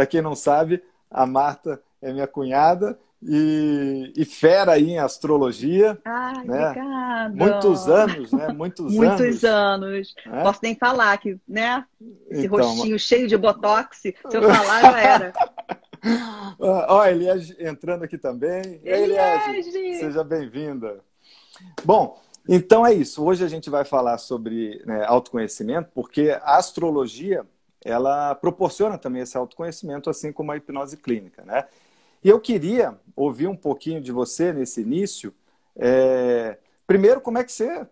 Para 0.00 0.06
quem 0.06 0.22
não 0.22 0.34
sabe, 0.34 0.82
a 1.10 1.26
Marta 1.26 1.78
é 2.00 2.10
minha 2.10 2.26
cunhada 2.26 2.98
e, 3.22 4.10
e 4.16 4.24
fera 4.24 4.72
aí 4.72 4.92
em 4.92 4.98
astrologia. 4.98 5.98
Ai, 6.06 6.42
né? 6.46 6.70
obrigada. 6.70 7.34
Muitos 7.34 7.86
anos, 7.86 8.32
né? 8.32 8.48
Muitos, 8.48 8.94
Muitos 8.96 9.44
anos. 9.44 9.44
anos. 9.44 10.14
É? 10.24 10.42
Posso 10.42 10.60
nem 10.62 10.74
falar 10.74 11.18
que, 11.18 11.38
né? 11.46 11.84
Esse 12.30 12.46
Então, 12.46 12.66
rostinho 12.66 12.98
cheio 12.98 13.28
de 13.28 13.36
botox, 13.36 13.98
se 13.98 14.16
eu 14.32 14.42
falar, 14.42 14.80
já 14.80 15.00
era. 15.02 15.32
Ó, 16.58 17.04
Eliege 17.04 17.54
entrando 17.58 18.02
aqui 18.02 18.16
também. 18.16 18.80
Eliege, 18.82 19.50
Eliege! 19.50 19.98
seja 19.98 20.24
bem-vinda. 20.24 21.00
Bom, 21.84 22.18
então 22.48 22.86
é 22.86 22.94
isso. 22.94 23.22
Hoje 23.22 23.44
a 23.44 23.48
gente 23.48 23.68
vai 23.68 23.84
falar 23.84 24.16
sobre 24.16 24.82
né, 24.86 25.04
autoconhecimento, 25.04 25.90
porque 25.94 26.30
a 26.42 26.56
astrologia 26.56 27.44
ela 27.84 28.34
proporciona 28.34 28.98
também 28.98 29.22
esse 29.22 29.36
autoconhecimento, 29.36 30.10
assim 30.10 30.32
como 30.32 30.52
a 30.52 30.56
hipnose 30.56 30.96
clínica, 30.96 31.44
né? 31.44 31.66
E 32.22 32.28
eu 32.28 32.38
queria 32.40 32.98
ouvir 33.16 33.46
um 33.48 33.56
pouquinho 33.56 34.00
de 34.00 34.12
você 34.12 34.52
nesse 34.52 34.82
início. 34.82 35.32
É, 35.76 36.58
Primeiro, 36.86 37.20
como 37.20 37.38
é 37.38 37.44
que 37.44 37.52
você 37.52 37.86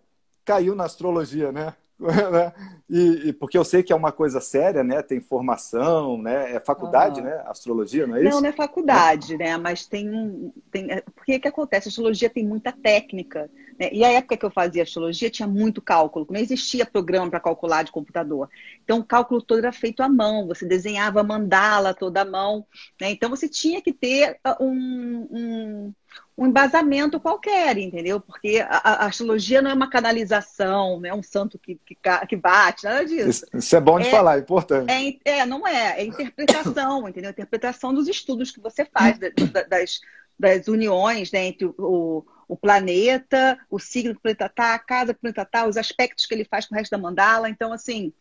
caiu 0.44 0.74
na 0.74 0.84
astrologia, 0.84 1.52
né? 1.52 1.74
Né? 2.00 2.52
E, 2.88 3.28
e, 3.28 3.32
porque 3.32 3.58
eu 3.58 3.64
sei 3.64 3.82
que 3.82 3.92
é 3.92 3.96
uma 3.96 4.12
coisa 4.12 4.40
séria, 4.40 4.84
né? 4.84 5.02
Tem 5.02 5.18
formação, 5.20 6.16
né? 6.22 6.54
É 6.54 6.60
faculdade, 6.60 7.20
Uhum. 7.20 7.26
né? 7.26 7.42
Astrologia, 7.46 8.06
não 8.06 8.14
é 8.16 8.22
isso? 8.22 8.30
Não, 8.30 8.40
não 8.40 8.48
é 8.48 8.52
faculdade, 8.52 9.36
né? 9.36 9.56
Mas 9.56 9.84
tem 9.86 10.08
um. 10.08 10.52
Tem, 10.70 10.90
é, 10.92 11.00
porque 11.00 11.40
que 11.40 11.48
acontece? 11.48 11.88
A 11.88 11.90
astrologia 11.90 12.30
tem 12.30 12.46
muita 12.46 12.70
técnica. 12.72 13.50
Né? 13.78 13.90
E 13.92 14.04
a 14.04 14.10
época 14.10 14.36
que 14.36 14.44
eu 14.44 14.50
fazia 14.50 14.82
astrologia 14.82 15.30
tinha 15.30 15.46
muito 15.46 15.80
cálculo, 15.80 16.26
não 16.28 16.40
existia 16.40 16.84
programa 16.84 17.30
para 17.30 17.40
calcular 17.40 17.82
de 17.84 17.92
computador. 17.92 18.48
Então 18.82 18.98
o 18.98 19.04
cálculo 19.04 19.40
todo 19.40 19.58
era 19.58 19.72
feito 19.72 20.02
à 20.02 20.08
mão, 20.08 20.46
você 20.46 20.66
desenhava 20.66 21.22
mandala 21.22 21.94
toda 21.94 22.22
à 22.22 22.24
mão. 22.24 22.66
Né? 23.00 23.10
Então 23.10 23.30
você 23.30 23.48
tinha 23.48 23.80
que 23.80 23.92
ter 23.92 24.38
ah, 24.42 24.56
um, 24.60 25.28
um, 25.30 25.94
um 26.36 26.46
embasamento 26.46 27.20
qualquer, 27.20 27.78
entendeu? 27.78 28.20
Porque 28.20 28.64
a, 28.68 29.04
a 29.04 29.06
astrologia 29.06 29.62
não 29.62 29.70
é 29.70 29.74
uma 29.74 29.90
canalização, 29.90 30.98
não 31.00 31.08
é 31.08 31.14
um 31.14 31.22
santo 31.22 31.58
que, 31.58 31.78
que, 31.86 31.96
que 32.28 32.36
bate, 32.36 32.84
nada 32.84 33.04
disso. 33.04 33.44
Isso, 33.54 33.76
é 33.76 33.80
bom 33.80 34.00
de 34.00 34.08
É- 34.08 34.10
falar, 34.10 34.36
é 34.38 34.40
importante. 34.40 34.90
É, 35.24 35.38
é, 35.38 35.46
não 35.46 35.66
é. 35.66 36.00
É 36.00 36.04
interpretação, 36.04 37.06
entendeu? 37.08 37.30
Interpretação 37.30 37.92
dos 37.94 38.08
estudos 38.08 38.50
que 38.50 38.60
você 38.60 38.84
faz, 38.84 39.18
da- 39.18 39.28
da- 39.52 39.62
das, 39.64 40.00
das 40.38 40.68
uniões 40.68 41.30
né, 41.32 41.46
entre 41.46 41.66
o, 41.66 42.24
o 42.48 42.56
planeta, 42.56 43.58
o 43.70 43.78
signo 43.78 44.14
que 44.14 44.18
o 44.18 44.22
planeta 44.22 44.48
tá, 44.48 44.74
a 44.74 44.78
casa 44.78 45.12
que 45.12 45.18
o 45.18 45.20
planeta 45.20 45.44
tá, 45.44 45.66
os 45.66 45.76
aspectos 45.76 46.24
que 46.24 46.34
ele 46.34 46.46
faz 46.46 46.66
com 46.66 46.74
o 46.74 46.78
resto 46.78 46.90
da 46.90 46.98
mandala. 46.98 47.50
Então, 47.50 47.72
assim, 47.72 48.12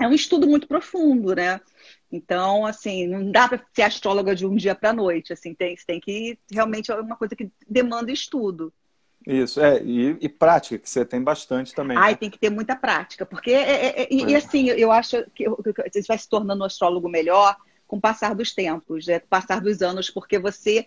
é 0.00 0.06
um 0.06 0.12
estudo 0.12 0.46
muito 0.46 0.68
profundo, 0.68 1.34
né? 1.34 1.60
Então, 2.10 2.64
assim, 2.64 3.08
não 3.08 3.30
dá 3.30 3.48
para 3.48 3.60
ser 3.74 3.82
astróloga 3.82 4.36
de 4.36 4.46
um 4.46 4.54
dia 4.54 4.74
para 4.74 4.90
a 4.90 4.94
noite. 4.94 5.32
Assim, 5.32 5.52
tem, 5.52 5.74
tem 5.84 5.98
que 5.98 6.38
realmente 6.50 6.92
é 6.92 6.94
uma 6.94 7.16
coisa 7.16 7.34
que 7.34 7.50
demanda 7.68 8.12
estudo. 8.12 8.72
Isso, 9.26 9.60
é, 9.60 9.82
e, 9.82 10.16
e 10.20 10.28
prática, 10.28 10.78
que 10.78 10.88
você 10.88 11.04
tem 11.04 11.20
bastante 11.20 11.74
também. 11.74 11.96
Ai, 11.96 12.12
né? 12.12 12.16
tem 12.16 12.30
que 12.30 12.38
ter 12.38 12.50
muita 12.50 12.76
prática, 12.76 13.26
porque 13.26 13.50
é, 13.50 13.86
é- 13.86 14.02
é- 14.02 14.08
e, 14.08 14.32
é. 14.32 14.36
assim, 14.36 14.68
eu 14.68 14.92
acho 14.92 15.24
que 15.34 15.44
que 15.44 15.90
você 15.92 16.02
vai 16.06 16.16
se 16.16 16.28
tornando 16.28 16.62
um 16.62 16.66
astrólogo 16.66 17.08
melhor 17.08 17.56
com 17.88 17.96
o 17.96 18.00
passar 18.00 18.36
dos 18.36 18.54
tempos, 18.54 19.06
né? 19.06 19.18
com 19.18 19.26
o 19.26 19.28
passar 19.28 19.60
dos 19.60 19.82
anos, 19.82 20.10
porque 20.10 20.38
você 20.38 20.86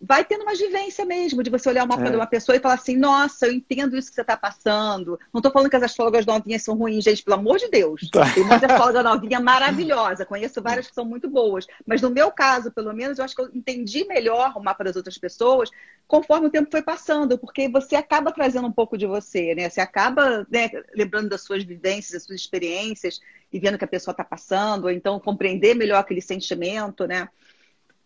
vai 0.00 0.24
tendo 0.24 0.42
uma 0.42 0.54
vivência 0.54 1.04
mesmo, 1.04 1.42
de 1.42 1.50
você 1.50 1.68
olhar 1.68 1.84
uma, 1.84 1.94
É. 1.94 2.16
uma 2.16 2.26
pessoa 2.26 2.56
e 2.56 2.60
falar 2.60 2.74
assim, 2.74 2.96
nossa, 2.96 3.46
eu 3.46 3.52
entendo 3.52 3.96
isso 3.96 4.08
que 4.08 4.14
você 4.14 4.20
está 4.22 4.36
passando. 4.36 5.18
Não 5.32 5.38
estou 5.38 5.52
falando 5.52 5.70
que 5.70 5.76
as 5.76 5.82
astrólogas 5.82 6.26
novinhas 6.26 6.62
são 6.62 6.76
ruins, 6.76 7.04
gente, 7.04 7.22
pelo 7.22 7.38
amor 7.38 7.58
de 7.58 7.68
Deus. 7.68 8.08
Tá. 8.10 8.32
Tem 8.32 8.44
muita 8.44 8.66
astróloga 8.66 9.02
novinha 9.02 9.38
maravilhosa, 9.40 10.26
conheço 10.26 10.60
várias 10.60 10.88
que 10.88 10.94
são 10.94 11.04
muito 11.04 11.28
boas. 11.28 11.66
Mas 11.86 12.02
no 12.02 12.10
meu 12.10 12.30
caso, 12.30 12.70
pelo 12.70 12.92
menos, 12.92 13.18
eu 13.18 13.24
acho 13.24 13.34
que 13.34 13.42
eu 13.42 13.50
entendi 13.54 14.04
melhor 14.06 14.52
o 14.56 14.62
mapa 14.62 14.84
das 14.84 14.96
outras 14.96 15.18
pessoas 15.18 15.70
conforme 16.06 16.46
o 16.46 16.50
tempo 16.50 16.70
foi 16.70 16.82
passando, 16.82 17.36
porque 17.36 17.68
você 17.68 17.96
acaba 17.96 18.32
trazendo 18.32 18.68
um 18.68 18.72
pouco 18.72 18.96
de 18.96 19.06
você, 19.06 19.54
né? 19.54 19.68
Você 19.68 19.80
acaba 19.80 20.46
né, 20.50 20.70
lembrando 20.94 21.28
das 21.28 21.42
suas 21.42 21.64
vivências, 21.64 22.12
das 22.12 22.24
suas 22.24 22.40
experiências 22.40 23.20
e 23.52 23.58
vendo 23.58 23.74
o 23.74 23.78
que 23.78 23.84
a 23.84 23.88
pessoa 23.88 24.12
está 24.12 24.22
passando, 24.22 24.84
ou 24.84 24.90
então 24.90 25.18
compreender 25.18 25.74
melhor 25.74 25.98
aquele 25.98 26.20
sentimento, 26.20 27.06
né? 27.06 27.28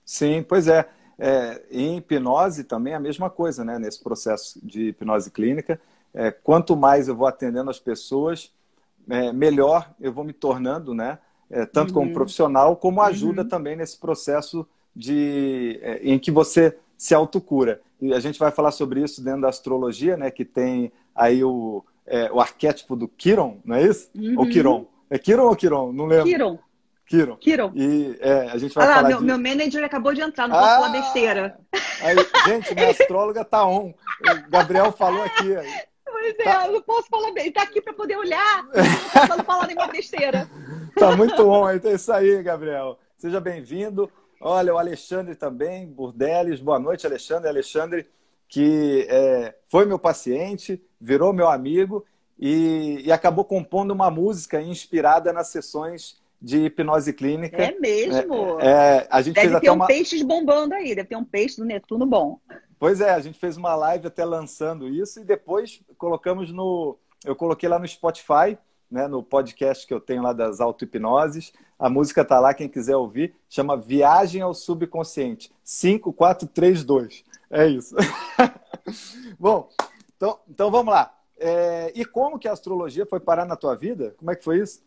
Sim, 0.05 0.43
pois 0.43 0.67
é. 0.67 0.89
É, 1.23 1.63
em 1.71 1.99
hipnose 1.99 2.65
também 2.65 2.95
é 2.95 2.97
a 2.97 3.01
mesma 3.01 3.29
coisa, 3.29 3.63
né? 3.65 3.79
Nesse 3.79 4.03
processo 4.03 4.59
de 4.65 4.89
hipnose 4.89 5.31
clínica, 5.31 5.79
é, 6.15 6.31
quanto 6.31 6.75
mais 6.75 7.09
eu 7.09 7.15
vou 7.15 7.27
atendendo 7.27 7.69
as 7.71 7.79
pessoas, 7.79 8.51
é, 9.09 9.33
melhor 9.33 9.91
eu 10.01 10.13
vou 10.13 10.25
me 10.25 10.33
tornando, 10.33 10.95
né? 10.95 11.19
É, 11.51 11.67
tanto 11.67 11.93
como 11.93 12.07
Uhum. 12.07 12.13
profissional, 12.15 12.77
como 12.77 13.03
ajuda 13.03 13.43
Uhum. 13.43 13.49
também 13.49 13.77
nesse 13.77 13.99
processo 13.99 14.67
de, 14.97 15.79
é, 15.83 16.01
em 16.03 16.19
que 16.19 16.31
você 16.31 16.77
se 16.97 17.15
autocura. 17.15 17.81
E 18.01 18.15
a 18.15 18.21
gente 18.21 18.39
vai 18.39 18.51
falar 18.51 18.71
sobre 18.73 19.03
isso 19.03 19.23
dentro 19.23 19.43
da 19.43 19.49
astrologia, 19.49 20.17
né? 20.17 20.31
Que 20.31 20.45
tem 20.45 20.91
aí 21.15 21.45
o, 21.45 21.85
é, 22.07 22.31
o 22.33 22.41
arquétipo 22.41 22.97
do 22.97 23.07
Quiron, 23.09 23.59
não 23.65 23.77
é 23.77 23.85
isso? 23.87 24.09
Ou 24.37 24.45
Uhum. 24.45 24.51
Quiron? 24.51 24.87
É 25.11 25.19
Quiron 25.19 25.49
ou 25.49 25.57
Quiron? 25.57 25.93
Não 25.93 26.07
lembro. 26.07 26.25
Quiron. 26.27 26.59
Kiron. 27.41 27.73
E 27.75 28.17
é, 28.21 28.51
a 28.53 28.57
gente 28.57 28.73
vai 28.73 28.87
Ah 28.87 28.95
falar 28.95 29.09
meu, 29.09 29.19
de... 29.19 29.25
meu 29.25 29.37
manager 29.37 29.83
acabou 29.83 30.15
de 30.15 30.21
entrar, 30.21 30.47
não 30.47 30.55
posso 30.55 30.69
Ah! 30.71 30.75
falar 30.77 30.89
besteira. 30.91 31.59
Aí, 32.03 32.17
gente, 32.47 32.73
minha 32.73 32.91
astróloga 32.91 33.45
tá 33.45 33.67
on. 33.67 33.89
O 33.89 34.51
Gabriel 34.51 34.93
falou 34.93 35.21
aqui. 35.23 35.49
Pois 36.05 36.35
é, 36.39 36.45
Tá. 36.45 36.67
eu 36.67 36.73
não 36.75 36.83
posso 36.83 37.09
falar 37.09 37.33
bem. 37.33 37.45
Ele 37.47 37.53
tá 37.53 37.63
aqui 37.63 37.81
para 37.81 37.93
poder 37.95 38.17
olhar, 38.17 38.63
não 38.73 39.27
posso 39.29 39.43
falar 39.45 39.67
nenhuma 39.67 39.89
besteira. 39.89 40.49
Tá 40.97 41.17
muito 41.17 41.49
on. 41.49 41.71
Então 41.73 41.91
é 41.91 41.95
isso 41.95 42.13
aí, 42.13 42.41
Gabriel. 42.45 42.97
Seja 43.19 43.41
bem-vindo. 43.41 44.09
Olha, 44.41 44.73
o 44.73 44.79
Alexandre 44.79 45.35
também, 45.35 45.89
Burdeles. 45.89 46.61
Boa 46.61 46.79
noite, 46.79 47.07
Alexandre. 47.07 47.49
Alexandre, 47.49 48.09
que 48.49 49.05
é, 49.11 49.55
foi 49.67 49.85
meu 49.85 49.99
paciente, 49.99 50.81
virou 51.01 51.33
meu 51.33 51.49
amigo 51.49 52.07
e, 52.39 53.03
e 53.05 53.11
acabou 53.11 53.45
compondo 53.45 53.91
uma 53.91 54.11
música 54.11 54.61
inspirada 54.63 55.33
nas 55.33 55.49
sessões 55.49 56.20
de 56.41 56.65
hipnose 56.65 57.13
clínica. 57.13 57.63
É 57.63 57.79
mesmo. 57.79 58.59
É, 58.61 59.07
a 59.11 59.21
gente 59.21 59.35
fez 59.35 59.47
Deve 59.47 59.57
até 59.57 59.67
ter 59.67 59.71
um 59.71 59.75
uma. 59.75 59.87
peixes 59.87 60.23
bombando 60.23 60.75
aí, 60.75 60.95
deve 60.95 61.09
ter 61.09 61.17
um 61.17 61.25
peixe 61.25 61.57
do 61.57 61.65
Netuno 61.65 62.07
bom. 62.07 62.41
Pois 62.79 63.01
é, 63.01 63.11
a 63.11 63.21
gente 63.21 63.39
fez 63.39 63.57
uma 63.57 63.75
live 63.75 64.07
até 64.07 64.25
lançando 64.25 64.89
isso 64.89 65.21
e 65.21 65.25
depois 65.25 65.83
colocamos 65.99 66.51
no. 66.51 66.97
Eu 67.25 67.37
coloquei 67.37 67.69
lá 67.69 67.79
no 67.79 67.87
Spotify, 67.87 68.57
né, 68.91 69.07
no 69.07 69.23
podcast 69.23 69.87
que 69.87 69.93
eu 69.93 70.01
tenho 70.01 70.23
lá 70.23 70.33
das 70.33 70.61
auto-hipnoses. 70.61 71.53
A 71.79 71.91
música 71.91 72.25
tá 72.25 72.41
lá, 72.41 72.55
quem 72.55 72.69
quiser 72.69 72.97
ouvir, 72.97 73.35
chama 73.49 73.77
Viagem 73.77 74.41
ao 74.41 74.55
Subconsciente. 74.55 75.53
5432. 75.63 77.23
É 77.51 77.67
isso. 77.67 77.95
Bom, 79.39 79.69
então, 80.17 80.39
então 80.49 80.71
vamos 80.71 80.93
lá. 80.93 81.15
É, 81.39 81.93
e 81.95 82.05
como 82.05 82.39
que 82.39 82.49
a 82.49 82.53
astrologia 82.53 83.07
foi 83.07 83.21
parar 83.21 83.45
na 83.45 83.57
tua 83.57 83.75
vida? 83.75 84.15
Como 84.19 84.31
é 84.31 84.37
que 84.37 84.45
foi 84.45 84.61
isso? 84.61 84.83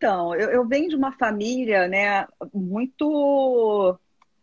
Então, 0.00 0.34
eu, 0.34 0.48
eu 0.48 0.66
venho 0.66 0.88
de 0.88 0.96
uma 0.96 1.12
família, 1.12 1.86
né, 1.86 2.26
muito, 2.54 3.98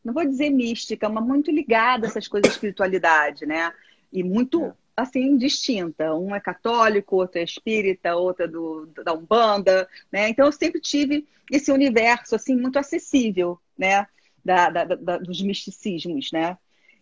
não 0.05 0.13
vou 0.13 0.23
dizer 0.23 0.51
mística, 0.51 1.09
mas 1.09 1.25
muito 1.25 1.49
ligada 1.49 2.05
a 2.05 2.09
essas 2.09 2.27
coisas 2.27 2.47
de 2.51 2.53
espiritualidade, 2.53 3.43
né? 3.47 3.73
E 4.13 4.21
muito, 4.23 4.63
É. 4.65 4.73
assim, 4.95 5.35
distinta. 5.35 6.13
Um 6.13 6.35
é 6.35 6.39
católico, 6.39 7.15
outro 7.15 7.39
é 7.39 7.43
espírita, 7.43 8.15
outra 8.15 8.45
é 8.45 8.47
do, 8.47 8.85
da 9.03 9.13
Umbanda, 9.13 9.89
né? 10.11 10.29
Então, 10.29 10.45
eu 10.45 10.51
sempre 10.51 10.79
tive 10.79 11.27
esse 11.51 11.71
universo, 11.71 12.35
assim, 12.35 12.55
muito 12.55 12.77
acessível, 12.77 13.59
né? 13.75 14.05
Da, 14.45 14.69
da- 14.69 14.85
da- 14.85 15.17
dos 15.17 15.41
misticismos, 15.41 16.31
né? 16.31 16.55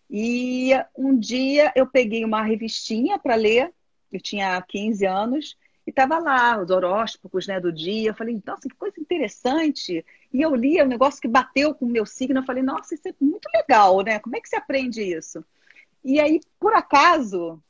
E 0.10 0.72
um 0.98 1.18
dia 1.20 1.74
eu 1.76 1.86
peguei 1.88 2.24
uma 2.24 2.42
revistinha 2.42 3.20
para 3.20 3.36
ler, 3.36 3.74
eu 4.14 4.22
tinha 4.22 4.62
15 4.62 5.06
anos, 5.06 5.58
e 5.88 5.92
tava 5.92 6.18
lá 6.20 6.60
os 6.62 6.70
horóscopos, 6.70 7.48
né, 7.48 7.60
do 7.60 7.72
dia. 7.72 8.10
Eu 8.10 8.16
falei, 8.16 8.42
nossa, 8.46 8.68
que 8.68 8.76
coisa 8.76 9.00
interessante. 9.00 10.04
E 10.34 10.42
eu 10.42 10.56
li 10.56 10.82
um 10.82 10.88
negócio 10.88 11.22
que 11.22 11.28
bateu 11.28 11.76
com 11.76 11.86
o 11.86 11.90
meu 11.90 12.06
signo. 12.06 12.40
Eu 12.40 12.44
falei, 12.44 12.64
nossa, 12.64 12.96
isso 12.96 13.08
é 13.08 13.14
muito 13.22 13.48
legal, 13.54 14.02
né? 14.02 14.20
Como 14.20 14.36
é 14.36 14.42
que 14.42 14.50
se 14.50 14.56
aprende 14.56 15.02
isso? 15.04 15.44
E 16.04 16.20
aí, 16.20 16.40
por 16.60 16.74
acaso, 16.74 17.62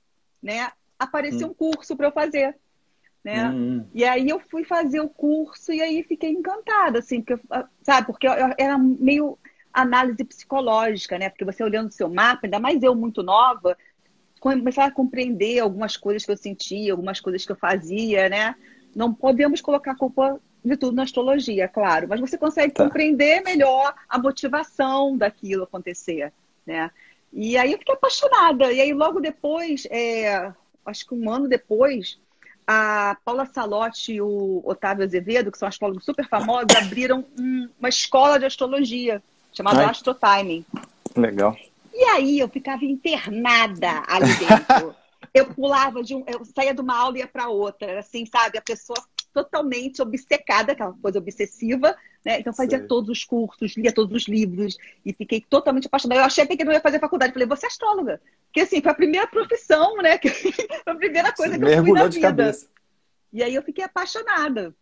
né, 0.42 0.72
apareceu 1.00 1.48
Hum. 1.48 1.52
um 1.52 1.54
curso 1.54 1.96
para 1.96 2.08
eu 2.08 2.12
fazer, 2.12 2.56
né? 3.24 3.50
Hum, 3.50 3.86
E 3.94 4.04
aí 4.04 4.30
eu 4.30 4.40
fui 4.40 4.64
fazer 4.64 5.00
o 5.00 5.10
curso 5.10 5.72
e 5.74 5.82
aí 5.82 6.04
fiquei 6.04 6.32
encantada, 6.32 7.00
assim, 7.00 7.22
porque, 7.22 7.34
eu- 7.34 7.64
sabe, 7.82 8.08
porque 8.08 8.28
eu- 8.28 8.34
eu- 8.34 8.54
era 8.58 8.78
meio 8.78 9.38
análise 9.74 10.24
psicológica, 10.24 11.18
né? 11.18 11.30
Porque 11.30 11.46
você 11.46 11.64
olhando 11.64 11.90
o 11.90 11.94
seu 11.94 12.10
mapa, 12.10 12.42
ainda 12.46 12.60
mais 12.60 12.82
eu 12.84 12.96
muito 12.96 13.22
nova, 13.24 13.78
começar 14.40 14.86
a 14.86 14.92
compreender 14.92 15.60
algumas 15.60 15.98
coisas 15.98 16.26
que 16.26 16.32
eu 16.32 16.38
sentia, 16.38 16.92
algumas 16.92 17.20
coisas 17.20 17.46
que 17.46 17.52
eu 17.52 17.56
fazia, 17.56 18.30
né? 18.30 18.56
Não 18.96 19.14
podemos 19.14 19.62
colocar 19.62 19.92
a 19.92 19.98
culpa 19.98 20.40
de 20.64 20.76
tudo 20.78 20.96
na 20.96 21.04
astrologia, 21.04 21.68
claro, 21.68 22.08
mas 22.08 22.20
você 22.20 22.38
consegue 22.38 22.74
Tá. 22.74 22.84
compreender 22.84 23.42
melhor 23.42 23.94
a 24.10 24.18
motivação 24.18 25.16
daquilo 25.16 25.64
acontecer, 25.64 26.34
né? 26.66 26.90
E 27.32 27.58
aí 27.58 27.74
eu 27.74 27.78
fiquei 27.78 27.94
apaixonada. 27.94 28.72
E 28.72 28.80
aí 28.82 28.94
logo 28.94 29.20
depois, 29.20 29.86
é, 29.92 30.52
acho 30.86 31.06
que 31.08 31.14
um 31.14 31.30
ano 31.30 31.48
depois, 31.48 32.18
a 32.66 33.18
Paula 33.24 33.46
Salotti 33.46 34.14
e 34.14 34.22
o 34.22 34.62
Otávio 34.66 35.04
Azevedo, 35.04 35.52
que 35.52 35.58
são 35.58 35.68
astrólogos 35.68 36.06
super 36.06 36.28
famosos, 36.28 36.76
abriram 36.76 37.26
um, 37.38 37.70
uma 37.80 37.90
escola 37.90 38.40
de 38.40 38.46
astrologia 38.46 39.22
chamada 39.54 39.88
Astrotiming. 39.88 40.66
Legal. 41.16 41.56
E 41.96 42.04
aí 42.04 42.40
eu 42.40 42.50
ficava 42.50 42.84
internada 42.84 44.04
ali 44.06 44.28
dentro. 44.36 44.94
eu 45.34 45.46
pulava 45.54 46.04
de 46.04 46.14
um, 46.14 46.26
eu 46.28 46.44
saía 46.44 46.74
de 46.74 46.82
uma 46.82 46.98
aula 46.98 47.18
e 47.18 47.22
ia 47.22 47.28
para 47.28 47.48
outra, 47.48 48.00
assim, 48.00 48.26
sabe? 48.26 48.58
A 48.58 48.62
pessoa 48.62 49.02
totalmente 49.34 50.02
obcecada, 50.02 50.74
aquela 50.74 50.94
coisa 50.94 51.20
obsessiva, 51.20 51.96
né? 52.24 52.40
Então 52.40 52.54
fazia 52.54 52.80
Sei. 52.80 52.88
todos 52.88 53.10
os 53.10 53.24
cursos, 53.24 53.78
lia 53.78 53.94
todos 53.94 54.16
os 54.16 54.28
livros 54.28 54.78
e 55.06 55.14
fiquei 55.14 55.42
totalmente 55.42 55.88
apaixonada. 55.88 56.22
Eu 56.22 56.26
achei 56.26 56.44
até 56.44 56.58
que 56.58 56.66
não 56.66 56.74
ia 56.74 56.82
fazer 56.82 57.00
faculdade. 57.00 57.32
Falei, 57.32 57.48
você 57.48 57.66
é 57.66 57.70
astróloga. 57.70 58.22
Porque 58.48 58.62
assim, 58.62 58.82
foi 58.82 58.92
a 58.92 58.96
primeira 58.96 59.28
profissão, 59.28 59.98
né? 59.98 60.20
foi 60.84 60.94
a 60.94 60.96
primeira 60.96 61.32
coisa 61.32 61.54
Sim, 61.54 61.60
que 61.60 61.66
eu 61.66 61.84
fui 61.84 61.94
na 61.94 62.08
vida. 62.08 62.28
Cabeça. 62.28 62.68
E 63.32 63.42
aí 63.42 63.56
eu 63.56 63.64
fiquei 63.64 63.86
apaixonada. 63.86 64.76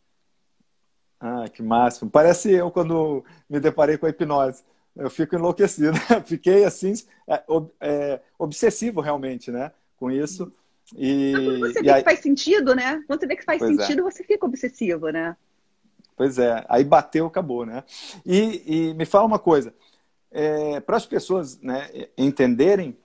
Ah, 1.19 1.45
que 1.51 1.63
máximo. 1.63 2.11
Parece 2.11 2.51
eu 2.51 2.69
quando 2.69 3.23
me 3.49 3.59
deparei 3.59 3.97
com 3.97 4.05
a 4.05 4.09
hipnose. 4.09 4.63
Eu 4.95 5.09
fico 5.09 5.35
enlouquecido. 5.35 5.97
Fiquei 6.25 6.63
assim, 6.65 6.93
é, 7.27 7.43
é, 7.81 8.19
obsessivo 8.37 9.01
realmente, 9.01 9.51
né? 9.51 9.71
Com 9.97 10.11
isso. 10.11 10.51
E, 10.95 11.31
quando 11.33 11.59
você 11.59 11.81
vê 11.81 11.91
aí... 11.91 12.03
que 12.03 12.09
faz 12.09 12.19
sentido, 12.19 12.75
né? 12.75 13.03
Quando 13.07 13.19
você 13.19 13.27
vê 13.27 13.35
que 13.35 13.43
faz 13.43 13.59
pois 13.59 13.77
é. 13.77 13.81
sentido, 13.81 13.99
é. 14.01 14.11
você 14.11 14.23
fica 14.23 14.45
obsessivo, 14.45 15.09
né? 15.09 15.35
Pois 16.15 16.37
é, 16.37 16.63
aí 16.69 16.83
bateu, 16.83 17.25
acabou, 17.25 17.65
né? 17.65 17.83
E, 18.25 18.89
e 18.89 18.93
me 18.93 19.05
fala 19.05 19.25
uma 19.25 19.39
coisa, 19.39 19.73
é, 20.31 20.79
para 20.79 20.97
as 20.97 21.05
pessoas 21.05 21.59
né, 21.59 21.89
entenderem 22.15 22.95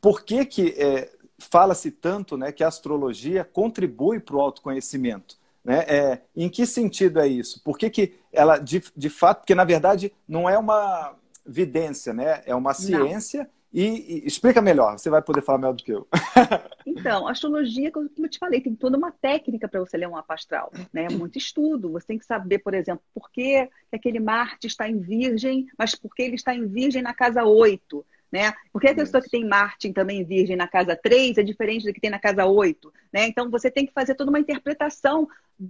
por 0.00 0.22
que, 0.22 0.44
que 0.44 0.74
é, 0.78 1.10
fala-se 1.38 1.90
tanto 1.90 2.36
né, 2.36 2.52
que 2.52 2.62
a 2.62 2.68
astrologia 2.68 3.44
contribui 3.44 4.20
para 4.20 4.36
o 4.36 4.40
autoconhecimento. 4.40 5.36
Né? 5.64 5.78
É, 5.88 6.20
em 6.36 6.48
que 6.48 6.66
sentido 6.66 7.20
é 7.20 7.26
isso? 7.26 7.60
Por 7.64 7.78
que, 7.78 7.88
que 7.88 8.14
ela, 8.32 8.58
de, 8.58 8.82
de 8.94 9.08
fato, 9.08 9.38
porque 9.38 9.54
na 9.54 9.64
verdade 9.64 10.12
não 10.28 10.48
é 10.48 10.58
uma 10.58 11.16
vidência, 11.44 12.12
né? 12.12 12.42
é 12.46 12.54
uma 12.54 12.74
ciência 12.74 13.48
e, 13.74 14.22
e, 14.22 14.26
explica 14.26 14.62
melhor, 14.62 14.96
você 14.96 15.10
vai 15.10 15.20
poder 15.20 15.42
falar 15.42 15.58
melhor 15.58 15.74
do 15.74 15.82
que 15.82 15.90
eu. 15.92 16.06
então, 16.86 17.26
astrologia, 17.26 17.90
como 17.90 18.08
eu 18.16 18.28
te 18.28 18.38
falei, 18.38 18.60
tem 18.60 18.72
toda 18.72 18.96
uma 18.96 19.10
técnica 19.10 19.66
para 19.66 19.80
você 19.80 19.96
ler 19.96 20.06
um 20.06 20.12
mapa 20.12 20.34
astral, 20.34 20.72
né? 20.92 21.06
É 21.06 21.08
muito 21.08 21.38
estudo. 21.38 21.90
Você 21.90 22.06
tem 22.06 22.18
que 22.18 22.24
saber, 22.24 22.60
por 22.60 22.72
exemplo, 22.72 23.02
por 23.12 23.28
que 23.32 23.68
aquele 23.92 24.20
Marte 24.20 24.68
está 24.68 24.88
em 24.88 25.00
Virgem, 25.00 25.66
mas 25.76 25.96
por 25.96 26.14
que 26.14 26.22
ele 26.22 26.36
está 26.36 26.54
em 26.54 26.68
Virgem 26.68 27.02
na 27.02 27.12
casa 27.12 27.42
8. 27.42 28.06
Né? 28.30 28.52
Porque 28.72 28.88
a 28.88 28.94
pessoa 28.94 29.20
que 29.20 29.30
tem 29.30 29.44
Marte 29.44 29.92
também 29.92 30.20
em 30.20 30.24
Virgem 30.24 30.56
na 30.56 30.68
casa 30.68 30.94
3 30.96 31.38
é 31.38 31.42
diferente 31.42 31.84
do 31.84 31.92
que 31.92 32.00
tem 32.00 32.10
na 32.10 32.18
casa 32.18 32.46
8. 32.46 32.92
Né? 33.12 33.26
Então 33.26 33.50
você 33.50 33.70
tem 33.70 33.86
que 33.86 33.92
fazer 33.92 34.14
toda 34.14 34.30
uma 34.30 34.40
interpretação 34.40 35.28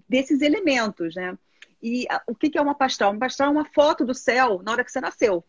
desses 0.09 0.43
elementos. 0.43 1.15
Né? 1.15 1.39
E 1.83 2.07
o 2.27 2.35
que 2.35 2.57
é 2.57 2.61
uma 2.61 2.77
astral? 2.81 3.13
Uma 3.13 3.27
astral 3.27 3.49
é 3.49 3.53
uma 3.53 3.65
foto 3.67 4.05
do 4.05 4.15
céu 4.15 4.63
na 4.63 4.73
hora 4.73 4.85
que 4.85 4.93
você 4.93 5.01
nasceu. 5.01 5.45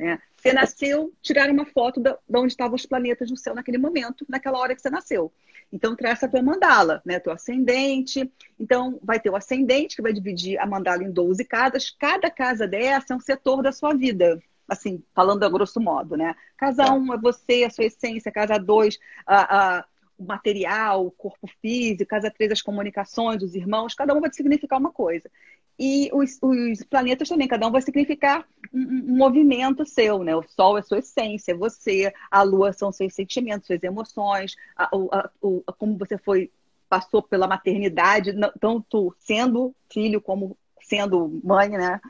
Né? 0.00 0.18
Você 0.34 0.50
nasceu, 0.54 1.12
tiraram 1.20 1.52
uma 1.52 1.66
foto 1.66 2.00
de 2.00 2.16
onde 2.34 2.54
estavam 2.54 2.74
os 2.74 2.86
planetas 2.86 3.30
no 3.30 3.36
céu 3.36 3.54
naquele 3.54 3.76
momento, 3.76 4.24
naquela 4.30 4.58
hora 4.58 4.74
que 4.74 4.80
você 4.80 4.88
nasceu. 4.88 5.30
Então, 5.70 5.94
traça 5.94 6.24
a 6.24 6.28
tua 6.28 6.40
mandala, 6.42 7.02
né? 7.04 7.20
Teu 7.20 7.30
ascendente. 7.30 8.32
Então, 8.58 8.98
vai 9.02 9.20
ter 9.20 9.28
o 9.28 9.36
ascendente, 9.36 9.94
que 9.94 10.00
vai 10.02 10.14
dividir 10.14 10.58
a 10.58 10.64
mandala 10.64 11.04
em 11.04 11.12
12 11.12 11.44
casas. 11.44 11.90
Cada 11.90 12.30
casa 12.30 12.66
dessa 12.66 13.12
é 13.12 13.16
um 13.16 13.20
setor 13.20 13.62
da 13.62 13.72
sua 13.72 13.92
vida. 13.92 14.42
Assim, 14.66 15.02
falando 15.14 15.44
a 15.44 15.50
grosso 15.50 15.78
modo, 15.78 16.16
né? 16.16 16.34
Casa 16.56 16.90
1 16.90 16.96
um 16.96 17.12
é 17.12 17.18
você, 17.18 17.64
a 17.64 17.70
sua 17.70 17.84
essência. 17.84 18.32
Casa 18.32 18.56
2, 18.56 18.98
a, 19.26 19.58
a, 19.80 19.84
o 20.16 20.24
material, 20.24 21.06
o 21.06 21.10
corpo 21.10 21.46
físico. 21.60 22.08
Casa 22.08 22.30
3, 22.30 22.52
as 22.52 22.62
comunicações, 22.62 23.42
os 23.42 23.54
irmãos. 23.54 23.94
Cada 23.94 24.14
um 24.14 24.20
vai 24.20 24.32
significar 24.32 24.80
uma 24.80 24.90
coisa. 24.90 25.30
E 25.78 26.10
os, 26.12 26.38
os 26.42 26.82
planetas 26.84 27.28
também, 27.28 27.48
cada 27.48 27.66
um 27.66 27.70
vai 27.70 27.80
significar 27.80 28.46
um, 28.72 28.80
um, 28.80 29.16
movimento 29.16 29.86
seu, 29.86 30.22
né? 30.22 30.36
O 30.36 30.42
Sol 30.42 30.76
é 30.76 30.82
sua 30.82 30.98
essência, 30.98 31.52
é 31.52 31.54
você, 31.54 32.12
a 32.30 32.42
Lua 32.42 32.72
são 32.72 32.92
seus 32.92 33.14
sentimentos, 33.14 33.66
suas 33.66 33.82
emoções, 33.82 34.56
a, 34.76 34.84
a, 34.84 35.30
a, 35.66 35.72
como 35.72 35.96
você 35.96 36.18
foi, 36.18 36.50
passou 36.88 37.22
pela 37.22 37.46
maternidade, 37.46 38.34
tanto 38.60 39.14
sendo 39.18 39.74
filho 39.90 40.20
como 40.20 40.56
sendo 40.82 41.40
mãe, 41.42 41.70
né? 41.70 42.00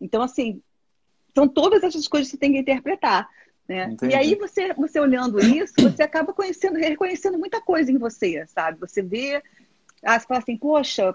Então, 0.00 0.22
assim, 0.22 0.60
são 1.34 1.48
todas 1.48 1.82
essas 1.82 2.06
coisas 2.06 2.28
que 2.28 2.36
você 2.36 2.40
tem 2.40 2.52
que 2.52 2.58
interpretar. 2.58 3.28
Né? 3.66 3.96
E 4.02 4.14
aí 4.14 4.34
você, 4.34 4.74
você 4.74 5.00
olhando 5.00 5.40
isso, 5.40 5.74
você 5.78 6.02
acaba 6.02 6.32
conhecendo, 6.34 6.76
reconhecendo 6.76 7.38
muita 7.38 7.60
coisa 7.60 7.90
em 7.90 7.96
você, 7.96 8.46
sabe? 8.46 8.78
Você 8.80 9.00
vê, 9.00 9.42
ah, 10.02 10.18
você 10.18 10.26
fala 10.26 10.40
assim, 10.40 10.56
poxa, 10.56 11.14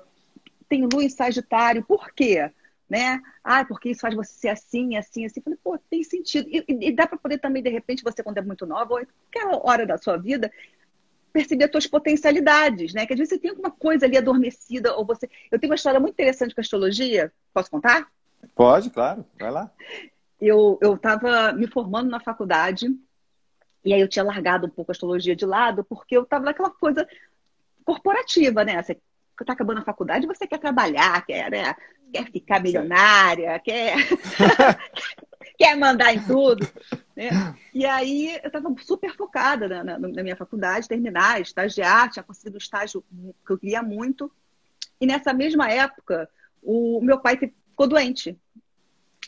tem 0.69 0.88
lua 0.92 1.04
em 1.04 1.10
Sagitário, 1.10 1.83
por 1.83 2.13
quê? 2.13 2.50
Né? 2.88 3.21
Ah, 3.44 3.66
porque 3.66 3.89
isso 3.89 4.01
faz 4.01 4.16
você 4.16 4.31
ser 4.31 4.50
assim, 4.50 4.95
assim, 4.95 5.25
assim. 5.25 5.39
Eu 5.39 5.44
falei, 5.44 5.60
pô, 5.63 5.77
tem 5.89 6.04
sentido. 6.04 6.48
E, 6.50 6.63
e 6.68 6.92
dá 6.92 7.06
para 7.06 7.18
poder 7.18 7.39
também, 7.39 7.62
de 7.62 7.69
repente, 7.69 8.04
você, 8.04 8.24
quando 8.24 8.38
é 8.38 8.42
muito 8.42 8.66
nova, 8.66 8.94
ou 8.94 9.01
em 9.01 9.06
qualquer 9.06 9.60
hora 9.63 9.86
da 9.86 9.98
sua 9.98 10.18
vida, 10.18 10.51
perceber 11.31 11.66
as 11.66 11.71
suas 11.71 11.88
potencialidades, 11.88 12.94
né? 12.94 13.06
Que 13.06 13.13
às 13.13 13.19
vezes 13.19 13.33
você 13.33 13.39
tem 13.39 13.51
alguma 13.51 13.69
coisa 13.69 14.06
ali 14.06 14.18
adormecida, 14.18 14.95
ou 14.95 15.06
você. 15.06 15.30
Eu 15.51 15.60
tenho 15.60 15.71
uma 15.71 15.75
história 15.75 16.00
muito 16.00 16.13
interessante 16.13 16.56
com 16.56 16.62
a 16.62 16.63
astrologia. 16.63 17.31
Posso 17.54 17.69
contar? 17.69 18.07
Pode, 18.56 18.89
claro. 18.89 19.24
Vai 19.39 19.51
lá. 19.51 19.71
Eu 20.42 20.80
estava 20.81 21.51
me 21.51 21.68
formando 21.68 22.10
na 22.10 22.19
faculdade, 22.19 22.88
e 23.83 23.94
aí 23.94 24.01
eu 24.01 24.07
tinha 24.07 24.24
largado 24.24 24.66
um 24.66 24.69
pouco 24.69 24.92
a 24.92 24.94
astrologia 24.94 25.36
de 25.36 25.45
lado, 25.45 25.83
porque 25.83 26.18
eu 26.18 26.24
estava 26.24 26.45
naquela 26.45 26.71
coisa 26.71 27.07
corporativa, 27.86 28.63
né? 28.63 28.81
Você 28.81 28.98
está 29.44 29.54
acabando 29.54 29.80
a 29.80 29.86
faculdade, 29.86 30.28
você 30.28 30.48
quer 30.48 30.60
trabalhar, 30.60 31.26
quer, 31.26 31.50
né? 31.50 31.76
quer 32.12 32.32
ficar 32.32 32.62
milionária, 32.62 33.60
quer, 33.60 33.96
quer 35.58 35.78
mandar 35.78 36.14
em 36.14 36.24
tudo. 36.24 36.68
Né? 37.16 37.30
E 37.74 37.86
aí 37.86 38.36
eu 38.44 38.48
estava 38.48 38.74
super 38.80 39.16
focada 39.16 39.68
na, 39.68 39.84
na, 39.84 40.00
na, 40.00 40.24
minha 40.24 40.36
faculdade, 40.36 40.88
terminar, 40.88 41.42
estagiar, 41.42 42.10
tinha 42.10 42.24
conseguido 42.24 42.56
um 42.56 42.60
estágio 42.60 43.04
que 43.46 43.54
eu 43.54 43.58
queria 43.58 43.82
muito. 43.82 44.32
E 45.00 45.06
nessa 45.06 45.34
mesma 45.34 45.70
época, 45.70 46.30
o 46.62 47.00
meu 47.02 47.20
pai 47.20 47.38
ficou 47.38 47.88
doente. 47.88 48.38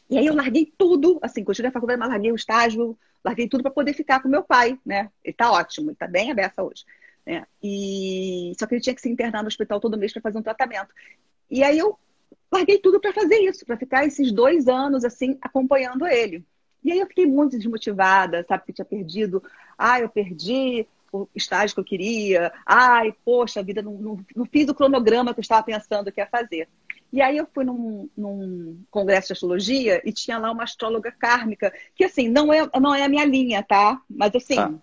E 0.10 0.18
aí 0.18 0.26
eu 0.26 0.36
larguei 0.36 0.72
tudo, 0.78 1.20
assim, 1.22 1.44
continuei 1.44 1.70
a 1.70 1.74
faculdade, 1.74 2.00
mas 2.00 2.10
larguei 2.10 2.32
o 2.32 2.36
estágio, 2.36 2.98
larguei 3.24 3.48
tudo 3.48 3.62
para 3.62 3.72
poder 3.72 3.94
ficar 3.94 4.22
com 4.22 4.28
meu 4.28 4.44
pai, 4.44 4.78
né? 4.86 5.10
Ele 5.24 5.32
está 5.32 5.52
ótimo, 5.52 5.88
ele 5.88 5.94
está 5.94 6.08
bem 6.08 6.32
aberto 6.32 6.60
hoje. 6.60 6.84
Né? 7.26 7.46
E 7.62 8.54
só 8.60 8.66
que 8.66 8.76
ele 8.76 8.82
tinha 8.82 8.96
que 8.96 9.02
se 9.02 9.10
internar 9.10 9.42
no 9.42 9.48
hospital 9.48 9.80
todo 9.80 9.98
mês 9.98 10.12
para 10.12 10.22
fazer 10.22 10.38
um 10.38 10.44
tratamento. 10.44 10.94
E 11.50 11.64
aí 11.64 11.78
eu 11.78 11.98
larguei 12.52 12.78
tudo 12.80 13.00
para 13.00 13.14
fazer 13.14 13.38
isso, 13.38 13.66
para 13.66 13.78
ficar 13.78 14.06
esses 14.06 14.32
dois 14.32 14.68
anos 14.68 15.06
assim 15.06 15.38
acompanhando 15.42 16.06
ele. 16.08 16.44
E 16.84 16.92
aí 16.92 17.00
eu 17.00 17.08
fiquei 17.08 17.26
muito 17.26 17.58
desmotivada, 17.58 18.46
sabe 18.48 18.64
que 18.66 18.74
tinha 18.74 18.86
perdido. 18.86 19.44
Ah, 19.78 20.00
eu 20.00 20.10
perdi 20.10 20.88
o 21.12 21.28
estágio 21.36 21.76
que 21.76 21.80
eu 21.80 21.86
queria. 21.86 22.52
Ai, 22.66 23.14
poxa, 23.24 23.60
a 23.60 23.64
vida 23.64 23.82
não, 23.82 23.94
não, 23.94 24.26
não, 24.36 24.46
fiz 24.46 24.68
o 24.68 24.74
cronograma 24.74 25.34
que 25.34 25.40
eu 25.40 25.44
estava 25.44 25.64
pensando 25.64 26.12
que 26.12 26.20
ia 26.20 26.28
fazer. 26.28 26.68
E 27.14 27.22
aí 27.22 27.38
eu 27.38 27.48
fui 27.54 27.66
num, 27.66 28.10
num, 28.18 28.82
congresso 28.90 29.28
de 29.28 29.34
astrologia 29.34 30.02
e 30.06 30.14
tinha 30.14 30.38
lá 30.38 30.50
uma 30.50 30.64
astróloga 30.64 31.12
kármica, 31.12 31.72
que 31.94 32.06
assim, 32.06 32.30
não 32.30 32.54
é, 32.54 32.68
não 32.80 32.96
é 32.96 33.04
a 33.04 33.10
minha 33.10 33.26
linha, 33.26 33.62
tá? 33.62 34.02
Mas 34.10 34.34
assim, 34.34 34.58
ah. 34.58 34.74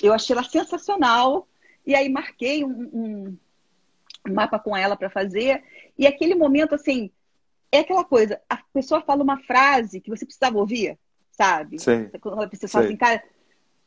eu 0.00 0.12
achei 0.12 0.34
ela 0.34 0.44
sensacional 0.44 1.46
e 1.86 1.94
aí 1.94 2.08
marquei 2.08 2.64
um, 2.64 3.38
um 4.24 4.32
mapa 4.32 4.58
com 4.58 4.76
ela 4.76 4.96
para 4.96 5.10
fazer. 5.10 5.62
E 5.98 6.06
aquele 6.06 6.34
momento, 6.34 6.74
assim, 6.74 7.10
é 7.70 7.80
aquela 7.80 8.04
coisa, 8.04 8.40
a 8.48 8.58
pessoa 8.72 9.00
fala 9.00 9.22
uma 9.22 9.38
frase 9.38 10.00
que 10.00 10.10
você 10.10 10.24
precisava 10.24 10.58
ouvir, 10.58 10.98
sabe? 11.30 11.78
Sim. 11.78 12.10
Quando 12.20 12.42
a 12.42 12.48
pessoa 12.48 12.68
fala 12.68 12.84
assim, 12.84 12.96
cara, 12.96 13.22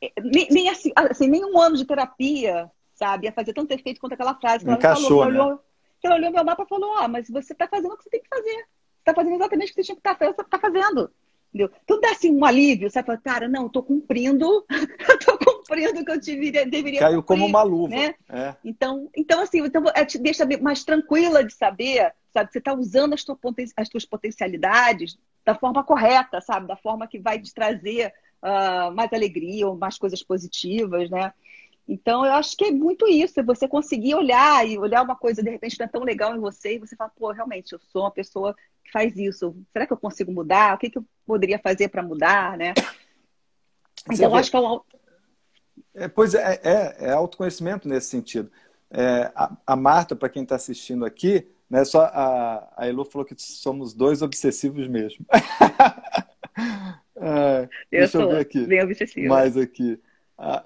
é, 0.01 0.11
nem, 0.21 0.47
nem 0.49 0.69
assim, 0.69 0.91
assim, 0.95 1.27
nem 1.27 1.45
um 1.45 1.59
ano 1.59 1.77
de 1.77 1.85
terapia, 1.85 2.69
sabe, 2.95 3.27
ia 3.27 3.31
fazer 3.31 3.53
tanto 3.53 3.71
efeito 3.71 3.99
quanto 4.01 4.13
aquela 4.13 4.35
frase 4.35 4.65
que 4.65 4.71
Encaixou, 4.71 5.23
ela 5.23 5.33
falou. 5.33 5.53
Né? 5.53 5.59
Que 6.01 6.07
ela 6.07 6.15
olhou 6.15 6.31
meu 6.31 6.43
mapa 6.43 6.63
e 6.63 6.67
falou, 6.67 6.97
ah, 6.97 7.07
mas 7.07 7.29
você 7.29 7.53
está 7.53 7.67
fazendo 7.67 7.93
o 7.93 7.97
que 7.97 8.03
você 8.03 8.09
tem 8.09 8.21
que 8.21 8.27
fazer. 8.27 8.43
Você 8.43 9.01
está 9.01 9.13
fazendo 9.13 9.35
exatamente 9.35 9.71
o 9.71 9.75
que 9.75 9.83
você 9.83 9.85
tinha 9.85 9.95
que 9.95 10.07
estar 10.07 10.15
tá, 10.15 10.43
tá 10.43 10.59
fazendo. 10.59 11.11
Entendeu? 11.53 11.71
Então 11.83 12.01
dá 12.01 12.11
assim 12.11 12.35
um 12.35 12.43
alívio, 12.43 12.89
sabe? 12.89 13.17
Cara, 13.19 13.47
não, 13.47 13.67
estou 13.67 13.81
cumprindo, 13.81 14.65
estou 15.07 15.37
cumprindo 15.65 15.99
o 15.99 16.05
que 16.05 16.11
eu 16.11 16.19
deveria, 16.19 16.65
deveria 16.65 16.99
Caiu 16.99 17.23
cumprir, 17.23 17.39
como 17.39 17.45
uma 17.45 17.63
luva. 17.63 17.95
Né? 17.95 18.15
É. 18.29 18.55
Então, 18.63 19.09
então, 19.15 19.41
assim, 19.41 19.59
então, 19.59 19.83
é, 19.95 20.05
te 20.05 20.17
deixa 20.17 20.45
mais 20.61 20.83
tranquila 20.83 21.43
de 21.43 21.53
saber, 21.53 22.13
sabe? 22.31 22.51
Você 22.51 22.59
está 22.59 22.73
usando 22.73 23.13
as, 23.13 23.23
tuas 23.23 23.39
as 23.75 23.89
tuas 23.89 24.05
potencialidades 24.05 25.17
da 25.43 25.55
forma 25.55 25.83
correta, 25.83 26.39
sabe? 26.39 26.67
Da 26.67 26.75
forma 26.75 27.07
que 27.07 27.19
vai 27.19 27.39
te 27.39 27.53
trazer 27.53 28.13
uh, 28.41 28.93
mais 28.93 29.11
alegria 29.11 29.67
ou 29.67 29.75
mais 29.75 29.97
coisas 29.97 30.21
positivas, 30.23 31.09
né? 31.09 31.33
Então, 31.87 32.25
eu 32.25 32.33
acho 32.33 32.57
que 32.57 32.65
é 32.65 32.71
muito 32.71 33.07
isso, 33.07 33.39
é 33.39 33.43
você 33.43 33.67
conseguir 33.67 34.15
olhar 34.15 34.67
e 34.67 34.77
olhar 34.77 35.03
uma 35.03 35.15
coisa, 35.15 35.43
de 35.43 35.51
repente, 35.51 35.77
não 35.79 35.85
é 35.85 35.89
tão 35.89 36.03
legal 36.03 36.35
em 36.35 36.39
você, 36.39 36.75
e 36.75 36.79
você 36.79 36.95
fala, 36.95 37.11
pô, 37.15 37.31
realmente, 37.31 37.73
eu 37.73 37.79
sou 37.91 38.01
uma 38.01 38.11
pessoa 38.11 38.55
que 38.83 38.91
faz 38.91 39.15
isso. 39.17 39.55
Será 39.71 39.85
que 39.85 39.93
eu 39.93 39.97
consigo 39.97 40.31
mudar? 40.31 40.73
O 40.73 40.79
que, 40.79 40.89
que 40.89 40.97
eu 40.97 41.05
poderia 41.27 41.59
fazer 41.59 41.89
para 41.89 42.01
mudar, 42.01 42.57
né? 42.57 42.73
Então, 44.11 44.31
eu 44.31 44.35
acho 44.35 44.49
que 44.49 44.57
é 44.57 44.59
um... 44.59 44.81
É, 45.93 46.07
pois 46.07 46.33
é, 46.33 46.59
é, 46.63 46.95
é 47.07 47.11
autoconhecimento 47.11 47.87
nesse 47.87 48.07
sentido. 48.07 48.51
É, 48.91 49.31
a, 49.35 49.55
a, 49.65 49.75
Marta, 49.75 50.15
para 50.15 50.29
quem 50.29 50.43
está 50.43 50.55
assistindo 50.55 51.05
aqui, 51.05 51.47
né, 51.69 51.83
só 51.83 52.03
a, 52.03 52.73
a 52.77 52.87
Elu 52.87 53.05
falou 53.05 53.25
que 53.25 53.35
somos 53.37 53.93
dois 53.93 54.21
obsessivos 54.21 54.87
mesmo. 54.87 55.25
é, 57.15 57.69
eu 57.91 57.99
deixa 57.99 58.17
eu 58.19 58.29
ver 58.29 58.39
aqui. 58.39 58.65
bem 58.65 58.83
obsessiva. 58.83 59.27
Mais 59.27 59.57
aqui. 59.57 59.99
Ah, 60.37 60.65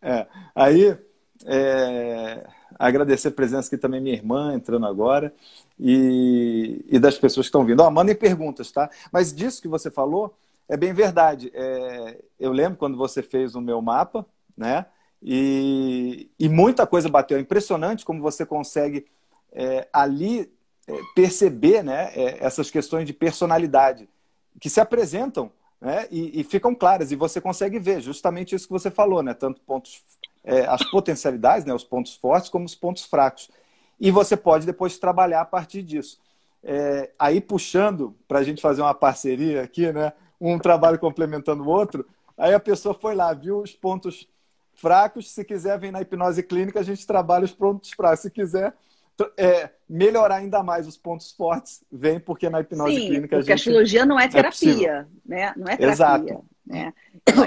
é, 0.00 0.26
aí, 0.54 0.96
é, 1.44 2.46
agradecer 2.78 3.28
a 3.28 3.32
presença 3.32 3.68
aqui 3.68 3.78
também 3.78 4.00
minha 4.00 4.14
irmã 4.14 4.54
entrando 4.54 4.86
agora 4.86 5.34
e, 5.78 6.84
e 6.88 6.98
das 6.98 7.18
pessoas 7.18 7.46
que 7.46 7.48
estão 7.48 7.64
vindo. 7.64 7.82
Oh, 7.82 7.90
mandem 7.90 8.14
perguntas, 8.14 8.70
tá? 8.70 8.90
Mas 9.12 9.34
disso 9.34 9.60
que 9.60 9.68
você 9.68 9.90
falou 9.90 10.36
é 10.68 10.76
bem 10.76 10.92
verdade. 10.92 11.50
É, 11.54 12.22
eu 12.38 12.52
lembro 12.52 12.78
quando 12.78 12.96
você 12.96 13.22
fez 13.22 13.54
o 13.54 13.60
meu 13.60 13.80
mapa, 13.82 14.26
né? 14.56 14.86
E, 15.22 16.30
e 16.38 16.48
muita 16.48 16.86
coisa 16.86 17.08
bateu. 17.08 17.38
É 17.38 17.40
impressionante 17.40 18.04
como 18.04 18.20
você 18.20 18.44
consegue 18.44 19.06
é, 19.52 19.88
ali 19.92 20.52
é, 20.86 21.00
perceber 21.14 21.82
né, 21.82 22.12
é, 22.14 22.44
essas 22.44 22.70
questões 22.70 23.06
de 23.06 23.12
personalidade 23.14 24.08
que 24.60 24.68
se 24.68 24.80
apresentam 24.80 25.50
né, 25.80 26.06
e, 26.10 26.40
e, 26.40 26.44
ficam 26.44 26.74
claras. 26.74 27.10
E 27.10 27.16
você 27.16 27.40
consegue 27.40 27.78
ver 27.78 28.00
justamente 28.00 28.54
isso 28.54 28.66
que 28.66 28.72
você 28.72 28.90
falou, 28.90 29.22
né? 29.22 29.32
Tanto 29.32 29.60
pontos, 29.62 30.02
é, 30.44 30.66
as 30.66 30.82
potencialidades, 30.90 31.64
né, 31.64 31.72
os 31.72 31.84
pontos 31.84 32.14
fortes, 32.14 32.50
como 32.50 32.66
os 32.66 32.74
pontos 32.74 33.04
fracos. 33.04 33.50
E 33.98 34.10
você 34.10 34.36
pode 34.36 34.66
depois 34.66 34.98
trabalhar 34.98 35.40
a 35.40 35.46
partir 35.46 35.82
disso. 35.82 36.20
É, 36.62 37.10
aí 37.18 37.40
puxando 37.40 38.14
para 38.26 38.38
a 38.38 38.42
gente 38.42 38.60
fazer 38.60 38.82
uma 38.82 38.94
parceria 38.94 39.62
aqui, 39.62 39.90
né? 39.92 40.12
Um 40.46 40.58
trabalho 40.58 40.98
complementando 40.98 41.62
o 41.62 41.68
outro. 41.68 42.06
Aí 42.36 42.52
a 42.52 42.60
pessoa 42.60 42.94
foi 42.94 43.14
lá, 43.14 43.32
viu 43.32 43.60
os 43.60 43.72
pontos 43.72 44.28
fracos. 44.74 45.30
Se 45.30 45.44
quiser, 45.44 45.78
vem 45.78 45.90
na 45.90 46.02
hipnose 46.02 46.42
clínica, 46.42 46.80
a 46.80 46.82
gente 46.82 47.06
trabalha 47.06 47.44
os 47.44 47.52
pontos 47.52 47.90
fracos. 47.92 48.20
Se 48.20 48.30
quiser 48.30 48.74
é, 49.36 49.70
melhorar 49.88 50.36
ainda 50.36 50.62
mais 50.62 50.86
os 50.86 50.96
pontos 50.96 51.32
fortes, 51.32 51.84
vem 51.90 52.18
porque 52.18 52.50
na 52.50 52.60
hipnose 52.60 52.94
Sim, 52.94 53.06
clínica 53.06 53.36
a 53.36 53.40
gente. 53.40 53.46
Porque 53.46 53.52
a 53.52 53.54
astrologia 53.54 54.04
não 54.04 54.18
é 54.18 54.28
terapia, 54.28 54.90
é 54.90 55.28
né? 55.28 55.54
Não 55.56 55.66
é 55.66 55.76
terapia. 55.76 55.92
Exato. 55.92 56.44
Né? 56.66 56.94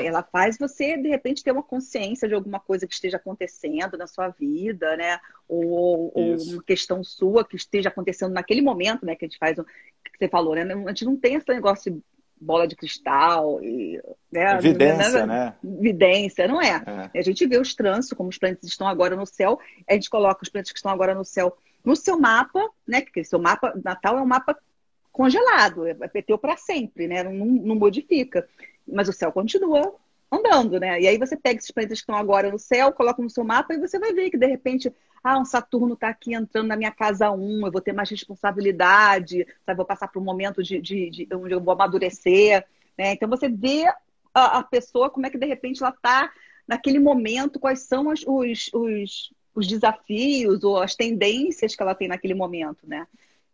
Ela 0.06 0.24
faz 0.24 0.58
você, 0.58 0.96
de 0.96 1.10
repente, 1.10 1.44
ter 1.44 1.52
uma 1.52 1.64
consciência 1.64 2.28
de 2.28 2.36
alguma 2.36 2.60
coisa 2.60 2.88
que 2.88 2.94
esteja 2.94 3.18
acontecendo 3.18 3.98
na 3.98 4.08
sua 4.08 4.30
vida, 4.30 4.96
né? 4.96 5.20
Ou, 5.48 6.12
ou 6.14 6.36
uma 6.36 6.64
questão 6.64 7.04
sua 7.04 7.44
que 7.44 7.56
esteja 7.56 7.90
acontecendo 7.90 8.34
naquele 8.34 8.62
momento, 8.62 9.06
né? 9.06 9.16
Que 9.16 9.26
a 9.26 9.28
gente 9.28 9.40
faz, 9.40 9.56
que 9.56 10.18
você 10.18 10.30
falou, 10.30 10.56
né? 10.56 10.64
A 10.64 10.90
gente 10.90 11.06
não 11.06 11.18
tem 11.18 11.36
esse 11.36 11.48
negócio 11.50 11.92
de 11.92 12.02
bola 12.40 12.68
de 12.68 12.76
cristal 12.76 13.62
e 13.64 14.02
né? 14.32 14.58
Vidência, 14.58 15.26
né? 15.26 15.56
Vidência, 15.64 16.48
não 16.48 16.62
é. 16.62 16.84
é. 17.14 17.20
A 17.20 17.24
gente 17.24 17.46
vê 17.48 17.58
os 17.58 17.74
trânsitos, 17.74 18.18
como 18.18 18.30
os 18.30 18.38
planetas 18.38 18.70
estão 18.70 18.88
agora 18.88 19.16
no 19.16 19.26
céu, 19.26 19.60
a 19.90 19.94
gente 19.94 20.10
coloca 20.10 20.44
os 20.44 20.50
planetas 20.50 20.72
que 20.72 20.80
estão 20.80 20.92
agora 20.92 21.16
no 21.16 21.26
céu 21.26 21.58
no 21.84 21.96
seu 21.96 22.20
mapa, 22.20 22.70
né? 22.88 23.02
Porque 23.02 23.24
seu 23.24 23.40
mapa 23.40 23.74
natal 23.84 24.18
é 24.18 24.22
um 24.22 24.26
mapa 24.26 24.58
congelado, 25.12 25.88
é 25.88 25.94
PT 25.94 26.38
para 26.38 26.58
sempre, 26.58 27.08
né? 27.08 27.24
Não, 27.24 27.46
não 27.46 27.76
modifica. 27.76 28.48
Mas 28.88 29.08
o 29.08 29.14
céu 29.14 29.32
continua 29.32 29.96
andando, 30.32 30.80
né? 30.80 31.02
E 31.02 31.08
aí 31.08 31.18
você 31.18 31.36
pega 31.38 31.60
esses 31.60 31.72
planetas 31.72 32.00
que 32.00 32.04
estão 32.04 32.16
agora 32.16 32.52
no 32.52 32.60
céu, 32.60 32.92
coloca 32.92 33.22
no 33.22 33.30
seu 33.30 33.44
mapa 33.44 33.74
e 33.74 33.80
você 33.80 33.98
vai 33.98 34.14
ver 34.14 34.30
que 34.30 34.38
de 34.38 34.46
repente, 34.46 34.94
ah, 35.24 35.40
um 35.40 35.46
Saturno 35.46 35.94
está 35.94 36.10
aqui 36.10 36.34
entrando 36.34 36.68
na 36.68 36.76
minha 36.76 36.92
casa 36.92 37.32
1, 37.32 37.66
eu 37.66 37.72
vou 37.72 37.82
ter 37.82 37.94
mais 37.94 38.10
responsabilidade, 38.10 39.48
sabe? 39.66 39.78
vou 39.78 39.86
passar 39.86 40.08
por 40.10 40.22
um 40.22 40.26
momento 40.26 40.62
de, 40.62 40.82
de, 40.82 41.10
de 41.10 41.28
onde 41.34 41.54
eu 41.54 41.62
vou 41.62 41.74
amadurecer, 41.74 42.66
né? 42.98 43.14
Então 43.14 43.30
você 43.30 43.48
vê 43.48 43.86
a, 44.34 44.60
a, 44.60 44.64
pessoa 44.64 45.10
como 45.10 45.26
é 45.26 45.30
que 45.30 45.38
de 45.38 45.46
repente 45.46 45.82
ela 45.82 45.92
está 45.92 46.32
naquele 46.68 47.00
momento, 47.00 47.60
quais 47.60 47.82
são 47.82 48.10
os, 48.10 48.24
os, 48.28 48.70
os, 48.74 49.34
os 49.56 49.68
desafios 49.68 50.64
ou 50.64 50.82
as 50.82 50.94
tendências 50.94 51.74
que 51.76 51.82
ela 51.82 51.96
tem 51.96 52.10
naquele 52.10 52.34
momento, 52.34 52.86
né? 52.86 53.08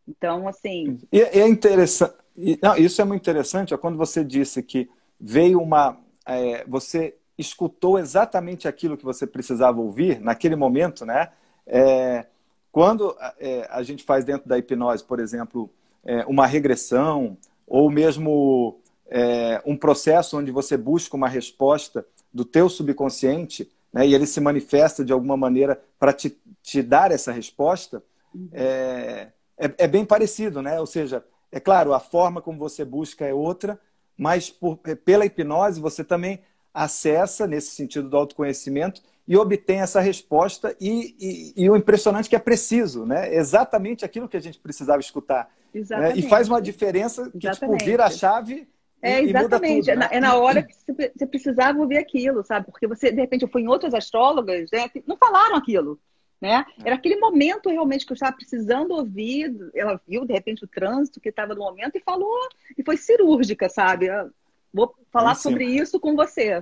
Então, 0.07 0.47
assim. 0.47 0.99
E, 1.11 1.21
é 1.21 1.47
interessante. 1.47 2.15
Não, 2.61 2.75
isso 2.75 2.99
é 2.99 3.05
muito 3.05 3.21
interessante, 3.21 3.73
ó, 3.75 3.77
quando 3.77 3.97
você 3.97 4.23
disse 4.23 4.63
que 4.63 4.89
veio 5.19 5.61
uma 5.61 5.97
é, 6.25 6.63
você 6.67 7.15
escutou 7.37 7.97
exatamente 7.97 8.67
aquilo 8.67 8.97
que 8.97 9.05
você 9.05 9.25
precisava 9.25 9.81
ouvir 9.81 10.19
naquele 10.19 10.55
momento, 10.55 11.05
né? 11.05 11.31
É, 11.65 12.25
quando 12.71 13.15
é, 13.39 13.67
a 13.69 13.83
gente 13.83 14.03
faz 14.03 14.25
dentro 14.25 14.47
da 14.47 14.57
hipnose, 14.57 15.03
por 15.03 15.19
exemplo, 15.19 15.69
é, 16.03 16.25
uma 16.25 16.45
regressão 16.45 17.37
ou 17.67 17.89
mesmo 17.89 18.79
é, 19.07 19.61
um 19.65 19.77
processo 19.77 20.37
onde 20.37 20.51
você 20.51 20.75
busca 20.75 21.15
uma 21.15 21.27
resposta 21.27 22.05
do 22.33 22.43
teu 22.43 22.67
subconsciente, 22.67 23.71
né, 23.91 24.07
e 24.07 24.15
ele 24.15 24.25
se 24.25 24.41
manifesta 24.41 25.05
de 25.05 25.13
alguma 25.13 25.37
maneira 25.37 25.79
para 25.99 26.11
te, 26.11 26.35
te, 26.63 26.81
dar 26.81 27.11
essa 27.11 27.31
resposta, 27.31 28.03
é, 28.51 29.27
é, 29.55 29.87
bem 29.87 30.03
parecido, 30.03 30.61
né? 30.61 30.79
Ou 30.79 30.87
seja, 30.87 31.23
é 31.51 31.59
claro, 31.59 31.93
a 31.93 31.99
forma 31.99 32.41
como 32.41 32.57
você 32.57 32.83
busca 32.83 33.23
é 33.23 33.33
outra, 33.33 33.79
mas 34.17 34.49
por, 34.49 34.77
pela 34.77 35.25
hipnose 35.25 35.81
você 35.81 36.03
também 36.03 36.39
acessa, 36.73 37.45
nesse 37.45 37.71
sentido 37.71 38.09
do 38.09 38.17
autoconhecimento, 38.17 39.01
e 39.27 39.37
obtém 39.37 39.79
essa 39.79 40.01
resposta. 40.01 40.75
E, 40.79 41.15
e, 41.19 41.63
e 41.63 41.69
o 41.69 41.75
impressionante 41.75 42.27
é 42.27 42.29
que 42.29 42.35
é 42.35 42.39
preciso, 42.39 43.05
né? 43.05 43.33
Exatamente 43.33 44.03
aquilo 44.03 44.27
que 44.27 44.37
a 44.37 44.41
gente 44.41 44.59
precisava 44.59 44.99
escutar. 44.99 45.49
Né? 45.73 46.13
E 46.15 46.23
faz 46.23 46.49
uma 46.49 46.61
diferença 46.61 47.31
que 47.31 47.49
tipo, 47.49 47.77
vira 47.77 48.05
a 48.05 48.09
chave. 48.09 48.67
É, 49.01 49.21
exatamente. 49.21 49.89
Tudo, 49.89 49.99
né? 49.99 50.09
É 50.11 50.19
na 50.19 50.35
hora 50.35 50.63
que 50.63 50.73
você 50.73 51.25
precisava 51.25 51.79
ouvir 51.79 51.97
aquilo, 51.97 52.43
sabe? 52.43 52.67
Porque 52.67 52.87
você, 52.87 53.11
de 53.11 53.19
repente, 53.19 53.41
eu 53.41 53.49
fui 53.49 53.61
em 53.61 53.67
outras 53.67 53.93
astrólogas, 53.93 54.69
né, 54.71 54.89
não 55.05 55.17
falaram 55.17 55.55
aquilo. 55.55 55.99
Né? 56.43 56.65
É. 56.79 56.87
Era 56.87 56.95
aquele 56.95 57.15
momento 57.15 57.69
realmente 57.69 58.05
que 58.05 58.11
eu 58.11 58.15
estava 58.15 58.35
precisando 58.35 58.91
ouvir. 58.91 59.55
Ela 59.73 59.97
viu, 60.05 60.25
de 60.25 60.33
repente, 60.33 60.65
o 60.65 60.67
trânsito 60.67 61.21
que 61.21 61.29
estava 61.29 61.55
no 61.55 61.61
momento 61.61 61.95
e 61.95 62.01
falou, 62.01 62.37
e 62.77 62.83
foi 62.83 62.97
cirúrgica, 62.97 63.69
sabe? 63.69 64.07
Eu 64.07 64.29
vou 64.73 64.93
falar 65.09 65.35
sobre 65.35 65.63
isso 65.63 66.01
com 66.01 66.17
você. 66.17 66.61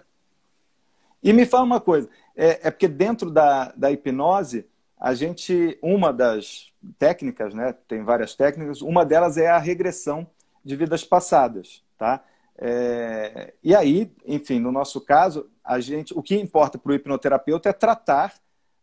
E 1.24 1.34
me 1.34 1.48
fala 1.48 1.64
uma 1.64 1.82
coisa: 1.82 2.08
é, 2.36 2.68
é, 2.68 2.70
porque 2.70 2.88
dentro 2.88 3.32
da, 3.32 3.72
da 3.76 3.92
hipnose, 3.92 4.68
a 5.00 5.16
gente, 5.16 5.80
uma 5.82 6.14
das 6.14 6.72
técnicas, 7.00 7.56
né? 7.56 7.74
Tem 7.88 8.04
várias 8.04 8.36
técnicas, 8.36 8.84
uma 8.84 9.04
delas 9.04 9.36
é 9.36 9.48
a 9.48 9.58
regressão 9.58 10.28
de 10.64 10.76
vidas 10.76 11.04
passadas, 11.04 11.84
tá? 11.98 12.24
É, 12.56 13.56
e 13.64 13.74
aí, 13.74 14.12
enfim, 14.28 14.60
no 14.60 14.72
nosso 14.72 15.02
caso, 15.02 15.50
a 15.64 15.80
gente, 15.80 16.14
o 16.16 16.22
que 16.22 16.36
importa 16.36 16.78
para 16.78 16.92
o 16.92 16.94
hipnoterapeuta 16.94 17.70
é 17.70 17.74
tratar 17.74 18.36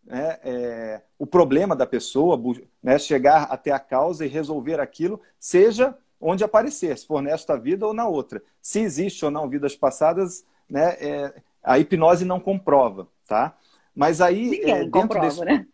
né, 0.09 0.39
é, 0.43 1.03
o 1.19 1.27
problema 1.27 1.77
da 1.77 1.87
pessoa, 1.87 2.41
né, 2.83 2.99
chegar 2.99 3.43
até 3.45 3.71
a 3.71 3.79
causa 3.79 4.25
e 4.25 4.29
resolver 4.29 4.81
aquilo, 4.81 5.21
seja 5.39 5.95
onde 6.19 6.43
aparecer, 6.43 6.97
se 6.97 7.07
for 7.07 7.21
nesta 7.21 7.57
vida 7.57 7.87
ou 7.87 7.93
na 7.93 8.09
outra. 8.09 8.43
Se 8.61 8.81
existe 8.81 9.23
ou 9.25 9.31
não 9.31 9.49
vidas 9.49 9.77
passadas, 9.77 10.45
né, 10.69 10.97
é, 10.99 11.35
a 11.63 11.79
hipnose 11.79 12.25
não 12.25 12.41
comprova, 12.41 13.07
tá? 13.27 13.55
Mas 13.95 14.21
aí 14.23 14.51
Ninguém 14.51 14.71
é, 14.71 14.79
dentro 14.85 14.91
comprova, 14.91 15.27
desse... 15.27 15.45
né? 15.45 15.67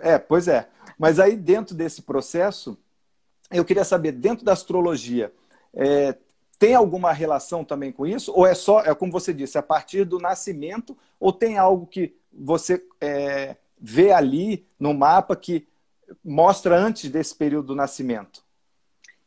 É, 0.00 0.18
pois 0.18 0.48
é. 0.48 0.68
Mas 0.98 1.20
aí 1.20 1.36
dentro 1.36 1.74
desse 1.74 2.02
processo, 2.02 2.76
eu 3.52 3.64
queria 3.64 3.84
saber 3.84 4.12
dentro 4.12 4.44
da 4.44 4.52
astrologia, 4.52 5.32
é, 5.72 6.16
tem 6.58 6.74
alguma 6.74 7.12
relação 7.12 7.64
também 7.64 7.92
com 7.92 8.06
isso? 8.06 8.32
Ou 8.34 8.46
é 8.46 8.54
só, 8.54 8.80
é 8.80 8.94
como 8.94 9.12
você 9.12 9.32
disse, 9.32 9.58
a 9.58 9.62
partir 9.62 10.04
do 10.04 10.18
nascimento? 10.18 10.96
Ou 11.20 11.32
tem 11.32 11.56
algo 11.56 11.86
que 11.86 12.16
você 12.32 12.82
é, 13.00 13.56
vê 13.80 14.12
ali 14.12 14.66
no 14.78 14.94
mapa 14.94 15.36
que 15.36 15.66
mostra 16.24 16.76
antes 16.76 17.10
desse 17.10 17.34
período 17.34 17.68
do 17.68 17.74
nascimento? 17.74 18.44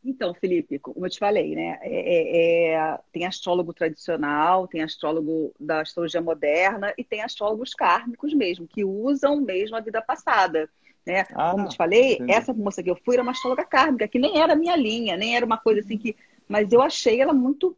Então, 0.03 0.33
Felipe, 0.33 0.79
como 0.79 1.05
eu 1.05 1.09
te 1.09 1.19
falei, 1.19 1.55
né? 1.55 1.77
É, 1.81 1.91
é, 1.91 2.71
é, 2.71 2.99
tem 3.11 3.25
astrólogo 3.25 3.73
tradicional, 3.73 4.67
tem 4.67 4.81
astrólogo 4.81 5.53
da 5.59 5.81
astrologia 5.81 6.21
moderna 6.21 6.93
e 6.97 7.03
tem 7.03 7.21
astrólogos 7.21 7.73
kármicos 7.73 8.33
mesmo, 8.33 8.65
que 8.65 8.85
usam 8.85 9.41
mesmo 9.41 9.75
a 9.75 9.81
vida 9.81 10.01
passada. 10.01 10.69
Né? 11.05 11.25
Ah, 11.33 11.51
como 11.51 11.65
eu 11.65 11.69
te 11.69 11.75
falei, 11.75 12.13
entendi. 12.13 12.31
essa 12.31 12.53
moça 12.53 12.81
que 12.81 12.89
eu 12.89 12.95
fui 13.03 13.15
era 13.15 13.23
uma 13.23 13.31
astróloga 13.31 13.65
kármica, 13.65 14.07
que 14.07 14.19
nem 14.19 14.39
era 14.39 14.55
minha 14.55 14.75
linha, 14.75 15.17
nem 15.17 15.35
era 15.35 15.45
uma 15.45 15.57
coisa 15.57 15.81
assim 15.81 15.97
que. 15.97 16.15
Mas 16.47 16.71
eu 16.71 16.81
achei 16.81 17.19
ela 17.19 17.33
muito 17.33 17.75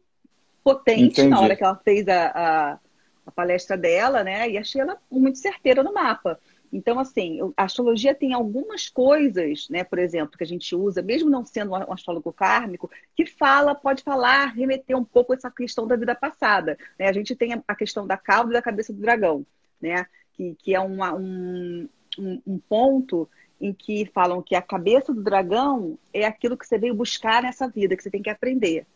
potente 0.62 1.20
entendi. 1.20 1.28
na 1.28 1.40
hora 1.40 1.56
que 1.56 1.64
ela 1.64 1.76
fez 1.76 2.06
a, 2.08 2.26
a, 2.26 2.78
a 3.26 3.32
palestra 3.32 3.76
dela, 3.76 4.22
né? 4.22 4.48
E 4.48 4.56
achei 4.56 4.80
ela 4.80 4.96
muito 5.10 5.38
certeira 5.38 5.82
no 5.82 5.92
mapa. 5.92 6.38
Então, 6.72 6.98
assim, 6.98 7.38
a 7.54 7.64
astrologia 7.64 8.14
tem 8.14 8.32
algumas 8.32 8.88
coisas, 8.88 9.68
né, 9.68 9.84
por 9.84 9.98
exemplo, 9.98 10.38
que 10.38 10.42
a 10.42 10.46
gente 10.46 10.74
usa, 10.74 11.02
mesmo 11.02 11.28
não 11.28 11.44
sendo 11.44 11.72
um 11.72 11.92
astrólogo 11.92 12.32
kármico, 12.32 12.90
que 13.14 13.26
fala, 13.26 13.74
pode 13.74 14.02
falar, 14.02 14.46
remeter 14.46 14.96
um 14.96 15.04
pouco 15.04 15.34
essa 15.34 15.50
questão 15.50 15.86
da 15.86 15.96
vida 15.96 16.14
passada. 16.14 16.78
Né? 16.98 17.08
A 17.08 17.12
gente 17.12 17.36
tem 17.36 17.62
a 17.68 17.74
questão 17.74 18.06
da 18.06 18.16
cauda 18.16 18.50
e 18.50 18.54
da 18.54 18.62
cabeça 18.62 18.92
do 18.92 19.00
dragão, 19.00 19.44
né? 19.80 20.06
Que, 20.32 20.54
que 20.54 20.74
é 20.74 20.80
uma, 20.80 21.12
um, 21.12 21.86
um, 22.18 22.42
um 22.46 22.58
ponto 22.58 23.28
em 23.60 23.74
que 23.74 24.06
falam 24.06 24.42
que 24.42 24.54
a 24.54 24.62
cabeça 24.62 25.12
do 25.12 25.22
dragão 25.22 25.98
é 26.12 26.24
aquilo 26.24 26.56
que 26.56 26.66
você 26.66 26.78
veio 26.78 26.94
buscar 26.94 27.42
nessa 27.42 27.68
vida, 27.68 27.94
que 27.94 28.02
você 28.02 28.10
tem 28.10 28.22
que 28.22 28.30
aprender. 28.30 28.86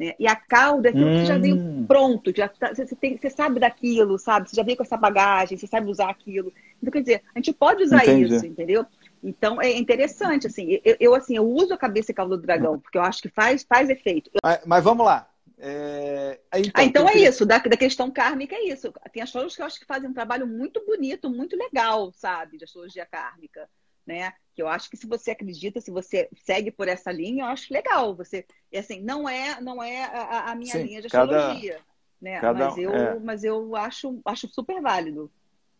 Né? 0.00 0.14
E 0.18 0.26
a 0.26 0.34
cauda 0.34 0.88
é 0.88 0.90
aquilo 0.90 1.10
hum. 1.10 1.20
que 1.20 1.26
já 1.26 1.36
veio 1.36 1.84
pronto, 1.86 2.34
já 2.34 2.48
tá, 2.48 2.74
você, 2.74 2.96
tem, 2.96 3.18
você 3.18 3.28
sabe 3.28 3.60
daquilo, 3.60 4.18
sabe? 4.18 4.48
Você 4.48 4.56
já 4.56 4.62
veio 4.62 4.78
com 4.78 4.82
essa 4.82 4.96
bagagem, 4.96 5.58
você 5.58 5.66
sabe 5.66 5.90
usar 5.90 6.08
aquilo. 6.08 6.50
Então, 6.80 6.92
quer 6.92 7.00
dizer, 7.00 7.22
a 7.34 7.38
gente 7.38 7.52
pode 7.52 7.82
usar 7.82 8.04
Entendi. 8.04 8.34
isso, 8.34 8.46
entendeu? 8.46 8.86
Então 9.22 9.60
é 9.60 9.70
interessante, 9.76 10.46
assim, 10.46 10.80
eu, 10.82 10.96
eu, 10.98 11.14
assim, 11.14 11.36
eu 11.36 11.46
uso 11.46 11.74
a 11.74 11.78
cabeça 11.78 12.10
e 12.10 12.14
cauda 12.14 12.36
do 12.36 12.42
dragão, 12.42 12.78
porque 12.80 12.96
eu 12.96 13.02
acho 13.02 13.20
que 13.20 13.28
faz, 13.28 13.62
faz 13.62 13.90
efeito. 13.90 14.30
Mas, 14.42 14.60
mas 14.64 14.84
vamos 14.84 15.04
lá. 15.04 15.28
É... 15.58 16.40
Então, 16.54 16.72
ah, 16.74 16.84
então 16.84 17.08
é 17.08 17.16
isso, 17.16 17.44
da, 17.44 17.58
da 17.58 17.76
questão 17.76 18.10
kármica 18.10 18.54
é 18.54 18.64
isso. 18.64 18.92
Tem 19.12 19.22
astrólogos 19.22 19.54
que 19.54 19.62
eu 19.62 19.66
acho 19.66 19.78
que 19.78 19.84
fazem 19.84 20.08
um 20.08 20.14
trabalho 20.14 20.46
muito 20.46 20.84
bonito, 20.86 21.28
muito 21.28 21.54
legal, 21.54 22.10
sabe, 22.12 22.56
de 22.56 22.64
astrologia 22.64 23.04
kármica. 23.04 23.68
Né? 24.06 24.32
Que 24.54 24.62
eu 24.62 24.66
acho 24.66 24.88
que 24.88 24.96
se 24.96 25.06
você 25.06 25.32
acredita, 25.32 25.80
se 25.80 25.90
você 25.90 26.28
segue 26.34 26.70
por 26.70 26.88
essa 26.88 27.12
linha, 27.12 27.44
eu 27.44 27.48
acho 27.48 27.72
legal. 27.72 28.16
Você, 28.16 28.46
assim, 28.74 29.02
não 29.02 29.28
é, 29.28 29.60
não 29.60 29.82
é 29.82 30.04
a, 30.04 30.50
a 30.50 30.54
minha 30.54 30.72
Sim, 30.72 30.82
linha 30.82 31.00
de 31.02 31.06
astrologia, 31.06 31.74
cada, 31.74 31.84
né? 32.20 32.40
Cada, 32.40 32.64
mas 32.64 32.78
eu, 32.78 32.94
é. 32.94 33.18
mas 33.20 33.44
eu 33.44 33.76
acho, 33.76 34.18
acho 34.24 34.48
super 34.48 34.80
válido. 34.80 35.30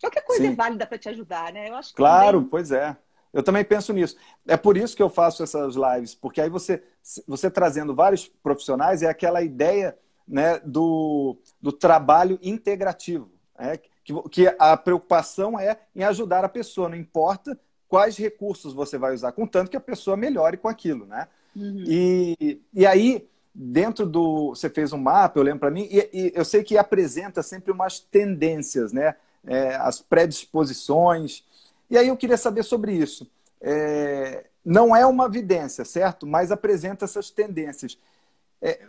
Qualquer 0.01 0.23
coisa 0.23 0.43
Sim. 0.43 0.53
é 0.53 0.55
válida 0.55 0.87
para 0.87 0.99
te 0.99 1.09
ajudar, 1.09 1.53
né? 1.53 1.69
Eu 1.69 1.75
acho 1.75 1.95
claro, 1.95 2.39
também... 2.39 2.51
pois 2.51 2.73
é. 2.73 2.97
Eu 3.33 3.43
também 3.43 3.65
penso 3.65 3.93
nisso. 3.93 4.17
É 4.47 4.57
por 4.57 4.77
isso 4.77 4.97
que 4.97 5.03
eu 5.03 5.11
faço 5.11 5.43
essas 5.43 5.77
lives, 5.77 6.15
porque 6.15 6.41
aí 6.41 6.51
você, 6.51 6.83
você 7.27 7.51
trazendo 7.51 7.95
vários 7.95 8.27
profissionais 8.27 9.03
é 9.03 9.09
aquela 9.09 9.43
ideia 9.43 9.97
né, 10.27 10.59
do, 10.65 11.37
do 11.61 11.71
trabalho 11.71 12.39
integrativo. 12.43 13.31
Né? 13.59 13.79
Que, 14.05 14.29
que 14.31 14.57
a 14.59 14.77
preocupação 14.77 15.59
é 15.59 15.79
em 15.95 16.03
ajudar 16.03 16.45
a 16.45 16.49
pessoa, 16.49 16.89
não 16.89 16.97
importa 16.97 17.59
quais 17.89 18.17
recursos 18.17 18.73
você 18.73 18.97
vai 18.97 19.15
usar, 19.15 19.33
contanto 19.33 19.71
que 19.71 19.77
a 19.77 19.81
pessoa 19.81 20.17
melhore 20.17 20.57
com 20.57 20.69
aquilo. 20.69 21.07
Né? 21.07 21.29
Uhum. 21.55 21.85
E, 21.87 22.63
e 22.73 22.87
aí, 22.87 23.29
dentro 23.55 24.07
do. 24.07 24.51
Você 24.51 24.71
fez 24.71 24.93
um 24.93 24.99
mapa, 24.99 25.39
eu 25.39 25.43
lembro 25.43 25.61
para 25.61 25.71
mim, 25.71 25.89
e, 25.91 26.09
e, 26.13 26.33
eu 26.35 26.45
sei 26.45 26.63
que 26.63 26.79
apresenta 26.79 27.43
sempre 27.43 27.73
umas 27.73 27.99
tendências, 27.99 28.93
né? 28.93 29.17
É, 29.47 29.75
as 29.77 30.01
predisposições 30.01 31.45
e 31.91 31.99
aí 31.99 32.07
eu 32.07 32.17
queria 32.17 32.37
saber 32.37 32.63
sobre 32.63 32.93
isso. 32.93 33.29
É, 33.61 34.47
não 34.65 34.95
é 34.95 35.05
uma 35.05 35.27
evidência, 35.27 35.85
certo? 35.85 36.27
Mas 36.27 36.53
apresenta 36.53 37.05
essas 37.05 37.31
tendências. 37.31 37.99
É, 38.63 38.87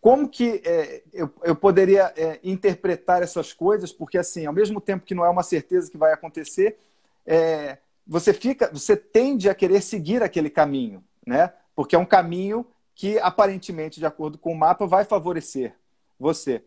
como 0.00 0.28
que 0.28 0.62
é, 0.64 1.02
eu, 1.12 1.28
eu, 1.42 1.56
poderia 1.56 2.12
é, 2.16 2.38
interpretar 2.44 3.20
essas 3.20 3.52
coisas? 3.52 3.92
Porque, 3.92 4.16
assim, 4.16 4.46
ao 4.46 4.52
mesmo 4.52 4.80
tempo 4.80 5.04
que 5.04 5.14
não 5.14 5.24
é 5.24 5.28
uma 5.28 5.42
certeza 5.42 5.90
que 5.90 5.98
vai 5.98 6.12
acontecer, 6.12 6.78
é, 7.26 7.78
você 8.06 8.32
fica, 8.32 8.70
você 8.72 8.96
tende 8.96 9.50
a 9.50 9.54
querer 9.54 9.82
seguir 9.82 10.22
aquele 10.22 10.48
caminho, 10.48 11.02
né? 11.26 11.52
Porque 11.74 11.96
é 11.96 11.98
um 11.98 12.06
caminho 12.06 12.64
que, 12.94 13.18
aparentemente, 13.18 13.98
de 13.98 14.06
acordo 14.06 14.38
com 14.38 14.52
o 14.52 14.56
mapa, 14.56 14.86
vai 14.86 15.04
favorecer 15.04 15.74
você. 16.18 16.62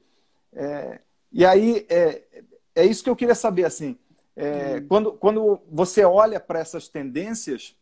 É, 0.51 1.00
e 1.31 1.45
aí, 1.45 1.86
é, 1.88 2.24
é 2.79 2.86
isso 2.86 3.03
que 3.03 3.09
eu 3.09 3.15
queria 3.15 3.36
saber, 3.36 3.65
assim. 3.65 3.98
É, 4.36 4.77
hum. 4.77 4.86
quando, 4.88 5.13
quando 5.13 5.62
você 5.69 6.03
olha 6.05 6.39
para 6.39 6.59
essas 6.59 6.88
tendências, 6.88 7.75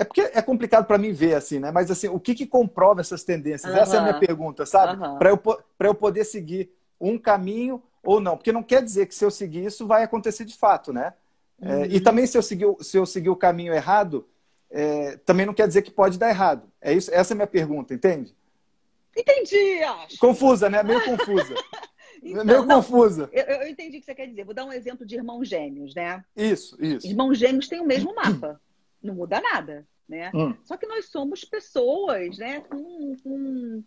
é 0.00 0.04
porque 0.04 0.22
é 0.22 0.40
complicado 0.40 0.86
para 0.86 0.96
mim 0.96 1.12
ver 1.12 1.34
assim, 1.34 1.58
né? 1.58 1.70
Mas 1.70 1.90
assim, 1.90 2.08
o 2.08 2.18
que, 2.18 2.34
que 2.34 2.46
comprova 2.46 3.02
essas 3.02 3.22
tendências? 3.22 3.70
Uhum. 3.70 3.78
Essa 3.78 3.96
é 3.96 3.98
a 3.98 4.02
minha 4.02 4.18
pergunta, 4.18 4.64
sabe? 4.64 5.02
Uhum. 5.02 5.18
Para 5.18 5.28
eu, 5.28 5.40
eu 5.80 5.94
poder 5.94 6.24
seguir 6.24 6.72
um 6.98 7.18
caminho 7.18 7.82
ou 8.02 8.18
não. 8.18 8.36
Porque 8.36 8.50
não 8.50 8.62
quer 8.62 8.82
dizer 8.82 9.06
que 9.06 9.14
se 9.14 9.24
eu 9.24 9.30
seguir 9.30 9.66
isso 9.66 9.86
vai 9.86 10.02
acontecer 10.02 10.46
de 10.46 10.56
fato, 10.56 10.90
né? 10.90 11.12
Uhum. 11.60 11.70
É, 11.70 11.86
e 11.88 11.96
uhum. 11.96 12.02
também 12.02 12.26
se 12.26 12.38
eu 12.38 12.42
seguir, 12.42 12.66
se 12.80 12.96
eu 12.96 13.04
seguir 13.04 13.28
o 13.28 13.36
caminho 13.36 13.74
errado, 13.74 14.26
é, 14.70 15.18
também 15.18 15.44
não 15.44 15.52
quer 15.52 15.68
dizer 15.68 15.82
que 15.82 15.90
pode 15.90 16.18
dar 16.18 16.30
errado. 16.30 16.62
É 16.80 16.94
isso, 16.94 17.10
essa 17.12 17.32
é 17.32 17.34
a 17.34 17.36
minha 17.36 17.46
pergunta, 17.46 17.92
entende? 17.92 18.34
Entendi, 19.14 19.82
acho. 19.82 20.18
Confusa, 20.18 20.70
né? 20.70 20.82
Meio 20.82 21.04
confusa. 21.04 21.54
Então, 22.22 22.44
Meio 22.44 22.64
não, 22.64 22.76
confusa. 22.76 23.28
Eu, 23.32 23.44
eu, 23.44 23.68
entendi 23.68 23.96
o 23.96 24.00
que 24.00 24.06
você 24.06 24.14
quer 24.14 24.26
dizer. 24.26 24.44
Vou 24.44 24.54
dar 24.54 24.64
um 24.64 24.72
exemplo 24.72 25.06
de 25.06 25.16
irmãos 25.16 25.48
gêmeos, 25.48 25.94
né? 25.94 26.22
Isso, 26.36 26.76
isso. 26.82 27.06
Irmãos 27.06 27.38
gêmeos 27.38 27.68
têm 27.68 27.80
o 27.80 27.86
mesmo 27.86 28.14
mapa. 28.14 28.60
Não 29.02 29.14
muda 29.14 29.40
nada, 29.40 29.86
né? 30.06 30.30
Hum. 30.34 30.54
Só 30.64 30.76
que 30.76 30.86
nós 30.86 31.06
somos 31.06 31.44
pessoas, 31.44 32.36
né? 32.36 32.60
Com, 32.60 33.16
com 33.22 33.82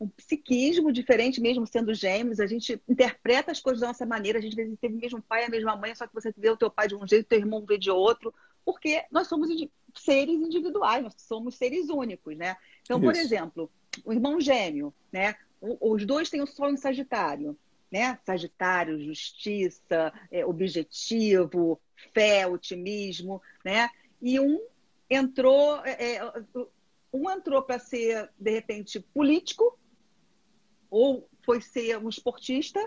um 0.00 0.08
psiquismo 0.08 0.92
diferente, 0.92 1.40
mesmo 1.40 1.66
sendo 1.66 1.92
gêmeos. 1.92 2.38
A 2.38 2.46
gente 2.46 2.80
interpreta 2.88 3.50
as 3.50 3.60
coisas 3.60 3.80
da 3.80 3.88
nossa 3.88 4.06
maneira. 4.06 4.38
A 4.38 4.42
gente, 4.42 4.52
às 4.52 4.56
vezes, 4.56 4.78
teve 4.78 4.94
o 4.94 5.00
mesmo 5.00 5.22
pai, 5.22 5.44
a 5.44 5.50
mesma 5.50 5.76
mãe, 5.76 5.94
só 5.94 6.06
que 6.06 6.14
você 6.14 6.32
vê 6.36 6.50
o 6.50 6.56
teu 6.56 6.70
pai 6.70 6.86
de 6.86 6.94
um 6.94 7.06
jeito, 7.06 7.26
teu 7.26 7.38
irmão 7.38 7.64
vê 7.66 7.76
de 7.76 7.90
outro. 7.90 8.32
Porque 8.64 9.04
nós 9.10 9.26
somos 9.26 9.48
seres 9.96 10.40
individuais, 10.40 11.02
nós 11.02 11.14
somos 11.18 11.56
seres 11.56 11.88
únicos, 11.88 12.36
né? 12.36 12.56
Então, 12.82 12.98
Isso. 12.98 13.04
por 13.04 13.16
exemplo, 13.16 13.70
o 14.04 14.12
irmão 14.12 14.40
gêmeo, 14.40 14.94
né? 15.12 15.34
Os 15.60 16.04
dois 16.06 16.30
têm 16.30 16.40
o 16.40 16.46
sol 16.46 16.70
em 16.70 16.76
Sagitário 16.76 17.58
né? 17.90 18.18
Sagitário, 18.24 19.02
justiça, 19.02 20.12
é, 20.30 20.44
objetivo, 20.44 21.80
fé, 22.12 22.46
otimismo, 22.46 23.40
né? 23.64 23.88
E 24.20 24.38
um 24.40 24.60
entrou, 25.08 25.84
é, 25.84 26.16
é 26.16 26.32
um 27.12 27.30
entrou 27.30 27.62
para 27.62 27.78
ser 27.78 28.30
de 28.38 28.50
repente 28.50 29.00
político 29.00 29.78
ou 30.90 31.28
foi 31.44 31.60
ser 31.60 31.98
um 31.98 32.08
esportista 32.08 32.80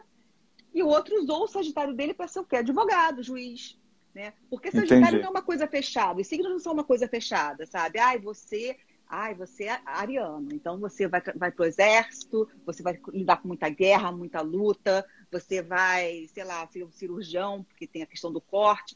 e 0.74 0.84
o 0.84 0.88
outro 0.88 1.16
usou 1.22 1.44
o 1.44 1.48
Sagitário 1.48 1.94
dele 1.94 2.14
para 2.14 2.28
ser 2.28 2.40
o 2.40 2.46
quê? 2.46 2.58
Advogado, 2.58 3.24
juiz, 3.24 3.80
né? 4.14 4.34
Porque 4.50 4.72
Sagitário 4.72 5.06
Entendi. 5.06 5.18
não 5.22 5.28
é 5.28 5.32
uma 5.32 5.42
coisa 5.42 5.68
fechada, 5.68 6.22
os 6.22 6.28
signos 6.28 6.52
não 6.52 6.60
são 6.60 6.74
uma 6.74 6.84
coisa 6.84 7.08
fechada, 7.08 7.66
sabe? 7.66 8.00
Ai, 8.00 8.20
você 8.20 8.78
Ai, 9.10 9.34
você 9.34 9.65
é 9.65 9.80
ariano, 9.86 10.50
então 10.52 10.78
você 10.80 11.08
vai, 11.08 11.22
vai 11.36 11.50
para 11.50 11.63
o 11.63 11.65
exército, 11.65 12.50
você 12.65 12.84
vai 12.84 13.00
lidar 13.13 13.38
com 13.38 13.48
muita 13.48 13.70
guerra, 13.70 14.12
muita 14.12 14.41
luta, 14.41 15.06
você 15.32 15.62
vai, 15.62 16.28
sei 16.34 16.43
lá, 16.43 16.67
ser 16.67 16.84
um 16.84 16.91
cirurgião, 16.91 17.63
porque 17.63 17.88
tem 17.88 18.04
a 18.04 18.08
questão 18.08 18.32
do 18.32 18.41
corte. 18.41 18.96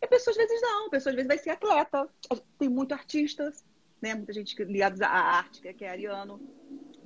E 0.00 0.04
a 0.04 0.08
pessoa 0.08 0.32
às 0.32 0.36
vezes 0.36 0.60
não, 0.60 0.86
a 0.86 0.90
pessoa 0.90 1.10
às 1.10 1.14
vezes 1.14 1.28
vai 1.28 1.38
ser 1.38 1.50
atleta. 1.50 2.08
Tem 2.58 2.68
muitos 2.68 2.98
artistas, 2.98 3.64
né? 4.00 4.16
muita 4.16 4.32
gente 4.32 4.60
ligada 4.64 5.06
à 5.06 5.36
arte, 5.36 5.60
que 5.60 5.84
é 5.84 5.88
ariano. 5.88 6.40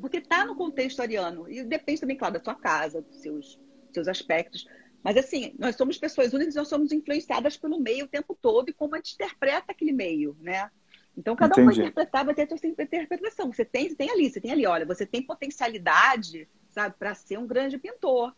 Porque 0.01 0.16
está 0.19 0.47
no 0.47 0.57
contexto 0.57 1.01
ariano. 1.01 1.51
E 1.51 1.62
depende 1.62 2.01
também, 2.01 2.16
claro, 2.16 2.35
da 2.35 2.42
sua 2.42 2.55
casa, 2.55 3.03
dos 3.03 3.21
seus, 3.21 3.61
seus 3.92 4.09
aspectos. 4.09 4.66
Mas 5.03 5.19
assim, 5.19 5.55
nós 5.59 5.77
somos 5.77 5.99
pessoas 5.99 6.33
únicas, 6.33 6.55
nós 6.55 6.69
somos 6.69 6.90
influenciadas 6.90 7.57
pelo 7.57 7.79
meio 7.79 8.07
o 8.07 8.09
tempo 8.09 8.37
todo 8.40 8.71
e 8.71 8.73
como 8.73 8.95
a 8.95 8.99
gente 8.99 9.14
interpreta 9.14 9.73
aquele 9.73 9.92
meio, 9.92 10.37
né? 10.40 10.71
Então, 11.17 11.35
cada 11.35 11.53
Entendi. 11.53 11.63
um 11.63 11.67
vai 11.67 11.85
interpretar, 11.85 12.25
vai 12.25 12.35
ter 12.35 12.53
a 12.53 12.57
sua 12.59 12.69
interpretação. 12.69 13.53
Você 13.53 13.65
tem, 13.65 13.89
você 13.89 13.95
tem 13.95 14.11
ali, 14.11 14.31
você 14.31 14.41
tem 14.41 14.53
ali, 14.53 14.67
olha, 14.67 14.85
você 14.85 15.07
tem 15.07 15.23
potencialidade, 15.23 16.47
sabe, 16.69 16.95
para 16.99 17.15
ser 17.15 17.39
um 17.39 17.47
grande 17.47 17.79
pintor. 17.79 18.35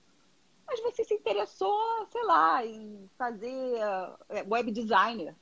Mas 0.67 0.81
você 0.81 1.03
se 1.03 1.15
interessou, 1.15 2.07
sei 2.13 2.23
lá, 2.25 2.65
em 2.65 3.09
fazer 3.17 3.75
é, 4.29 4.45
web 4.47 4.71
designer. 4.71 5.35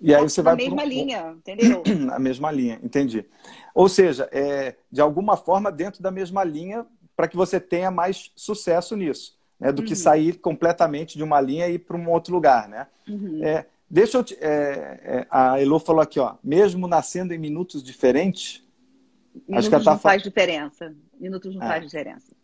E 0.00 0.14
aí 0.14 0.22
você 0.22 0.42
na 0.42 0.50
vai 0.50 0.56
mesma 0.56 0.82
pro... 0.82 0.88
linha, 0.88 1.34
entendeu? 1.36 1.82
Na 2.04 2.18
mesma 2.18 2.50
linha, 2.50 2.78
entendi. 2.82 3.24
Ou 3.74 3.88
seja, 3.88 4.28
é, 4.30 4.76
de 4.92 5.00
alguma 5.00 5.36
forma 5.36 5.72
dentro 5.72 6.02
da 6.02 6.10
mesma 6.10 6.44
linha 6.44 6.86
para 7.16 7.26
que 7.26 7.36
você 7.36 7.58
tenha 7.58 7.90
mais 7.90 8.30
sucesso 8.36 8.94
nisso, 8.94 9.38
né? 9.58 9.72
Do 9.72 9.80
uhum. 9.80 9.88
que 9.88 9.96
sair 9.96 10.34
completamente 10.34 11.16
de 11.16 11.24
uma 11.24 11.40
linha 11.40 11.66
e 11.66 11.74
ir 11.74 11.78
para 11.78 11.96
um 11.96 12.10
outro 12.10 12.34
lugar, 12.34 12.68
né? 12.68 12.86
Uhum. 13.08 13.42
É, 13.42 13.66
Deixa 13.88 14.18
eu 14.18 14.24
te, 14.24 14.34
é, 14.40 15.00
é, 15.02 15.26
a 15.30 15.60
Elo 15.60 15.78
falou 15.78 16.02
aqui, 16.02 16.18
ó, 16.18 16.36
mesmo 16.42 16.88
nascendo 16.88 17.32
em 17.32 17.38
minutos 17.38 17.82
diferentes. 17.82 18.64
Minutos 19.34 19.58
acho 19.58 19.68
que 19.68 19.74
ela 19.74 19.84
tá 19.84 19.90
não 19.92 19.98
faz 19.98 20.22
diferença. 20.22 20.94
Minutos 21.18 21.54
não 21.54 21.62
é. 21.62 21.68
faz 21.68 21.84
diferença. 21.84 22.34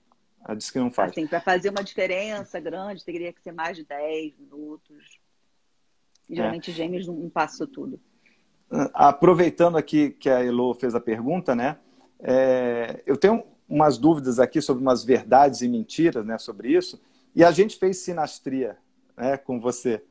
Ela 0.44 0.57
disse 0.57 0.72
que 0.72 0.78
não 0.78 0.90
faz. 0.90 1.11
Assim, 1.11 1.26
para 1.26 1.40
fazer 1.40 1.70
uma 1.70 1.83
diferença 1.83 2.61
grande, 2.61 3.05
teria 3.05 3.33
que 3.33 3.42
ser 3.42 3.52
mais 3.52 3.76
de 3.76 3.85
10 3.85 4.35
minutos. 4.38 5.20
E, 6.31 6.37
geralmente, 6.37 6.70
é. 6.70 6.74
gêmeos 6.74 7.07
não, 7.07 7.28
passam 7.28 7.66
tudo. 7.66 8.00
Aproveitando 8.94 9.76
aqui 9.76 10.11
que 10.11 10.31
a 10.31 10.44
Elo 10.44 10.74
fez 10.74 10.94
a 10.94 11.00
pergunta, 11.00 11.55
né? 11.55 11.76
É, 12.20 13.02
eu 13.05 13.16
tenho 13.16 13.44
umas 13.68 13.98
dúvidas 13.98 14.38
aqui 14.38 14.61
sobre 14.61 14.83
umas 14.83 15.05
verdades 15.05 15.61
e 15.61 15.68
mentiras, 15.68 16.24
né, 16.24 16.38
sobre 16.38 16.72
isso. 16.72 17.00
E 17.35 17.42
a 17.42 17.50
gente 17.50 17.76
fez 17.76 17.98
sinastria, 17.98 18.76
né, 19.16 19.37
com 19.37 19.61
você. 19.61 20.02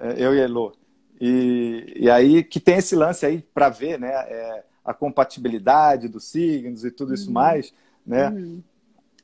É, 0.00 0.14
eu 0.16 0.34
e 0.34 0.40
a 0.40 0.44
Elo. 0.44 0.72
E, 1.20 1.92
e 1.94 2.10
aí 2.10 2.42
que 2.42 2.58
tem 2.58 2.78
esse 2.78 2.96
lance 2.96 3.26
aí 3.26 3.42
para 3.54 3.68
ver, 3.68 4.00
né? 4.00 4.08
É, 4.10 4.64
a 4.82 4.94
compatibilidade 4.94 6.08
dos 6.08 6.24
signos 6.24 6.84
e 6.84 6.90
tudo 6.90 7.12
isso 7.12 7.26
uhum. 7.26 7.34
mais, 7.34 7.72
né? 8.04 8.30
Uhum. 8.30 8.62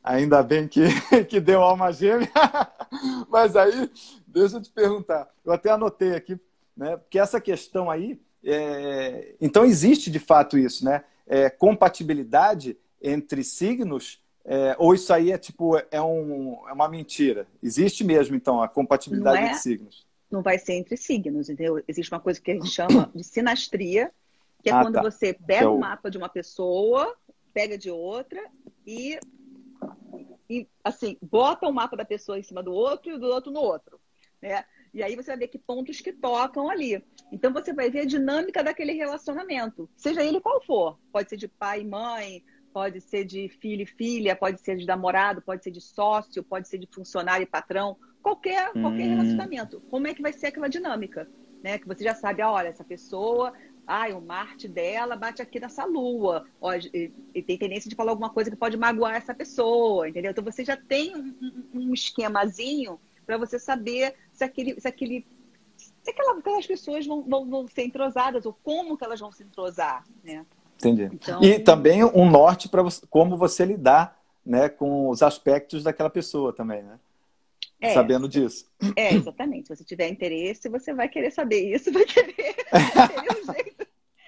Ainda 0.04 0.42
bem 0.42 0.68
que, 0.68 0.82
que 1.26 1.40
deu 1.40 1.62
alma 1.62 1.90
gêmea. 1.90 2.30
Mas 3.28 3.56
aí, 3.56 3.90
deixa 4.26 4.58
eu 4.58 4.62
te 4.62 4.70
perguntar. 4.70 5.28
Eu 5.44 5.52
até 5.52 5.70
anotei 5.70 6.14
aqui, 6.14 6.38
né? 6.76 6.98
Porque 6.98 7.18
essa 7.18 7.40
questão 7.40 7.90
aí, 7.90 8.20
é... 8.44 9.34
então 9.40 9.64
existe 9.64 10.10
de 10.10 10.18
fato 10.18 10.58
isso, 10.58 10.84
né? 10.84 11.02
É, 11.26 11.50
compatibilidade 11.50 12.76
entre 13.02 13.42
signos 13.42 14.20
é, 14.48 14.76
ou 14.78 14.94
isso 14.94 15.12
aí 15.12 15.32
é 15.32 15.38
tipo 15.38 15.76
é, 15.90 16.00
um, 16.00 16.56
é 16.68 16.72
uma 16.72 16.88
mentira? 16.88 17.48
Existe 17.60 18.04
mesmo 18.04 18.36
então 18.36 18.62
a 18.62 18.68
compatibilidade 18.68 19.38
é? 19.38 19.46
entre 19.46 19.58
signos? 19.58 20.05
Não 20.30 20.42
vai 20.42 20.58
ser 20.58 20.74
entre 20.74 20.96
signos, 20.96 21.48
entendeu? 21.48 21.82
Existe 21.86 22.12
uma 22.12 22.20
coisa 22.20 22.40
que 22.40 22.50
a 22.50 22.54
gente 22.54 22.68
chama 22.68 23.10
de 23.14 23.24
sinastria, 23.24 24.12
que 24.62 24.70
é 24.70 24.72
ah, 24.72 24.82
quando 24.82 24.94
tá. 24.94 25.02
você 25.02 25.32
pega 25.32 25.70
o 25.70 25.78
mapa 25.78 26.10
de 26.10 26.18
uma 26.18 26.28
pessoa, 26.28 27.16
pega 27.52 27.78
de 27.78 27.90
outra 27.90 28.40
e 28.86 29.18
assim, 30.84 31.16
bota 31.20 31.66
o 31.66 31.72
mapa 31.72 31.96
da 31.96 32.04
pessoa 32.04 32.38
em 32.38 32.42
cima 32.42 32.62
do 32.62 32.72
outro 32.72 33.12
e 33.12 33.18
do 33.18 33.26
outro 33.26 33.50
no 33.50 33.60
outro, 33.60 34.00
né? 34.40 34.64
E 34.94 35.02
aí 35.02 35.14
você 35.14 35.32
vai 35.32 35.38
ver 35.38 35.48
que 35.48 35.58
pontos 35.58 36.00
que 36.00 36.12
tocam 36.12 36.70
ali. 36.70 37.04
Então 37.30 37.52
você 37.52 37.72
vai 37.72 37.90
ver 37.90 38.00
a 38.00 38.06
dinâmica 38.06 38.64
daquele 38.64 38.92
relacionamento, 38.92 39.90
seja 39.96 40.24
ele 40.24 40.40
qual 40.40 40.62
for. 40.62 40.98
Pode 41.12 41.28
ser 41.28 41.36
de 41.36 41.48
pai 41.48 41.80
e 41.82 41.84
mãe, 41.84 42.44
pode 42.72 43.00
ser 43.00 43.24
de 43.24 43.48
filho 43.48 43.82
e 43.82 43.86
filha, 43.86 44.36
pode 44.36 44.60
ser 44.60 44.76
de 44.76 44.86
namorado, 44.86 45.42
pode 45.42 45.64
ser 45.64 45.70
de 45.70 45.80
sócio, 45.80 46.42
pode 46.42 46.68
ser 46.68 46.78
de 46.78 46.86
funcionário 46.86 47.44
e 47.44 47.46
patrão, 47.46 47.96
qualquer, 48.26 48.72
qualquer 48.72 49.06
hum. 49.06 49.16
relacionamento. 49.16 49.80
Como 49.88 50.08
é 50.08 50.14
que 50.14 50.20
vai 50.20 50.32
ser 50.32 50.48
aquela 50.48 50.68
dinâmica? 50.68 51.28
Né? 51.62 51.78
Que 51.78 51.86
você 51.86 52.02
já 52.02 52.14
sabe, 52.14 52.42
ah, 52.42 52.50
olha, 52.50 52.68
essa 52.68 52.82
pessoa, 52.82 53.52
ai, 53.86 54.12
o 54.12 54.20
Marte 54.20 54.66
dela 54.66 55.14
bate 55.14 55.40
aqui 55.40 55.60
nessa 55.60 55.84
lua, 55.84 56.44
ó, 56.60 56.74
e, 56.74 57.12
e, 57.32 57.42
tem 57.42 57.56
tendência 57.56 57.88
de 57.88 57.94
falar 57.94 58.10
alguma 58.10 58.30
coisa 58.30 58.50
que 58.50 58.56
pode 58.56 58.76
magoar 58.76 59.14
essa 59.14 59.32
pessoa, 59.32 60.08
entendeu? 60.08 60.32
Então 60.32 60.42
você 60.42 60.64
já 60.64 60.76
tem 60.76 61.14
um, 61.14 61.34
um 61.72 61.94
esquemazinho 61.94 62.98
para 63.24 63.38
você 63.38 63.60
saber 63.60 64.14
se 64.32 64.42
aquele, 64.42 64.80
se 64.80 64.88
aquele 64.88 65.24
se 65.76 66.10
aquela, 66.10 66.38
aquelas 66.38 66.66
pessoas 66.66 67.06
vão, 67.06 67.22
vão, 67.22 67.48
vão, 67.48 67.68
ser 67.68 67.84
entrosadas 67.84 68.44
ou 68.46 68.56
como 68.62 68.96
que 68.96 69.04
elas 69.04 69.20
vão 69.20 69.30
se 69.30 69.42
entrosar, 69.44 70.04
né? 70.24 70.44
Entendi. 70.76 71.10
Então... 71.12 71.42
E 71.42 71.58
também 71.60 72.04
um 72.04 72.28
norte 72.28 72.68
para 72.68 72.82
como 73.08 73.36
você 73.36 73.64
lidar, 73.64 74.18
né, 74.44 74.68
com 74.68 75.08
os 75.08 75.22
aspectos 75.22 75.82
daquela 75.82 76.10
pessoa 76.10 76.52
também, 76.52 76.82
né? 76.82 76.98
É, 77.80 77.92
Sabendo 77.92 78.28
disso. 78.28 78.66
É, 78.96 79.14
exatamente. 79.14 79.68
Se 79.68 79.76
você 79.76 79.84
tiver 79.84 80.08
interesse, 80.08 80.68
você 80.68 80.94
vai 80.94 81.08
querer 81.08 81.30
saber 81.30 81.74
isso, 81.74 81.92
vai 81.92 82.04
querer, 82.04 82.34
querer 82.34 83.32
um 83.32 83.52
jeito, 83.52 83.86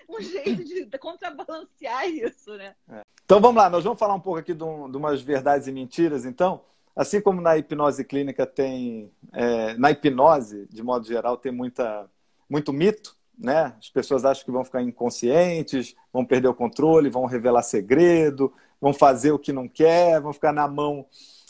um 0.09 0.21
jeito 0.21 0.65
de 0.91 0.99
contrabalancear 0.99 2.09
isso, 2.09 2.57
né? 2.57 2.75
É. 2.91 3.03
Então 3.25 3.41
vamos 3.41 3.57
lá, 3.57 3.69
nós 3.69 3.85
vamos 3.85 3.99
falar 3.99 4.15
um 4.15 4.21
pouco 4.21 4.39
aqui 4.39 4.55
de, 4.55 4.65
um, 4.65 4.91
de 4.91 4.97
umas 4.97 5.21
verdades 5.21 5.67
e 5.67 5.73
mentiras, 5.73 6.25
então. 6.25 6.63
Assim 6.95 7.21
como 7.21 7.41
na 7.41 7.57
hipnose 7.57 8.05
clínica 8.05 8.45
tem, 8.45 9.13
é, 9.33 9.75
na 9.75 9.93
hipnose, 9.93 10.67
de 10.69 10.83
modo 10.83 11.07
geral, 11.07 11.37
tem 11.37 11.53
muita, 11.53 12.11
muito 12.51 12.73
mito, 12.73 13.17
né? 13.39 13.73
As 13.79 13.89
pessoas 13.89 14.25
acham 14.25 14.45
que 14.45 14.51
vão 14.51 14.65
ficar 14.65 14.83
inconscientes, 14.83 15.95
vão 16.13 16.25
perder 16.25 16.49
o 16.49 16.55
controle, 16.55 17.09
vão 17.09 17.25
revelar 17.25 17.63
segredo, 17.63 18.53
vão 18.81 18.93
fazer 18.93 19.31
o 19.31 19.39
que 19.39 19.53
não 19.53 19.69
quer, 19.69 20.21
vão 20.21 20.33
ficar 20.33 20.53
na 20.53 20.67
mão 20.67 21.07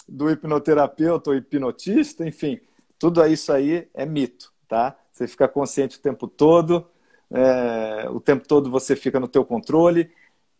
do 0.09 0.31
hipnoterapeuta 0.31 1.31
ou 1.31 1.37
hipnotista, 1.37 2.27
enfim, 2.27 2.61
tudo 2.99 3.25
isso 3.27 3.53
aí 3.53 3.89
é 3.93 4.07
mito, 4.07 4.53
tá? 4.67 4.97
Você 5.13 5.29
fica 5.29 5.47
consciente 5.47 5.99
o 5.99 6.01
tempo 6.01 6.27
todo, 6.27 6.89
é, 7.31 8.09
o 8.09 8.21
tempo 8.21 8.47
todo 8.47 8.71
você 8.71 8.97
fica 8.97 9.21
no 9.21 9.29
teu 9.29 9.45
controle. 9.45 10.11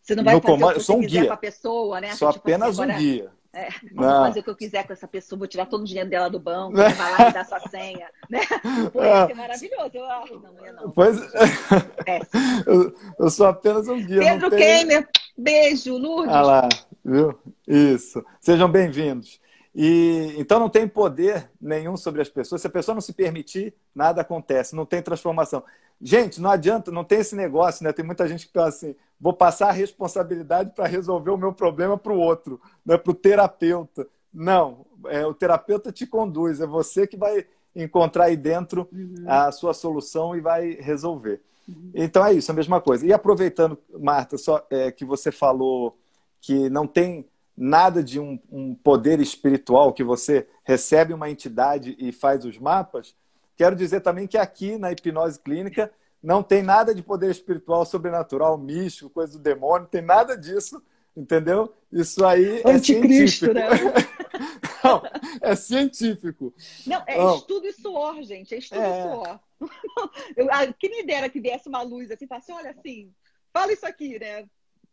Você 0.03 0.15
não 0.15 0.25
vai 0.25 0.35
no 0.35 0.41
fazer 0.41 0.53
comando, 0.53 0.71
o 0.71 0.75
que 0.75 0.85
você 0.85 0.93
um 0.93 1.01
guia. 1.01 1.27
com 1.27 1.33
a 1.33 1.37
pessoa, 1.37 2.01
né? 2.01 2.15
Sou 2.15 2.29
tipo 2.29 2.41
apenas 2.41 2.79
assim, 2.79 2.93
um 2.93 2.97
guia. 2.97 3.39
É, 3.53 3.71
vou 3.95 4.05
fazer 4.05 4.41
o 4.41 4.43
que 4.43 4.51
eu 4.51 4.57
quiser 4.57 4.87
com 4.87 4.93
essa 4.93 5.09
pessoa, 5.09 5.39
vou 5.39 5.49
tirar 5.49 5.67
todo 5.67 5.81
o 5.81 5.85
dinheiro 5.85 6.09
dela 6.09 6.29
do 6.29 6.39
banco, 6.39 6.77
vai 6.77 6.95
lá 6.95 7.31
e 7.31 7.33
dar 7.33 7.47
sua 7.47 7.59
senha. 7.61 8.09
Né? 8.29 8.41
Pô, 8.93 9.03
ia 9.03 9.27
ser 9.27 9.35
maravilhoso. 9.35 9.91
Eu 9.95 10.05
acho, 10.05 10.39
não 10.39 10.65
ia 10.65 10.73
não. 10.73 10.91
Pois 10.91 11.19
é. 11.19 12.21
eu, 12.67 12.95
eu, 13.19 13.31
sou 13.31 13.47
apenas 13.47 13.89
um 13.89 14.05
guia. 14.05 14.21
Pedro 14.21 14.51
tenho... 14.51 15.07
Beijo, 15.37 15.97
Lourdes. 15.97 16.35
Ah 16.35 16.43
lá, 16.43 16.69
viu? 17.09 17.35
Isso. 17.67 18.25
Sejam 18.41 18.71
bem-vindos. 18.71 19.41
E 19.75 20.35
então 20.37 20.59
não 20.59 20.69
tem 20.69 20.87
poder 20.87 21.51
nenhum 21.61 21.97
sobre 21.97 22.21
as 22.21 22.29
pessoas. 22.29 22.61
Se 22.61 22.67
a 22.67 22.71
pessoa 22.71 22.95
não 22.95 23.01
se 23.01 23.13
permitir, 23.13 23.75
nada 23.95 24.21
acontece, 24.21 24.77
não 24.77 24.85
tem 24.85 25.03
transformação. 25.03 25.63
Gente, 26.01 26.41
não 26.41 26.51
adianta, 26.51 26.91
não 26.91 27.05
tem 27.05 27.21
esse 27.21 27.35
negócio, 27.35 27.83
né? 27.83 27.93
Tem 27.93 28.05
muita 28.05 28.29
gente 28.29 28.47
que 28.47 28.53
fala 28.53 28.69
assim: 28.69 28.95
vou 29.21 29.33
passar 29.33 29.69
a 29.69 29.73
responsabilidade 29.73 30.73
para 30.75 30.87
resolver 30.87 31.31
o 31.31 31.37
meu 31.37 31.53
problema 31.53 31.97
para 31.97 32.13
o 32.13 32.19
outro, 32.19 32.61
né? 32.85 32.97
para 32.97 33.11
o 33.11 33.15
terapeuta. 33.15 34.07
Não, 34.33 34.87
é, 35.07 35.27
o 35.27 35.35
terapeuta 35.35 35.91
te 35.91 36.07
conduz, 36.07 36.61
é 36.61 36.67
você 36.67 37.07
que 37.07 37.17
vai 37.17 37.47
encontrar 37.75 38.25
aí 38.25 38.37
dentro 38.37 38.89
uhum. 38.93 39.25
a 39.27 39.51
sua 39.51 39.73
solução 39.73 40.37
e 40.37 40.41
vai 40.41 40.73
resolver. 40.73 41.41
Uhum. 41.69 41.91
Então 41.95 42.25
é 42.25 42.33
isso, 42.33 42.51
a 42.51 42.55
mesma 42.55 42.81
coisa. 42.81 43.07
E 43.07 43.13
aproveitando, 43.13 43.79
Marta, 43.99 44.39
só 44.39 44.65
é, 44.71 44.91
que 44.93 45.05
você 45.05 45.33
falou 45.33 45.98
que 46.41 46.69
não 46.71 46.87
tem 46.87 47.27
nada 47.57 48.03
de 48.03 48.21
um, 48.21 48.39
um 48.51 48.75
poder 48.75 49.21
espiritual, 49.21 49.93
que 49.93 50.05
você 50.05 50.47
recebe 50.65 51.13
uma 51.13 51.29
entidade 51.29 51.97
e 51.99 52.13
faz 52.13 52.45
os 52.45 52.59
mapas, 52.59 53.15
Quero 53.59 53.75
dizer 53.75 54.01
também 54.03 54.29
que 54.29 54.39
aqui 54.39 54.79
na 54.79 54.93
hipnose 54.93 55.41
clínica 55.41 55.93
não 56.23 56.45
tem 56.45 56.63
nada 56.63 56.95
de 56.95 57.03
poder 57.03 57.29
espiritual, 57.29 57.85
sobrenatural, 57.85 58.57
místico, 58.57 59.11
coisa 59.11 59.33
do 59.33 59.41
demônio, 59.41 59.83
não 59.83 59.89
tem 59.89 60.01
nada 60.01 60.37
disso, 60.37 60.81
entendeu? 61.17 61.75
Isso 61.91 62.25
aí 62.25 62.63
é 62.63 62.71
Anticristo, 62.71 63.53
né? 63.53 63.67
não, 64.85 65.03
é 65.43 65.57
científico. 65.57 66.55
Não, 66.87 67.03
é 67.05 67.19
não. 67.19 67.35
estudo 67.37 67.67
e 67.67 67.73
suor, 67.73 68.23
gente, 68.23 68.55
é 68.55 68.59
estudo 68.59 68.81
é... 68.81 69.01
e 69.01 69.03
suor. 69.03 69.41
Eu, 70.37 70.47
ah, 70.53 70.73
quem 70.79 70.91
me 70.91 71.03
dera 71.03 71.29
que 71.29 71.41
viesse 71.41 71.69
uma 71.69 71.83
luz 71.83 72.13
assim, 72.13 72.29
falasse, 72.29 72.53
olha 72.53 72.71
assim, 72.71 73.13
fala 73.53 73.73
isso 73.73 73.85
aqui, 73.85 74.21
né? 74.21 74.49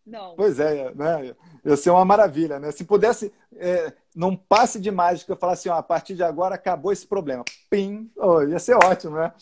Não. 0.06 0.36
Pois 0.36 0.60
é, 0.60 0.94
né? 0.94 1.36
Ia 1.66 1.76
ser 1.76 1.90
uma 1.90 2.06
maravilha, 2.06 2.60
né? 2.60 2.72
Se 2.72 2.84
pudesse, 2.84 3.34
é, 3.56 3.92
num 4.16 4.36
passe 4.36 4.80
de 4.80 4.92
mágica, 4.92 5.36
falar 5.36 5.54
assim, 5.54 5.70
ó, 5.70 5.74
a 5.76 5.84
partir 5.84 6.14
de 6.14 6.24
agora 6.24 6.56
acabou 6.56 6.92
esse 6.92 7.08
problema. 7.08 7.44
Pim! 7.70 8.12
Oh, 8.16 8.44
ia 8.44 8.60
ser 8.60 8.76
ótimo, 8.76 9.16
né? 9.16 9.34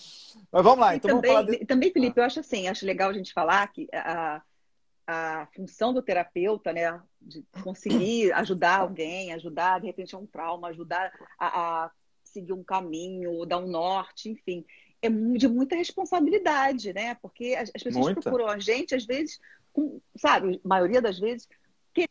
Mas 0.51 0.63
vamos 0.63 0.79
lá, 0.79 0.95
então 0.95 1.15
também, 1.15 1.31
vamos 1.31 1.45
falar 1.47 1.57
de... 1.59 1.65
Também, 1.65 1.91
Felipe, 1.91 2.19
eu 2.19 2.23
acho 2.23 2.39
assim, 2.39 2.67
acho 2.67 2.85
legal 2.85 3.09
a 3.09 3.13
gente 3.13 3.33
falar 3.33 3.67
que 3.67 3.87
a, 3.91 4.41
a 5.05 5.47
função 5.53 5.93
do 5.93 6.01
terapeuta, 6.01 6.71
né, 6.71 7.01
de 7.21 7.43
conseguir 7.61 8.31
ajudar 8.33 8.79
alguém, 8.79 9.33
ajudar, 9.33 9.81
de 9.81 9.87
repente, 9.87 10.15
a 10.15 10.17
um 10.17 10.25
trauma, 10.25 10.69
ajudar 10.69 11.11
a, 11.37 11.85
a 11.85 11.91
seguir 12.23 12.53
um 12.53 12.63
caminho, 12.63 13.45
dar 13.45 13.57
um 13.57 13.67
norte, 13.67 14.29
enfim, 14.29 14.65
é 15.03 15.09
de 15.09 15.47
muita 15.49 15.75
responsabilidade, 15.75 16.93
né? 16.93 17.15
Porque 17.15 17.55
as, 17.55 17.69
as 17.75 17.83
pessoas 17.83 18.05
muita. 18.05 18.21
procuram 18.21 18.47
a 18.47 18.57
gente, 18.57 18.95
às 18.95 19.05
vezes, 19.05 19.37
com, 19.73 19.99
sabe, 20.15 20.61
a 20.63 20.67
maioria 20.67 21.01
das 21.01 21.19
vezes. 21.19 21.47
Que... 21.93 22.07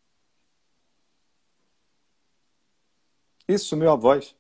Isso 3.49 3.65
sumiu 3.65 3.91
a 3.91 3.97
voz. 3.97 4.37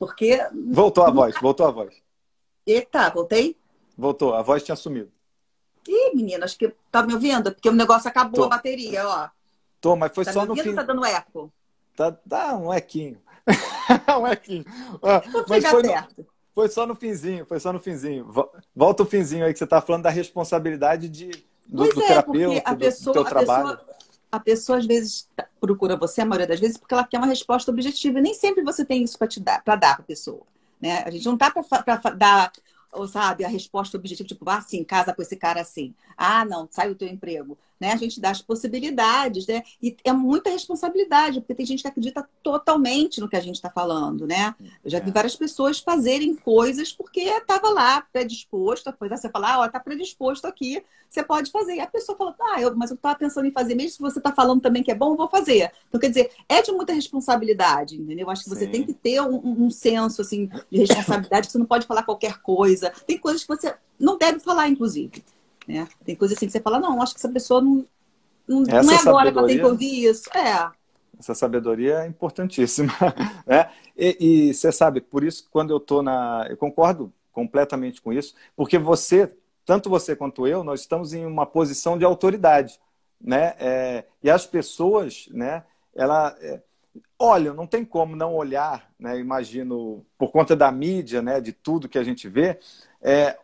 Porque. 0.00 0.36
Voltou 0.72 1.04
a 1.04 1.10
voz, 1.10 1.34
voltou 1.40 1.66
a 1.66 1.70
voz. 1.70 2.02
Eita, 2.66 3.08
voltei? 3.10 3.56
Voltou, 3.96 4.34
a 4.34 4.42
voz 4.42 4.64
tinha 4.64 4.76
sumido. 4.76 5.12
Ih, 5.86 6.14
menina, 6.14 6.44
acho 6.44 6.58
que 6.58 6.74
tá 6.90 7.02
me 7.04 7.14
ouvindo? 7.14 7.52
Porque 7.52 7.68
o 7.68 7.72
negócio 7.72 8.08
acabou 8.08 8.40
Tô. 8.40 8.44
a 8.44 8.48
bateria, 8.48 9.08
ó. 9.08 9.28
Tô, 9.80 9.94
mas 9.94 10.12
foi 10.12 10.24
tá 10.24 10.32
só 10.32 10.44
no 10.44 10.56
fim. 10.56 10.74
tá 10.74 10.82
dando 10.82 11.04
eco? 11.04 11.52
Tá, 11.94 12.10
tá 12.12 12.56
um 12.56 12.74
equinho. 12.74 13.22
um 14.20 14.26
equinho. 14.26 14.64
Ah, 15.02 15.22
mas 15.48 15.64
foi 15.64 15.82
perto. 15.82 16.18
No, 16.18 16.37
foi 16.54 16.68
só 16.68 16.86
no 16.86 16.94
finzinho, 16.94 17.46
foi 17.46 17.60
só 17.60 17.72
no 17.72 17.80
finzinho. 17.80 18.28
Volta 18.74 19.02
o 19.02 19.06
finzinho 19.06 19.44
aí 19.44 19.52
que 19.52 19.58
você 19.58 19.66
tá 19.66 19.80
falando 19.80 20.02
da 20.02 20.10
responsabilidade 20.10 21.08
de 21.08 21.30
do, 21.66 21.78
pois 21.78 21.94
do 21.94 22.02
é, 22.02 22.06
terapeuta, 22.06 22.70
a 22.70 22.76
pessoa, 22.76 23.14
do, 23.14 23.20
do 23.20 23.24
teu 23.24 23.24
trabalho. 23.24 23.76
Pessoa, 23.76 23.96
a 24.30 24.40
pessoa 24.40 24.78
às 24.78 24.86
vezes 24.86 25.28
procura 25.60 25.96
você, 25.96 26.20
a 26.20 26.26
maioria 26.26 26.46
das 26.46 26.60
vezes, 26.60 26.76
porque 26.76 26.94
ela 26.94 27.04
quer 27.04 27.18
uma 27.18 27.26
resposta 27.26 27.70
objetiva. 27.70 28.18
E 28.18 28.22
nem 28.22 28.34
sempre 28.34 28.62
você 28.62 28.84
tem 28.84 29.02
isso 29.02 29.18
para 29.18 29.28
dar 29.40 29.62
para 29.62 29.90
a 29.92 30.02
pessoa. 30.02 30.42
Né? 30.80 31.02
A 31.04 31.10
gente 31.10 31.26
não 31.26 31.34
está 31.34 31.50
para 31.50 32.14
dar 32.14 32.52
ou 32.90 33.06
sabe, 33.06 33.44
a 33.44 33.48
resposta 33.48 33.96
objetiva, 33.96 34.26
tipo, 34.26 34.48
ah, 34.48 34.60
sim, 34.62 34.82
casa 34.82 35.12
com 35.14 35.20
esse 35.20 35.36
cara 35.36 35.60
assim. 35.60 35.94
Ah, 36.16 36.44
não, 36.44 36.66
sai 36.70 36.90
o 36.90 36.94
teu 36.94 37.06
emprego 37.06 37.56
né? 37.80 37.92
A 37.92 37.96
gente 37.96 38.20
dá 38.20 38.30
as 38.30 38.42
possibilidades, 38.42 39.46
né? 39.46 39.62
E 39.82 39.96
é 40.04 40.12
muita 40.12 40.50
responsabilidade, 40.50 41.40
porque 41.40 41.54
tem 41.54 41.66
gente 41.66 41.82
que 41.82 41.88
acredita 41.88 42.28
totalmente 42.42 43.20
no 43.20 43.28
que 43.28 43.36
a 43.36 43.40
gente 43.40 43.56
está 43.56 43.70
falando, 43.70 44.26
né? 44.26 44.54
Eu 44.84 44.90
já 44.90 45.00
vi 45.00 45.10
é. 45.10 45.12
várias 45.12 45.36
pessoas 45.36 45.78
fazerem 45.78 46.34
coisas 46.34 46.92
porque 46.92 47.20
estava 47.20 47.70
lá 47.70 48.00
predisposto, 48.12 48.90
depois 48.90 49.10
você 49.10 49.28
fala, 49.28 49.54
ah, 49.54 49.60
ó, 49.60 49.68
tá 49.68 49.80
predisposto 49.80 50.46
aqui, 50.46 50.82
você 51.08 51.22
pode 51.22 51.50
fazer. 51.50 51.76
E 51.76 51.80
a 51.80 51.86
pessoa 51.86 52.16
fala, 52.16 52.34
ah, 52.40 52.60
eu, 52.60 52.74
mas 52.76 52.90
eu 52.90 52.94
estava 52.94 53.18
pensando 53.18 53.46
em 53.46 53.52
fazer, 53.52 53.74
mesmo 53.74 53.90
se 53.90 54.00
você 54.00 54.18
está 54.18 54.32
falando 54.32 54.60
também 54.60 54.82
que 54.82 54.90
é 54.90 54.94
bom, 54.94 55.12
eu 55.12 55.16
vou 55.16 55.28
fazer. 55.28 55.70
Então, 55.88 56.00
quer 56.00 56.08
dizer, 56.08 56.30
é 56.48 56.60
de 56.62 56.72
muita 56.72 56.92
responsabilidade, 56.92 57.96
entendeu? 57.96 58.26
Eu 58.26 58.30
acho 58.30 58.44
que 58.44 58.50
Sim. 58.50 58.56
você 58.56 58.66
tem 58.66 58.84
que 58.84 58.92
ter 58.92 59.20
um, 59.22 59.64
um 59.64 59.70
senso, 59.70 60.20
assim, 60.20 60.50
de 60.70 60.78
responsabilidade, 60.80 61.46
que 61.46 61.52
você 61.52 61.58
não 61.58 61.66
pode 61.66 61.86
falar 61.86 62.02
qualquer 62.02 62.38
coisa. 62.40 62.92
Tem 63.06 63.18
coisas 63.18 63.42
que 63.42 63.48
você 63.48 63.74
não 63.98 64.18
deve 64.18 64.40
falar, 64.40 64.68
inclusive. 64.68 65.24
Né? 65.68 65.86
Tem 66.02 66.16
coisa 66.16 66.32
assim 66.32 66.46
que 66.46 66.52
você 66.52 66.60
fala, 66.60 66.80
não, 66.80 67.02
acho 67.02 67.12
que 67.12 67.20
essa 67.20 67.28
pessoa 67.28 67.60
não, 67.60 67.84
não, 68.48 68.62
não 68.62 68.92
é 68.92 68.96
agora 68.96 69.30
que 69.30 69.38
ela 69.38 69.46
tem 69.46 69.58
que 69.58 69.64
ouvir 69.64 70.06
isso. 70.06 70.30
É. 70.34 70.70
Essa 71.18 71.34
sabedoria 71.34 72.04
é 72.04 72.06
importantíssima. 72.06 72.92
Né? 73.46 73.70
E, 73.96 74.48
e 74.48 74.54
você 74.54 74.72
sabe, 74.72 75.00
por 75.00 75.24
isso, 75.24 75.48
quando 75.50 75.70
eu 75.70 75.78
estou 75.78 76.02
na. 76.02 76.46
Eu 76.48 76.56
concordo 76.56 77.12
completamente 77.32 78.00
com 78.00 78.12
isso, 78.12 78.34
porque 78.54 78.78
você, 78.78 79.34
tanto 79.64 79.88
você 79.88 80.14
quanto 80.14 80.46
eu, 80.46 80.62
nós 80.62 80.80
estamos 80.80 81.12
em 81.12 81.24
uma 81.24 81.46
posição 81.46 81.98
de 81.98 82.04
autoridade. 82.04 82.78
Né? 83.20 83.54
É, 83.58 84.04
e 84.22 84.30
as 84.30 84.46
pessoas, 84.46 85.28
né, 85.30 85.64
ela. 85.94 86.36
É, 86.40 86.60
olha, 87.18 87.52
não 87.52 87.66
tem 87.66 87.84
como 87.84 88.14
não 88.14 88.34
olhar, 88.34 88.90
né, 88.98 89.18
imagino, 89.18 90.04
por 90.16 90.30
conta 90.30 90.54
da 90.54 90.70
mídia, 90.70 91.20
né, 91.20 91.40
de 91.40 91.52
tudo 91.52 91.88
que 91.88 91.98
a 91.98 92.04
gente 92.04 92.28
vê, 92.28 92.58
é, 93.02 93.36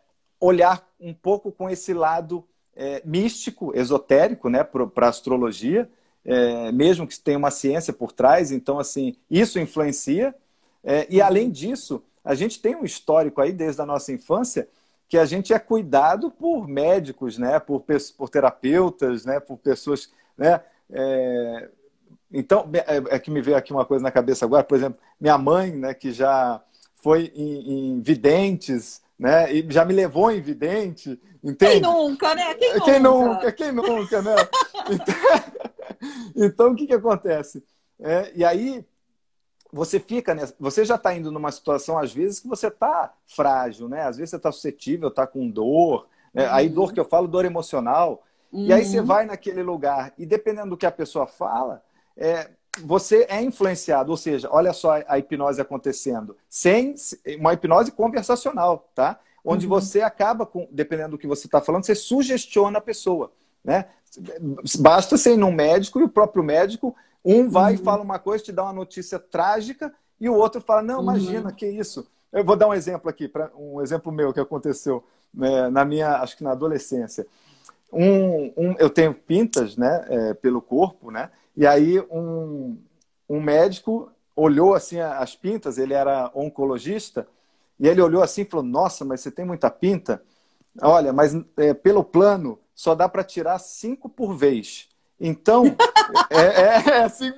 olhar 0.45 0.87
um 1.01 1.15
pouco 1.15 1.51
com 1.51 1.71
esse 1.71 1.95
lado 1.95 2.45
é, 2.77 3.01
místico, 3.05 3.73
esotérico, 3.75 4.49
né, 4.49 4.63
para 4.63 5.07
a 5.07 5.09
astrologia, 5.09 5.89
é, 6.25 6.73
mesmo 6.73 7.07
que 7.07 7.19
tenha 7.19 7.39
uma 7.39 7.51
ciência 7.51 7.93
por 7.93 8.13
trás. 8.13 8.51
Então, 8.51 8.79
assim, 8.79 9.17
isso 9.31 9.59
influencia. 9.59 10.35
É, 10.83 11.07
e 11.09 11.21
além 11.21 11.51
disso, 11.51 12.03
a 12.25 12.35
gente 12.35 12.61
tem 12.61 12.77
um 12.77 12.85
histórico 12.85 13.41
aí 13.41 13.53
desde 13.53 13.81
a 13.81 13.87
nossa 13.87 14.13
infância 14.13 14.69
que 15.09 15.19
a 15.19 15.25
gente 15.25 15.53
é 15.53 15.59
cuidado 15.59 16.31
por 16.31 16.67
médicos, 16.67 17.39
né? 17.39 17.61
Por, 17.61 17.85
por 18.17 18.29
terapeutas, 18.29 19.25
né? 19.25 19.39
Por 19.39 19.59
pessoas, 19.59 20.11
né? 20.37 20.61
É, 20.91 21.69
então, 22.33 22.69
é, 22.73 23.15
é, 23.15 23.19
que 23.19 23.31
me 23.31 23.41
veio 23.41 23.57
aqui 23.57 23.73
uma 23.73 23.85
coisa 23.85 24.03
na 24.03 24.11
cabeça 24.11 24.45
agora, 24.45 24.65
por 24.65 24.77
exemplo, 24.77 24.99
minha 25.21 25.39
mãe, 25.39 25.71
né? 25.71 25.95
Que 25.95 26.11
já 26.11 26.61
foi 26.95 27.31
em, 27.35 27.97
em 27.97 28.01
videntes, 28.01 29.04
né? 29.19 29.53
E 29.53 29.67
já 29.71 29.85
me 29.85 29.95
levou 29.95 30.31
em 30.31 30.41
vidente, 30.41 31.21
entende? 31.43 31.73
Quem 31.73 31.81
nunca, 31.81 32.35
né? 32.35 32.55
Quem, 32.55 32.81
quem 32.81 33.01
nunca? 33.01 33.53
Quem 33.53 33.73
nunca, 33.73 34.23
né? 34.23 34.35
Então, 34.91 35.15
então 36.37 36.73
o 36.73 36.77
que, 36.77 36.87
que 36.87 36.93
acontece? 36.93 37.65
É, 37.99 38.33
e 38.35 38.45
aí 38.45 38.85
você 39.73 39.99
fica, 39.99 40.35
nessa, 40.35 40.55
você 40.59 40.85
já 40.85 40.97
está 40.97 41.15
indo 41.15 41.33
numa 41.33 41.51
situação, 41.51 41.99
às 41.99 42.13
vezes, 42.13 42.39
que 42.39 42.47
você 42.47 42.69
está 42.69 43.13
frágil, 43.27 43.89
né? 43.89 44.03
Às 44.03 44.19
vezes 44.19 44.31
você 44.31 44.37
está 44.37 44.53
suscetível, 44.53 45.09
está 45.09 45.27
com 45.27 45.51
dor. 45.51 46.07
Né? 46.33 46.47
Uhum. 46.47 46.55
Aí 46.55 46.69
dor 46.69 46.93
que 46.93 47.01
eu 47.01 47.05
falo, 47.05 47.27
dor 47.27 47.45
emocional. 47.45 48.23
Uhum. 48.53 48.67
E 48.67 48.73
aí 48.73 48.85
você 48.85 49.01
uhum. 49.01 49.07
vai 49.07 49.27
naquele 49.27 49.63
lugar 49.63 50.13
e 50.17 50.25
dependendo 50.25 50.71
do 50.71 50.77
que 50.77 50.87
a 50.87 50.93
pessoa 50.93 51.27
fala, 51.27 51.83
é, 52.17 52.51
você 52.83 53.27
é 53.29 53.43
influenciado, 53.43 54.11
ou 54.11 54.17
seja, 54.17 54.49
olha 54.51 54.73
só 54.73 55.03
a 55.07 55.19
hipnose 55.19 55.61
acontecendo, 55.61 56.37
sem 56.49 56.95
uma 57.39 57.53
hipnose 57.53 57.93
conversacional, 57.93 58.89
tá? 58.95 59.19
Onde 59.45 59.67
uhum. 59.67 59.71
você 59.71 60.01
acaba, 60.01 60.47
com, 60.47 60.67
dependendo 60.71 61.11
do 61.11 61.19
que 61.19 61.27
você 61.27 61.47
está 61.47 61.61
falando, 61.61 61.85
você 61.85 61.95
sugestiona 61.95 62.79
a 62.79 62.83
pessoa, 62.83 63.31
né? 63.63 63.87
Basta 64.79 65.17
ser 65.17 65.37
num 65.37 65.53
médico 65.53 66.01
e 66.01 66.05
o 66.05 66.09
próprio 66.09 66.43
médico, 66.43 66.95
um 67.25 67.49
vai 67.49 67.75
uhum. 67.75 67.81
e 67.81 67.85
fala 67.85 68.03
uma 68.03 68.19
coisa, 68.19 68.45
te 68.45 68.53
dá 68.53 68.65
uma 68.65 68.73
notícia 68.73 69.19
trágica 69.19 69.93
e 70.21 70.29
o 70.29 70.35
outro 70.35 70.61
fala, 70.61 70.83
não, 70.83 71.03
imagina, 71.03 71.51
uhum. 71.51 71.55
que 71.55 71.67
isso. 71.67 72.07
Eu 72.33 72.45
vou 72.45 72.57
dar 72.57 72.69
um 72.69 72.75
exemplo 72.75 73.09
aqui, 73.09 73.29
pra, 73.29 73.51
um 73.57 73.81
exemplo 73.81 74.11
meu 74.11 74.33
que 74.33 74.41
aconteceu 74.41 75.05
né, 75.33 75.69
na 75.69 75.85
minha, 75.85 76.17
acho 76.17 76.37
que 76.37 76.45
na 76.45 76.53
adolescência. 76.53 77.27
Um, 77.93 78.53
um, 78.57 78.75
eu 78.79 78.91
tenho 78.91 79.15
pintas, 79.15 79.77
né, 79.77 80.05
é, 80.09 80.35
pelo 80.35 80.61
corpo, 80.61 81.11
né? 81.11 81.31
E 81.57 81.67
aí 81.67 82.01
um, 82.11 82.79
um 83.29 83.41
médico 83.41 84.11
olhou 84.35 84.75
assim 84.75 84.99
as 85.01 85.37
pintas, 85.37 85.79
ele 85.79 85.95
era 85.95 86.31
oncologista, 86.35 87.27
e 87.79 87.89
ele 87.89 88.01
olhou 88.01 88.23
assim 88.23 88.43
e 88.43 88.47
falou: 88.47 88.65
Nossa, 88.65 89.05
mas 89.05 89.21
você 89.21 89.31
tem 89.31 89.45
muita 89.45 89.71
pinta? 89.71 90.23
Olha, 90.83 91.13
mas 91.13 91.35
é, 91.57 91.73
pelo 91.73 92.03
plano 92.03 92.59
só 92.75 92.95
dá 92.95 93.09
para 93.09 93.23
tirar 93.23 93.59
cinco 93.59 94.09
por 94.09 94.35
vez. 94.35 94.89
Então, 95.21 95.65
é, 96.31 96.41
é, 96.41 96.99
é 96.99 97.05
assim, 97.05 97.33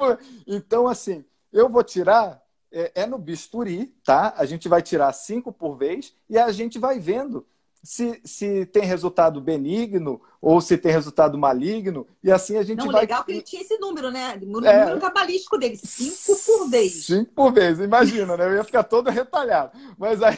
então 0.46 0.88
assim, 0.88 1.24
eu 1.52 1.68
vou 1.68 1.84
tirar 1.84 2.42
é, 2.72 2.92
é, 2.94 3.06
no 3.06 3.18
bisturi, 3.18 3.86
tá? 4.04 4.34
A 4.36 4.46
gente 4.46 4.68
vai 4.68 4.82
tirar 4.82 5.12
cinco 5.12 5.52
por 5.52 5.76
vez 5.76 6.14
e 6.28 6.38
a 6.38 6.50
gente 6.50 6.78
vai 6.78 6.98
vendo 6.98 7.46
se, 7.86 8.20
se 8.24 8.66
tem 8.66 8.82
resultado 8.82 9.40
benigno 9.40 10.20
ou 10.42 10.60
se 10.60 10.76
tem 10.76 10.90
resultado 10.90 11.38
maligno, 11.38 12.04
e 12.20 12.32
assim 12.32 12.56
a 12.56 12.64
gente 12.64 12.78
Não, 12.78 12.90
vai... 12.90 13.02
legal 13.02 13.22
que 13.22 13.30
ele 13.30 13.42
tinha 13.42 13.62
esse 13.62 13.78
número, 13.78 14.10
né? 14.10 14.36
O 14.42 14.46
número 14.46 14.96
é... 14.96 14.98
cabalístico 14.98 15.56
dele, 15.56 15.76
cinco 15.76 16.36
por 16.44 16.68
vez. 16.68 17.06
Cinco 17.06 17.30
por 17.32 17.52
vez, 17.52 17.78
imagina, 17.78 18.36
né? 18.36 18.44
Eu 18.46 18.54
ia 18.54 18.64
ficar 18.64 18.82
todo 18.82 19.08
retalhado. 19.08 19.78
Mas 19.96 20.20
aí, 20.20 20.36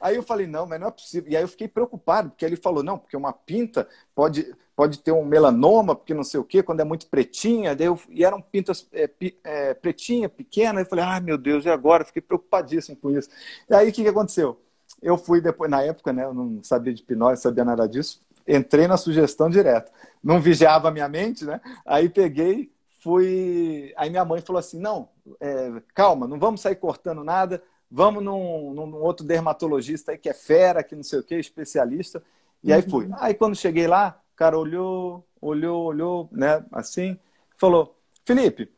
aí 0.00 0.16
eu 0.16 0.24
falei, 0.24 0.48
não, 0.48 0.66
mas 0.66 0.80
não 0.80 0.88
é 0.88 0.90
possível. 0.90 1.30
E 1.30 1.36
aí 1.36 1.44
eu 1.44 1.48
fiquei 1.48 1.68
preocupado, 1.68 2.30
porque 2.30 2.44
ele 2.44 2.56
falou, 2.56 2.82
não, 2.82 2.98
porque 2.98 3.16
uma 3.16 3.32
pinta 3.32 3.86
pode, 4.12 4.52
pode 4.74 4.98
ter 4.98 5.12
um 5.12 5.24
melanoma, 5.24 5.94
porque 5.94 6.14
não 6.14 6.24
sei 6.24 6.40
o 6.40 6.44
quê, 6.44 6.64
quando 6.64 6.80
é 6.80 6.84
muito 6.84 7.06
pretinha, 7.06 7.76
daí 7.76 7.86
eu, 7.86 7.98
e 8.10 8.24
eram 8.24 8.42
pintas 8.42 8.88
é, 8.92 9.08
é, 9.44 9.72
pretinha, 9.72 10.28
pequena, 10.28 10.80
eu 10.80 10.86
falei, 10.86 11.04
ah, 11.04 11.20
meu 11.20 11.38
Deus, 11.38 11.64
e 11.64 11.70
agora? 11.70 12.04
Fiquei 12.04 12.22
preocupadíssimo 12.22 12.96
com 12.96 13.16
isso. 13.16 13.28
E 13.70 13.74
aí 13.74 13.88
o 13.88 13.92
que, 13.92 14.02
que 14.02 14.08
aconteceu? 14.08 14.60
Eu 15.02 15.16
fui 15.16 15.40
depois, 15.40 15.70
na 15.70 15.82
época, 15.82 16.12
né, 16.12 16.24
eu 16.24 16.34
não 16.34 16.62
sabia 16.62 16.92
de 16.92 17.02
hipnose, 17.02 17.42
sabia 17.42 17.64
nada 17.64 17.88
disso, 17.88 18.20
entrei 18.46 18.86
na 18.86 18.96
sugestão 18.96 19.50
direto. 19.50 19.90
Não 20.22 20.40
vigiava 20.40 20.88
a 20.88 20.90
minha 20.90 21.08
mente, 21.08 21.44
né? 21.44 21.60
Aí 21.84 22.08
peguei, 22.08 22.72
fui. 23.00 23.92
Aí 23.96 24.10
minha 24.10 24.24
mãe 24.24 24.40
falou 24.40 24.58
assim: 24.58 24.78
não, 24.78 25.08
é, 25.40 25.80
calma, 25.94 26.26
não 26.26 26.38
vamos 26.38 26.60
sair 26.60 26.76
cortando 26.76 27.22
nada, 27.22 27.62
vamos 27.90 28.22
num, 28.22 28.74
num, 28.74 28.94
outro 28.96 29.24
dermatologista 29.24 30.12
aí 30.12 30.18
que 30.18 30.28
é 30.28 30.34
fera, 30.34 30.82
que 30.82 30.96
não 30.96 31.02
sei 31.02 31.20
o 31.20 31.22
que, 31.22 31.36
especialista. 31.36 32.22
E 32.62 32.72
aí 32.72 32.82
fui. 32.82 33.06
Uhum. 33.06 33.14
Aí 33.18 33.34
quando 33.34 33.54
cheguei 33.54 33.86
lá, 33.86 34.20
o 34.34 34.36
cara 34.36 34.58
olhou, 34.58 35.24
olhou, 35.40 35.84
olhou, 35.84 36.28
né, 36.32 36.64
assim, 36.72 37.18
falou: 37.56 37.96
Felipe, 38.24 38.72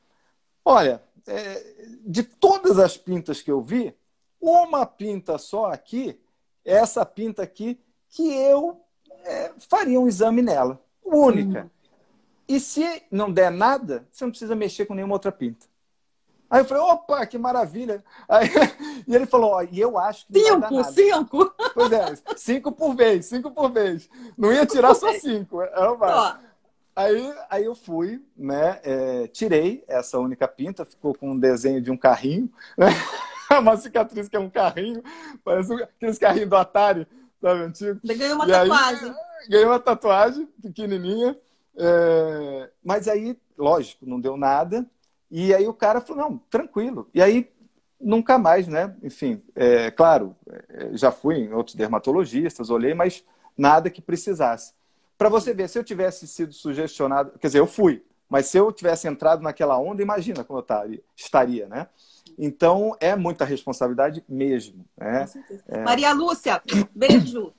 olha, 0.64 1.02
é, 1.26 1.62
de 2.04 2.22
todas 2.22 2.78
as 2.78 2.96
pintas 2.96 3.40
que 3.40 3.50
eu 3.50 3.60
vi, 3.62 3.94
uma 4.40 4.86
pinta 4.86 5.38
só 5.38 5.66
aqui, 5.66 6.20
essa 6.64 7.04
pinta 7.04 7.42
aqui, 7.42 7.78
que 8.08 8.32
eu 8.34 8.80
é, 9.24 9.52
faria 9.68 10.00
um 10.00 10.08
exame 10.08 10.42
nela, 10.42 10.80
única. 11.04 11.62
Uhum. 11.62 11.70
E 12.48 12.58
se 12.58 13.02
não 13.10 13.30
der 13.30 13.50
nada, 13.50 14.06
você 14.10 14.24
não 14.24 14.30
precisa 14.30 14.56
mexer 14.56 14.86
com 14.86 14.94
nenhuma 14.94 15.14
outra 15.14 15.30
pinta. 15.30 15.66
Aí 16.50 16.62
eu 16.62 16.64
falei, 16.64 16.82
opa, 16.82 17.26
que 17.26 17.36
maravilha. 17.36 18.02
Aí, 18.26 18.48
e 19.06 19.14
ele 19.14 19.26
falou, 19.26 19.50
ó, 19.50 19.62
e 19.62 19.78
eu 19.78 19.98
acho 19.98 20.26
que. 20.26 20.40
Cinco, 20.40 20.84
cinco. 20.84 21.54
Pois 21.74 21.92
é, 21.92 22.14
cinco 22.36 22.72
por 22.72 22.94
vez, 22.94 23.26
cinco 23.26 23.50
por 23.50 23.70
vez. 23.70 24.08
Não 24.36 24.50
ia 24.50 24.64
tirar 24.64 24.94
só 24.94 25.12
cinco. 25.18 25.60
Era 25.60 25.92
uma... 25.92 26.40
Aí, 26.96 27.34
aí 27.48 27.64
eu 27.64 27.76
fui, 27.76 28.20
né? 28.36 28.80
É, 28.82 29.28
tirei 29.28 29.84
essa 29.86 30.18
única 30.18 30.48
pinta, 30.48 30.84
ficou 30.84 31.14
com 31.14 31.30
um 31.30 31.38
desenho 31.38 31.80
de 31.80 31.92
um 31.92 31.96
carrinho, 31.96 32.50
né? 32.76 32.88
uma 33.62 33.76
cicatriz 33.76 34.28
que 34.28 34.36
é 34.36 34.40
um 34.40 34.50
carrinho, 34.50 35.02
parece 35.44 35.72
aqueles 35.74 36.18
carrinhos 36.18 36.50
do 36.50 36.56
Atari, 36.56 37.06
sabe, 37.40 37.62
antigo. 37.62 38.00
Ganhou 38.04 38.36
uma 38.36 38.48
e 38.48 38.50
tatuagem. 38.50 39.08
Aí, 39.08 39.48
ganhei 39.48 39.66
uma 39.66 39.78
tatuagem 39.78 40.46
pequenininha, 40.62 41.38
é... 41.76 42.70
mas 42.84 43.08
aí, 43.08 43.36
lógico, 43.56 44.06
não 44.06 44.20
deu 44.20 44.36
nada. 44.36 44.86
E 45.30 45.54
aí 45.54 45.66
o 45.68 45.74
cara 45.74 46.00
falou, 46.00 46.30
não, 46.30 46.38
tranquilo. 46.50 47.08
E 47.12 47.20
aí 47.20 47.50
nunca 48.00 48.38
mais, 48.38 48.66
né? 48.66 48.94
Enfim, 49.02 49.42
é, 49.54 49.90
claro, 49.90 50.36
é, 50.68 50.96
já 50.96 51.10
fui 51.10 51.36
em 51.36 51.52
outros 51.52 51.74
dermatologistas, 51.74 52.70
olhei, 52.70 52.94
mas 52.94 53.24
nada 53.56 53.90
que 53.90 54.00
precisasse. 54.00 54.72
Para 55.16 55.28
você 55.28 55.52
ver, 55.52 55.68
se 55.68 55.78
eu 55.78 55.84
tivesse 55.84 56.26
sido 56.28 56.52
sugestionado, 56.52 57.32
quer 57.38 57.48
dizer, 57.48 57.58
eu 57.58 57.66
fui, 57.66 58.04
mas 58.28 58.46
se 58.46 58.56
eu 58.56 58.70
tivesse 58.70 59.08
entrado 59.08 59.42
naquela 59.42 59.78
onda, 59.78 60.02
imagina 60.02 60.44
como 60.44 60.60
eu 60.60 60.96
estaria, 61.16 61.66
né? 61.66 61.88
Então, 62.38 62.96
é 63.00 63.14
muita 63.14 63.44
responsabilidade 63.44 64.24
mesmo. 64.28 64.84
Né? 64.96 65.26
É. 65.68 65.84
Maria 65.84 66.12
Lúcia, 66.12 66.60
beijo. 66.94 67.52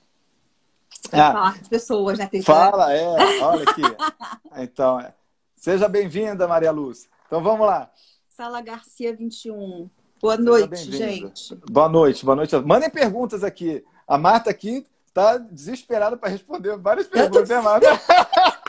Ah, 1.10 1.10
falar 1.32 1.54
com 1.54 1.60
as 1.60 1.68
pessoas, 1.68 2.18
né? 2.18 2.26
Tem 2.26 2.42
fala, 2.42 2.92
é, 2.92 3.06
olha 3.42 3.64
aqui. 3.68 3.82
Então, 4.56 5.00
é. 5.00 5.14
seja 5.54 5.88
bem-vinda, 5.88 6.46
Maria 6.46 6.72
Lúcia. 6.72 7.08
Então, 7.26 7.42
vamos 7.42 7.66
lá. 7.66 7.90
Sala 8.28 8.60
Garcia 8.60 9.14
21. 9.14 9.88
Boa 10.20 10.36
seja 10.36 10.44
noite, 10.44 10.92
gente. 10.92 11.54
Boa 11.70 11.88
noite, 11.88 12.24
boa 12.24 12.36
noite. 12.36 12.54
Mandem 12.56 12.90
perguntas 12.90 13.42
aqui. 13.42 13.84
A 14.06 14.18
Marta 14.18 14.50
aqui 14.50 14.86
está 15.06 15.38
desesperada 15.38 16.16
para 16.16 16.28
responder 16.28 16.76
várias 16.76 17.06
perguntas, 17.06 17.48
né, 17.48 17.60
Marta? 17.60 17.88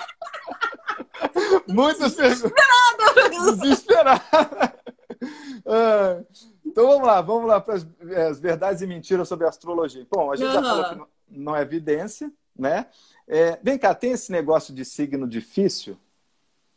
Muitas 1.68 2.14
perguntas. 2.14 2.52
Desesperada! 2.52 3.56
Desesperada! 3.56 4.81
Ah, 5.64 6.24
então 6.66 6.88
vamos 6.88 7.06
lá, 7.06 7.22
vamos 7.22 7.48
lá 7.48 7.62
para 7.62 7.76
as, 7.76 7.88
é, 8.10 8.28
as, 8.28 8.40
verdades 8.40 8.82
e 8.82 8.88
mentiras 8.88 9.28
sobre 9.28 9.46
a 9.46 9.50
astrologia. 9.50 10.08
Bom, 10.12 10.32
a 10.32 10.36
gente 10.36 10.48
uhum. 10.48 10.54
já 10.54 10.62
falou 10.64 10.90
que 10.90 10.96
não, 10.96 11.08
não 11.30 11.56
é 11.56 11.62
evidência, 11.62 12.32
né? 12.58 12.88
É, 13.28 13.60
vem 13.62 13.78
cá, 13.78 13.94
tem 13.94 14.12
esse 14.12 14.32
negócio 14.32 14.74
de 14.74 14.84
signo 14.84 15.28
difícil? 15.28 15.98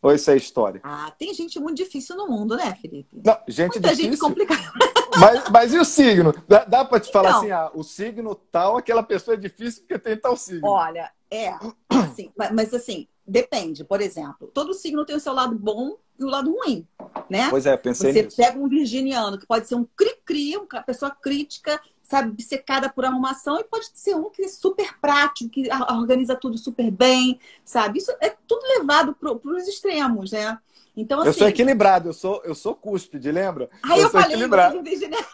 Ou 0.02 0.12
isso 0.12 0.30
é 0.30 0.36
história? 0.36 0.82
Ah, 0.84 1.10
tem 1.18 1.32
gente 1.32 1.58
muito 1.58 1.78
difícil 1.78 2.14
no 2.14 2.28
mundo, 2.28 2.56
né, 2.56 2.74
Felipe? 2.74 3.08
Não, 3.24 3.38
gente 3.48 3.72
Muita 3.72 3.88
difícil. 3.88 4.10
gente 4.10 4.20
complicada. 4.20 4.62
Mas, 5.16 5.48
mas 5.48 5.72
e 5.72 5.78
o 5.78 5.84
signo? 5.84 6.34
Dá, 6.48 6.64
dá 6.64 6.84
para 6.84 6.98
te 6.98 7.12
falar 7.12 7.28
então, 7.28 7.40
assim, 7.42 7.50
ah, 7.52 7.70
o 7.72 7.84
signo 7.84 8.34
tal, 8.34 8.76
aquela 8.76 9.00
pessoa 9.00 9.36
é 9.36 9.38
difícil 9.38 9.82
porque 9.82 9.96
tem 9.96 10.16
tal 10.16 10.36
signo. 10.36 10.66
Olha, 10.66 11.08
é, 11.30 11.50
assim, 11.88 12.32
mas 12.52 12.74
assim, 12.74 13.06
depende. 13.24 13.84
Por 13.84 14.00
exemplo, 14.00 14.50
todo 14.52 14.74
signo 14.74 15.06
tem 15.06 15.14
o 15.14 15.20
seu 15.20 15.32
lado 15.32 15.56
bom 15.56 15.96
e 16.18 16.24
o 16.24 16.28
lado 16.28 16.52
ruim, 16.52 16.86
né? 17.28 17.48
Pois 17.50 17.66
é, 17.66 17.76
pensei 17.76 18.12
Você 18.12 18.22
nisso. 18.22 18.36
pega 18.36 18.58
um 18.58 18.68
virginiano 18.68 19.38
que 19.38 19.46
pode 19.46 19.66
ser 19.66 19.74
um 19.74 19.86
cri-cri, 19.96 20.56
uma 20.56 20.82
pessoa 20.82 21.10
crítica, 21.10 21.80
sabe, 22.02 22.40
secada 22.42 22.88
por 22.88 23.04
arrumação, 23.04 23.58
e 23.58 23.64
pode 23.64 23.86
ser 23.94 24.14
um 24.14 24.30
que 24.30 24.44
é 24.44 24.48
super 24.48 24.98
prático, 25.00 25.50
que 25.50 25.68
organiza 25.90 26.36
tudo 26.36 26.56
super 26.56 26.90
bem, 26.90 27.38
sabe? 27.64 27.98
Isso 27.98 28.12
é 28.20 28.34
tudo 28.46 28.62
levado 28.78 29.14
para 29.14 29.32
os 29.32 29.66
extremos, 29.66 30.32
né? 30.32 30.58
Então, 30.96 31.18
assim, 31.18 31.28
eu 31.28 31.32
sou 31.32 31.46
assim, 31.46 31.52
equilibrado, 31.52 32.08
eu 32.10 32.12
sou, 32.12 32.40
eu 32.44 32.54
sou 32.54 32.72
cúspide, 32.72 33.32
lembra? 33.32 33.68
Ah, 33.82 33.96
eu, 33.96 33.96
eu 33.96 34.02
sou 34.02 34.10
falei, 34.10 34.36
equilibrado. 34.36 34.80
Virginiano. 34.80 35.26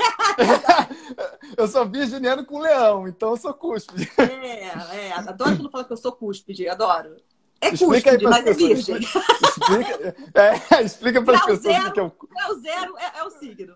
eu 1.56 1.68
sou 1.68 1.86
virginiano 1.86 2.46
com 2.46 2.58
leão, 2.60 3.06
então 3.06 3.30
eu 3.30 3.36
sou 3.36 3.52
cúspide. 3.52 4.10
É, 4.16 5.08
é, 5.08 5.12
adoro 5.12 5.56
quando 5.56 5.70
fala 5.70 5.84
que 5.84 5.92
eu 5.92 5.98
sou 5.98 6.12
cúspide, 6.12 6.66
adoro. 6.66 7.16
É 7.60 7.68
explica 7.68 8.10
cuspe, 8.12 8.24
mas 8.24 8.46
é 8.46 8.52
virgem. 8.52 8.96
Explica, 8.98 10.16
é, 10.34 10.80
explica 10.82 11.22
para 11.22 11.36
as 11.36 11.44
pessoas 11.44 11.62
zero, 11.62 11.92
que 11.92 12.00
é 12.00 12.02
o... 12.02 12.10
Grau 12.10 12.54
zero 12.54 12.98
é, 12.98 13.18
é 13.18 13.24
o 13.24 13.30
signo. 13.30 13.74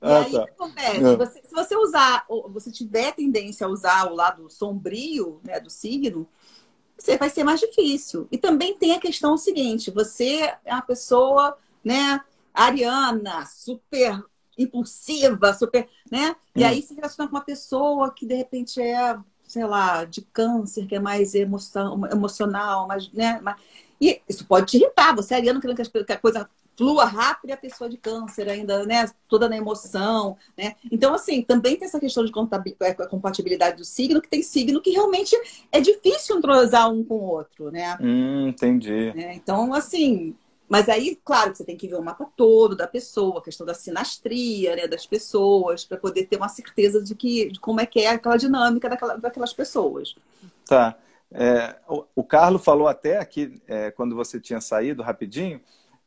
E 0.00 0.06
ah, 0.06 0.18
aí, 0.20 0.32
tá. 0.32 0.42
o 0.42 0.44
que 0.44 0.50
acontece? 0.50 1.04
Ah. 1.04 1.16
Você, 1.16 1.42
se 1.42 1.54
você 1.54 1.76
usar, 1.76 2.26
você 2.48 2.70
tiver 2.70 3.12
tendência 3.12 3.66
a 3.66 3.70
usar 3.70 4.10
o 4.10 4.14
lado 4.14 4.48
sombrio 4.48 5.40
né, 5.44 5.60
do 5.60 5.68
signo, 5.68 6.26
você 6.96 7.18
vai 7.18 7.28
ser 7.28 7.44
mais 7.44 7.60
difícil. 7.60 8.26
E 8.30 8.38
também 8.38 8.76
tem 8.76 8.92
a 8.92 9.00
questão 9.00 9.36
seguinte: 9.36 9.90
você 9.90 10.54
é 10.64 10.72
uma 10.72 10.82
pessoa, 10.82 11.56
né, 11.84 12.20
ariana, 12.54 13.44
super 13.46 14.24
impulsiva, 14.56 15.54
super, 15.54 15.88
né? 16.10 16.34
E 16.54 16.64
hum. 16.64 16.66
aí 16.66 16.82
se 16.82 16.94
relaciona 16.94 17.30
com 17.30 17.36
uma 17.36 17.44
pessoa 17.44 18.12
que 18.12 18.26
de 18.26 18.34
repente 18.34 18.80
é, 18.80 19.16
sei 19.48 19.64
lá, 19.64 20.04
de 20.04 20.22
câncer, 20.22 20.86
que 20.86 20.94
é 20.94 21.00
mais 21.00 21.34
emoção, 21.34 22.00
emocional, 22.12 22.86
mais, 22.86 23.10
né? 23.12 23.40
E 24.00 24.20
isso 24.28 24.46
pode 24.46 24.66
te 24.66 24.76
irritar. 24.76 25.14
Você 25.16 25.34
é 25.34 25.38
ariano 25.38 25.60
querendo 25.60 25.76
que 26.04 26.12
a 26.12 26.18
coisa 26.18 26.48
flua 26.78 27.06
rápido 27.06 27.50
e 27.50 27.52
a 27.52 27.56
pessoa 27.56 27.90
de 27.90 27.96
câncer 27.96 28.48
ainda, 28.48 28.86
né, 28.86 29.10
toda 29.28 29.48
na 29.48 29.56
emoção, 29.56 30.36
né? 30.56 30.76
Então, 30.92 31.12
assim, 31.12 31.42
também 31.42 31.74
tem 31.74 31.88
essa 31.88 31.98
questão 31.98 32.24
de 32.24 32.30
é, 32.80 32.94
compatibilidade 32.94 33.78
do 33.78 33.84
signo, 33.84 34.22
que 34.22 34.28
tem 34.28 34.44
signo 34.44 34.80
que 34.80 34.90
realmente 34.90 35.36
é 35.72 35.80
difícil 35.80 36.38
entrosar 36.38 36.88
um 36.88 37.02
com 37.02 37.16
o 37.16 37.24
outro, 37.24 37.72
né? 37.72 37.98
Hum, 38.00 38.46
entendi. 38.46 39.08
É, 39.16 39.34
então, 39.34 39.74
assim, 39.74 40.36
mas 40.68 40.88
aí, 40.88 41.18
claro, 41.24 41.54
você 41.54 41.64
tem 41.64 41.76
que 41.76 41.88
ver 41.88 41.96
o 41.96 42.02
mapa 42.02 42.26
todo 42.36 42.76
da 42.76 42.86
pessoa, 42.86 43.38
a 43.38 43.42
questão 43.42 43.66
da 43.66 43.74
sinastria, 43.74 44.76
né, 44.76 44.86
das 44.86 45.06
pessoas, 45.06 45.84
para 45.84 45.96
poder 45.96 46.26
ter 46.26 46.36
uma 46.36 46.48
certeza 46.48 47.02
de 47.02 47.14
que 47.14 47.50
de 47.50 47.58
como 47.58 47.80
é 47.80 47.86
que 47.86 48.00
é 48.00 48.10
aquela 48.10 48.36
dinâmica 48.36 48.88
daquela, 48.88 49.16
daquelas 49.16 49.52
pessoas. 49.52 50.14
Tá. 50.66 50.96
É, 51.30 51.76
o, 51.88 52.04
o 52.16 52.24
Carlos 52.24 52.64
falou 52.64 52.88
até 52.88 53.18
aqui, 53.18 53.60
é, 53.66 53.90
quando 53.90 54.14
você 54.14 54.40
tinha 54.40 54.60
saído 54.60 55.02
rapidinho, 55.02 55.60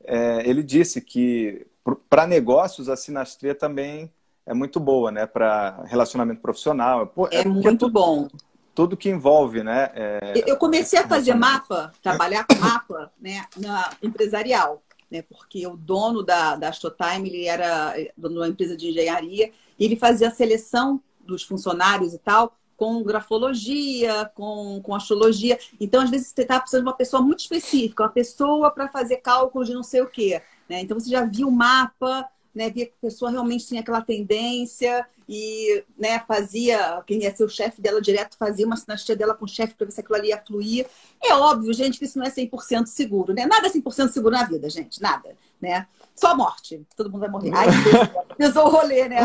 é, 0.04 0.48
ele 0.48 0.64
disse 0.64 1.02
que 1.02 1.66
para 2.10 2.28
negócios 2.28 2.90
a 2.90 2.96
sinastria 2.96 3.56
também 3.56 4.12
é 4.46 4.54
muito 4.54 4.80
boa, 4.80 5.12
né? 5.12 5.26
Para 5.26 5.84
relacionamento 5.86 6.42
profissional. 6.42 7.08
Pô, 7.08 7.28
é, 7.28 7.42
é 7.42 7.46
muito 7.46 7.86
tudo, 7.86 7.94
bom. 7.94 8.28
Tudo 8.74 8.98
que 8.98 9.10
envolve, 9.10 9.64
né? 9.64 9.90
É, 9.94 10.44
eu 10.46 10.58
comecei 10.58 11.00
a 11.00 11.08
fazer 11.08 11.34
mapa, 11.34 11.92
trabalhar 12.02 12.46
com 12.46 12.56
mapa, 12.56 13.12
né? 13.20 13.46
Na 13.58 13.92
empresarial, 14.02 14.82
né? 15.10 15.22
Porque 15.24 15.66
o 15.68 15.76
dono 15.76 16.24
da, 16.24 16.56
da 16.56 16.72
Showtime, 16.72 17.28
ele 17.28 17.46
era 17.46 17.94
dono 18.18 18.36
de 18.36 18.40
uma 18.42 18.48
empresa 18.48 18.78
de 18.78 18.90
engenharia 18.90 19.52
e 19.78 19.86
ele 19.86 19.96
fazia 19.96 20.30
a 20.30 20.32
seleção 20.32 21.02
dos 21.20 21.44
funcionários 21.44 22.14
e 22.14 22.18
tal 22.18 22.56
com 22.82 23.04
grafologia, 23.04 24.32
com, 24.34 24.82
com 24.82 24.96
astrologia. 24.96 25.60
Então, 25.80 26.02
às 26.02 26.10
vezes, 26.10 26.30
você 26.30 26.42
está 26.42 26.60
precisando 26.60 26.86
de 26.86 26.90
uma 26.90 26.98
pessoa 26.98 27.22
muito 27.22 27.42
específica, 27.42 28.02
uma 28.02 28.10
pessoa 28.10 28.72
para 28.72 28.88
fazer 28.88 29.18
cálculo 29.18 29.64
de 29.64 29.72
não 29.72 29.84
sei 29.84 30.02
o 30.02 30.08
quê. 30.08 30.42
Né? 30.68 30.82
Então, 30.82 31.00
você 31.00 31.08
já 31.08 31.24
viu 31.24 31.48
o 31.48 31.52
mapa, 31.52 32.28
né? 32.54 32.70
via 32.70 32.86
que 32.86 32.94
a 32.98 33.02
pessoa 33.02 33.32
realmente 33.32 33.68
tinha 33.68 33.82
aquela 33.82 34.02
tendência 34.02 35.06
e 35.28 35.84
né, 35.98 36.20
fazia, 36.28 37.02
quem 37.08 37.24
ia 37.24 37.36
ser 37.36 37.44
o 37.44 37.50
chefe 37.50 37.82
dela 37.82 38.02
direto, 38.02 38.38
fazia 38.38 38.66
uma 38.66 38.76
sinastria 38.76 39.16
dela 39.16 39.34
com 39.34 39.46
o 39.46 39.48
chefe 39.48 39.74
para 39.76 39.86
ver 39.86 39.92
se 39.92 40.02
aquilo 40.02 40.16
ali 40.18 40.28
ia 40.30 40.38
fluir. 40.38 40.86
É 41.24 41.34
óbvio, 41.34 41.74
gente, 41.74 41.98
que 41.98 42.06
isso 42.06 42.20
não 42.20 42.26
é 42.26 42.30
100% 42.30 42.86
seguro, 42.88 43.34
né? 43.34 43.46
Nada 43.46 43.68
é 43.68 43.70
100% 43.70 44.10
seguro 44.10 44.36
na 44.36 44.44
vida, 44.44 44.70
gente, 44.70 45.02
nada, 45.02 45.36
né? 45.62 45.88
Só 46.16 46.36
morte, 46.36 46.86
todo 46.96 47.10
mundo 47.10 47.22
vai 47.22 47.30
morrer. 47.30 47.52
Ai, 47.54 47.68
pesou 48.38 48.68
o 48.68 48.70
rolê, 48.70 49.08
né? 49.08 49.20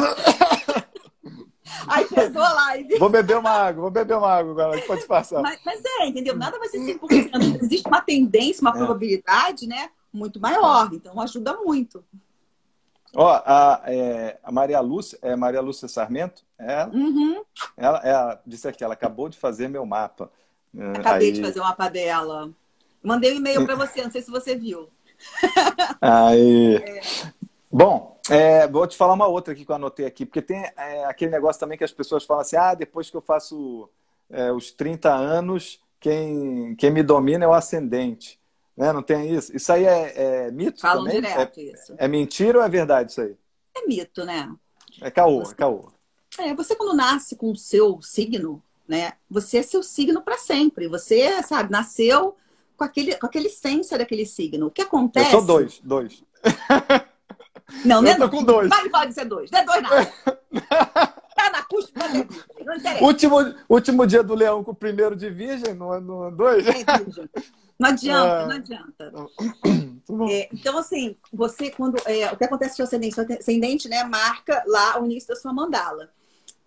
Aí 1.89 2.05
pesou 2.07 2.43
a 2.43 2.53
live. 2.53 2.99
Vou 2.99 3.09
beber 3.09 3.37
uma 3.37 3.51
água, 3.51 3.83
vou 3.83 3.91
beber 3.91 4.17
uma 4.17 4.33
água 4.33 4.53
agora, 4.53 4.81
pode 4.83 5.05
passar. 5.07 5.43
Mas, 5.43 5.61
mas, 5.65 5.83
é, 5.85 6.07
entendeu? 6.07 6.37
Nada 6.37 6.59
vai 6.59 6.69
ser 6.69 6.79
100%. 6.79 7.62
Existe 7.62 7.89
uma 7.89 8.01
tendência, 8.01 8.61
uma 8.61 8.71
é. 8.71 8.75
probabilidade, 8.75 9.67
né? 9.67 9.91
Muito 10.12 10.41
maior. 10.41 10.91
Então 10.93 11.21
ajuda 11.21 11.57
muito. 11.57 12.05
Ó, 13.18 13.42
a, 13.44 13.83
é, 13.87 14.38
a 14.42 14.52
Maria 14.52 14.79
Lúcia, 14.81 15.18
é 15.22 15.35
Maria 15.35 15.62
Lúcia 15.62 15.88
Sarmento, 15.88 16.42
ela, 16.59 16.90
uhum. 16.92 17.42
ela, 17.74 17.98
ela 18.05 18.42
disse 18.46 18.68
aqui, 18.68 18.85
ela 18.85 18.92
acabou 18.92 19.29
de 19.31 19.38
fazer 19.38 19.68
meu 19.68 19.87
mapa. 19.87 20.31
Acabei 20.98 21.29
Aí... 21.29 21.33
de 21.33 21.40
fazer 21.40 21.61
o 21.61 21.64
mapa 21.64 21.88
dela. 21.88 22.50
Mandei 23.02 23.33
um 23.33 23.37
e-mail 23.37 23.64
para 23.64 23.74
você, 23.74 24.02
não 24.02 24.11
sei 24.11 24.20
se 24.20 24.31
você 24.31 24.55
viu. 24.55 24.90
Aí. 26.00 26.76
É. 26.76 27.00
Bom, 27.72 28.20
é, 28.29 28.66
vou 28.68 28.87
te 28.87 28.96
falar 28.96 29.14
uma 29.14 29.26
outra 29.26 29.55
aqui 29.55 29.64
que 29.64 29.70
eu 29.70 29.76
anotei 29.76 30.05
aqui, 30.05 30.26
porque 30.26 30.42
tem 30.42 30.64
é, 30.76 31.05
aquele 31.07 31.31
negócio 31.31 31.59
também 31.59 31.79
que 31.79 31.85
as 31.85 31.92
pessoas 31.92 32.24
falam 32.24 32.42
assim: 32.42 32.57
ah, 32.57 32.74
depois 32.74 33.09
que 33.09 33.16
eu 33.16 33.22
faço 33.22 33.88
é, 34.29 34.52
os 34.52 34.72
30 34.72 35.11
anos, 35.11 35.81
quem, 36.00 36.74
quem 36.76 36.90
me 36.90 37.02
domina 37.02 37.44
é 37.44 37.48
o 37.48 37.55
ascendente. 37.55 38.38
Né? 38.77 38.93
Não 38.93 39.03
tem 39.03 39.35
isso? 39.35 39.57
Isso 39.57 39.73
aí 39.73 39.85
é, 39.85 40.47
é 40.47 40.51
mito 40.51 40.81
Falam 40.81 41.05
também? 41.05 41.23
direto 41.23 41.59
é, 41.59 41.62
isso. 41.62 41.95
É 41.97 42.07
mentira 42.07 42.59
ou 42.59 42.65
é 42.65 42.69
verdade 42.69 43.11
isso 43.11 43.21
aí? 43.23 43.35
É 43.75 43.87
mito, 43.87 44.25
né? 44.25 44.53
É 45.01 45.11
caô, 45.11 45.45
você, 45.45 45.53
é 45.53 45.57
caô. 45.57 45.93
É, 46.39 46.55
você 46.55 46.77
quando 46.77 46.95
nasce 46.95 47.37
com 47.37 47.51
o 47.51 47.57
seu 47.57 48.01
signo, 48.03 48.62
né? 48.87 49.15
Você 49.31 49.59
é 49.59 49.62
seu 49.62 49.83
signo 49.83 50.21
para 50.21 50.37
sempre. 50.37 50.89
Você, 50.89 51.43
sabe, 51.43 51.71
nasceu 51.71 52.37
com, 52.77 52.85
aquele, 52.85 53.15
com 53.17 53.27
aquela 53.27 53.47
essência 53.47 53.97
daquele 53.97 54.27
signo. 54.27 54.67
O 54.67 54.71
que 54.71 54.83
acontece... 54.83 55.27
Eu 55.27 55.39
sou 55.39 55.47
dois, 55.47 55.81
dois. 55.83 56.23
Não, 57.85 58.01
não 58.03 58.11
é 58.11 58.17
tô 58.17 58.29
com 58.29 58.45
dois. 58.45 58.69
Vale, 58.69 58.91
pode 58.91 59.15
ser 59.15 59.25
dois. 59.25 59.51
Não 59.51 59.61
é 59.61 59.65
dois 59.65 59.83
nada. 59.83 61.12
Último, 63.00 63.37
último 63.68 64.06
dia 64.06 64.22
do 64.22 64.35
leão 64.35 64.62
com 64.62 64.72
o 64.72 64.74
primeiro 64.74 65.16
de 65.16 65.30
virgem, 65.30 65.74
não 65.74 65.94
é, 65.94 65.98
é 65.98 66.30
dois? 66.30 66.66
É. 66.66 66.72
Não 67.78 67.90
adianta, 67.90 68.28
é... 68.28 68.46
não 68.46 68.56
adianta. 68.56 69.12
É, 70.30 70.48
então, 70.52 70.78
assim, 70.78 71.16
você, 71.32 71.68
quando. 71.68 71.96
É, 72.06 72.30
o 72.32 72.37
que 72.37 72.44
acontece 72.44 72.76
com 72.76 72.82
o 72.85 72.87
ascendente? 72.87 73.20
O 73.20 73.26
ascendente, 73.40 73.88
né, 73.88 74.04
marca 74.04 74.62
lá 74.64 75.02
o 75.02 75.04
início 75.04 75.28
da 75.28 75.35
sua 75.35 75.52
mandala. 75.52 76.11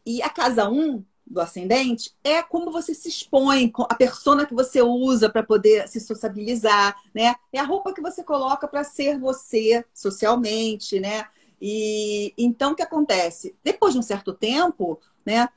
E 0.06 0.22
a 0.22 0.30
casa 0.30 0.70
1 0.70 0.78
um, 0.78 1.06
do 1.26 1.40
ascendente 1.40 2.14
é 2.22 2.44
como 2.44 2.70
você 2.70 2.94
se 2.94 3.08
expõe, 3.08 3.72
a 3.90 3.96
persona 3.96 4.46
que 4.46 4.54
você 4.54 4.82
usa 4.82 5.30
para 5.30 5.42
poder 5.42 5.88
se 5.88 6.02
sociabilizar, 6.02 6.96
né? 7.14 7.34
É 7.54 7.60
a 7.60 7.64
roupa 7.64 7.94
que 7.94 8.02
você 8.02 8.24
coloca 8.24 8.68
para 8.68 8.84
ser 8.84 9.18
você 9.18 9.86
socialmente, 9.94 11.00
né? 11.00 11.26
E 11.62 12.34
então 12.38 12.72
o 12.72 12.76
que 12.76 12.84
acontece? 12.84 13.56
Depois 13.64 13.94
de 13.94 14.00
um 14.00 14.04
certo 14.04 14.34
tempo, 14.34 15.00
né? 15.26 15.50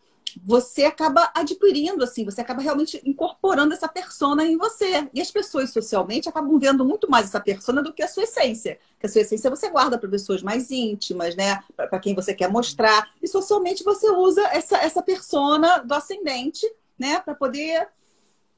você 0.45 0.85
acaba 0.85 1.31
adquirindo, 1.35 2.03
assim, 2.03 2.25
você 2.25 2.41
acaba 2.41 2.63
realmente 2.63 3.01
incorporando 3.05 3.75
essa 3.75 3.89
persona 3.89 4.45
em 4.45 4.57
você. 4.57 5.09
E 5.13 5.21
as 5.21 5.31
pessoas 5.31 5.71
socialmente 5.71 6.29
acabam 6.29 6.59
vendo 6.59 6.85
muito 6.85 7.11
mais 7.11 7.27
essa 7.27 7.41
persona 7.41 7.83
do 7.83 7.93
que 7.93 8.03
a 8.03 8.09
sua 8.09 8.23
essência. 8.23 8.79
Que 8.99 9.07
a 9.07 9.09
sua 9.09 9.23
essência 9.23 9.51
você 9.51 9.69
guarda 9.69 9.99
para 9.99 10.09
pessoas 10.09 10.43
mais 10.43 10.71
íntimas, 10.71 11.37
né? 11.37 11.63
Para 11.77 11.99
quem 11.99 12.15
você 12.15 12.35
quer 12.35 12.49
mostrar. 12.49 13.11
E 13.23 13.29
socialmente 13.29 13.85
você 13.85 14.09
usa 14.11 14.43
essa, 14.49 14.79
essa 14.79 15.03
persona 15.03 15.79
do 15.79 15.93
ascendente, 15.93 16.67
né? 16.99 17.21
Para 17.21 17.35
poder 17.35 17.89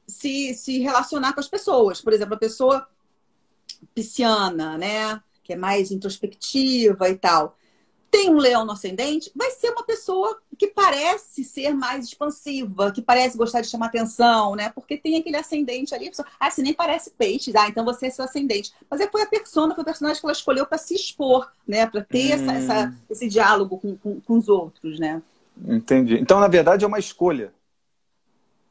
se, 0.07 0.53
se 0.53 0.79
relacionar 0.79 1.33
com 1.33 1.39
as 1.39 1.47
pessoas. 1.47 2.01
Por 2.01 2.13
exemplo, 2.13 2.35
a 2.35 2.39
pessoa 2.39 2.87
pisciana, 3.93 4.77
né? 4.77 5.21
Que 5.43 5.53
é 5.53 5.57
mais 5.57 5.91
introspectiva 5.91 7.09
e 7.09 7.15
tal 7.15 7.57
tem 8.09 8.29
um 8.29 8.37
leão 8.37 8.65
no 8.65 8.71
ascendente, 8.71 9.31
vai 9.35 9.51
ser 9.51 9.71
uma 9.71 9.83
pessoa 9.83 10.39
que 10.57 10.67
parece 10.67 11.43
ser 11.43 11.73
mais 11.73 12.05
expansiva, 12.05 12.91
que 12.91 13.01
parece 13.01 13.37
gostar 13.37 13.61
de 13.61 13.67
chamar 13.67 13.87
atenção, 13.87 14.55
né? 14.55 14.69
Porque 14.69 14.97
tem 14.97 15.17
aquele 15.17 15.35
ascendente 15.35 15.93
ali. 15.93 16.09
Pessoa, 16.09 16.27
ah, 16.39 16.49
você 16.49 16.61
nem 16.61 16.73
parece 16.73 17.11
peixe, 17.11 17.51
ah, 17.55 17.67
então 17.67 17.83
você 17.83 18.07
é 18.07 18.09
seu 18.09 18.23
ascendente. 18.23 18.73
Mas 18.89 19.01
é, 19.01 19.09
foi 19.09 19.21
a 19.21 19.27
persona, 19.27 19.75
foi 19.75 19.81
o 19.81 19.85
personagem 19.85 20.19
que 20.19 20.25
ela 20.25 20.33
escolheu 20.33 20.65
para 20.65 20.77
se 20.77 20.95
expor, 20.95 21.51
né? 21.67 21.85
Para 21.85 22.01
ter 22.01 22.31
hum. 22.31 22.33
essa, 22.33 22.53
essa, 22.53 22.95
esse 23.09 23.27
diálogo 23.27 23.77
com, 23.79 23.97
com, 23.97 24.21
com, 24.21 24.37
os 24.37 24.47
outros, 24.47 24.99
né? 24.99 25.21
Entendi. 25.67 26.17
Então, 26.17 26.39
na 26.39 26.47
verdade, 26.47 26.85
é 26.85 26.87
uma 26.87 26.99
escolha. 26.99 27.53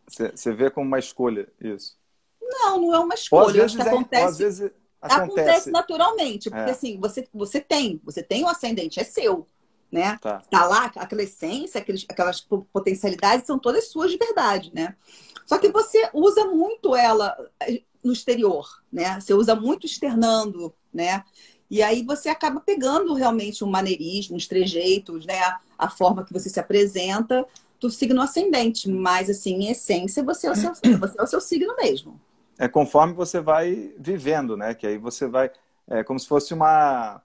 Você 0.07 0.53
vê 0.53 0.71
como 0.71 0.87
uma 0.87 0.99
escolha 0.99 1.49
isso? 1.61 1.97
Não, 2.41 2.81
não 2.81 2.95
é 2.95 2.99
uma 2.99 3.15
escolha. 3.15 3.65
Às 3.65 3.73
vezes, 3.73 3.87
é, 3.87 3.89
acontece... 3.89 4.25
às 4.25 4.39
vezes 4.39 4.73
Acontece, 5.05 5.41
acontece 5.41 5.71
naturalmente, 5.71 6.49
porque 6.49 6.71
é. 6.71 6.73
assim, 6.73 6.99
você, 6.99 7.29
você 7.33 7.61
tem, 7.61 8.01
você 8.03 8.23
tem 8.23 8.43
o 8.43 8.47
um 8.47 8.49
ascendente, 8.49 8.99
é 8.99 9.05
seu, 9.05 9.47
né? 9.93 10.19
Tá. 10.21 10.43
tá 10.51 10.65
lá, 10.67 10.87
aquela 10.97 11.23
essência, 11.23 11.79
aqueles, 11.79 12.07
aquelas 12.09 12.41
potencialidades 12.41 13.47
são 13.47 13.59
todas 13.59 13.89
suas 13.89 14.11
de 14.11 14.17
verdade, 14.17 14.73
né? 14.75 14.97
Só 15.45 15.59
que 15.59 15.69
você 15.71 16.09
usa 16.15 16.47
muito 16.47 16.97
ela 16.97 17.37
eh, 17.61 17.83
no 18.03 18.15
exterior, 18.15 18.67
né? 18.91 19.21
Você 19.21 19.35
usa 19.35 19.55
muito 19.55 19.85
externando, 19.85 20.75
né? 20.93 21.23
E 21.71 21.83
aí 21.83 22.03
você 22.03 22.31
acaba 22.31 22.61
pegando 22.61 23.13
realmente 23.13 23.63
um 23.63 23.71
maneirismo, 23.71 24.37
os 24.37 24.47
trejeitos, 24.47 25.27
né? 25.27 25.39
A 25.79 25.91
forma 25.91 26.25
que 26.25 26.33
você 26.33 26.49
se 26.49 26.59
apresenta 26.59 27.47
do 27.79 27.91
signo 27.91 28.23
ascendente. 28.23 28.89
Mas, 28.89 29.29
assim, 29.29 29.55
em 29.55 29.71
essência, 29.71 30.23
você 30.23 30.47
é 30.47 30.51
o 30.51 30.57
seu, 30.57 30.73
você 30.99 31.21
é 31.21 31.23
o 31.23 31.27
seu 31.27 31.41
signo 31.43 31.77
mesmo 31.77 32.19
é 32.59 32.69
conforme 32.69 33.13
você 33.13 33.41
vai 33.41 33.93
vivendo, 33.99 34.57
né? 34.57 34.75
Que 34.75 34.87
aí 34.87 34.99
você 34.99 35.27
vai. 35.27 35.51
É 35.89 36.03
como 36.03 36.19
se 36.19 36.27
fosse 36.27 36.55
uma. 36.55 37.21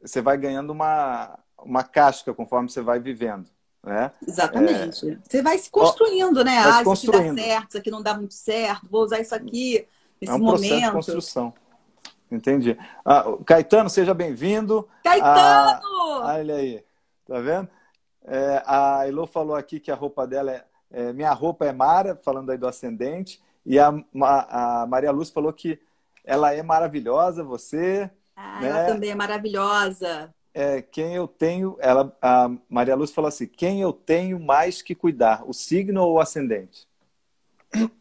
Você 0.00 0.20
vai 0.20 0.36
ganhando 0.36 0.70
uma, 0.70 1.38
uma 1.58 1.82
casca 1.84 2.34
conforme 2.34 2.68
você 2.68 2.82
vai 2.82 2.98
vivendo. 2.98 3.48
Né? 3.82 4.12
Exatamente. 4.26 5.10
É... 5.10 5.18
Você 5.28 5.42
vai 5.42 5.58
se 5.58 5.70
construindo, 5.70 6.44
né? 6.44 6.58
Ah, 6.58 6.82
isso 6.82 6.92
aqui 6.92 7.06
dá 7.10 7.42
certo, 7.42 7.68
isso 7.68 7.78
aqui 7.78 7.90
não 7.90 8.02
dá 8.02 8.14
muito 8.14 8.34
certo, 8.34 8.88
vou 8.88 9.02
usar 9.02 9.20
isso 9.20 9.34
aqui. 9.34 9.86
é 10.20 10.32
um 10.32 10.38
momento. 10.38 10.52
processo 10.52 10.86
de 10.86 10.92
construção. 10.92 11.54
Entendi. 12.30 12.78
Ah, 13.04 13.24
Caetano, 13.44 13.90
seja 13.90 14.14
bem-vindo. 14.14 14.88
Caetano! 15.02 15.82
Ah, 16.22 16.34
olha 16.36 16.54
aí, 16.54 16.84
tá 17.26 17.40
vendo? 17.40 17.68
É, 18.24 18.62
a 18.64 19.06
Elo 19.06 19.26
falou 19.26 19.56
aqui 19.56 19.80
que 19.80 19.90
a 19.90 19.96
roupa 19.96 20.26
dela 20.26 20.52
é, 20.52 20.64
é, 20.90 21.12
Minha 21.12 21.32
roupa 21.32 21.66
é 21.66 21.72
Mara, 21.72 22.16
falando 22.16 22.50
aí 22.50 22.56
do 22.56 22.68
ascendente. 22.68 23.42
E 23.64 23.78
a, 23.78 23.92
a, 24.22 24.86
Maria 24.86 25.10
Luz 25.12 25.30
falou 25.30 25.52
que 25.52 25.78
ela 26.24 26.52
é 26.52 26.62
maravilhosa, 26.62 27.44
você. 27.44 28.10
Ah, 28.36 28.60
né? 28.60 28.68
ela 28.68 28.86
também 28.86 29.10
é 29.10 29.14
maravilhosa. 29.14 30.34
É, 30.54 30.82
quem 30.82 31.14
eu 31.14 31.26
tenho, 31.26 31.76
ela, 31.80 32.14
a 32.20 32.50
Maria 32.68 32.94
Luz 32.94 33.10
falou 33.12 33.28
assim: 33.28 33.46
quem 33.46 33.80
eu 33.80 33.92
tenho 33.92 34.38
mais 34.38 34.82
que 34.82 34.94
cuidar, 34.94 35.42
o 35.48 35.52
signo 35.52 36.02
ou 36.02 36.14
o 36.14 36.20
ascendente? 36.20 36.86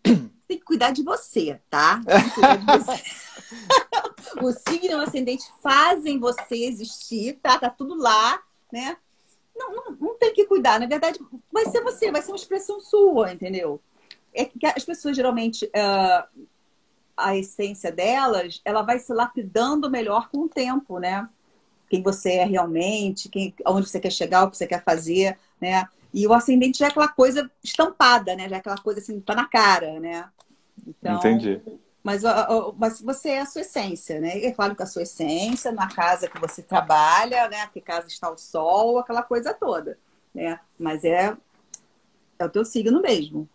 Tem 0.04 0.58
que 0.58 0.66
cuidar 0.66 0.92
de 0.92 1.04
você, 1.04 1.62
tá? 1.70 2.02
Tem 2.06 2.24
que 2.24 2.36
cuidar 2.36 2.56
de 2.58 2.66
você. 2.66 3.04
o 4.42 4.52
signo 4.52 4.92
e 4.92 4.96
o 4.96 5.02
ascendente 5.02 5.46
fazem 5.62 6.20
você 6.20 6.56
existir, 6.56 7.40
tá? 7.42 7.58
Tá 7.58 7.70
tudo 7.70 7.96
lá, 7.96 8.42
né? 8.72 8.98
Não, 9.56 9.76
não, 9.76 9.98
não 10.00 10.18
tem 10.18 10.34
que 10.34 10.46
cuidar. 10.46 10.80
Na 10.80 10.88
verdade, 10.88 11.20
vai 11.52 11.66
ser 11.66 11.82
você, 11.82 12.12
vai 12.12 12.22
ser 12.22 12.32
uma 12.32 12.38
expressão 12.38 12.80
sua, 12.80 13.32
entendeu? 13.32 13.80
É 14.34 14.46
que 14.46 14.66
as 14.66 14.86
pessoas 14.86 15.16
geralmente. 15.16 15.66
Uh, 15.66 16.48
a 17.22 17.38
essência 17.38 17.92
delas, 17.92 18.62
ela 18.66 18.82
vai 18.82 19.00
se 19.00 19.14
lapidando 19.14 19.90
melhor 19.90 20.30
com 20.30 20.40
o 20.40 20.50
tempo, 20.50 20.98
né? 21.00 21.28
Quem 21.90 22.02
você 22.02 22.34
é 22.34 22.46
realmente, 22.46 23.30
quem, 23.30 23.54
onde 23.66 23.88
você 23.88 24.00
quer 24.00 24.12
chegar, 24.12 24.44
o 24.44 24.50
que 24.50 24.58
você 24.58 24.66
quer 24.66 24.84
fazer, 24.84 25.38
né? 25.60 25.88
E 26.14 26.26
o 26.26 26.34
ascendente 26.34 26.80
já 26.80 26.88
é 26.88 26.90
aquela 26.90 27.08
coisa 27.08 27.50
estampada, 27.64 28.36
né? 28.36 28.50
Já 28.50 28.58
é 28.58 28.60
aquela 28.60 28.78
coisa 28.78 29.00
assim, 29.00 29.20
tá 29.20 29.36
na 29.36 29.46
cara, 29.46 30.00
né? 30.00 30.28
Então, 30.86 31.18
Entendi. 31.18 31.62
Mas, 32.04 32.24
mas 32.78 33.00
você 33.00 33.30
é 33.30 33.42
a 33.42 33.46
sua 33.46 33.62
essência, 33.62 34.20
né? 34.20 34.44
É 34.44 34.52
claro 34.52 34.76
que 34.76 34.82
a 34.82 34.88
sua 34.88 35.04
essência, 35.04 35.72
na 35.72 35.88
casa 35.88 36.28
que 36.28 36.40
você 36.40 36.64
trabalha, 36.64 37.48
né? 37.50 37.68
Que 37.72 37.80
casa 37.80 38.08
está 38.08 38.30
o 38.30 38.38
sol, 38.38 38.98
aquela 38.98 39.22
coisa 39.22 39.54
toda, 39.54 39.98
né? 40.34 40.60
Mas 40.80 41.04
é, 41.04 41.38
é 42.40 42.46
o 42.46 42.50
teu 42.50 42.66
signo 42.66 43.02
mesmo. 43.02 43.48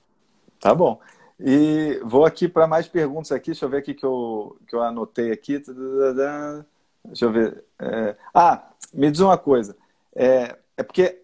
Tá 0.67 0.75
bom. 0.75 0.99
E 1.39 2.01
vou 2.03 2.25
aqui 2.25 2.49
para 2.49 2.67
mais 2.67 2.89
perguntas 2.89 3.31
aqui. 3.31 3.53
Deixa 3.53 3.65
eu 3.65 3.69
ver 3.69 3.77
aqui 3.77 3.95
que 3.95 4.05
eu, 4.05 4.59
que 4.67 4.75
eu 4.75 4.83
anotei 4.83 5.31
aqui. 5.31 5.61
Deixa 7.05 7.25
eu 7.25 7.31
ver. 7.31 7.63
É... 7.79 8.17
Ah, 8.35 8.71
me 8.93 9.09
diz 9.09 9.21
uma 9.21 9.39
coisa. 9.39 9.77
É, 10.13 10.57
é 10.77 10.83
porque 10.83 11.23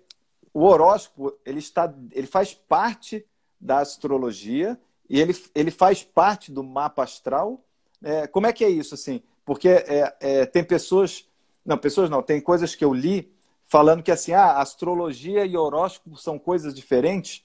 o 0.55 0.63
horóscopo 0.63 1.37
ele 1.45 1.59
está, 1.59 1.93
ele 2.13 2.29
faz 2.29 2.55
parte 2.55 3.27
da 3.61 3.81
astrologia 3.81 4.79
e 5.11 5.21
ele, 5.21 5.37
ele 5.57 5.73
faz 5.73 6.05
parte 6.05 6.53
do 6.53 6.63
mapa 6.63 7.03
astral. 7.03 7.65
É, 8.01 8.29
como 8.29 8.47
é 8.47 8.53
que 8.53 8.65
é 8.65 8.69
isso, 8.69 8.95
assim? 8.95 9.25
Porque 9.45 9.69
é, 9.69 10.17
é, 10.21 10.47
tem 10.47 10.63
pessoas... 10.63 11.29
Não, 11.67 11.77
pessoas 11.77 12.09
não. 12.09 12.23
Tem 12.23 12.41
coisas 12.41 12.77
que 12.77 12.85
eu 12.85 12.95
li 12.95 13.35
falando 13.65 14.05
que, 14.05 14.13
assim, 14.13 14.35
ah, 14.35 14.59
astrologia 14.59 15.45
e 15.45 15.57
horóscopo 15.57 16.17
são 16.17 16.39
coisas 16.39 16.73
diferentes. 16.73 17.45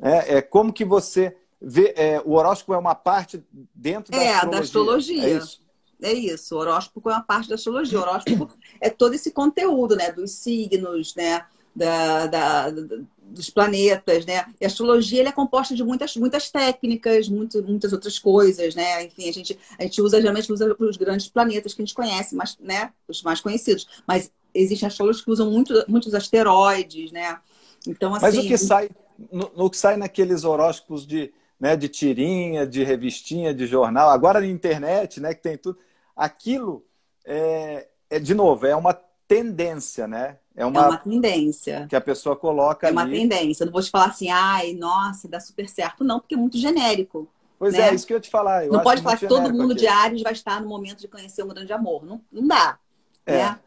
É, 0.00 0.36
é 0.36 0.42
como 0.42 0.72
que 0.72 0.84
você 0.84 1.36
vê... 1.60 1.94
É, 1.96 2.22
o 2.24 2.34
horóscopo 2.34 2.74
é 2.74 2.78
uma 2.78 2.94
parte 2.94 3.42
dentro 3.74 4.12
da 4.12 4.18
é, 4.18 4.28
astrologia. 4.28 4.50
Da 4.50 4.58
astrologia. 4.60 5.24
É 5.24 5.36
isso? 5.36 5.62
É 6.00 6.12
isso. 6.12 6.54
O 6.54 6.58
horóscopo 6.58 7.10
é 7.10 7.14
uma 7.14 7.22
parte 7.22 7.48
da 7.48 7.56
astrologia. 7.56 7.98
O 7.98 8.02
horóscopo 8.02 8.50
é 8.80 8.88
todo 8.88 9.14
esse 9.14 9.30
conteúdo, 9.32 9.96
né? 9.96 10.12
Dos 10.12 10.30
signos, 10.30 11.14
né? 11.16 11.44
Da, 11.74 12.26
da, 12.26 12.70
dos 12.70 13.50
planetas, 13.50 14.24
né? 14.26 14.46
E 14.60 14.64
a 14.64 14.68
astrologia 14.68 15.28
é 15.28 15.32
composta 15.32 15.74
de 15.74 15.84
muitas, 15.84 16.16
muitas 16.16 16.50
técnicas, 16.50 17.28
muito, 17.28 17.62
muitas 17.62 17.92
outras 17.92 18.18
coisas, 18.18 18.74
né? 18.74 19.04
Enfim, 19.04 19.28
a 19.28 19.32
gente, 19.32 19.58
a 19.78 19.82
gente 19.82 20.00
usa, 20.00 20.20
geralmente 20.20 20.52
usa 20.52 20.74
os 20.78 20.96
grandes 20.96 21.28
planetas 21.28 21.74
que 21.74 21.82
a 21.82 21.84
gente 21.84 21.94
conhece, 21.94 22.34
mas, 22.34 22.56
né? 22.60 22.92
Os 23.06 23.22
mais 23.22 23.40
conhecidos. 23.40 23.86
Mas 24.06 24.32
existem 24.54 24.86
astrólogos 24.86 25.20
que 25.20 25.30
usam 25.30 25.50
muito, 25.50 25.84
muitos 25.86 26.14
asteroides, 26.14 27.12
né? 27.12 27.38
Então, 27.86 28.14
assim... 28.14 28.26
Mas 28.26 28.38
o 28.38 28.42
que 28.42 28.58
sai, 28.58 28.90
no, 29.30 29.50
no 29.56 29.70
que 29.70 29.76
sai 29.76 29.96
naqueles 29.96 30.44
horóscopos 30.44 31.06
de, 31.06 31.32
né, 31.58 31.76
de 31.76 31.88
tirinha, 31.88 32.66
de 32.66 32.84
revistinha, 32.84 33.52
de 33.52 33.66
jornal, 33.66 34.10
agora 34.10 34.40
na 34.40 34.46
internet, 34.46 35.20
né, 35.20 35.34
que 35.34 35.42
tem 35.42 35.56
tudo, 35.56 35.78
aquilo 36.16 36.84
é, 37.24 37.88
é 38.08 38.18
de 38.18 38.34
novo, 38.34 38.66
é 38.66 38.76
uma 38.76 38.94
tendência, 39.26 40.08
né? 40.08 40.38
É 40.56 40.64
uma, 40.64 40.80
é 40.80 40.88
uma 40.88 40.96
tendência. 40.96 41.86
Que 41.88 41.94
a 41.94 42.00
pessoa 42.00 42.34
coloca 42.34 42.88
É 42.88 42.90
uma 42.90 43.02
ali. 43.02 43.18
tendência. 43.18 43.62
Eu 43.62 43.66
não 43.66 43.72
vou 43.72 43.82
te 43.82 43.90
falar 43.90 44.06
assim, 44.06 44.28
ai, 44.30 44.72
nossa, 44.72 45.28
dá 45.28 45.38
super 45.38 45.68
certo. 45.68 46.02
Não, 46.02 46.18
porque 46.18 46.34
é 46.34 46.38
muito 46.38 46.58
genérico. 46.58 47.28
Pois 47.58 47.74
né? 47.74 47.90
é, 47.90 47.94
isso 47.94 48.06
que 48.06 48.12
eu 48.12 48.16
ia 48.16 48.20
te 48.20 48.30
falar. 48.30 48.66
Eu 48.66 48.72
não 48.72 48.82
pode 48.82 49.02
falar 49.02 49.18
que 49.18 49.26
todo 49.26 49.52
mundo 49.52 49.72
aqui. 49.72 49.82
de 49.82 49.86
Ares 49.86 50.22
vai 50.22 50.32
estar 50.32 50.60
no 50.60 50.68
momento 50.68 51.00
de 51.00 51.08
conhecer 51.08 51.44
um 51.44 51.48
grande 51.48 51.72
amor. 51.72 52.04
Não, 52.04 52.20
não 52.32 52.46
dá. 52.46 52.78
É. 53.26 53.36
Né? 53.36 53.58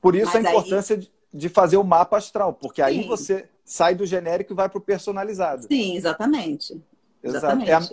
Por 0.00 0.16
isso 0.16 0.32
Mas 0.34 0.44
a 0.44 0.50
importância 0.50 0.96
aí... 0.96 1.08
de 1.32 1.48
fazer 1.48 1.76
o 1.76 1.84
mapa 1.84 2.16
astral, 2.18 2.52
porque 2.52 2.82
Sim. 2.82 2.88
aí 2.88 3.06
você 3.06 3.48
sai 3.66 3.96
do 3.96 4.06
genérico 4.06 4.52
e 4.52 4.56
vai 4.56 4.68
para 4.68 4.78
o 4.78 4.80
personalizado. 4.80 5.66
Sim, 5.66 5.96
exatamente. 5.96 6.80
Exatamente. 7.22 7.70
É 7.70 7.74
a, 7.74 7.88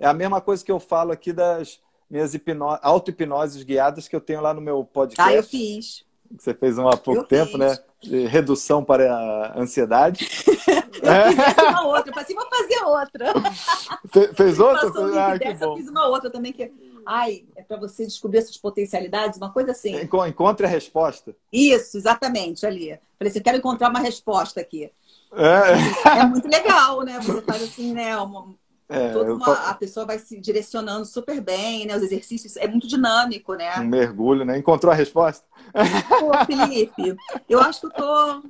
é 0.00 0.06
a 0.06 0.14
mesma 0.14 0.40
coisa 0.40 0.64
que 0.64 0.72
eu 0.72 0.80
falo 0.80 1.12
aqui 1.12 1.32
das 1.32 1.80
minhas 2.10 2.32
auto-hipnoses 2.80 3.62
guiadas 3.62 4.08
que 4.08 4.16
eu 4.16 4.20
tenho 4.20 4.40
lá 4.40 4.54
no 4.54 4.60
meu 4.62 4.82
podcast. 4.82 5.30
Ah, 5.30 5.36
eu 5.36 5.42
fiz. 5.42 6.04
Você 6.36 6.54
fez 6.54 6.78
há 6.78 6.96
pouco 6.96 7.20
eu 7.20 7.24
tempo, 7.24 7.52
fiz. 7.52 7.58
né? 7.58 7.78
De 8.00 8.26
redução 8.26 8.84
para 8.84 9.12
a 9.12 9.60
ansiedade. 9.60 10.24
eu 10.46 11.32
fiz 11.32 11.64
uma 11.64 11.86
outra, 11.86 12.10
eu 12.10 12.14
falei 12.14 12.24
assim, 12.24 12.34
vou 12.34 12.48
fazer 12.48 12.84
outra. 12.84 13.34
Fe 14.12 14.34
fez 14.34 14.58
outra? 14.58 14.88
Ah, 15.18 15.38
que 15.38 15.54
bom. 15.54 15.72
Eu 15.72 15.76
fiz 15.76 15.88
uma 15.88 16.06
outra 16.06 16.30
também 16.30 16.52
que, 16.52 16.72
ai, 17.04 17.44
é 17.56 17.62
para 17.62 17.76
você 17.76 18.04
descobrir 18.04 18.38
essas 18.38 18.56
potencialidades, 18.56 19.36
uma 19.36 19.52
coisa 19.52 19.72
assim. 19.72 19.96
Encontre 20.28 20.64
a 20.64 20.68
resposta. 20.68 21.34
Isso, 21.52 21.96
exatamente, 21.96 22.64
ali. 22.64 22.98
Falei 23.18 23.30
assim, 23.30 23.42
quero 23.42 23.58
encontrar 23.58 23.90
uma 23.90 24.00
resposta 24.00 24.60
aqui. 24.60 24.92
É, 25.32 26.18
é 26.20 26.24
muito 26.24 26.48
legal, 26.48 27.02
né? 27.02 27.20
Você 27.20 27.42
faz 27.42 27.62
assim, 27.62 27.92
né? 27.92 28.16
Uma, 28.16 28.54
é, 28.88 29.14
uma, 29.14 29.52
a 29.68 29.74
pessoa 29.74 30.06
vai 30.06 30.18
se 30.18 30.40
direcionando 30.40 31.04
super 31.04 31.40
bem, 31.42 31.86
né? 31.86 31.94
Os 31.94 32.02
exercícios 32.02 32.56
é 32.56 32.66
muito 32.66 32.88
dinâmico, 32.88 33.54
né? 33.54 33.78
Um 33.78 33.84
mergulho, 33.84 34.46
né? 34.46 34.56
Encontrou 34.56 34.90
a 34.90 34.94
resposta? 34.94 35.44
Pô, 36.08 36.46
Felipe, 36.46 37.14
eu 37.48 37.60
acho 37.60 37.80
que 37.80 37.86
eu 37.86 37.90
tô. 37.90 38.42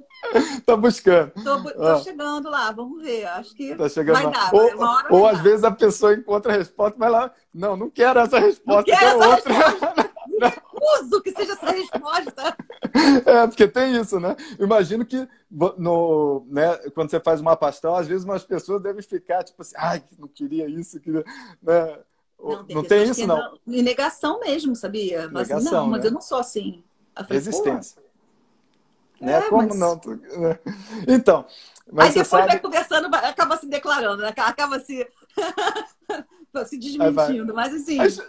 Tá 0.66 0.76
buscando. 0.76 1.32
Tô, 1.44 1.62
tô 1.62 1.86
ah. 1.86 2.00
chegando 2.00 2.50
lá, 2.50 2.70
vamos 2.72 3.02
ver. 3.02 3.24
Acho 3.26 3.54
que 3.54 3.74
tá 3.74 3.88
chegando 3.88 4.14
vai 4.14 4.24
lá. 4.24 4.30
dar. 4.30 4.54
Ou, 4.54 4.76
vai 4.76 5.04
ou 5.10 5.26
às 5.28 5.40
vezes 5.40 5.64
a 5.64 5.70
pessoa 5.70 6.14
encontra 6.14 6.52
a 6.52 6.56
resposta, 6.56 6.96
mas 6.98 7.10
lá, 7.10 7.32
não, 7.54 7.76
não 7.76 7.90
quero 7.90 8.20
essa 8.20 8.38
resposta, 8.38 8.90
não 8.90 8.98
quero 8.98 9.18
outra. 9.18 9.52
Resposta. 9.52 10.07
Recuso 10.38 11.22
que 11.22 11.32
seja 11.32 11.52
essa 11.52 11.70
resposta. 11.70 12.56
É, 13.26 13.46
porque 13.46 13.68
tem 13.68 13.96
isso, 13.96 14.18
né? 14.20 14.36
Imagino 14.58 15.04
que 15.04 15.28
no, 15.50 16.46
né, 16.48 16.76
quando 16.94 17.10
você 17.10 17.20
faz 17.20 17.40
uma 17.40 17.56
pastel, 17.56 17.94
às 17.94 18.06
vezes 18.06 18.24
umas 18.24 18.44
pessoas 18.44 18.82
devem 18.82 19.02
ficar 19.02 19.44
tipo 19.44 19.62
assim, 19.62 19.74
ai, 19.76 20.02
não 20.18 20.28
queria 20.28 20.68
isso, 20.68 21.00
queria. 21.00 21.24
Né? 21.62 21.98
Não, 22.38 22.64
tem, 22.64 22.76
não 22.76 22.84
tem 22.84 23.02
isso, 23.08 23.26
não. 23.26 23.58
Em 23.66 23.82
negação 23.82 24.40
mesmo, 24.40 24.76
sabia? 24.76 25.28
Mas 25.32 25.48
negação, 25.48 25.72
não, 25.72 25.86
mas 25.88 26.02
né? 26.02 26.08
eu 26.08 26.12
não 26.12 26.20
sou 26.20 26.38
assim. 26.38 26.82
Falei, 27.14 27.32
Resistência. 27.32 28.00
Né? 29.20 29.32
É, 29.32 29.42
Como 29.42 29.68
mas... 29.68 29.78
não? 29.78 29.96
Né? 29.96 30.58
Então. 31.06 31.44
Mas 31.90 32.08
Aí 32.08 32.12
depois 32.12 32.28
sabe... 32.28 32.46
vai 32.48 32.60
conversando, 32.60 33.14
acaba 33.14 33.56
se 33.56 33.66
declarando, 33.66 34.22
né? 34.22 34.28
acaba 34.36 34.78
se, 34.78 35.08
se 36.66 36.78
desmentindo. 36.78 37.54
Mas 37.54 37.74
assim. 37.74 37.96
Mas 37.96 38.20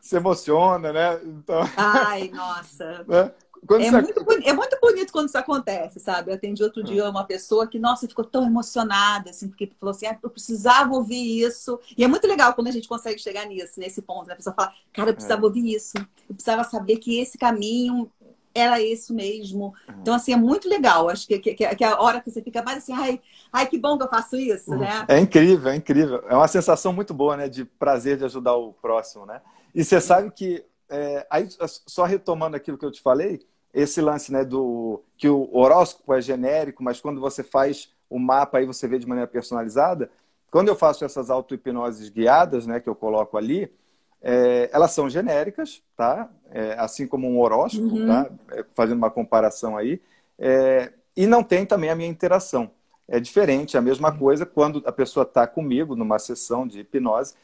se 0.00 0.16
emociona, 0.16 0.92
né? 0.92 1.20
Então... 1.24 1.62
Ai, 1.76 2.28
nossa. 2.28 3.04
né? 3.08 3.32
É, 3.68 3.90
muito 3.90 4.24
bonito, 4.24 4.48
é 4.48 4.52
muito 4.54 4.78
bonito 4.80 5.12
quando 5.12 5.28
isso 5.28 5.36
acontece, 5.36 6.00
sabe? 6.00 6.30
Eu 6.30 6.34
atendi 6.34 6.62
outro 6.62 6.82
dia 6.82 7.08
uma 7.08 7.24
pessoa 7.24 7.66
que, 7.66 7.78
nossa, 7.78 8.08
ficou 8.08 8.24
tão 8.24 8.46
emocionada, 8.46 9.30
assim, 9.30 9.48
porque 9.48 9.70
falou 9.78 9.90
assim, 9.90 10.06
ah, 10.06 10.18
eu 10.22 10.30
precisava 10.30 10.94
ouvir 10.94 11.42
isso. 11.42 11.78
E 11.96 12.02
é 12.02 12.08
muito 12.08 12.26
legal 12.26 12.54
quando 12.54 12.68
a 12.68 12.72
gente 12.72 12.88
consegue 12.88 13.20
chegar 13.20 13.44
nisso, 13.44 13.78
nesse 13.78 14.00
ponto, 14.00 14.26
né? 14.26 14.32
A 14.32 14.36
pessoa 14.36 14.54
fala, 14.54 14.72
cara, 14.92 15.10
eu 15.10 15.14
precisava 15.14 15.42
é. 15.42 15.44
ouvir 15.44 15.74
isso. 15.74 15.92
Eu 16.28 16.34
precisava 16.34 16.64
saber 16.64 16.96
que 16.96 17.20
esse 17.20 17.36
caminho 17.36 18.10
era 18.54 18.80
isso 18.80 19.14
mesmo. 19.14 19.74
Então, 20.00 20.14
assim, 20.14 20.32
é 20.32 20.36
muito 20.36 20.68
legal. 20.68 21.08
Acho 21.08 21.26
que, 21.26 21.38
que, 21.38 21.54
que, 21.54 21.84
a 21.84 22.00
hora 22.00 22.20
que 22.20 22.30
você 22.30 22.42
fica 22.42 22.62
mais 22.62 22.78
assim, 22.78 22.92
ai, 22.92 23.20
ai, 23.52 23.66
que 23.66 23.78
bom 23.78 23.96
que 23.96 24.04
eu 24.04 24.08
faço 24.08 24.36
isso, 24.36 24.74
né? 24.74 25.04
É 25.06 25.18
incrível, 25.18 25.70
é 25.70 25.76
incrível. 25.76 26.24
É 26.28 26.34
uma 26.34 26.48
sensação 26.48 26.92
muito 26.92 27.14
boa, 27.14 27.36
né? 27.36 27.48
De 27.48 27.64
prazer 27.64 28.16
de 28.16 28.24
ajudar 28.24 28.54
o 28.56 28.72
próximo, 28.72 29.26
né? 29.26 29.40
E 29.74 29.84
você 29.84 30.00
sabe 30.00 30.30
que, 30.30 30.64
é, 30.88 31.26
aí, 31.30 31.48
só 31.86 32.04
retomando 32.04 32.56
aquilo 32.56 32.78
que 32.78 32.84
eu 32.84 32.90
te 32.90 33.00
falei, 33.00 33.40
esse 33.72 34.00
lance 34.00 34.32
né, 34.32 34.44
do 34.44 35.02
que 35.16 35.28
o 35.28 35.48
horóscopo 35.52 36.12
é 36.12 36.20
genérico, 36.20 36.82
mas 36.82 37.00
quando 37.00 37.20
você 37.20 37.42
faz 37.42 37.92
o 38.10 38.18
mapa 38.18 38.58
aí 38.58 38.66
você 38.66 38.88
vê 38.88 38.98
de 38.98 39.06
maneira 39.06 39.30
personalizada. 39.30 40.10
Quando 40.50 40.66
eu 40.66 40.74
faço 40.74 41.04
essas 41.04 41.30
auto-hipnoses 41.30 42.08
guiadas, 42.08 42.66
né, 42.66 42.80
que 42.80 42.88
eu 42.88 42.94
coloco 42.94 43.38
ali, 43.38 43.72
é, 44.20 44.68
elas 44.72 44.90
são 44.90 45.08
genéricas, 45.08 45.80
tá? 45.96 46.28
É, 46.50 46.74
assim 46.76 47.06
como 47.06 47.28
um 47.28 47.40
horóscopo, 47.40 47.94
uhum. 47.94 48.06
tá? 48.06 48.30
É, 48.50 48.64
fazendo 48.74 48.98
uma 48.98 49.10
comparação 49.10 49.76
aí. 49.76 50.02
É, 50.36 50.92
e 51.16 51.26
não 51.26 51.44
tem 51.44 51.64
também 51.64 51.88
a 51.88 51.94
minha 51.94 52.08
interação. 52.08 52.72
É 53.06 53.20
diferente, 53.20 53.76
é 53.76 53.78
a 53.78 53.82
mesma 53.82 54.16
coisa 54.16 54.44
quando 54.44 54.82
a 54.84 54.92
pessoa 54.92 55.22
está 55.22 55.46
comigo 55.46 55.94
numa 55.96 56.18
sessão 56.18 56.66
de 56.66 56.80
hipnose 56.80 57.34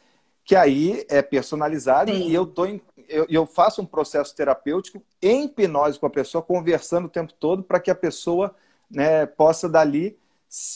que 0.47 0.55
aí 0.55 1.05
é 1.09 1.21
personalizado 1.21 2.09
Sim. 2.09 2.29
e 2.29 2.33
eu, 2.33 2.47
tô 2.47 2.65
em, 2.65 2.81
eu, 3.09 3.25
eu, 3.29 3.45
faço 3.45 3.81
um 3.81 3.85
processo 3.85 4.33
terapêutico 4.33 5.03
em 5.21 5.43
hipnose 5.43 5.99
com 5.99 6.05
a 6.05 6.09
pessoa, 6.09 6.41
conversando 6.41 7.07
o 7.07 7.09
tempo 7.09 7.33
todo 7.33 7.61
para 7.61 7.81
que 7.81 7.91
a 7.91 7.95
pessoa 7.95 8.55
né, 8.89 9.25
possa 9.25 9.67
dali 9.67 10.17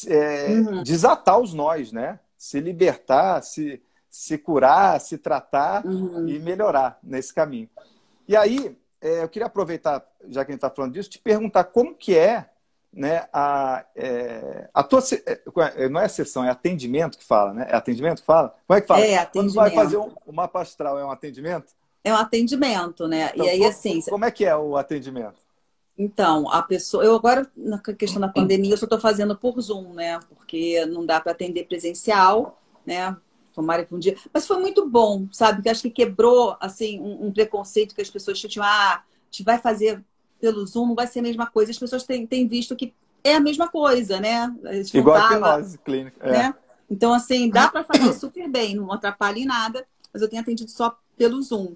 é, 0.08 0.48
uhum. 0.50 0.84
desatar 0.84 1.40
os 1.40 1.54
nós, 1.54 1.94
né? 1.94 2.20
Se 2.38 2.60
libertar, 2.60 3.42
se, 3.44 3.82
se 4.10 4.38
curar, 4.38 5.00
se 5.00 5.18
tratar 5.18 5.86
uhum. 5.86 6.28
e 6.28 6.38
melhorar 6.38 7.00
nesse 7.02 7.34
caminho. 7.34 7.70
E 8.28 8.36
aí, 8.36 8.78
é, 9.00 9.24
eu 9.24 9.30
queria 9.30 9.46
aproveitar, 9.46 10.04
já 10.28 10.44
que 10.44 10.52
a 10.52 10.54
gente 10.54 10.58
está 10.58 10.70
falando 10.70 10.96
disso, 10.96 11.10
te 11.10 11.18
perguntar 11.18 11.64
como 11.64 11.96
que 11.96 12.14
é 12.14 12.50
né, 12.94 13.26
a, 13.32 13.86
é, 13.96 14.70
a 14.74 14.84
tua, 14.84 15.00
é, 15.26 15.42
é, 15.86 15.90
não 15.90 16.02
é 16.02 16.08
sessão, 16.08 16.44
é 16.44 16.50
atendimento 16.50 17.18
que 17.18 17.24
fala, 17.24 17.54
né? 17.54 17.68
É 17.70 17.76
atendimento 17.76 18.20
que 18.20 18.26
fala? 18.26 18.54
Como 18.68 18.78
é 18.78 18.82
que 18.82 18.88
fala? 18.88 19.00
É, 19.02 19.18
atendimento. 19.18 19.32
Quando 19.34 19.54
vai 19.54 19.72
fazer 19.72 19.98
um, 19.98 20.12
um 20.28 20.34
mapa 20.34 20.62
astral, 20.62 21.00
é 21.00 21.06
um 21.06 21.12
atendimento? 21.12 21.74
É 22.04 22.12
um 22.12 22.18
atendimento, 22.18 23.08
né? 23.08 23.32
Então, 23.34 23.46
e 23.46 23.50
aí, 23.50 23.60
como, 23.60 23.70
assim... 23.70 24.02
Como 24.02 24.26
é 24.26 24.32
que 24.32 24.44
é 24.44 24.56
o 24.56 24.76
atendimento? 24.76 25.40
Então, 25.98 26.52
a 26.52 26.62
pessoa... 26.64 27.04
Eu 27.04 27.16
agora, 27.16 27.50
na 27.56 27.80
questão 27.80 28.20
da 28.20 28.28
pandemia, 28.28 28.74
eu 28.74 28.78
só 28.78 28.86
estou 28.86 29.00
fazendo 29.00 29.38
por 29.38 29.62
Zoom, 29.62 29.94
né? 29.94 30.20
Porque 30.28 30.86
não 30.88 31.06
dá 31.06 31.22
para 31.22 31.32
atender 31.32 31.66
presencial, 31.66 32.60
né? 32.86 33.16
Tomara 33.54 33.86
que 33.86 33.94
um 33.94 34.00
dia... 34.00 34.18
Mas 34.34 34.48
foi 34.48 34.58
muito 34.58 34.90
bom, 34.90 35.28
sabe? 35.32 35.62
Que 35.62 35.70
acho 35.70 35.84
que 35.84 35.92
quebrou, 35.92 36.58
assim, 36.60 37.00
um, 37.00 37.28
um 37.28 37.32
preconceito 37.32 37.94
que 37.96 38.02
as 38.02 38.10
pessoas 38.10 38.40
tinham. 38.40 38.66
Ah, 38.66 38.96
a 38.96 39.04
gente 39.30 39.44
vai 39.44 39.60
fazer 39.60 40.04
pelo 40.42 40.66
Zoom 40.66 40.88
não 40.88 40.96
vai 40.96 41.08
ser 41.08 41.20
a 41.20 41.24
mesma 41.24 41.46
coisa. 41.46 41.72
As 41.72 41.80
pessoas 41.80 42.04
têm, 42.04 42.26
têm 42.26 42.48
visto 42.48 42.76
que 42.76 42.94
é 43.24 43.36
a 43.36 43.40
mesma 43.40 43.70
coisa, 43.70 44.20
né? 44.20 44.54
Igual 44.94 45.16
a 45.16 45.34
hipnose 45.34 45.78
clínica. 45.78 46.28
É. 46.28 46.32
Né? 46.32 46.56
Então, 46.90 47.14
assim, 47.14 47.50
dá 47.50 47.70
para 47.70 47.84
fazer 47.84 48.12
super 48.14 48.50
bem, 48.50 48.76
não 48.76 48.92
atrapalha 48.92 49.40
em 49.40 49.46
nada, 49.46 49.86
mas 50.12 50.22
eu 50.22 50.28
tenho 50.28 50.42
atendido 50.42 50.70
só 50.70 50.98
pelo 51.16 51.42
Zoom. 51.42 51.76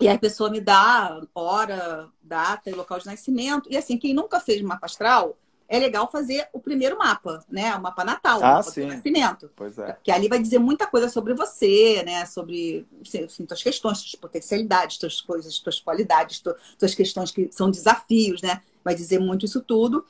E 0.00 0.08
aí 0.08 0.16
a 0.16 0.18
pessoa 0.18 0.48
me 0.48 0.60
dá 0.60 1.20
hora, 1.34 2.08
data 2.22 2.70
e 2.70 2.74
local 2.74 2.98
de 2.98 3.06
nascimento. 3.06 3.68
E 3.70 3.76
assim, 3.76 3.98
quem 3.98 4.14
nunca 4.14 4.38
fez 4.40 4.62
mapa 4.62 4.86
astral, 4.86 5.36
é 5.68 5.78
legal 5.78 6.10
fazer 6.10 6.48
o 6.52 6.60
primeiro 6.60 6.96
mapa, 6.98 7.44
né? 7.48 7.74
O 7.74 7.82
mapa 7.82 8.04
natal, 8.04 8.36
ah, 8.36 8.38
o 8.38 8.56
mapa 8.56 8.62
sim. 8.70 8.82
do 8.82 8.86
nascimento. 8.88 9.50
Pois 9.56 9.78
é. 9.78 9.96
Que 10.02 10.10
ali 10.10 10.28
vai 10.28 10.38
dizer 10.38 10.58
muita 10.58 10.86
coisa 10.86 11.08
sobre 11.08 11.34
você, 11.34 12.02
né? 12.04 12.24
Sobre 12.26 12.86
assim, 13.02 13.26
suas 13.28 13.62
questões, 13.62 13.98
suas 13.98 14.14
potencialidades, 14.14 14.98
suas 14.98 15.20
coisas, 15.20 15.54
suas 15.54 15.80
qualidades, 15.80 16.42
suas 16.78 16.94
questões 16.94 17.30
que 17.30 17.48
são 17.50 17.70
desafios, 17.70 18.42
né? 18.42 18.62
Vai 18.84 18.94
dizer 18.94 19.18
muito 19.18 19.44
isso 19.44 19.60
tudo 19.60 20.04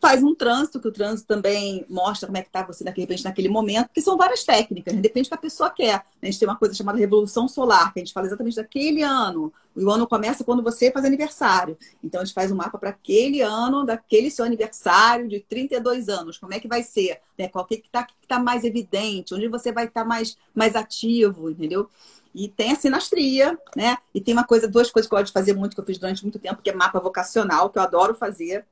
faz 0.00 0.22
um 0.22 0.34
trânsito, 0.34 0.80
que 0.80 0.88
o 0.88 0.92
trânsito 0.92 1.28
também 1.28 1.84
mostra 1.88 2.26
como 2.26 2.38
é 2.38 2.42
que 2.42 2.48
está 2.48 2.62
você 2.62 2.82
de 2.82 2.90
repente 2.90 3.22
naquele 3.22 3.48
momento, 3.48 3.90
que 3.92 4.00
são 4.00 4.16
várias 4.16 4.42
técnicas, 4.42 4.94
né? 4.94 5.00
depende 5.00 5.28
do 5.28 5.32
que 5.32 5.34
a 5.34 5.40
pessoa 5.40 5.68
quer. 5.68 6.02
A 6.22 6.26
gente 6.26 6.38
tem 6.38 6.48
uma 6.48 6.56
coisa 6.56 6.74
chamada 6.74 6.98
Revolução 6.98 7.46
Solar, 7.46 7.92
que 7.92 8.00
a 8.00 8.04
gente 8.04 8.14
fala 8.14 8.26
exatamente 8.26 8.56
daquele 8.56 9.02
ano. 9.02 9.52
O 9.76 9.90
ano 9.90 10.06
começa 10.06 10.42
quando 10.42 10.62
você 10.62 10.90
faz 10.90 11.04
aniversário. 11.04 11.76
Então 12.02 12.22
a 12.22 12.24
gente 12.24 12.34
faz 12.34 12.50
um 12.50 12.56
mapa 12.56 12.78
para 12.78 12.90
aquele 12.90 13.42
ano, 13.42 13.84
daquele 13.84 14.30
seu 14.30 14.44
aniversário 14.44 15.28
de 15.28 15.40
32 15.40 16.08
anos. 16.08 16.38
Como 16.38 16.54
é 16.54 16.58
que 16.58 16.66
vai 16.66 16.82
ser? 16.82 17.20
Né? 17.38 17.46
Qual 17.48 17.64
que 17.66 17.74
está 17.74 18.06
tá 18.26 18.38
mais 18.38 18.64
evidente? 18.64 19.34
Onde 19.34 19.48
você 19.48 19.70
vai 19.70 19.84
estar 19.84 20.02
tá 20.02 20.06
mais, 20.06 20.36
mais 20.54 20.74
ativo, 20.74 21.50
entendeu? 21.50 21.88
E 22.34 22.48
tem 22.48 22.72
a 22.72 22.76
sinastria, 22.76 23.58
né? 23.76 23.98
E 24.14 24.20
tem 24.20 24.32
uma 24.32 24.44
coisa, 24.44 24.66
duas 24.66 24.90
coisas 24.90 25.08
que 25.08 25.14
eu 25.14 25.18
gosto 25.18 25.26
de 25.26 25.32
fazer 25.32 25.52
muito, 25.52 25.74
que 25.74 25.80
eu 25.80 25.84
fiz 25.84 25.98
durante 25.98 26.22
muito 26.22 26.38
tempo, 26.38 26.62
que 26.62 26.70
é 26.70 26.74
mapa 26.74 26.98
vocacional, 27.00 27.68
que 27.68 27.78
eu 27.78 27.82
adoro 27.82 28.14
fazer 28.14 28.64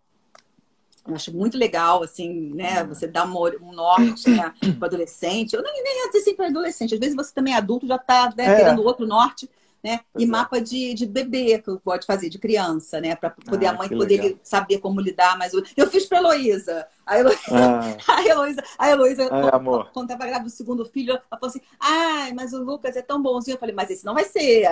eu 1.09 1.15
acho 1.15 1.35
muito 1.35 1.57
legal, 1.57 2.03
assim, 2.03 2.53
né? 2.55 2.85
Você 2.85 3.07
dá 3.07 3.25
um 3.25 3.73
norte 3.73 4.29
né, 4.29 4.53
para 4.79 4.89
adolescente. 4.89 5.55
Eu 5.55 5.63
nem, 5.63 5.83
nem 5.83 6.09
assim 6.09 6.35
para 6.35 6.49
adolescente. 6.49 6.95
Às 6.95 7.01
vezes 7.01 7.17
você 7.17 7.33
também 7.33 7.55
é 7.55 7.57
adulto, 7.57 7.87
já 7.87 7.97
está 7.97 8.33
né, 8.37 8.45
é. 8.45 8.57
querendo 8.57 8.85
outro 8.85 9.07
norte, 9.07 9.49
né? 9.83 10.01
Pois 10.13 10.25
e 10.25 10.29
é. 10.29 10.31
mapa 10.31 10.61
de, 10.61 10.93
de 10.93 11.07
bebê 11.07 11.59
que 11.61 11.77
pode 11.79 12.05
fazer, 12.05 12.29
de 12.29 12.39
criança, 12.39 13.01
né? 13.01 13.17
Para 13.17 13.31
poder 13.31 13.67
ah, 13.67 13.71
a 13.71 13.73
mãe 13.75 13.89
poder 13.89 14.21
legal. 14.21 14.39
saber 14.43 14.79
como 14.79 15.01
lidar 15.01 15.39
mais. 15.39 15.53
Eu 15.55 15.91
fiz 15.91 16.05
para 16.05 16.19
Heloísa. 16.19 16.87
A 17.07 17.19
Heloísa, 17.19 17.41
ah. 17.53 17.97
a 18.13 18.27
Heloísa, 18.27 18.65
a 18.79 18.91
Heloísa 18.91 19.29
Ai, 19.33 19.51
quando, 19.51 19.85
quando 19.93 20.11
estava 20.11 20.27
grávida 20.27 20.51
do 20.51 20.55
segundo 20.55 20.85
filho, 20.85 21.13
ela 21.13 21.41
falou 21.41 21.49
assim: 21.49 21.63
ai, 21.81 22.33
mas 22.35 22.53
o 22.53 22.63
Lucas 22.63 22.97
é 22.97 23.03
tão 23.03 23.23
bonzinho. 23.23 23.55
Eu 23.55 23.59
falei, 23.59 23.75
mas 23.75 23.91
esse 23.91 24.05
não 24.05 24.15
vai 24.15 24.25
ser. 24.25 24.69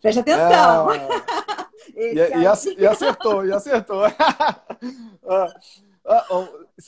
Preste 0.00 0.20
atenção. 0.20 0.90
Ah. 0.90 1.68
e, 1.96 2.14
e, 2.14 2.82
e, 2.82 2.86
acertou, 2.86 3.44
e 3.44 3.52
acertou. 3.52 4.02
ah, 5.26 5.54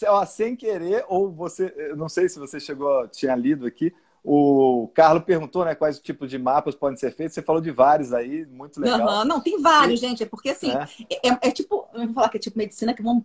ah, 0.09 0.27
sem 0.27 0.57
querer, 0.57 1.05
ou 1.09 1.31
você, 1.31 1.95
não 1.97 2.09
sei 2.09 2.29
se 2.29 2.39
você 2.39 2.59
chegou, 2.59 3.07
tinha 3.09 3.35
lido 3.35 3.67
aqui, 3.67 3.93
o 4.23 4.91
Carlos 4.95 5.25
perguntou 5.25 5.65
né, 5.65 5.75
quais 5.75 5.99
tipos 5.99 6.29
de 6.29 6.39
mapas 6.39 6.75
podem 6.75 6.99
ser 6.99 7.11
feitos. 7.11 7.35
Você 7.35 7.43
falou 7.43 7.61
de 7.61 7.71
vários 7.71 8.13
aí, 8.13 8.45
muito 8.47 8.79
legal. 8.79 9.01
Uhum, 9.01 9.25
não, 9.25 9.41
tem 9.41 9.61
vários, 9.61 9.99
gente. 9.99 10.23
É 10.23 10.27
porque 10.27 10.51
assim, 10.51 10.71
é. 10.71 10.87
É, 11.11 11.29
é, 11.29 11.39
é 11.49 11.51
tipo, 11.51 11.89
eu 11.95 12.05
vou 12.05 12.15
falar 12.15 12.29
que 12.29 12.37
é 12.37 12.41
tipo 12.41 12.59
medicina 12.59 12.93
que 12.93 13.03
vão 13.03 13.25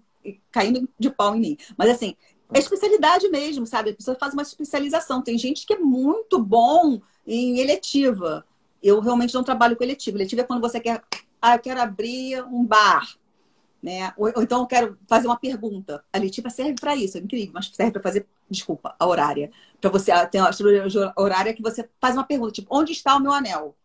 caindo 0.51 0.87
de 0.97 1.09
pau 1.09 1.35
em 1.35 1.39
mim. 1.39 1.57
Mas 1.77 1.89
assim, 1.89 2.15
é 2.53 2.59
especialidade 2.59 3.27
mesmo, 3.27 3.65
sabe? 3.65 3.89
A 3.89 3.95
pessoa 3.95 4.17
faz 4.17 4.33
uma 4.33 4.41
especialização. 4.41 5.21
Tem 5.21 5.37
gente 5.37 5.65
que 5.65 5.73
é 5.73 5.79
muito 5.79 6.39
bom 6.39 7.01
em 7.27 7.59
eletiva. 7.59 8.45
Eu 8.85 8.99
realmente 8.99 9.33
não 9.33 9.43
trabalho 9.43 9.75
com 9.75 9.83
eletivo. 9.83 10.15
Eletivo 10.15 10.41
é 10.41 10.43
quando 10.43 10.61
você 10.61 10.79
quer, 10.79 11.01
ah, 11.41 11.55
eu 11.55 11.59
quero 11.59 11.81
abrir 11.81 12.43
um 12.43 12.63
bar, 12.63 13.17
né? 13.81 14.13
Ou, 14.15 14.31
ou 14.35 14.43
então 14.43 14.59
eu 14.59 14.67
quero 14.67 14.95
fazer 15.07 15.25
uma 15.25 15.39
pergunta. 15.39 16.05
A 16.13 16.19
letiva 16.19 16.51
serve 16.51 16.75
para 16.79 16.95
isso, 16.95 17.17
é 17.17 17.21
incrível, 17.21 17.51
mas 17.51 17.67
serve 17.73 17.93
para 17.93 18.03
fazer, 18.03 18.27
desculpa, 18.47 18.95
a 18.99 19.07
horária. 19.07 19.51
Para 19.81 19.89
você 19.89 20.11
ter 20.27 20.37
uma 20.37 20.49
astrologia 20.49 21.11
horária 21.17 21.51
que 21.51 21.63
você 21.63 21.89
faz 21.99 22.15
uma 22.15 22.23
pergunta, 22.23 22.51
tipo, 22.51 22.67
onde 22.69 22.91
está 22.91 23.15
o 23.15 23.19
meu 23.19 23.31
anel? 23.31 23.75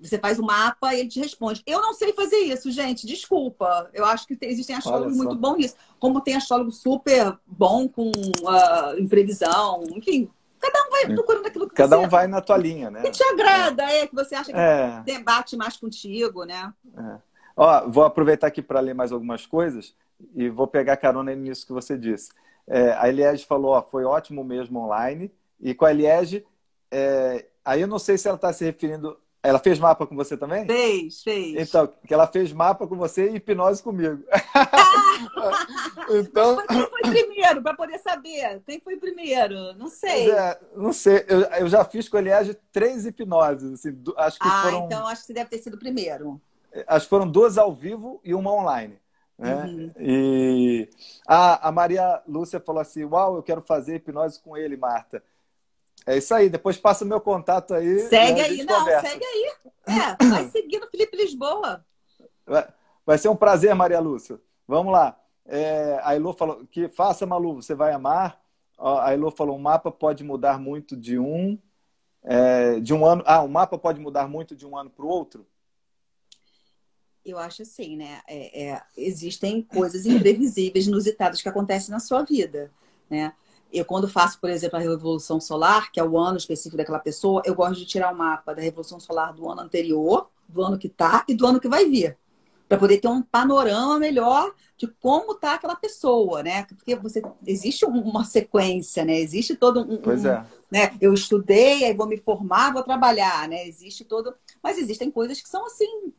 Você 0.00 0.18
faz 0.18 0.38
o 0.38 0.42
um 0.42 0.46
mapa 0.46 0.94
e 0.94 1.00
ele 1.00 1.08
te 1.10 1.20
responde. 1.20 1.62
Eu 1.66 1.82
não 1.82 1.92
sei 1.92 2.14
fazer 2.14 2.38
isso, 2.38 2.70
gente. 2.70 3.06
Desculpa. 3.06 3.90
Eu 3.92 4.06
acho 4.06 4.26
que 4.26 4.38
existem 4.42 4.74
astrólogos 4.74 5.16
muito 5.16 5.34
bons 5.34 5.56
nisso. 5.56 5.74
Como 5.98 6.20
tem 6.22 6.34
astrólogo 6.34 6.70
super 6.70 7.36
bom 7.46 7.88
com 7.88 8.10
uh, 8.10 8.98
imprevisão, 8.98 9.82
enfim, 9.90 10.30
Cada 10.60 10.86
um 10.86 10.90
vai 10.90 11.06
procurando 11.14 11.46
aquilo 11.46 11.68
que 11.68 11.74
Cada 11.74 11.96
você... 11.96 12.06
um 12.06 12.08
vai 12.08 12.26
na 12.26 12.40
tua 12.40 12.56
linha, 12.56 12.90
né? 12.90 13.02
Que 13.02 13.10
te 13.10 13.22
agrada, 13.22 13.84
é, 13.84 14.00
é 14.00 14.06
que 14.06 14.14
você 14.14 14.34
acha 14.34 14.52
que 14.52 14.58
é. 14.58 15.02
debate 15.04 15.56
mais 15.56 15.76
contigo, 15.76 16.44
né? 16.44 16.72
É. 16.96 17.16
Ó, 17.56 17.88
vou 17.88 18.04
aproveitar 18.04 18.46
aqui 18.46 18.62
para 18.62 18.80
ler 18.80 18.94
mais 18.94 19.12
algumas 19.12 19.46
coisas 19.46 19.94
e 20.34 20.48
vou 20.48 20.66
pegar 20.66 20.96
carona 20.96 21.34
nisso 21.34 21.66
que 21.66 21.72
você 21.72 21.96
disse. 21.96 22.30
É, 22.66 22.92
a 22.92 23.08
Eliege 23.08 23.46
falou, 23.46 23.72
ó, 23.72 23.82
foi 23.82 24.04
ótimo 24.04 24.44
mesmo 24.44 24.78
online. 24.78 25.32
E 25.60 25.74
com 25.74 25.84
a 25.84 25.90
Eliege, 25.90 26.44
é, 26.90 27.46
aí 27.64 27.80
eu 27.80 27.88
não 27.88 27.98
sei 27.98 28.18
se 28.18 28.28
ela 28.28 28.36
está 28.36 28.52
se 28.52 28.64
referindo 28.64 29.18
ela 29.42 29.58
fez 29.58 29.78
mapa 29.78 30.06
com 30.06 30.16
você 30.16 30.36
também? 30.36 30.66
Fez, 30.66 31.22
fez. 31.22 31.68
Então, 31.68 31.86
que 32.06 32.12
ela 32.12 32.26
fez 32.26 32.52
mapa 32.52 32.86
com 32.86 32.96
você 32.96 33.30
e 33.30 33.36
hipnose 33.36 33.82
comigo. 33.82 34.22
então... 36.10 36.66
Quem 36.66 36.86
foi 36.86 37.00
primeiro, 37.02 37.62
para 37.62 37.74
poder 37.74 37.98
saber? 37.98 38.60
Quem 38.66 38.80
foi 38.80 38.96
primeiro? 38.96 39.74
Não 39.74 39.88
sei. 39.88 40.30
É, 40.30 40.58
não 40.76 40.92
sei. 40.92 41.24
Eu, 41.28 41.40
eu, 41.42 41.68
já 41.68 41.84
fiz 41.84 42.08
com 42.08 42.16
a 42.16 42.20
Eliege 42.20 42.54
três 42.72 43.06
hipnoses. 43.06 43.74
Assim, 43.74 43.96
acho 44.16 44.38
que 44.40 44.48
ah, 44.48 44.62
foram... 44.62 44.84
então 44.86 45.06
acho 45.06 45.20
que 45.20 45.26
você 45.28 45.34
deve 45.34 45.50
ter 45.50 45.58
sido 45.58 45.74
o 45.74 45.78
primeiro. 45.78 46.40
Acho 46.86 47.06
que 47.06 47.10
foram 47.10 47.28
duas 47.28 47.56
ao 47.56 47.72
vivo 47.72 48.20
e 48.24 48.34
uma 48.34 48.52
online. 48.52 48.98
Né? 49.38 49.54
Uhum. 49.54 49.90
E 50.00 50.90
a, 51.26 51.68
a 51.68 51.72
Maria 51.72 52.20
Lúcia 52.26 52.58
falou 52.58 52.82
assim: 52.82 53.04
Uau, 53.04 53.36
eu 53.36 53.42
quero 53.42 53.62
fazer 53.62 53.96
hipnose 53.96 54.40
com 54.40 54.56
ele, 54.56 54.76
Marta. 54.76 55.22
É 56.06 56.16
isso 56.16 56.34
aí, 56.34 56.48
depois 56.48 56.76
passa 56.76 57.04
o 57.04 57.08
meu 57.08 57.20
contato 57.20 57.74
aí. 57.74 58.00
Segue 58.08 58.40
aí, 58.40 58.64
não, 58.64 58.78
conversa. 58.78 59.08
segue 59.08 59.24
aí. 59.24 59.52
É, 59.86 60.24
vai 60.24 60.48
seguindo 60.50 60.88
Felipe 60.90 61.16
Lisboa. 61.16 61.84
Vai, 62.46 62.68
vai 63.04 63.18
ser 63.18 63.28
um 63.28 63.36
prazer, 63.36 63.74
Maria 63.74 64.00
Lúcia. 64.00 64.40
Vamos 64.66 64.92
lá. 64.92 65.18
É, 65.48 65.98
a 66.02 66.14
Elô 66.14 66.34
falou 66.34 66.66
que 66.70 66.88
faça, 66.88 67.24
Malu, 67.24 67.54
você 67.54 67.74
vai 67.74 67.92
amar. 67.92 68.38
A 68.78 69.12
Elô 69.14 69.30
falou: 69.30 69.56
o 69.56 69.60
mapa 69.60 69.90
pode 69.90 70.22
mudar 70.22 70.58
muito 70.58 70.94
de 70.94 71.18
um. 71.18 71.58
É, 72.22 72.78
de 72.80 72.92
um 72.92 73.04
ano. 73.04 73.22
Ah, 73.26 73.42
o 73.42 73.48
mapa 73.48 73.78
pode 73.78 73.98
mudar 73.98 74.28
muito 74.28 74.54
de 74.54 74.66
um 74.66 74.76
ano 74.76 74.90
para 74.90 75.04
o 75.04 75.08
outro? 75.08 75.46
Eu 77.24 77.38
acho 77.38 77.62
assim, 77.62 77.96
né? 77.96 78.20
É, 78.28 78.68
é, 78.68 78.82
existem 78.96 79.62
coisas 79.62 80.06
imprevisíveis, 80.06 80.86
inusitadas 80.86 81.40
que 81.42 81.48
acontecem 81.48 81.90
na 81.90 81.98
sua 81.98 82.22
vida, 82.22 82.70
né? 83.08 83.32
Eu, 83.72 83.84
quando 83.84 84.08
faço, 84.08 84.40
por 84.40 84.48
exemplo, 84.48 84.78
a 84.78 84.80
Revolução 84.80 85.40
Solar, 85.40 85.92
que 85.92 86.00
é 86.00 86.04
o 86.04 86.18
ano 86.18 86.38
específico 86.38 86.76
daquela 86.76 86.98
pessoa, 86.98 87.42
eu 87.44 87.54
gosto 87.54 87.76
de 87.76 87.86
tirar 87.86 88.12
o 88.12 88.16
mapa 88.16 88.54
da 88.54 88.62
Revolução 88.62 88.98
Solar 88.98 89.34
do 89.34 89.48
ano 89.48 89.60
anterior, 89.60 90.30
do 90.48 90.62
ano 90.62 90.78
que 90.78 90.86
está 90.86 91.24
e 91.28 91.34
do 91.34 91.46
ano 91.46 91.60
que 91.60 91.68
vai 91.68 91.84
vir. 91.84 92.16
Para 92.66 92.78
poder 92.78 92.98
ter 92.98 93.08
um 93.08 93.22
panorama 93.22 93.98
melhor 93.98 94.54
de 94.76 94.86
como 94.86 95.32
está 95.32 95.54
aquela 95.54 95.74
pessoa, 95.74 96.42
né? 96.42 96.64
Porque 96.64 96.94
você 96.94 97.22
existe 97.46 97.84
uma 97.84 98.24
sequência, 98.24 99.04
né? 99.04 99.18
Existe 99.18 99.56
todo 99.56 99.80
um. 99.80 99.96
Pois 99.96 100.24
é. 100.24 100.44
né? 100.70 100.94
Eu 101.00 101.14
estudei, 101.14 101.84
aí 101.84 101.94
vou 101.94 102.06
me 102.06 102.18
formar, 102.18 102.72
vou 102.72 102.82
trabalhar, 102.82 103.48
né? 103.48 103.66
Existe 103.66 104.04
todo. 104.04 104.34
Mas 104.62 104.76
existem 104.78 105.10
coisas 105.10 105.40
que 105.40 105.48
são 105.48 105.64
assim 105.64 106.12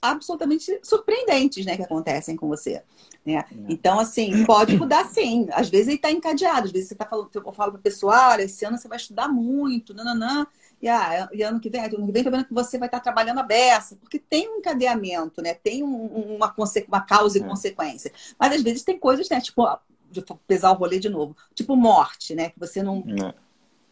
absolutamente 0.00 0.80
surpreendentes, 0.82 1.64
né, 1.64 1.76
que 1.76 1.82
acontecem 1.82 2.36
com 2.36 2.48
você. 2.48 2.82
Né? 3.24 3.44
Então, 3.68 4.00
assim, 4.00 4.44
pode 4.44 4.76
mudar 4.76 5.06
sim. 5.06 5.46
Às 5.52 5.68
vezes 5.68 5.88
ele 5.88 5.96
está 5.96 6.10
encadeado, 6.10 6.66
às 6.66 6.72
vezes 6.72 6.88
você 6.88 6.94
está 6.94 7.06
falando, 7.06 7.30
eu 7.32 7.52
falo 7.52 7.72
para 7.72 7.78
o 7.78 7.82
pessoal, 7.82 8.32
olha, 8.32 8.42
esse 8.42 8.64
ano 8.64 8.76
você 8.76 8.88
vai 8.88 8.98
estudar 8.98 9.28
muito, 9.28 9.94
nananã, 9.94 10.46
e, 10.82 10.88
ah, 10.88 11.28
e 11.32 11.42
ano 11.42 11.60
que 11.60 11.70
vem, 11.70 11.80
ano 11.84 12.06
que 12.06 12.12
vem, 12.12 12.24
vendo 12.24 12.44
que 12.44 12.52
você 12.52 12.76
vai 12.76 12.88
estar 12.88 12.98
tá 12.98 13.04
trabalhando 13.04 13.38
a 13.38 13.44
beça, 13.44 13.96
porque 14.00 14.18
tem 14.18 14.48
um 14.48 14.56
encadeamento, 14.56 15.40
né? 15.40 15.54
Tem 15.54 15.84
um, 15.84 16.06
uma, 16.34 16.52
uma 16.88 17.00
causa 17.02 17.38
e 17.38 17.42
é. 17.42 17.44
consequência. 17.44 18.12
Mas 18.36 18.54
às 18.54 18.62
vezes 18.62 18.82
tem 18.82 18.98
coisas, 18.98 19.28
né? 19.28 19.40
Tipo, 19.40 19.64
de 20.10 20.24
pesar 20.46 20.72
o 20.72 20.74
rolê 20.74 20.98
de 20.98 21.08
novo, 21.08 21.36
tipo 21.54 21.76
morte, 21.76 22.34
né? 22.34 22.50
Que 22.50 22.58
você 22.58 22.82
não. 22.82 23.04
É. 23.06 23.34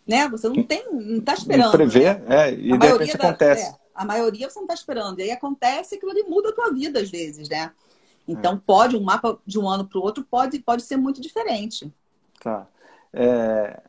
Né? 0.05 0.28
Você 0.31 0.49
não 0.49 0.64
tem, 0.64 0.85
não 0.93 1.18
está 1.18 1.35
esperando. 1.35 1.66
Não 1.66 1.72
prevê, 1.72 2.14
né? 2.14 2.24
é, 2.28 2.55
e 2.55 2.72
a 2.72 2.76
de 2.76 2.87
repente 2.89 3.16
da, 3.16 3.28
acontece. 3.28 3.70
É, 3.70 3.74
a 3.95 4.05
maioria 4.05 4.51
você 4.51 4.59
não 4.59 4.64
está 4.64 4.74
esperando. 4.74 5.20
E 5.20 5.22
aí 5.22 5.31
acontece 5.31 5.95
aquilo 5.95 6.11
ali 6.11 6.24
muda 6.24 6.49
a 6.49 6.53
tua 6.53 6.72
vida, 6.72 7.01
às 7.01 7.09
vezes, 7.09 7.49
né? 7.49 7.70
Então, 8.27 8.55
é. 8.55 8.61
pode, 8.64 8.97
um 8.97 9.03
mapa 9.03 9.39
de 9.47 9.59
um 9.59 9.68
ano 9.68 9.85
para 9.85 9.99
o 9.99 10.03
outro 10.03 10.25
pode, 10.25 10.59
pode 10.61 10.83
ser 10.83 10.97
muito 10.97 11.21
diferente. 11.21 11.93
Tá. 12.41 12.66
É, 13.12 13.81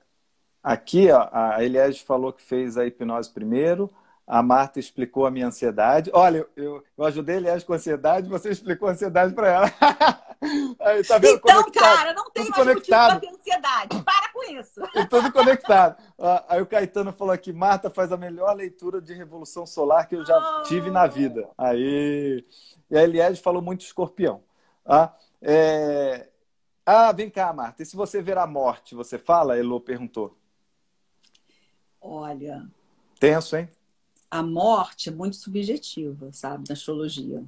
aqui, 0.63 1.11
ó, 1.11 1.29
a 1.31 1.63
Eliege 1.63 2.03
falou 2.03 2.33
que 2.33 2.41
fez 2.41 2.77
a 2.77 2.85
hipnose 2.85 3.29
primeiro, 3.29 3.89
a 4.25 4.41
Marta 4.41 4.79
explicou 4.79 5.25
a 5.25 5.31
minha 5.31 5.47
ansiedade. 5.47 6.09
Olha, 6.13 6.45
eu, 6.55 6.83
eu 6.97 7.05
ajudei 7.05 7.35
a 7.35 7.37
Eliege 7.39 7.65
com 7.65 7.73
a 7.73 7.75
ansiedade, 7.75 8.29
você 8.29 8.49
explicou 8.49 8.87
a 8.87 8.91
ansiedade 8.91 9.33
para 9.33 9.47
ela. 9.47 9.71
Aí, 10.79 11.03
tá 11.03 11.19
vendo? 11.19 11.35
Então, 11.35 11.71
cara, 11.71 12.13
não 12.13 12.31
tem 12.31 12.49
mais 12.49 12.55
conectado. 12.55 13.13
motivo 13.13 13.19
pra 13.19 13.29
ter 13.29 13.35
ansiedade. 13.35 14.03
Para 14.03 14.20
com 14.41 14.59
isso. 14.59 14.81
E 14.95 15.05
tudo 15.07 15.31
conectado. 15.31 16.01
Aí 16.47 16.61
o 16.61 16.65
Caetano 16.65 17.11
falou 17.11 17.33
aqui, 17.33 17.53
Marta 17.53 17.89
faz 17.89 18.11
a 18.11 18.17
melhor 18.17 18.53
leitura 18.55 19.01
de 19.01 19.13
Revolução 19.13 19.65
Solar 19.65 20.07
que 20.07 20.15
eu 20.15 20.25
já 20.25 20.37
oh. 20.37 20.63
tive 20.63 20.89
na 20.89 21.07
vida. 21.07 21.49
Aí... 21.57 22.45
E 22.89 22.97
a 22.97 23.03
Eliade 23.03 23.41
falou 23.41 23.61
muito 23.61 23.81
escorpião. 23.81 24.43
Ah, 24.85 25.13
é... 25.41 26.27
ah, 26.85 27.11
vem 27.13 27.29
cá, 27.29 27.53
Marta. 27.53 27.83
E 27.83 27.85
se 27.85 27.95
você 27.95 28.21
ver 28.21 28.37
a 28.37 28.45
morte, 28.45 28.95
você 28.95 29.17
fala? 29.17 29.57
Elo 29.57 29.79
perguntou. 29.79 30.37
Olha. 32.01 32.67
Tenso, 33.19 33.55
hein? 33.55 33.69
A 34.29 34.41
morte 34.41 35.09
é 35.09 35.11
muito 35.11 35.35
subjetiva, 35.35 36.31
sabe, 36.33 36.67
na 36.67 36.73
astrologia. 36.73 37.43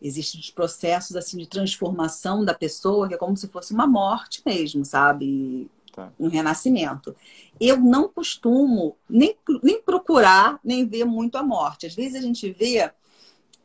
Existem 0.00 0.40
os 0.40 0.50
processos 0.50 1.16
assim 1.16 1.38
de 1.38 1.46
transformação 1.46 2.44
da 2.44 2.54
pessoa, 2.54 3.08
que 3.08 3.14
é 3.14 3.18
como 3.18 3.36
se 3.36 3.48
fosse 3.48 3.72
uma 3.72 3.86
morte 3.86 4.42
mesmo, 4.44 4.84
sabe? 4.84 5.70
Tá. 5.92 6.12
Um 6.18 6.28
renascimento. 6.28 7.16
Eu 7.58 7.78
não 7.78 8.08
costumo 8.08 8.96
nem, 9.08 9.34
nem 9.62 9.80
procurar, 9.80 10.60
nem 10.62 10.86
ver 10.86 11.04
muito 11.04 11.38
a 11.38 11.42
morte. 11.42 11.86
Às 11.86 11.94
vezes 11.94 12.16
a 12.16 12.20
gente 12.20 12.50
vê 12.50 12.90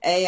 é, 0.01 0.25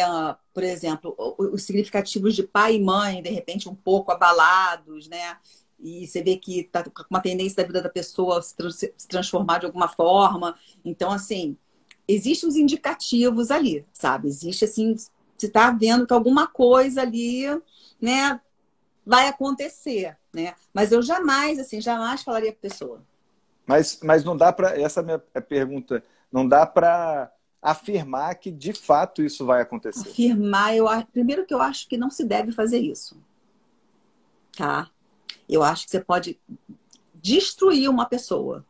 por 0.52 0.62
exemplo, 0.62 1.14
os 1.36 1.64
significativos 1.64 2.34
de 2.34 2.44
pai 2.44 2.76
e 2.76 2.82
mãe, 2.82 3.20
de 3.20 3.30
repente, 3.30 3.68
um 3.68 3.74
pouco 3.74 4.12
abalados, 4.12 5.08
né? 5.08 5.36
E 5.80 6.06
você 6.06 6.22
vê 6.22 6.36
que 6.36 6.62
tá 6.64 6.84
com 6.84 7.02
uma 7.10 7.20
tendência 7.20 7.56
da 7.56 7.66
vida 7.66 7.82
da 7.82 7.88
pessoa 7.88 8.40
se, 8.40 8.54
se 8.96 9.08
transformar 9.08 9.58
de 9.58 9.66
alguma 9.66 9.88
forma. 9.88 10.56
Então, 10.84 11.10
assim, 11.10 11.56
existem 12.06 12.48
os 12.48 12.54
indicativos 12.54 13.50
ali, 13.50 13.84
sabe? 13.92 14.28
Existe, 14.28 14.64
assim, 14.64 14.94
você 15.36 15.46
está 15.46 15.70
vendo 15.70 16.06
que 16.06 16.12
alguma 16.12 16.46
coisa 16.46 17.02
ali, 17.02 17.44
né, 18.00 18.40
vai 19.04 19.28
acontecer, 19.28 20.16
né? 20.32 20.54
Mas 20.72 20.92
eu 20.92 21.02
jamais, 21.02 21.58
assim, 21.58 21.80
jamais 21.80 22.22
falaria 22.22 22.52
para 22.52 22.68
pessoa. 22.68 23.02
Mas, 23.66 24.00
mas 24.02 24.24
não 24.24 24.36
dá 24.36 24.52
para 24.52 24.78
essa 24.78 25.00
é 25.00 25.02
minha 25.02 25.18
pergunta, 25.18 26.02
não 26.30 26.46
dá 26.46 26.66
para 26.66 27.32
afirmar 27.62 28.34
que 28.34 28.50
de 28.50 28.74
fato 28.74 29.22
isso 29.22 29.46
vai 29.46 29.62
acontecer? 29.62 30.08
Afirmar, 30.08 30.76
eu 30.76 30.86
primeiro 31.12 31.46
que 31.46 31.54
eu 31.54 31.62
acho 31.62 31.88
que 31.88 31.96
não 31.96 32.10
se 32.10 32.24
deve 32.24 32.52
fazer 32.52 32.78
isso. 32.78 33.16
Tá? 34.56 34.90
Eu 35.48 35.62
acho 35.62 35.86
que 35.86 35.90
você 35.90 36.00
pode 36.00 36.38
destruir 37.14 37.88
uma 37.88 38.06
pessoa. 38.06 38.64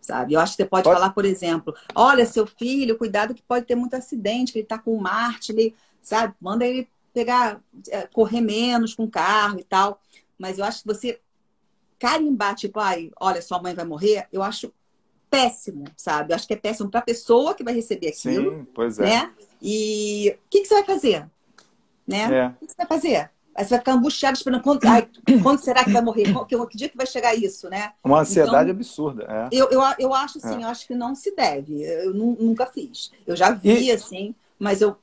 Sabe? 0.00 0.32
Eu 0.32 0.40
acho 0.40 0.56
que 0.56 0.62
você 0.62 0.68
pode, 0.68 0.84
pode... 0.84 0.98
falar, 0.98 1.10
por 1.10 1.24
exemplo, 1.24 1.74
olha, 1.94 2.26
seu 2.26 2.46
filho, 2.46 2.98
cuidado 2.98 3.34
que 3.34 3.42
pode 3.42 3.66
ter 3.66 3.76
muito 3.76 3.94
acidente, 3.94 4.50
que 4.50 4.58
ele 4.58 4.64
está 4.64 4.78
com 4.78 4.96
Marte, 4.96 5.52
ele, 5.52 5.74
sabe? 6.02 6.34
Manda 6.40 6.66
ele 6.66 6.88
pegar, 7.12 7.60
é, 7.88 8.06
correr 8.06 8.40
menos 8.40 8.94
com 8.94 9.04
o 9.04 9.10
carro 9.10 9.58
e 9.58 9.64
tal. 9.64 10.00
Mas 10.38 10.58
eu 10.58 10.64
acho 10.64 10.82
que 10.82 10.86
você 10.86 11.20
carimbar, 11.98 12.54
tipo, 12.54 12.80
ai, 12.80 13.10
olha, 13.20 13.42
sua 13.42 13.60
mãe 13.60 13.74
vai 13.74 13.84
morrer, 13.84 14.26
eu 14.32 14.42
acho 14.42 14.72
péssimo, 15.28 15.84
sabe? 15.96 16.32
Eu 16.32 16.36
acho 16.36 16.46
que 16.46 16.54
é 16.54 16.56
péssimo 16.56 16.90
para 16.90 17.00
a 17.00 17.04
pessoa 17.04 17.54
que 17.54 17.62
vai 17.62 17.74
receber 17.74 18.08
aquilo. 18.08 18.50
Sim, 18.50 18.66
pois 18.74 18.98
é. 18.98 19.04
Né? 19.04 19.32
E 19.62 20.34
o 20.36 20.50
que, 20.50 20.60
que 20.62 20.66
você 20.66 20.74
vai 20.74 20.84
fazer? 20.84 21.26
Né? 22.06 22.38
É. 22.38 22.46
O 22.48 22.52
que, 22.54 22.66
que 22.66 22.72
você 22.72 22.76
vai 22.78 22.86
fazer? 22.86 23.30
Aí 23.54 23.64
você 23.64 23.70
vai 23.70 23.78
ficar 23.80 23.92
angustiado 23.92 24.36
esperando 24.36 24.62
quando, 24.62 24.84
ai, 24.86 25.08
quando 25.42 25.60
será 25.60 25.84
que 25.84 25.90
vai 25.90 26.02
morrer? 26.02 26.24
Que, 26.48 26.66
que 26.66 26.76
dia 26.76 26.88
que 26.88 26.96
vai 26.96 27.06
chegar 27.06 27.34
isso, 27.34 27.68
né? 27.68 27.92
Uma 28.02 28.20
ansiedade 28.20 28.70
então, 28.70 28.76
absurda. 28.76 29.26
É. 29.28 29.48
Eu, 29.52 29.68
eu, 29.70 29.80
eu 29.98 30.14
acho 30.14 30.38
assim, 30.38 30.62
é. 30.62 30.64
eu 30.64 30.68
acho 30.68 30.86
que 30.86 30.94
não 30.94 31.14
se 31.14 31.34
deve. 31.34 31.82
Eu 31.82 32.14
nunca 32.14 32.64
fiz. 32.66 33.12
Eu 33.26 33.36
já 33.36 33.50
vi, 33.50 33.88
e... 33.88 33.92
assim, 33.92 34.34
mas 34.58 34.80
eu 34.80 34.96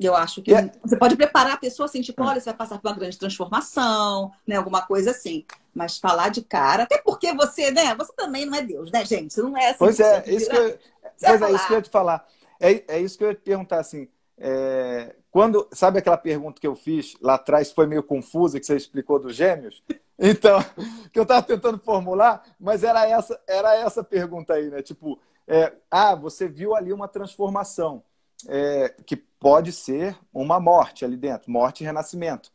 eu 0.00 0.14
acho 0.14 0.42
que 0.42 0.54
é... 0.54 0.70
você 0.82 0.96
pode 0.96 1.16
preparar 1.16 1.54
a 1.54 1.58
pessoa 1.58 1.86
assim, 1.86 2.00
tipo, 2.00 2.22
olha, 2.22 2.40
você 2.40 2.46
vai 2.46 2.54
passar 2.54 2.78
por 2.78 2.88
uma 2.88 2.96
grande 2.96 3.18
transformação, 3.18 4.32
né? 4.46 4.56
Alguma 4.56 4.82
coisa 4.82 5.10
assim. 5.10 5.44
Mas 5.74 5.98
falar 5.98 6.30
de 6.30 6.42
cara, 6.42 6.84
até 6.84 6.98
porque 6.98 7.32
você, 7.32 7.70
né? 7.70 7.94
Você 7.94 8.12
também 8.14 8.46
não 8.46 8.56
é 8.56 8.62
Deus, 8.62 8.90
né, 8.90 9.04
gente? 9.04 9.32
Você 9.32 9.42
não 9.42 9.56
é 9.56 9.68
assim. 9.68 9.78
Pois 9.78 10.00
é, 10.00 10.24
isso 10.26 10.50
que 10.50 10.56
eu, 10.56 10.78
pois 11.20 11.42
é, 11.42 11.52
isso 11.52 11.66
que 11.66 11.72
eu 11.72 11.76
ia 11.76 11.82
te 11.82 11.90
falar. 11.90 12.26
É, 12.60 12.96
é 12.96 13.00
isso 13.00 13.18
que 13.18 13.24
eu 13.24 13.28
ia 13.28 13.34
te 13.34 13.42
perguntar, 13.42 13.80
assim. 13.80 14.08
É, 14.36 15.14
quando, 15.30 15.68
sabe 15.72 15.98
aquela 15.98 16.16
pergunta 16.16 16.60
que 16.60 16.66
eu 16.66 16.74
fiz 16.74 17.14
lá 17.20 17.34
atrás, 17.34 17.70
foi 17.72 17.86
meio 17.86 18.02
confusa, 18.02 18.58
que 18.58 18.66
você 18.66 18.76
explicou 18.76 19.18
dos 19.18 19.34
gêmeos? 19.34 19.82
Então, 20.16 20.60
que 21.12 21.18
eu 21.18 21.24
estava 21.24 21.42
tentando 21.42 21.76
formular, 21.76 22.44
mas 22.60 22.84
era 22.84 23.04
essa, 23.04 23.36
era 23.48 23.74
essa 23.74 24.04
pergunta 24.04 24.54
aí, 24.54 24.70
né? 24.70 24.80
Tipo, 24.80 25.18
é, 25.44 25.72
ah, 25.90 26.14
você 26.14 26.46
viu 26.46 26.72
ali 26.76 26.92
uma 26.92 27.08
transformação 27.08 28.00
é, 28.48 28.94
que 29.06 29.16
pode 29.16 29.72
ser 29.72 30.18
uma 30.32 30.58
morte 30.58 31.04
ali 31.04 31.16
dentro, 31.16 31.50
morte 31.50 31.82
e 31.82 31.86
renascimento. 31.86 32.52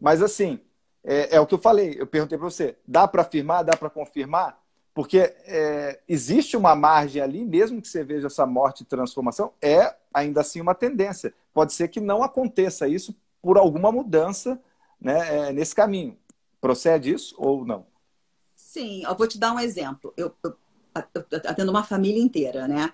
Mas 0.00 0.22
assim, 0.22 0.60
é, 1.04 1.36
é 1.36 1.40
o 1.40 1.46
que 1.46 1.54
eu 1.54 1.58
falei, 1.58 1.96
eu 1.98 2.06
perguntei 2.06 2.38
para 2.38 2.48
você, 2.48 2.76
dá 2.86 3.08
para 3.08 3.22
afirmar, 3.22 3.62
dá 3.62 3.76
para 3.76 3.90
confirmar? 3.90 4.60
Porque 4.94 5.18
é, 5.18 6.00
existe 6.08 6.56
uma 6.56 6.74
margem 6.74 7.22
ali, 7.22 7.44
mesmo 7.44 7.80
que 7.80 7.88
você 7.88 8.02
veja 8.02 8.26
essa 8.26 8.44
morte 8.44 8.82
e 8.82 8.86
transformação, 8.86 9.52
é 9.62 9.94
ainda 10.12 10.40
assim 10.40 10.60
uma 10.60 10.74
tendência. 10.74 11.32
Pode 11.54 11.72
ser 11.72 11.88
que 11.88 12.00
não 12.00 12.22
aconteça 12.22 12.88
isso 12.88 13.16
por 13.40 13.56
alguma 13.56 13.92
mudança 13.92 14.60
né, 15.00 15.48
é, 15.48 15.52
nesse 15.52 15.74
caminho. 15.74 16.18
Procede 16.60 17.12
isso 17.12 17.34
ou 17.38 17.64
não? 17.64 17.86
Sim, 18.54 19.04
eu 19.04 19.16
vou 19.16 19.28
te 19.28 19.38
dar 19.38 19.52
um 19.52 19.60
exemplo. 19.60 20.12
Eu, 20.16 20.34
eu 20.42 20.56
atendo 20.94 21.70
uma 21.70 21.84
família 21.84 22.20
inteira, 22.20 22.66
né? 22.66 22.92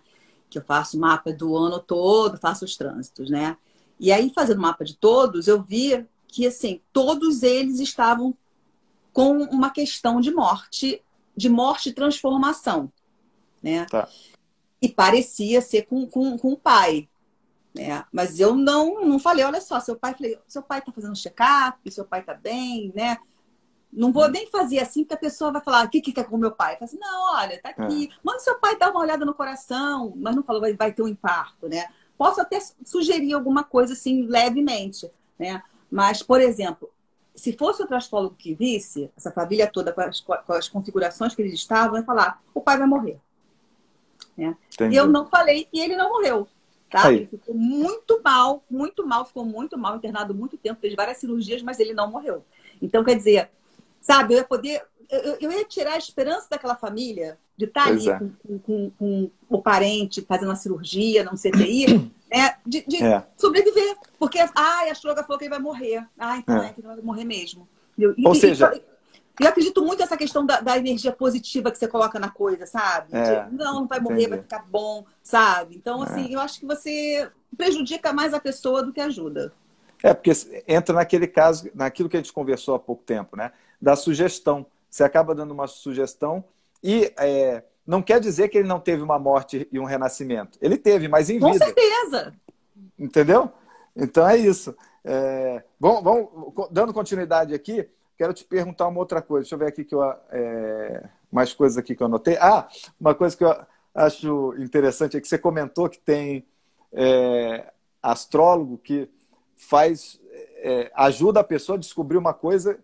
Que 0.55 0.59
eu 0.59 0.64
faço 0.64 0.98
mapa 0.98 1.32
do 1.32 1.57
ano 1.57 1.80
todo, 1.80 2.38
faço 2.38 2.64
os 2.64 2.76
trânsitos, 2.76 3.28
né? 3.28 3.57
E 3.98 4.12
aí, 4.12 4.30
fazendo 4.32 4.61
mapa 4.61 4.84
de 4.84 4.96
todos, 4.96 5.48
eu 5.48 5.61
vi 5.61 6.07
que, 6.28 6.46
assim, 6.46 6.80
todos 6.92 7.42
eles 7.42 7.80
estavam 7.80 8.34
com 9.12 9.42
uma 9.44 9.70
questão 9.70 10.20
de 10.20 10.30
morte, 10.30 11.02
de 11.36 11.48
morte 11.48 11.88
e 11.88 11.92
transformação, 11.92 12.90
né? 13.61 13.84
Tá. 13.86 14.09
E 14.80 14.88
parecia 14.88 15.61
ser 15.61 15.82
com, 15.82 16.07
com, 16.07 16.38
com 16.38 16.52
o 16.52 16.57
pai, 16.57 17.09
né? 17.74 18.05
Mas 18.12 18.38
eu 18.38 18.55
não, 18.55 19.05
não 19.05 19.18
falei, 19.18 19.44
olha 19.44 19.61
só, 19.61 19.80
seu 19.80 19.96
pai, 19.96 20.14
falei, 20.14 20.38
seu 20.46 20.62
pai 20.62 20.80
tá 20.80 20.92
fazendo 20.92 21.16
check-up, 21.16 21.90
seu 21.90 22.05
pai 22.05 22.22
tá 22.22 22.34
bem, 22.34 22.92
né? 22.94 23.18
Não 23.95 24.12
vou 24.12 24.28
nem 24.28 24.51
fazer 24.51 24.80
assim, 24.80 25.05
porque 25.05 25.14
a 25.14 25.18
pessoa 25.18 25.53
vai 25.53 25.62
falar, 25.62 25.86
o 25.86 25.88
que, 25.88 26.01
que 26.01 26.12
quer 26.12 26.24
com 26.24 26.34
o 26.34 26.38
meu 26.38 26.51
pai? 26.51 26.74
Falo 26.74 26.84
assim, 26.84 26.99
não, 26.99 27.36
olha, 27.36 27.61
tá 27.62 27.68
aqui. 27.68 28.11
É. 28.12 28.16
Manda 28.24 28.40
seu 28.40 28.59
pai 28.59 28.76
dar 28.76 28.90
uma 28.90 29.01
olhada 29.01 29.24
no 29.24 29.34
coração, 29.34 30.12
mas 30.16 30.34
não 30.34 30.42
falou, 30.42 30.61
vai, 30.61 30.74
vai 30.74 30.92
ter 30.92 31.03
um 31.03 31.09
infarto, 31.09 31.68
né? 31.68 31.86
Posso 32.18 32.40
até 32.40 32.59
sugerir 32.84 33.32
alguma 33.32 33.62
coisa 33.62 33.92
assim, 33.92 34.26
levemente, 34.26 35.11
né? 35.38 35.62
Mas, 35.90 36.22
por 36.22 36.40
exemplo, 36.40 36.90
se 37.34 37.57
fosse 37.57 37.82
outro 37.82 37.97
astrólogo 37.97 38.34
que 38.36 38.55
visse, 38.55 39.11
essa 39.16 39.30
família 39.30 39.66
toda 39.66 39.92
com 39.92 40.01
as, 40.01 40.20
com 40.20 40.53
as 40.53 40.68
configurações 40.68 41.34
que 41.34 41.42
eles 41.42 41.55
estavam, 41.55 41.97
ia 41.97 42.05
falar, 42.05 42.42
o 42.53 42.61
pai 42.61 42.76
vai 42.76 42.86
morrer. 42.86 43.18
Né? 44.36 44.57
Eu 44.92 45.07
não 45.07 45.26
falei 45.26 45.68
e 45.72 45.80
ele 45.80 45.97
não 45.97 46.11
morreu. 46.11 46.49
Tá? 46.90 47.12
Ele 47.12 47.26
ficou 47.26 47.55
muito 47.55 48.20
mal, 48.22 48.62
muito 48.70 49.07
mal, 49.07 49.24
ficou 49.24 49.45
muito 49.45 49.76
mal, 49.76 49.97
internado 49.97 50.32
muito 50.32 50.57
tempo, 50.57 50.80
fez 50.80 50.95
várias 50.95 51.18
cirurgias, 51.18 51.61
mas 51.62 51.80
ele 51.80 51.92
não 51.92 52.11
morreu. 52.11 52.45
Então, 52.80 53.03
quer 53.03 53.16
dizer, 53.16 53.51
Sabe, 54.05 54.34
eu 54.34 54.38
ia 54.38 54.44
poder. 54.44 54.82
Eu, 55.11 55.36
eu 55.40 55.52
ia 55.52 55.64
tirar 55.64 55.94
a 55.94 55.98
esperança 55.98 56.46
daquela 56.50 56.76
família 56.76 57.38
de 57.57 57.64
estar 57.64 57.86
ali 57.86 58.09
é. 58.09 58.18
com, 58.18 58.59
com, 58.59 58.90
com, 58.90 59.30
o 59.48 59.62
parente 59.62 60.22
fazendo 60.22 60.48
uma 60.48 60.57
cirurgia, 60.57 61.24
não 61.24 61.34
CTI, 61.34 62.11
né? 62.30 62.57
De, 62.66 62.84
de 62.86 63.02
é. 63.02 63.24
sobreviver. 63.36 63.96
Porque, 64.18 64.38
ah, 64.38 64.50
a 64.55 64.92
astróloga 64.92 65.22
falou 65.22 65.38
que 65.38 65.44
ele 65.44 65.50
vai 65.50 65.59
morrer. 65.59 66.07
Ah, 66.18 66.36
então 66.36 66.62
é, 66.62 66.66
é 66.66 66.72
que 66.72 66.80
ele 66.80 66.86
vai 66.86 66.96
morrer 67.00 67.24
mesmo. 67.24 67.66
E, 67.96 68.07
Ou 68.07 68.32
e, 68.32 68.36
seja. 68.36 68.78
Eu 69.40 69.48
acredito 69.48 69.82
muito 69.84 69.98
nessa 69.98 70.16
questão 70.16 70.46
da, 70.46 70.61
da, 70.61 70.78
energia 70.78 71.11
positiva 71.11 71.70
que 71.72 71.78
você 71.78 71.88
coloca 71.88 72.20
na 72.20 72.30
coisa, 72.30 72.66
sabe? 72.66 73.09
É, 73.16 73.46
de, 73.46 73.55
não, 73.57 73.80
não 73.80 73.86
vai 73.86 73.98
morrer, 73.98 74.26
entendi. 74.26 74.30
vai 74.30 74.42
ficar 74.42 74.64
bom, 74.68 75.05
sabe? 75.22 75.74
Então, 75.74 76.05
é. 76.05 76.07
assim, 76.07 76.30
é. 76.30 76.36
eu 76.36 76.40
acho 76.40 76.61
que 76.61 76.66
você 76.66 77.28
prejudica 77.57 78.12
mais 78.12 78.32
a 78.32 78.38
pessoa 78.38 78.82
do 78.82 78.92
que 78.92 79.00
ajuda. 79.00 79.52
É, 80.05 80.12
porque 80.12 80.30
entra 80.68 80.94
naquele 80.94 81.26
caso, 81.26 81.68
naquilo 81.74 82.09
que 82.09 82.16
a 82.16 82.20
gente 82.20 82.32
conversou 82.32 82.74
há 82.74 82.78
pouco 82.78 83.02
tempo, 83.02 83.36
né? 83.36 83.50
Da 83.85 83.97
sugestão. 83.97 84.64
Você 84.89 85.05
acaba 85.05 85.35
dando 85.35 85.51
uma 85.51 85.66
sugestão 85.66 86.43
e 86.82 87.12
é, 87.18 87.62
não 87.87 88.01
quer 88.01 88.18
dizer 88.18 88.49
que 88.49 88.57
ele 88.57 88.66
não 88.66 88.80
teve 88.80 89.03
uma 89.03 89.18
morte 89.18 89.68
e 89.70 89.78
um 89.78 89.85
renascimento. 89.85 90.59
Ele 90.62 90.78
teve, 90.78 91.07
mas 91.07 91.28
em 91.28 91.39
Com 91.39 91.53
vida. 91.53 91.66
Com 91.66 91.72
certeza. 91.72 92.35
Entendeu? 92.99 93.53
Então 93.95 94.26
é 94.26 94.39
isso. 94.39 94.74
É, 95.05 95.62
vamos, 95.78 96.03
vamos, 96.03 96.68
dando 96.70 96.95
continuidade 96.95 97.53
aqui, 97.53 97.87
quero 98.16 98.32
te 98.32 98.43
perguntar 98.45 98.89
uma 98.89 99.01
outra 99.01 99.20
coisa. 99.20 99.43
Deixa 99.43 99.55
eu 99.55 99.59
ver 99.59 99.66
aqui 99.66 99.85
que 99.85 99.95
eu. 99.95 100.03
É, 100.30 101.09
mais 101.30 101.53
coisas 101.53 101.76
aqui 101.76 101.95
que 101.95 102.03
eu 102.03 102.07
anotei. 102.07 102.39
Ah, 102.41 102.66
uma 102.99 103.14
coisa 103.14 103.37
que 103.37 103.45
eu 103.45 103.55
acho 103.95 104.55
interessante 104.59 105.16
é 105.16 105.20
que 105.20 105.28
você 105.28 105.37
comentou 105.37 105.91
que 105.91 105.99
tem 105.99 106.47
é, 106.91 107.70
astrólogo 108.03 108.78
que 108.78 109.11
faz. 109.57 110.18
É, 110.66 110.91
ajuda 110.95 111.41
a 111.41 111.45
pessoa 111.45 111.76
a 111.76 111.80
descobrir 111.80 112.16
uma 112.16 112.32
coisa 112.32 112.78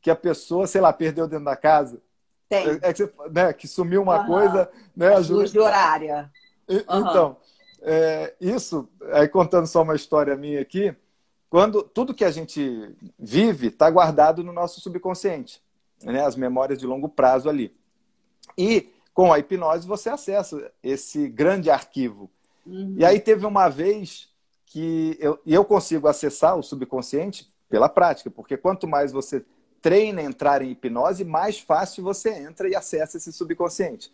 que 0.00 0.10
a 0.10 0.16
pessoa, 0.16 0.66
sei 0.66 0.80
lá, 0.80 0.92
perdeu 0.92 1.26
dentro 1.28 1.44
da 1.44 1.56
casa. 1.56 2.00
Tem. 2.48 2.66
É, 2.66 2.78
é 2.82 2.92
que, 2.92 3.04
você, 3.04 3.12
né, 3.30 3.52
que 3.52 3.68
sumiu 3.68 4.02
uma 4.02 4.20
uhum. 4.20 4.26
coisa, 4.26 4.70
né? 4.96 5.14
Ajuda... 5.14 5.40
Luz 5.40 5.52
de 5.52 5.58
horária. 5.58 6.30
E, 6.68 6.76
uhum. 6.76 6.82
Então, 6.88 7.36
é, 7.82 8.34
isso, 8.40 8.88
aí 9.12 9.28
contando 9.28 9.66
só 9.66 9.82
uma 9.82 9.94
história 9.94 10.36
minha 10.36 10.60
aqui, 10.60 10.94
quando 11.48 11.82
tudo 11.82 12.14
que 12.14 12.24
a 12.24 12.30
gente 12.30 12.94
vive 13.18 13.68
está 13.68 13.90
guardado 13.90 14.44
no 14.44 14.52
nosso 14.52 14.80
subconsciente, 14.80 15.62
né? 16.02 16.24
As 16.24 16.36
memórias 16.36 16.78
de 16.78 16.86
longo 16.86 17.08
prazo 17.08 17.48
ali. 17.48 17.74
E 18.56 18.92
com 19.12 19.32
a 19.32 19.38
hipnose 19.38 19.86
você 19.86 20.08
acessa 20.08 20.72
esse 20.82 21.28
grande 21.28 21.70
arquivo. 21.70 22.30
Uhum. 22.66 22.94
E 22.96 23.04
aí 23.04 23.20
teve 23.20 23.46
uma 23.46 23.68
vez 23.68 24.28
que 24.66 25.16
eu, 25.20 25.38
e 25.44 25.52
eu 25.52 25.64
consigo 25.64 26.06
acessar 26.06 26.56
o 26.56 26.62
subconsciente 26.62 27.52
pela 27.68 27.88
prática, 27.88 28.30
porque 28.30 28.56
quanto 28.56 28.86
mais 28.86 29.12
você 29.12 29.44
treina 29.80 30.22
entrar 30.22 30.62
em 30.62 30.70
hipnose, 30.70 31.24
mais 31.24 31.58
fácil 31.58 32.04
você 32.04 32.30
entra 32.30 32.68
e 32.68 32.76
acessa 32.76 33.16
esse 33.16 33.32
subconsciente. 33.32 34.12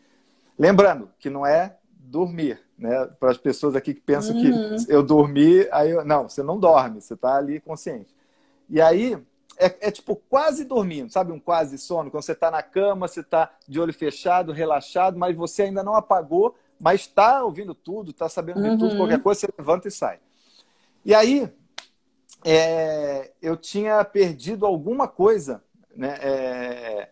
Lembrando 0.59 1.11
que 1.19 1.29
não 1.29 1.45
é 1.45 1.77
dormir, 1.99 2.61
né? 2.79 3.07
Para 3.19 3.31
as 3.31 3.39
pessoas 3.39 3.75
aqui 3.75 3.93
que 3.93 4.01
pensam 4.01 4.37
uhum. 4.37 4.77
que 4.85 4.93
eu 4.93 5.03
dormi, 5.03 5.67
aí 5.73 5.91
eu... 5.91 6.05
não, 6.05 6.29
você 6.29 6.43
não 6.43 6.59
dorme, 6.59 7.01
você 7.01 7.15
está 7.15 7.37
ali 7.37 7.61
consciente. 7.61 8.15
E 8.69 8.81
aí 8.81 9.19
é, 9.59 9.89
é, 9.89 9.91
tipo 9.91 10.17
quase 10.29 10.65
dormindo, 10.65 11.11
sabe? 11.11 11.33
Um 11.33 11.41
quase 11.41 11.79
sono, 11.79 12.11
quando 12.11 12.23
você 12.23 12.33
está 12.33 12.51
na 12.51 12.63
cama, 12.63 13.09
você 13.09 13.21
está 13.21 13.51
de 13.67 13.81
olho 13.81 13.93
fechado, 13.93 14.53
relaxado, 14.53 15.19
mas 15.19 15.37
você 15.37 15.63
ainda 15.63 15.83
não 15.83 15.95
apagou, 15.95 16.55
mas 16.79 17.03
está 17.03 17.43
ouvindo 17.43 17.75
tudo, 17.75 18.11
está 18.11 18.29
sabendo 18.29 18.63
de 18.63 18.69
uhum. 18.69 18.79
tudo, 18.79 18.97
qualquer 18.97 19.21
coisa, 19.21 19.41
você 19.41 19.49
levanta 19.59 19.89
e 19.89 19.91
sai. 19.91 20.19
E 21.05 21.15
aí 21.15 21.51
é, 22.49 23.33
eu 23.43 23.57
tinha 23.57 24.05
perdido 24.05 24.65
alguma 24.65 25.09
coisa 25.09 25.65
né, 25.97 26.17
é, 26.21 27.09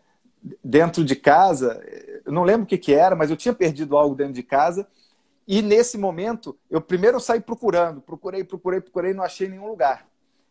dentro 0.62 1.04
de 1.04 1.16
casa. 1.16 1.84
Eu 2.24 2.30
não 2.30 2.44
lembro 2.44 2.62
o 2.62 2.66
que, 2.66 2.78
que 2.78 2.94
era, 2.94 3.16
mas 3.16 3.30
eu 3.30 3.36
tinha 3.36 3.52
perdido 3.52 3.96
algo 3.96 4.14
dentro 4.14 4.32
de 4.32 4.44
casa. 4.44 4.86
E 5.46 5.60
nesse 5.60 5.98
momento, 5.98 6.56
eu 6.70 6.80
primeiro 6.80 7.18
saí 7.18 7.40
procurando, 7.40 8.00
procurei, 8.00 8.44
procurei, 8.44 8.80
procurei, 8.80 9.12
não 9.12 9.24
achei 9.24 9.48
nenhum 9.48 9.66
lugar. 9.66 10.06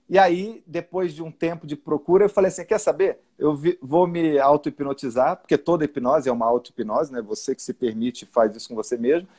E 0.10 0.20
aí, 0.20 0.62
depois 0.68 1.14
de 1.14 1.24
um 1.24 1.32
tempo 1.32 1.66
de 1.66 1.78
procura, 1.78 2.26
eu 2.26 2.30
falei 2.30 2.50
assim: 2.50 2.66
quer 2.66 2.78
saber? 2.78 3.20
Eu 3.40 3.56
vi, 3.56 3.80
vou 3.82 4.06
me 4.06 4.38
auto-hipnotizar, 4.38 5.38
porque 5.38 5.58
toda 5.58 5.86
hipnose 5.86 6.28
é 6.28 6.32
uma 6.32 6.46
auto-hipnose, 6.46 7.14
né? 7.14 7.22
Você 7.22 7.56
que 7.56 7.64
se 7.64 7.74
permite 7.74 8.26
faz 8.26 8.54
isso 8.54 8.68
com 8.68 8.76
você 8.76 8.98
mesmo. 8.98 9.30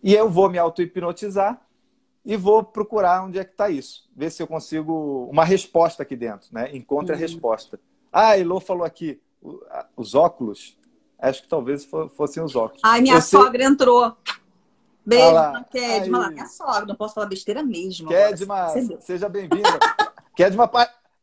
E 0.00 0.14
eu 0.14 0.30
vou 0.30 0.48
me 0.48 0.58
auto-hipnotizar 0.58 1.60
e 2.24 2.36
vou 2.36 2.62
procurar 2.62 3.24
onde 3.24 3.38
é 3.38 3.44
que 3.44 3.50
está 3.52 3.68
isso. 3.68 4.08
Ver 4.14 4.30
se 4.30 4.42
eu 4.42 4.46
consigo 4.46 5.28
uma 5.30 5.44
resposta 5.44 6.02
aqui 6.02 6.14
dentro, 6.14 6.48
né? 6.52 6.74
Encontre 6.74 7.12
uhum. 7.12 7.18
a 7.18 7.20
resposta. 7.20 7.80
Ah, 8.12 8.38
Elô 8.38 8.60
falou 8.60 8.84
aqui, 8.84 9.20
os 9.96 10.14
óculos. 10.14 10.78
Acho 11.18 11.42
que 11.42 11.48
talvez 11.48 11.88
fossem 12.16 12.42
os 12.42 12.54
óculos. 12.56 12.82
Ai, 12.84 13.00
minha 13.00 13.20
sogra 13.20 13.64
entrou. 13.64 14.16
Beijo, 15.04 15.36
ah 15.36 15.64
Kedma. 15.70 16.18
Lá, 16.18 16.30
minha 16.30 16.46
sogra, 16.46 16.86
não 16.86 16.94
posso 16.94 17.14
falar 17.14 17.26
besteira 17.26 17.62
mesmo. 17.62 18.08
Kedma, 18.08 18.68
seja 19.00 19.28
bem-vinda. 19.28 19.78
Kedma, 20.34 20.70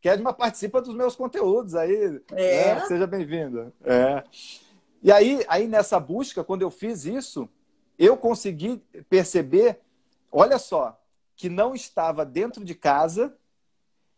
Kedma 0.02 0.34
participa 0.34 0.82
dos 0.82 0.94
meus 0.94 1.16
conteúdos 1.16 1.76
aí. 1.76 2.22
É. 2.32 2.76
Né? 2.76 2.86
Seja 2.86 3.08
bem-vinda. 3.08 3.74
É. 3.84 4.24
E 5.02 5.12
aí, 5.12 5.46
aí, 5.48 5.68
nessa 5.68 5.98
busca, 5.98 6.44
quando 6.44 6.62
eu 6.62 6.70
fiz 6.70 7.06
isso, 7.06 7.48
eu 7.98 8.18
consegui 8.18 8.82
perceber 9.10 9.80
olha 10.32 10.58
só, 10.58 11.00
que 11.36 11.50
não 11.50 11.74
estava 11.74 12.26
dentro 12.26 12.64
de 12.64 12.76
casa, 12.76 13.36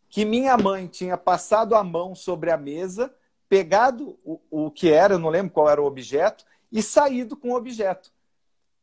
que 0.09 0.25
minha 0.25 0.57
mãe 0.57 0.87
tinha 0.87 1.17
passado 1.17 1.75
a 1.75 1.83
mão 1.83 2.15
sobre 2.15 2.51
a 2.51 2.57
mesa, 2.57 3.13
pegado 3.47 4.17
o, 4.23 4.39
o 4.49 4.71
que 4.71 4.91
era, 4.91 5.17
não 5.17 5.29
lembro 5.29 5.51
qual 5.51 5.69
era 5.69 5.81
o 5.81 5.85
objeto, 5.85 6.45
e 6.71 6.81
saído 6.81 7.35
com 7.35 7.51
o 7.51 7.55
objeto. 7.55 8.11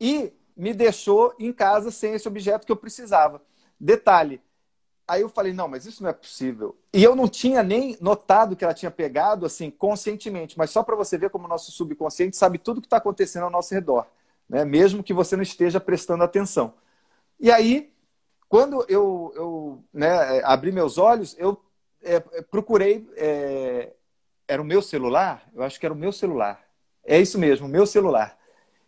E 0.01 0.33
me 0.57 0.73
deixou 0.75 1.35
em 1.39 1.53
casa 1.53 1.91
sem 1.91 2.15
esse 2.15 2.29
objeto 2.29 2.67
que 2.67 2.73
eu 2.73 2.77
precisava. 2.77 3.43
Detalhe, 3.79 4.41
Aí 5.09 5.23
eu 5.23 5.29
falei, 5.31 5.55
não, 5.55 5.67
mas 5.67 5.87
isso 5.87 6.03
não 6.03 6.11
é 6.11 6.13
possível. 6.13 6.77
E 6.93 7.03
eu 7.03 7.17
não 7.17 7.27
tinha 7.27 7.63
nem 7.63 7.97
notado 7.99 8.55
que 8.55 8.63
ela 8.63 8.75
tinha 8.75 8.91
pegado, 8.91 9.47
assim, 9.47 9.71
conscientemente. 9.71 10.59
Mas 10.59 10.69
só 10.69 10.83
para 10.83 10.95
você 10.95 11.17
ver 11.17 11.31
como 11.31 11.47
o 11.47 11.49
nosso 11.49 11.73
subconsciente 11.73 12.37
sabe 12.37 12.59
tudo 12.59 12.83
que 12.83 12.87
está 12.87 12.99
acontecendo 12.99 13.45
ao 13.45 13.51
nosso 13.51 13.73
redor. 13.73 14.07
Né? 14.47 14.67
Mesmo 14.67 15.03
que 15.03 15.15
você 15.15 15.35
não 15.35 15.43
esteja 15.43 15.81
prestando 15.81 16.23
atenção. 16.23 16.75
E 17.41 17.51
aí, 17.51 17.93
quando 18.49 18.85
eu, 18.89 19.33
eu 19.35 19.85
né, 19.93 20.43
abri 20.45 20.73
meus 20.73 20.99
olhos, 20.99 21.37
eu 21.39 21.61
é, 22.03 22.21
procurei. 22.43 23.09
É, 23.17 23.93
era 24.47 24.63
o 24.63 24.65
meu 24.65 24.81
celular? 24.81 25.49
Eu 25.55 25.63
acho 25.63 25.79
que 25.79 25.87
era 25.87 25.93
o 25.93 25.99
meu 25.99 26.13
celular. 26.13 26.65
É 27.05 27.21
isso 27.21 27.39
mesmo, 27.39 27.67
o 27.67 27.71
meu 27.71 27.87
celular. 27.87 28.39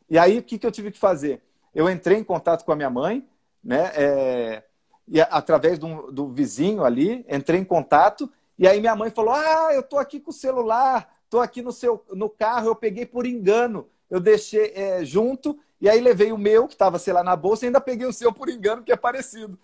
E 0.09 0.19
aí, 0.19 0.39
o 0.39 0.43
que, 0.43 0.59
que 0.59 0.67
eu 0.67 0.73
tive 0.73 0.91
que 0.91 0.99
fazer? 0.99 1.43
Eu 1.75 1.89
entrei 1.89 2.19
em 2.19 2.25
contato 2.25 2.65
com 2.65 2.73
a 2.73 2.77
minha 2.77 2.91
mãe, 2.91 3.27
né? 3.63 3.93
É, 3.95 4.63
e 5.07 5.21
através 5.21 5.79
do, 5.79 6.11
do 6.11 6.29
vizinho 6.29 6.85
ali, 6.85 7.25
entrei 7.29 7.61
em 7.61 7.65
contato. 7.65 8.31
E 8.59 8.67
aí 8.67 8.81
minha 8.81 8.97
mãe 8.97 9.11
falou: 9.11 9.35
Ah, 9.35 9.71
eu 9.73 9.83
tô 9.83 9.99
aqui 9.99 10.19
com 10.19 10.31
o 10.31 10.35
celular, 10.35 11.15
tô 11.29 11.41
aqui 11.41 11.63
no 11.63 11.73
seu 11.73 12.05
no 12.13 12.29
carro, 12.29 12.69
eu 12.69 12.77
peguei 12.77 13.07
por 13.07 13.27
engano, 13.27 13.89
eu 14.09 14.21
deixei 14.21 14.73
é, 14.75 15.05
junto 15.05 15.59
e 15.81 15.89
aí 15.89 16.01
levei 16.01 16.31
o 16.33 16.39
meu, 16.39 16.67
que 16.67 16.75
estava, 16.75 16.99
sei 16.99 17.13
lá, 17.13 17.23
na 17.23 17.35
bolsa, 17.35 17.65
e 17.65 17.67
ainda 17.67 17.81
peguei 17.81 18.07
o 18.07 18.13
seu 18.13 18.33
por 18.33 18.49
engano, 18.49 18.83
que 18.83 18.93
é 18.93 18.97
parecido. 18.97 19.59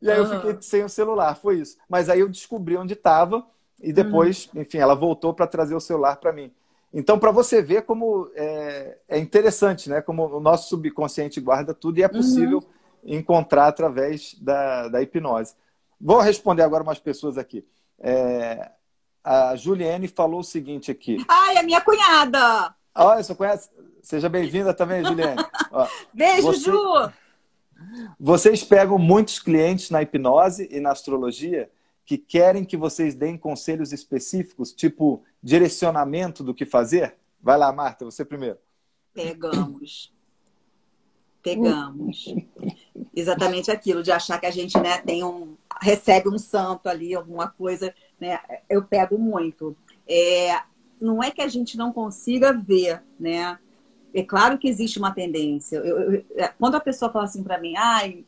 E 0.00 0.10
aí 0.10 0.20
uhum. 0.20 0.26
eu 0.26 0.40
fiquei 0.40 0.56
sem 0.60 0.84
o 0.84 0.88
celular, 0.88 1.36
foi 1.36 1.60
isso. 1.60 1.78
Mas 1.88 2.08
aí 2.08 2.20
eu 2.20 2.28
descobri 2.28 2.76
onde 2.76 2.94
estava 2.94 3.46
e 3.80 3.92
depois, 3.92 4.50
uhum. 4.52 4.60
enfim, 4.60 4.78
ela 4.78 4.94
voltou 4.94 5.32
para 5.32 5.46
trazer 5.46 5.74
o 5.74 5.80
celular 5.80 6.16
para 6.16 6.32
mim. 6.32 6.52
Então, 6.92 7.18
para 7.18 7.30
você 7.30 7.62
ver 7.62 7.82
como 7.82 8.30
é, 8.34 8.98
é, 9.08 9.18
interessante, 9.18 9.88
né? 9.88 10.02
Como 10.02 10.26
o 10.26 10.40
nosso 10.40 10.68
subconsciente 10.68 11.40
guarda 11.40 11.72
tudo 11.72 11.98
e 11.98 12.02
é 12.02 12.08
possível 12.08 12.58
uhum. 13.02 13.14
encontrar 13.14 13.68
através 13.68 14.34
da, 14.40 14.88
da 14.88 15.00
hipnose. 15.00 15.54
Vou 15.98 16.20
responder 16.20 16.62
agora 16.62 16.82
umas 16.82 16.98
pessoas 16.98 17.38
aqui. 17.38 17.64
É, 17.98 18.70
a 19.24 19.56
Juliane 19.56 20.08
falou 20.08 20.40
o 20.40 20.44
seguinte 20.44 20.90
aqui. 20.90 21.24
Ai, 21.28 21.56
a 21.56 21.62
minha 21.62 21.80
cunhada! 21.80 22.74
Olha, 22.94 23.22
você 23.22 23.34
conhece? 23.34 23.70
Seja 24.02 24.28
bem-vinda 24.28 24.74
também, 24.74 25.04
Juliane. 25.04 25.40
Ó, 25.70 25.86
Beijo, 26.12 26.42
você... 26.42 26.70
Ju! 26.70 27.12
Vocês 28.18 28.62
pegam 28.62 28.98
muitos 28.98 29.38
clientes 29.38 29.90
na 29.90 30.02
hipnose 30.02 30.68
e 30.70 30.80
na 30.80 30.90
astrologia 30.90 31.70
que 32.04 32.18
querem 32.18 32.64
que 32.64 32.76
vocês 32.76 33.14
deem 33.14 33.38
conselhos 33.38 33.92
específicos, 33.92 34.72
tipo 34.72 35.22
direcionamento 35.42 36.44
do 36.44 36.54
que 36.54 36.66
fazer? 36.66 37.16
Vai 37.40 37.56
lá, 37.56 37.72
Marta, 37.72 38.04
você 38.04 38.24
primeiro. 38.24 38.58
Pegamos. 39.14 40.12
Pegamos. 41.42 42.34
Exatamente 43.14 43.70
aquilo 43.70 44.02
de 44.02 44.12
achar 44.12 44.38
que 44.38 44.46
a 44.46 44.50
gente 44.50 44.78
né, 44.78 44.98
tem 44.98 45.24
um 45.24 45.56
recebe 45.80 46.28
um 46.28 46.38
santo 46.38 46.88
ali, 46.88 47.14
alguma 47.14 47.48
coisa, 47.48 47.92
né? 48.20 48.38
Eu 48.68 48.84
pego 48.84 49.18
muito. 49.18 49.76
É, 50.08 50.60
não 51.00 51.20
é 51.22 51.30
que 51.30 51.42
a 51.42 51.48
gente 51.48 51.76
não 51.76 51.92
consiga 51.92 52.52
ver, 52.52 53.02
né? 53.18 53.58
É 54.14 54.22
claro 54.22 54.58
que 54.58 54.68
existe 54.68 54.98
uma 54.98 55.12
tendência. 55.12 55.76
Eu, 55.76 56.12
eu, 56.12 56.24
é, 56.36 56.48
quando 56.48 56.74
a 56.74 56.80
pessoa 56.80 57.10
fala 57.10 57.24
assim 57.24 57.42
para 57.42 57.58
mim, 57.58 57.74
ai, 57.76 58.24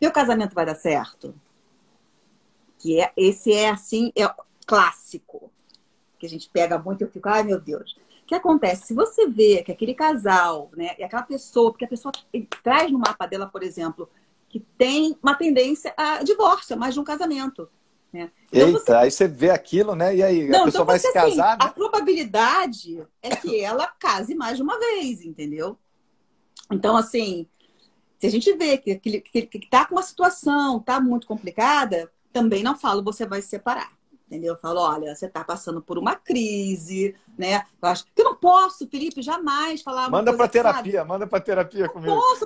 meu 0.00 0.10
casamento 0.10 0.54
vai 0.54 0.64
dar 0.64 0.74
certo, 0.74 1.34
que 2.78 3.00
é 3.00 3.12
esse 3.16 3.52
é 3.52 3.68
assim, 3.68 4.10
é 4.16 4.28
clássico, 4.66 5.50
que 6.18 6.26
a 6.26 6.28
gente 6.28 6.48
pega 6.48 6.78
muito 6.78 7.02
e 7.02 7.04
eu 7.04 7.10
fico, 7.10 7.28
ai 7.28 7.42
meu 7.42 7.60
Deus. 7.60 7.92
O 8.22 8.26
que 8.26 8.34
acontece? 8.34 8.86
Se 8.86 8.94
você 8.94 9.28
vê 9.28 9.62
que 9.62 9.72
aquele 9.72 9.94
casal, 9.94 10.70
né, 10.76 10.94
e 10.98 11.02
aquela 11.02 11.22
pessoa, 11.22 11.72
porque 11.72 11.84
a 11.84 11.88
pessoa 11.88 12.12
traz 12.62 12.90
no 12.90 12.98
mapa 12.98 13.26
dela, 13.26 13.46
por 13.46 13.62
exemplo, 13.62 14.08
que 14.48 14.60
tem 14.60 15.16
uma 15.22 15.34
tendência 15.34 15.92
a 15.96 16.22
divórcio, 16.22 16.76
mais 16.78 16.94
de 16.94 17.00
um 17.00 17.04
casamento. 17.04 17.68
Né? 18.12 18.30
Então, 18.52 18.68
Eita, 18.68 18.78
você... 18.80 18.92
aí 18.92 19.10
você 19.10 19.28
vê 19.28 19.50
aquilo, 19.50 19.94
né? 19.94 20.14
E 20.16 20.22
aí, 20.22 20.48
não, 20.48 20.62
a 20.62 20.64
pessoa 20.64 20.82
então 20.82 20.86
vai 20.86 20.98
se 20.98 21.12
casar. 21.12 21.28
Assim, 21.28 21.36
né? 21.36 21.56
A 21.60 21.68
probabilidade 21.68 23.06
é 23.22 23.36
que 23.36 23.60
ela 23.60 23.86
case 23.86 24.34
mais 24.34 24.56
de 24.56 24.62
uma 24.62 24.78
vez, 24.78 25.22
entendeu? 25.22 25.78
Então, 26.70 26.96
assim, 26.96 27.46
se 28.18 28.26
a 28.26 28.30
gente 28.30 28.52
vê 28.54 28.76
que, 28.78 28.96
que, 28.96 29.20
que, 29.20 29.42
que 29.46 29.70
tá 29.70 29.84
com 29.84 29.94
uma 29.94 30.02
situação, 30.02 30.80
tá 30.80 31.00
muito 31.00 31.26
complicada, 31.26 32.10
também 32.32 32.62
não 32.62 32.76
falo 32.76 33.02
você 33.02 33.26
vai 33.26 33.40
se 33.42 33.48
separar. 33.48 33.92
Entendeu? 34.26 34.54
Eu 34.54 34.60
falo, 34.60 34.80
olha, 34.80 35.12
você 35.12 35.26
está 35.26 35.42
passando 35.42 35.82
por 35.82 35.98
uma 35.98 36.14
crise, 36.14 37.16
né? 37.36 37.64
Eu 37.82 37.88
acho 37.88 38.04
que 38.04 38.20
eu 38.20 38.24
não 38.24 38.36
posso, 38.36 38.86
Felipe, 38.86 39.22
jamais 39.22 39.82
falar. 39.82 40.08
Manda 40.08 40.32
para 40.32 40.46
terapia, 40.46 40.98
sabe? 40.98 41.08
manda 41.08 41.26
para 41.26 41.40
terapia 41.40 41.86
não 41.86 41.92
comigo. 41.92 42.14
Posso, 42.14 42.44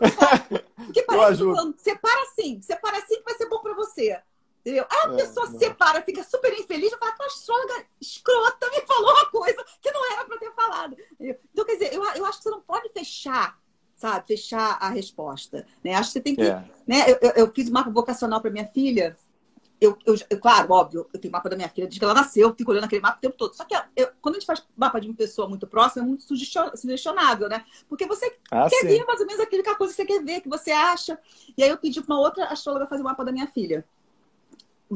porque 0.77 1.03
parece 1.05 1.43
eu 1.43 1.51
ajudo. 1.53 1.75
separa 1.77 2.23
assim, 2.23 2.63
separa 2.63 2.97
assim 2.97 3.17
que 3.17 3.25
vai 3.25 3.35
ser 3.35 3.51
bom 3.51 3.59
para 3.59 3.75
você. 3.75 4.19
Entendeu? 4.65 4.87
Aí 4.91 5.11
a 5.11 5.13
é, 5.13 5.17
pessoa 5.17 5.47
se 5.47 5.59
separa, 5.59 6.03
fica 6.03 6.25
super 6.25 6.53
infeliz, 6.59 6.91
eu 6.91 6.99
falo, 6.99 7.13
a 7.21 7.27
astróloga 7.27 7.85
escrota 8.01 8.71
me 8.71 8.81
falou 8.87 9.13
uma 9.13 9.27
coisa 9.27 9.65
que 9.81 9.91
não 9.91 10.13
era 10.13 10.25
para 10.25 10.39
ter 10.39 10.53
falado. 10.53 10.97
Então, 11.21 11.65
quer 11.67 11.75
dizer, 11.75 11.93
eu, 11.93 12.03
eu 12.15 12.25
acho 12.25 12.39
que 12.39 12.45
você 12.45 12.51
não 12.51 12.63
pode 12.63 12.89
fechar 12.91 13.63
sabe? 13.97 14.27
Fechar 14.27 14.77
a 14.81 14.89
resposta. 14.89 15.65
Né? 15.83 15.95
Acho 15.95 16.09
que 16.09 16.13
você 16.15 16.21
tem 16.21 16.35
que. 16.35 16.43
É. 16.43 16.65
Né? 16.87 17.09
Eu, 17.09 17.19
eu, 17.23 17.31
eu, 17.37 17.53
fiz 17.55 17.71
mapa 17.71 17.91
vocacional 17.91 18.41
para 18.41 18.51
minha 18.51 18.67
filha 18.67 19.17
eu, 19.85 19.99
eu, 20.07 20.15
eu, 20.31 20.39
claro, 20.39 20.73
óbvio, 20.73 21.07
eu 21.13 21.21
tenho 21.21 21.33
mapa 21.33 21.49
da 21.49 21.57
minha 21.57 21.69
filha 21.69 21.87
desde 21.87 21.99
que 21.99 22.05
ela 22.05 22.15
nasceu, 22.15 22.49
eu 22.49 22.55
fico 22.55 22.71
olhando 22.71 22.85
aquele 22.85 23.03
mapa 23.03 23.19
o 23.19 23.21
tempo 23.21 23.37
todo. 23.37 23.55
Só 23.55 23.65
que 23.65 23.75
quando 24.21 24.37
a 24.37 24.39
gente 24.39 24.47
faz 24.47 24.63
mapa 24.77 25.01
de 25.01 25.09
uma 25.09 25.17
pessoa 25.17 25.49
muito 25.49 25.67
próxima, 25.67 26.05
é 26.05 26.07
muito 26.07 26.23
sugestionável, 26.23 27.49
né? 27.49 27.65
Porque 27.89 28.07
você 28.07 28.35
ah, 28.51 28.69
quer 28.69 28.81
sim. 28.81 28.87
ver 28.87 29.05
mais 29.05 29.21
ou 29.21 29.27
menos 29.27 29.41
aquela 29.43 29.75
coisa 29.75 29.93
que 29.93 30.03
você 30.03 30.07
quer 30.07 30.23
ver, 30.23 30.41
que 30.41 30.49
você 30.49 30.71
acha. 30.71 31.19
E 31.57 31.63
aí 31.63 31.69
eu 31.69 31.77
pedi 31.77 32.01
para 32.01 32.15
uma 32.15 32.21
outra 32.21 32.47
astróloga 32.47 32.87
fazer 32.87 33.03
o 33.03 33.05
mapa 33.05 33.25
da 33.25 33.33
minha 33.33 33.47
filha. 33.47 33.85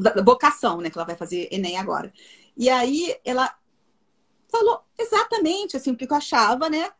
Da 0.01 0.21
vocação, 0.23 0.81
né? 0.81 0.89
Que 0.89 0.97
ela 0.97 1.05
vai 1.05 1.15
fazer 1.15 1.47
Enem 1.51 1.77
agora. 1.77 2.13
E 2.57 2.69
aí 2.69 3.15
ela 3.23 3.53
falou 4.51 4.81
exatamente 4.97 5.77
assim 5.77 5.91
o 5.91 5.95
que 5.95 6.05
eu 6.05 6.15
achava, 6.15 6.69
né? 6.69 6.91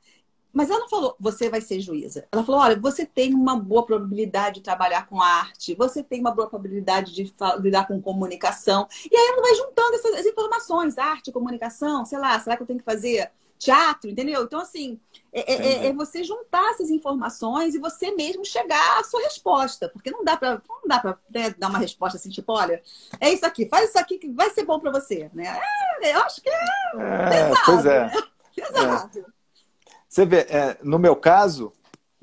Mas 0.51 0.69
ela 0.69 0.79
não 0.79 0.89
falou, 0.89 1.15
você 1.19 1.47
vai 1.47 1.61
ser 1.61 1.79
juíza. 1.79 2.27
Ela 2.31 2.43
falou, 2.43 2.61
olha, 2.61 2.79
você 2.79 3.05
tem 3.05 3.33
uma 3.35 3.55
boa 3.55 3.85
probabilidade 3.85 4.55
de 4.55 4.61
trabalhar 4.61 5.07
com 5.07 5.21
arte, 5.21 5.75
você 5.75 6.01
tem 6.01 6.19
uma 6.19 6.31
boa 6.31 6.49
probabilidade 6.49 7.13
de 7.13 7.33
lidar 7.59 7.87
com 7.87 8.01
comunicação. 8.01 8.87
E 9.11 9.15
aí 9.15 9.27
ela 9.27 9.41
vai 9.41 9.55
juntando 9.55 9.95
essas 9.95 10.25
informações, 10.25 10.97
arte, 10.97 11.31
comunicação, 11.31 12.03
sei 12.03 12.17
lá, 12.17 12.39
será 12.39 12.57
que 12.57 12.63
eu 12.63 12.67
tenho 12.67 12.79
que 12.79 12.85
fazer 12.85 13.31
teatro, 13.59 14.09
entendeu? 14.09 14.43
Então, 14.43 14.61
assim, 14.61 14.97
é, 15.33 15.53
é, 15.53 15.55
é, 15.55 15.87
é 15.87 15.93
você 15.93 16.23
juntar 16.23 16.71
essas 16.71 16.89
informações 16.89 17.75
e 17.75 17.79
você 17.79 18.09
mesmo 18.11 18.45
chegar 18.45 18.99
à 18.99 19.03
sua 19.03 19.21
resposta. 19.21 19.89
Porque 19.89 20.09
não 20.09 20.23
dá 20.23 20.37
para 20.37 20.61
não 20.69 20.87
dá 20.87 20.99
para 20.99 21.19
né, 21.29 21.53
dar 21.57 21.67
uma 21.67 21.77
resposta 21.77 22.17
assim, 22.17 22.29
tipo, 22.29 22.53
olha, 22.53 22.81
é 23.19 23.29
isso 23.29 23.45
aqui, 23.45 23.67
faz 23.67 23.89
isso 23.89 23.99
aqui 23.99 24.17
que 24.17 24.31
vai 24.31 24.49
ser 24.51 24.63
bom 24.63 24.79
para 24.79 24.91
você. 24.91 25.29
Né? 25.33 25.59
É, 26.01 26.15
eu 26.15 26.21
acho 26.21 26.41
que 26.41 26.49
é, 26.49 26.53
é 26.53 27.29
pesado. 27.29 27.65
Pois 27.65 27.85
é. 27.85 28.05
Né? 28.05 28.23
Pesado. 28.55 29.25
Você 30.07 30.25
vê, 30.25 30.39
é, 30.49 30.77
no 30.83 30.97
meu 30.97 31.15
caso, 31.15 31.71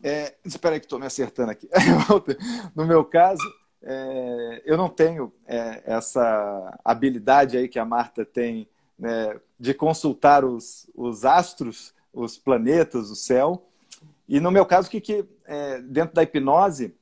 é, 0.02 0.34
espera 0.44 0.74
aí 0.74 0.80
que 0.80 0.86
estou 0.86 0.98
me 0.98 1.06
acertando 1.06 1.52
aqui. 1.52 1.68
no 2.74 2.84
meu 2.84 3.04
caso, 3.04 3.42
é, 3.82 4.62
eu 4.66 4.76
não 4.76 4.88
tenho 4.88 5.32
é, 5.46 5.82
essa 5.86 6.78
habilidade 6.84 7.56
aí 7.56 7.68
que 7.68 7.78
a 7.78 7.84
Marta 7.84 8.24
tem 8.24 8.68
né, 8.98 9.38
de 9.58 9.72
consultar 9.74 10.44
os, 10.44 10.88
os, 10.94 11.24
astros, 11.24 11.94
os 12.12 12.36
planetas, 12.36 13.10
o 13.10 13.16
céu. 13.16 13.66
E 14.28 14.40
no 14.40 14.50
meu 14.50 14.66
caso, 14.66 14.90
que, 14.90 15.00
que 15.00 15.24
é, 15.46 15.80
dentro 15.80 16.14
da 16.14 16.22
hipnose, 16.22 16.94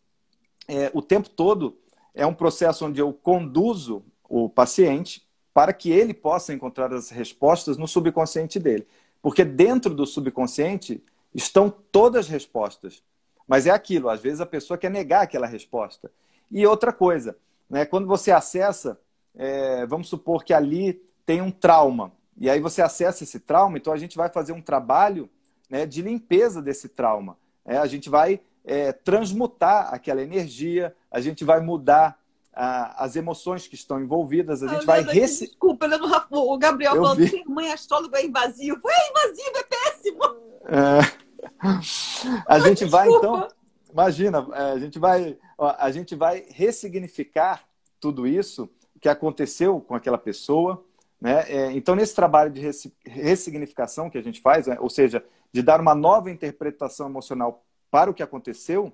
é, 0.69 0.91
o 0.95 1.03
tempo 1.03 1.29
todo 1.29 1.77
é 2.15 2.27
um 2.27 2.35
processo 2.35 2.87
onde 2.87 3.01
eu 3.01 3.13
conduzo 3.13 4.05
o 4.29 4.49
paciente 4.49 5.27
para 5.53 5.73
que 5.73 5.91
ele 5.91 6.15
possa 6.15 6.53
encontrar 6.53 6.93
as 6.93 7.11
respostas 7.11 7.77
no 7.77 7.87
subconsciente 7.87 8.59
dele. 8.59 8.87
Porque 9.23 9.45
dentro 9.45 9.95
do 9.95 10.07
subconsciente 10.07 11.03
estão 11.35 11.71
todas 11.71 12.27
as 12.27 12.31
respostas. 12.31 13.03
Mas 13.47 13.67
é 13.67 13.71
aquilo, 13.71 14.09
às 14.09 14.21
vezes 14.21 14.41
a 14.41 14.47
pessoa 14.47 14.79
quer 14.79 14.91
negar 14.91 15.23
aquela 15.23 15.47
resposta. 15.47 16.11
E 16.51 16.67
outra 16.67 16.93
coisa, 16.93 17.37
né, 17.69 17.85
quando 17.85 18.07
você 18.07 18.31
acessa, 18.31 18.99
é, 19.35 19.87
vamos 19.87 20.09
supor 20.09 20.45
que 20.45 20.53
ali 20.53 21.03
tem 21.27 21.41
um 21.41 21.51
trauma, 21.51 22.13
e 22.37 22.51
aí 22.51 22.61
você 22.61 22.83
acessa 22.83 23.25
esse 23.25 23.41
trauma, 23.41 23.79
então 23.79 23.93
a 23.93 23.97
gente 23.97 24.17
vai 24.17 24.29
fazer 24.29 24.53
um 24.53 24.61
trabalho 24.61 25.29
né, 25.69 25.87
de 25.87 26.03
limpeza 26.03 26.61
desse 26.61 26.89
trauma. 26.89 27.37
É, 27.65 27.79
a 27.79 27.87
gente 27.87 28.11
vai 28.11 28.41
é, 28.65 28.93
transmutar 28.93 29.93
aquela 29.93 30.23
energia, 30.23 30.95
a 31.11 31.21
gente 31.21 31.45
vai 31.45 31.61
mudar 31.61 32.19
as 32.57 33.17
emoções 33.17 33.67
que 33.67 33.75
estão 33.75 34.01
envolvidas, 34.01 34.63
a 34.63 34.69
gente 34.69 34.87
vai... 34.87 35.03
Reci... 35.03 35.49
Desculpa, 35.49 35.87
Leandro, 35.87 36.09
o 36.31 36.57
Gabriel 36.57 36.95
falando 36.95 37.29
que 37.29 37.45
mãe 37.49 37.73
astrólogo 37.73 38.15
é 38.15 38.25
invasivo. 38.25 38.81
É 38.89 39.11
invasivo, 39.11 39.57
é 39.57 39.63
péssimo! 39.65 40.25
É... 40.67 41.25
A 42.47 42.59
gente 42.61 42.85
vai, 42.85 43.09
então... 43.09 43.49
Imagina, 43.93 44.45
é, 44.55 44.73
a 44.73 44.79
gente 44.79 44.99
vai, 44.99 45.39
a 45.57 45.91
gente 45.93 46.17
vai 46.17 46.45
ressignificar 46.49 47.65
tudo 48.01 48.27
isso 48.27 48.69
que 49.01 49.09
aconteceu 49.09 49.81
com 49.81 49.95
aquela 49.95 50.19
pessoa, 50.19 50.85
né? 51.25 51.43
É, 51.49 51.73
então, 51.73 51.97
nesse 51.97 52.15
trabalho 52.15 52.51
de 52.51 52.61
ressignificação 53.07 54.11
que 54.11 54.19
a 54.19 54.23
gente 54.23 54.43
faz, 54.43 54.67
né? 54.67 54.77
ou 54.79 54.91
seja, 54.91 55.25
de 55.51 55.63
dar 55.63 55.81
uma 55.81 55.95
nova 55.95 56.31
interpretação 56.31 57.09
emocional 57.09 57.65
para 57.91 58.11
o 58.11 58.15
que 58.15 58.23
aconteceu, 58.23 58.93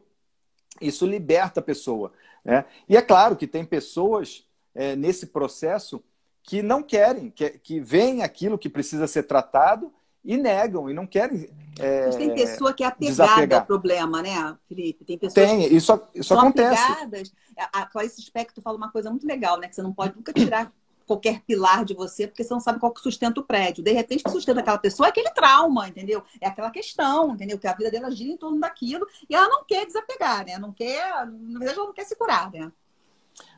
isso 0.80 1.04
liberta 1.04 1.58
a 1.58 1.62
pessoa. 1.62 2.12
Né? 2.44 2.64
E 2.88 2.96
é 2.96 3.02
claro 3.02 3.34
que 3.34 3.48
tem 3.48 3.64
pessoas 3.64 4.46
é, 4.72 4.94
nesse 4.94 5.26
processo 5.26 6.00
que 6.44 6.62
não 6.62 6.84
querem, 6.84 7.30
que, 7.30 7.50
que 7.50 7.80
veem 7.80 8.22
aquilo 8.22 8.56
que 8.56 8.68
precisa 8.68 9.08
ser 9.08 9.24
tratado 9.24 9.92
e 10.24 10.36
negam 10.36 10.88
e 10.88 10.94
não 10.94 11.08
querem. 11.08 11.50
É, 11.80 12.06
Mas 12.06 12.14
tem 12.14 12.32
pessoa 12.32 12.72
que 12.72 12.84
é 12.84 12.86
apegada 12.86 13.10
desapegar. 13.10 13.60
ao 13.62 13.66
problema, 13.66 14.22
né, 14.22 14.56
Felipe? 14.68 15.04
Tem 15.04 15.18
pessoas 15.18 15.34
tem, 15.34 15.68
que 15.68 15.74
isso, 15.74 16.00
isso 16.14 16.32
acontece. 16.32 16.80
apegadas. 16.80 17.32
A, 17.58 17.80
a 17.80 17.86
Clarice 17.86 18.22
Spector 18.22 18.62
fala 18.62 18.76
uma 18.76 18.92
coisa 18.92 19.10
muito 19.10 19.26
legal, 19.26 19.58
né? 19.58 19.66
Que 19.66 19.74
você 19.74 19.82
não 19.82 19.92
pode 19.92 20.14
nunca 20.14 20.32
tirar 20.32 20.72
qualquer 21.10 21.40
pilar 21.40 21.84
de 21.84 21.92
você, 21.92 22.28
porque 22.28 22.44
você 22.44 22.54
não 22.54 22.60
sabe 22.60 22.78
qual 22.78 22.92
que 22.92 23.00
sustenta 23.00 23.40
o 23.40 23.44
prédio. 23.44 23.82
De 23.82 23.90
repente, 23.90 24.20
o 24.20 24.24
que 24.24 24.30
sustenta 24.30 24.60
aquela 24.60 24.78
pessoa 24.78 25.08
é 25.08 25.10
aquele 25.10 25.30
trauma, 25.30 25.88
entendeu? 25.88 26.22
É 26.40 26.46
aquela 26.46 26.70
questão, 26.70 27.32
entendeu? 27.34 27.58
Que 27.58 27.66
a 27.66 27.74
vida 27.74 27.90
dela 27.90 28.12
gira 28.12 28.30
em 28.30 28.36
torno 28.36 28.60
daquilo 28.60 29.04
e 29.28 29.34
ela 29.34 29.48
não 29.48 29.64
quer 29.64 29.84
desapegar, 29.84 30.46
né? 30.46 30.56
Não 30.56 30.72
quer, 30.72 31.26
na 31.26 31.58
verdade, 31.58 31.78
ela 31.78 31.86
não 31.88 31.92
quer 31.92 32.04
se 32.04 32.14
curar, 32.14 32.52
né? 32.52 32.70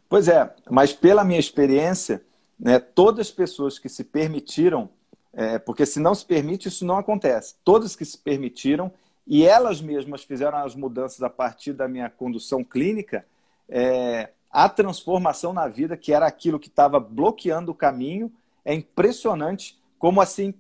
Pois 0.08 0.28
é, 0.28 0.54
mas 0.70 0.94
pela 0.94 1.24
minha 1.24 1.38
experiência, 1.38 2.24
né, 2.58 2.78
todas 2.78 3.26
as 3.26 3.32
pessoas 3.32 3.78
que 3.78 3.88
se 3.88 4.04
permitiram, 4.04 4.88
é, 5.34 5.58
porque 5.58 5.84
se 5.84 6.00
não 6.00 6.14
se 6.14 6.24
permite, 6.24 6.68
isso 6.68 6.86
não 6.86 6.96
acontece. 6.96 7.56
Todas 7.62 7.94
que 7.94 8.04
se 8.04 8.16
permitiram 8.16 8.90
e 9.26 9.44
elas 9.44 9.82
mesmas 9.82 10.24
fizeram 10.24 10.56
as 10.56 10.74
mudanças 10.74 11.22
a 11.22 11.28
partir 11.28 11.74
da 11.74 11.86
minha 11.86 12.08
condução 12.08 12.64
clínica, 12.64 13.26
é, 13.68 14.30
a 14.52 14.68
transformação 14.68 15.52
na 15.52 15.66
vida, 15.66 15.96
que 15.96 16.12
era 16.12 16.26
aquilo 16.26 16.60
que 16.60 16.68
estava 16.68 17.00
bloqueando 17.00 17.72
o 17.72 17.74
caminho, 17.74 18.30
é 18.64 18.74
impressionante 18.74 19.80
como 19.98 20.20
assim, 20.20 20.52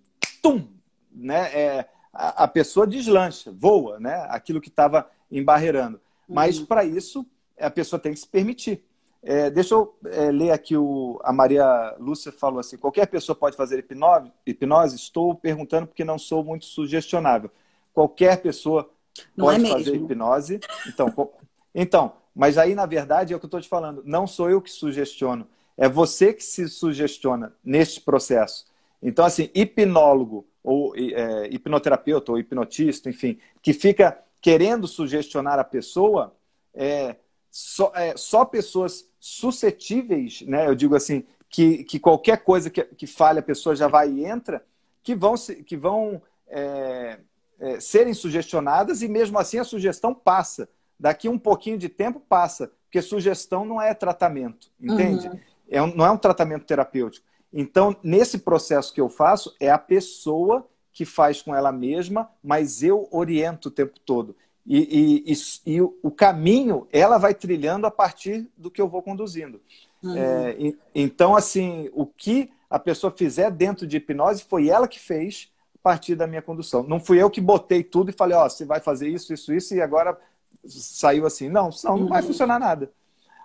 tum, 0.42 0.66
né? 1.12 1.52
É, 1.52 1.88
a, 2.12 2.44
a, 2.44 2.48
pessoa 2.48 2.86
deslancha, 2.86 3.52
voa, 3.52 4.00
né? 4.00 4.26
Aquilo 4.30 4.60
que 4.60 4.68
estava 4.68 5.10
embarreirando. 5.30 6.00
Mas 6.28 6.58
uhum. 6.58 6.66
para 6.66 6.84
isso, 6.84 7.26
a 7.58 7.70
pessoa 7.70 8.00
tem 8.00 8.12
que 8.12 8.20
se 8.20 8.26
permitir. 8.26 8.82
É, 9.22 9.50
deixa 9.50 9.74
eu 9.74 9.94
é, 10.06 10.32
ler 10.32 10.50
aqui 10.50 10.76
o 10.76 11.20
a 11.22 11.32
Maria 11.32 11.94
Lúcia 11.98 12.32
falou 12.32 12.58
assim: 12.58 12.76
qualquer 12.76 13.06
pessoa 13.06 13.36
pode 13.36 13.56
fazer 13.56 13.78
hipnose? 13.78 14.32
hipnose? 14.46 14.96
Estou 14.96 15.34
perguntando 15.34 15.86
porque 15.86 16.04
não 16.04 16.18
sou 16.18 16.42
muito 16.42 16.64
sugestionável. 16.64 17.50
Qualquer 17.92 18.40
pessoa 18.42 18.90
não 19.36 19.46
pode 19.46 19.64
é 19.64 19.68
fazer 19.68 19.94
hipnose. 19.94 20.60
Então, 20.88 21.30
então, 21.74 22.12
mas 22.34 22.56
aí, 22.56 22.74
na 22.74 22.86
verdade, 22.86 23.32
é 23.32 23.36
o 23.36 23.38
que 23.38 23.44
eu 23.44 23.48
estou 23.48 23.60
te 23.60 23.68
falando. 23.68 24.02
Não 24.04 24.26
sou 24.26 24.50
eu 24.50 24.60
que 24.60 24.70
sugestiono. 24.70 25.46
É 25.76 25.88
você 25.88 26.32
que 26.32 26.44
se 26.44 26.68
sugestiona 26.68 27.54
neste 27.64 28.00
processo. 28.00 28.66
Então, 29.02 29.24
assim, 29.24 29.50
hipnólogo, 29.54 30.46
ou 30.62 30.94
é, 30.96 31.48
hipnoterapeuta, 31.48 32.32
ou 32.32 32.38
hipnotista, 32.38 33.10
enfim, 33.10 33.38
que 33.60 33.72
fica 33.72 34.18
querendo 34.40 34.86
sugestionar 34.86 35.58
a 35.58 35.64
pessoa, 35.64 36.34
é, 36.74 37.16
só, 37.50 37.92
é, 37.94 38.16
só 38.16 38.44
pessoas 38.44 39.08
suscetíveis, 39.18 40.42
né? 40.42 40.66
Eu 40.66 40.74
digo 40.74 40.94
assim, 40.94 41.24
que, 41.48 41.84
que 41.84 41.98
qualquer 41.98 42.38
coisa 42.42 42.70
que, 42.70 42.82
que 42.82 43.06
falha, 43.06 43.40
a 43.40 43.42
pessoa 43.42 43.76
já 43.76 43.88
vai 43.88 44.10
e 44.10 44.24
entra, 44.24 44.64
que 45.02 45.14
vão, 45.14 45.34
que 45.66 45.76
vão 45.76 46.22
é, 46.48 47.18
é, 47.60 47.80
serem 47.80 48.14
sugestionadas 48.14 49.02
e 49.02 49.08
mesmo 49.08 49.38
assim 49.38 49.58
a 49.58 49.64
sugestão 49.64 50.14
passa 50.14 50.68
daqui 50.98 51.28
um 51.28 51.38
pouquinho 51.38 51.78
de 51.78 51.88
tempo 51.88 52.20
passa, 52.20 52.72
porque 52.84 53.02
sugestão 53.02 53.64
não 53.64 53.80
é 53.80 53.94
tratamento, 53.94 54.70
entende? 54.80 55.28
Uhum. 55.28 55.40
É 55.68 55.82
um, 55.82 55.94
não 55.94 56.06
é 56.06 56.10
um 56.10 56.18
tratamento 56.18 56.66
terapêutico. 56.66 57.26
Então, 57.52 57.96
nesse 58.02 58.38
processo 58.38 58.92
que 58.92 59.00
eu 59.00 59.08
faço, 59.08 59.54
é 59.60 59.70
a 59.70 59.78
pessoa 59.78 60.66
que 60.92 61.04
faz 61.04 61.40
com 61.40 61.54
ela 61.54 61.72
mesma, 61.72 62.30
mas 62.42 62.82
eu 62.82 63.08
oriento 63.10 63.68
o 63.68 63.70
tempo 63.70 63.98
todo. 64.00 64.36
E, 64.66 65.24
e, 65.26 65.32
e, 65.32 65.74
e 65.76 65.80
o 65.80 66.10
caminho 66.10 66.86
ela 66.92 67.18
vai 67.18 67.34
trilhando 67.34 67.86
a 67.86 67.90
partir 67.90 68.48
do 68.56 68.70
que 68.70 68.80
eu 68.80 68.88
vou 68.88 69.02
conduzindo. 69.02 69.60
Uhum. 70.02 70.16
É, 70.16 70.56
então, 70.94 71.34
assim, 71.34 71.90
o 71.92 72.06
que 72.06 72.50
a 72.70 72.78
pessoa 72.78 73.10
fizer 73.10 73.50
dentro 73.50 73.86
de 73.86 73.96
hipnose 73.96 74.44
foi 74.44 74.68
ela 74.68 74.88
que 74.88 74.98
fez 74.98 75.50
a 75.74 75.78
partir 75.82 76.14
da 76.14 76.26
minha 76.26 76.42
condução. 76.42 76.82
Não 76.82 77.00
fui 77.00 77.20
eu 77.20 77.30
que 77.30 77.40
botei 77.40 77.82
tudo 77.82 78.10
e 78.10 78.14
falei, 78.14 78.36
ó, 78.36 78.46
oh, 78.46 78.50
você 78.50 78.64
vai 78.64 78.80
fazer 78.80 79.08
isso, 79.08 79.32
isso, 79.32 79.52
isso, 79.52 79.74
e 79.74 79.80
agora 79.80 80.18
saiu 80.66 81.26
assim. 81.26 81.48
Não, 81.48 81.70
não, 81.84 81.96
não 81.98 82.06
vai 82.06 82.20
uhum. 82.20 82.28
funcionar 82.28 82.58
nada. 82.58 82.90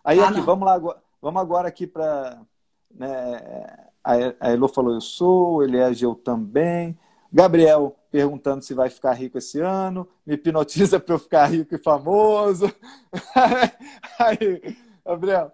Aí 0.03 0.19
ah, 0.19 0.29
aqui, 0.29 0.41
vamos 0.41 0.65
lá, 0.65 0.79
vamos 1.21 1.41
agora 1.41 1.67
aqui 1.67 1.85
para. 1.85 2.39
Né, 2.93 3.87
a 4.39 4.49
Elo 4.51 4.69
falou, 4.69 4.93
eu 4.93 5.01
sou, 5.01 5.63
ele 5.63 5.77
é 5.77 5.91
eu 6.01 6.15
também. 6.15 6.97
Gabriel 7.31 7.95
perguntando 8.09 8.63
se 8.63 8.73
vai 8.73 8.89
ficar 8.89 9.13
rico 9.13 9.37
esse 9.37 9.59
ano, 9.59 10.07
me 10.25 10.35
hipnotiza 10.35 10.99
para 10.99 11.15
eu 11.15 11.19
ficar 11.19 11.45
rico 11.45 11.75
e 11.75 11.77
famoso. 11.77 12.71
Aí, 14.17 14.75
Gabriel, 15.05 15.51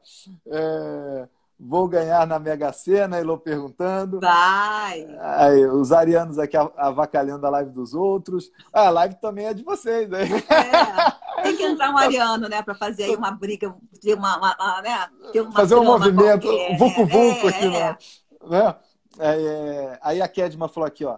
é, 0.48 1.28
vou 1.60 1.88
ganhar 1.88 2.28
na 2.28 2.40
Mega 2.40 2.72
Sena, 2.72 3.20
Elô 3.20 3.38
perguntando. 3.38 4.20
Vai! 4.20 5.06
Aí, 5.20 5.66
os 5.66 5.92
arianos 5.92 6.38
aqui 6.38 6.56
avacalhando 6.78 7.46
a 7.48 7.50
live 7.50 7.72
dos 7.72 7.94
outros. 7.94 8.52
Ah, 8.72 8.88
a 8.88 8.92
live 8.92 9.16
também 9.16 9.48
é 9.48 9.54
de 9.54 9.64
vocês, 9.64 10.08
né? 10.10 10.22
É, 10.24 11.14
tem 11.44 11.58
que 11.58 11.64
entrar 11.64 11.92
um 11.92 11.98
ariano, 11.98 12.48
né, 12.48 12.62
para 12.62 12.74
fazer 12.74 13.04
aí 13.04 13.16
uma 13.16 13.32
briga, 13.32 13.76
ter 14.02 14.16
uma, 14.16 14.38
uma, 14.38 14.56
uma 14.56 14.82
né, 14.82 15.10
ter 15.32 15.42
uma 15.42 15.52
fazer 15.52 15.76
um 15.76 15.84
movimento, 15.84 16.48
vucu-vucu 16.78 17.48
é, 17.48 17.50
aqui, 17.50 17.66
é. 17.66 17.98
né? 18.50 18.76
É, 19.20 20.00
aí 20.02 20.22
a 20.22 20.28
Kedma 20.28 20.68
falou 20.68 20.88
aqui, 20.88 21.06
ó, 21.06 21.18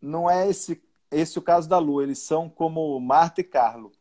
não 0.00 0.28
é 0.28 0.48
esse, 0.48 0.82
esse 1.10 1.38
o 1.38 1.42
caso 1.42 1.68
da 1.68 1.78
Lua, 1.78 2.02
eles 2.02 2.18
são 2.18 2.48
como 2.48 2.98
Marta 3.00 3.40
e 3.40 3.44
Carlo. 3.44 3.92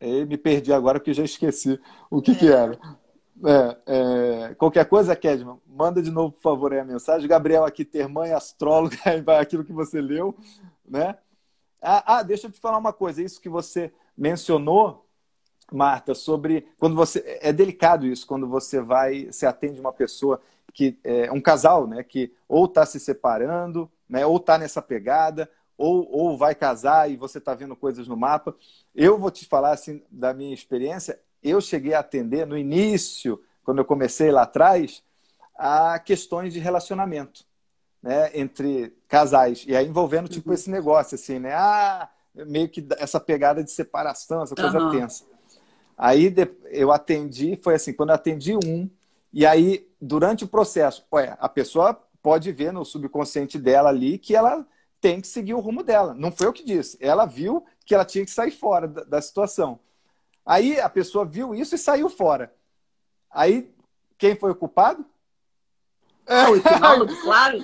Eu 0.00 0.26
me 0.26 0.38
perdi 0.38 0.72
agora 0.72 0.98
porque 0.98 1.12
já 1.12 1.24
esqueci 1.24 1.80
o 2.10 2.22
que, 2.22 2.32
é. 2.32 2.34
que 2.34 2.48
era. 2.48 2.78
É, 3.44 3.76
é, 3.86 4.54
qualquer 4.54 4.84
coisa, 4.86 5.14
Kedman, 5.14 5.60
manda 5.66 6.02
de 6.02 6.10
novo, 6.10 6.32
por 6.32 6.40
favor, 6.40 6.72
aí 6.72 6.80
a 6.80 6.84
mensagem. 6.84 7.28
Gabriel 7.28 7.64
aqui, 7.64 7.84
ter 7.84 8.08
mãe 8.08 8.32
astróloga, 8.32 8.96
aquilo 9.40 9.64
que 9.64 9.72
você 9.72 10.00
leu, 10.00 10.36
né? 10.88 11.16
Ah, 11.80 12.18
ah, 12.18 12.22
deixa 12.22 12.46
eu 12.46 12.50
te 12.50 12.60
falar 12.60 12.78
uma 12.78 12.92
coisa. 12.92 13.22
Isso 13.22 13.40
que 13.40 13.48
você 13.48 13.92
mencionou, 14.16 15.06
Marta, 15.72 16.14
sobre 16.14 16.66
quando 16.78 16.96
você 16.96 17.38
é 17.40 17.52
delicado 17.52 18.06
isso 18.06 18.26
quando 18.26 18.48
você 18.48 18.80
vai 18.80 19.28
se 19.30 19.44
atende 19.46 19.80
uma 19.80 19.92
pessoa 19.92 20.40
que 20.72 20.98
é 21.04 21.30
um 21.30 21.40
casal, 21.40 21.86
né, 21.86 22.02
que 22.02 22.32
ou 22.48 22.64
está 22.66 22.86
se 22.86 22.98
separando, 23.00 23.90
né, 24.08 24.24
ou 24.24 24.36
está 24.36 24.56
nessa 24.56 24.80
pegada, 24.80 25.50
ou, 25.76 26.08
ou 26.10 26.36
vai 26.36 26.54
casar 26.54 27.10
e 27.10 27.16
você 27.16 27.38
está 27.38 27.54
vendo 27.54 27.76
coisas 27.76 28.08
no 28.08 28.16
mapa. 28.16 28.54
Eu 28.94 29.18
vou 29.18 29.30
te 29.30 29.46
falar 29.46 29.72
assim 29.72 30.02
da 30.10 30.34
minha 30.34 30.54
experiência. 30.54 31.20
Eu 31.42 31.60
cheguei 31.60 31.94
a 31.94 32.00
atender 32.00 32.46
no 32.46 32.56
início, 32.56 33.42
quando 33.62 33.78
eu 33.78 33.84
comecei 33.84 34.30
lá 34.32 34.42
atrás, 34.42 35.02
a 35.54 35.98
questões 35.98 36.52
de 36.52 36.58
relacionamento, 36.58 37.44
né, 38.08 38.30
entre 38.32 38.96
casais 39.06 39.66
e 39.68 39.76
aí 39.76 39.86
envolvendo 39.86 40.30
tipo 40.30 40.48
uhum. 40.48 40.54
esse 40.54 40.70
negócio 40.70 41.14
assim, 41.14 41.38
né, 41.38 41.52
ah, 41.52 42.08
meio 42.34 42.66
que 42.66 42.86
essa 42.96 43.20
pegada 43.20 43.62
de 43.62 43.70
separação, 43.70 44.42
essa 44.42 44.54
coisa 44.54 44.78
uhum. 44.78 44.90
tensa. 44.90 45.24
Aí 45.96 46.34
eu 46.70 46.90
atendi, 46.90 47.60
foi 47.62 47.74
assim, 47.74 47.92
quando 47.92 48.08
eu 48.08 48.14
atendi 48.14 48.56
um, 48.56 48.88
e 49.30 49.44
aí 49.44 49.86
durante 50.00 50.42
o 50.42 50.48
processo, 50.48 51.06
a 51.38 51.48
pessoa 51.50 52.02
pode 52.22 52.50
ver 52.50 52.72
no 52.72 52.82
subconsciente 52.82 53.58
dela 53.58 53.90
ali 53.90 54.16
que 54.16 54.34
ela 54.34 54.66
tem 55.02 55.20
que 55.20 55.26
seguir 55.26 55.52
o 55.52 55.60
rumo 55.60 55.82
dela. 55.82 56.14
Não 56.14 56.32
foi 56.32 56.46
eu 56.46 56.52
que 56.52 56.64
disse. 56.64 56.96
Ela 57.02 57.26
viu 57.26 57.62
que 57.84 57.94
ela 57.94 58.06
tinha 58.06 58.24
que 58.24 58.30
sair 58.30 58.52
fora 58.52 58.88
da, 58.88 59.04
da 59.04 59.20
situação. 59.20 59.78
Aí 60.46 60.80
a 60.80 60.88
pessoa 60.88 61.26
viu 61.26 61.54
isso 61.54 61.74
e 61.74 61.78
saiu 61.78 62.08
fora. 62.08 62.54
Aí 63.30 63.70
quem 64.16 64.34
foi 64.34 64.50
o 64.50 64.56
culpado? 64.56 65.04
É, 66.30 66.46
o 66.46 66.56
hipnólogo, 66.56 67.16
claro. 67.22 67.58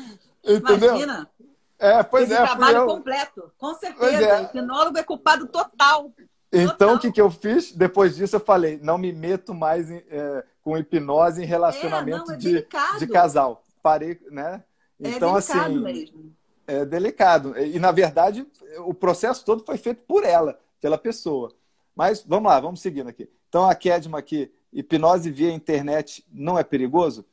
Entendeu? 0.45 0.91
Imagina. 0.91 1.31
É, 1.79 2.03
pois 2.03 2.31
Esse 2.31 2.41
é. 2.41 2.45
trabalho 2.45 2.79
eu... 2.79 2.87
completo, 2.87 3.53
com 3.59 3.75
certeza. 3.75 4.25
É. 4.25 4.41
O 4.41 4.45
hipnólogo 4.45 4.99
é 4.99 5.03
culpado 5.03 5.47
total. 5.47 6.13
Então, 6.53 6.95
o 6.95 6.99
que, 6.99 7.11
que 7.11 7.21
eu 7.21 7.31
fiz? 7.31 7.73
Depois 7.73 8.15
disso, 8.17 8.37
eu 8.37 8.41
falei: 8.41 8.79
não 8.81 8.97
me 8.97 9.13
meto 9.13 9.53
mais 9.53 9.91
em, 9.91 10.03
é, 10.09 10.45
com 10.63 10.79
hipnose 10.79 11.43
em 11.43 11.47
relacionamento 11.47 12.25
é, 12.25 12.27
não, 12.27 12.35
é 12.35 12.37
de, 12.37 12.67
de 12.99 13.07
casal. 13.07 13.65
Parei, 13.83 14.19
né? 14.31 14.63
É 15.03 15.11
então, 15.11 15.35
é 15.35 15.39
assim. 15.39 15.79
Mesmo. 15.79 16.33
É 16.67 16.85
delicado. 16.85 17.59
E, 17.59 17.79
na 17.79 17.91
verdade, 17.91 18.47
o 18.79 18.95
processo 18.95 19.45
todo 19.45 19.65
foi 19.65 19.77
feito 19.77 20.03
por 20.07 20.25
ela, 20.25 20.59
pela 20.81 20.97
pessoa. 20.97 21.53
Mas 21.95 22.25
vamos 22.27 22.51
lá, 22.51 22.59
vamos 22.59 22.81
seguindo 22.81 23.09
aqui. 23.09 23.29
Então, 23.49 23.69
a 23.69 23.75
Kedma 23.75 24.19
aqui: 24.19 24.51
hipnose 24.73 25.31
via 25.31 25.53
internet 25.53 26.25
não 26.33 26.59
é 26.59 26.65
perigoso? 26.65 27.27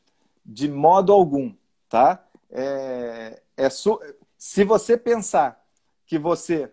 De 0.43 0.68
modo 0.68 1.14
algum, 1.14 1.53
tá? 1.88 2.26
É, 2.51 3.41
é 3.55 3.69
su... 3.69 3.99
Se 4.37 4.63
você 4.63 4.97
pensar 4.97 5.63
que 6.05 6.19
você 6.19 6.71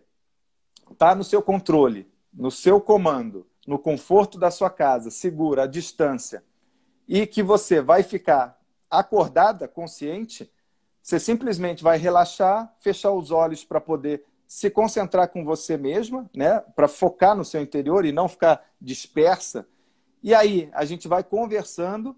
está 0.91 1.15
no 1.15 1.23
seu 1.23 1.41
controle, 1.41 2.11
no 2.33 2.51
seu 2.51 2.81
comando, 2.81 3.47
no 3.67 3.79
conforto 3.79 4.39
da 4.39 4.51
sua 4.51 4.71
casa, 4.71 5.11
segura, 5.11 5.65
à 5.65 5.67
distância, 5.67 6.43
e 7.07 7.27
que 7.27 7.43
você 7.43 7.81
vai 7.81 8.03
ficar 8.03 8.59
acordada, 8.91 9.69
consciente, 9.69 10.51
você 11.01 11.21
simplesmente 11.21 11.83
vai 11.83 11.99
relaxar, 11.99 12.75
fechar 12.79 13.13
os 13.13 13.31
olhos 13.31 13.65
para 13.65 13.81
poder 13.81 14.25
se 14.47 14.71
concentrar 14.71 15.29
com 15.29 15.45
você 15.45 15.77
mesma, 15.77 16.29
né? 16.35 16.61
Para 16.75 16.89
focar 16.89 17.37
no 17.37 17.45
seu 17.45 17.61
interior 17.61 18.05
e 18.05 18.13
não 18.13 18.29
ficar 18.29 18.67
dispersa. 18.81 19.69
E 20.23 20.35
aí 20.35 20.71
a 20.73 20.85
gente 20.85 21.07
vai 21.07 21.23
conversando 21.23 22.17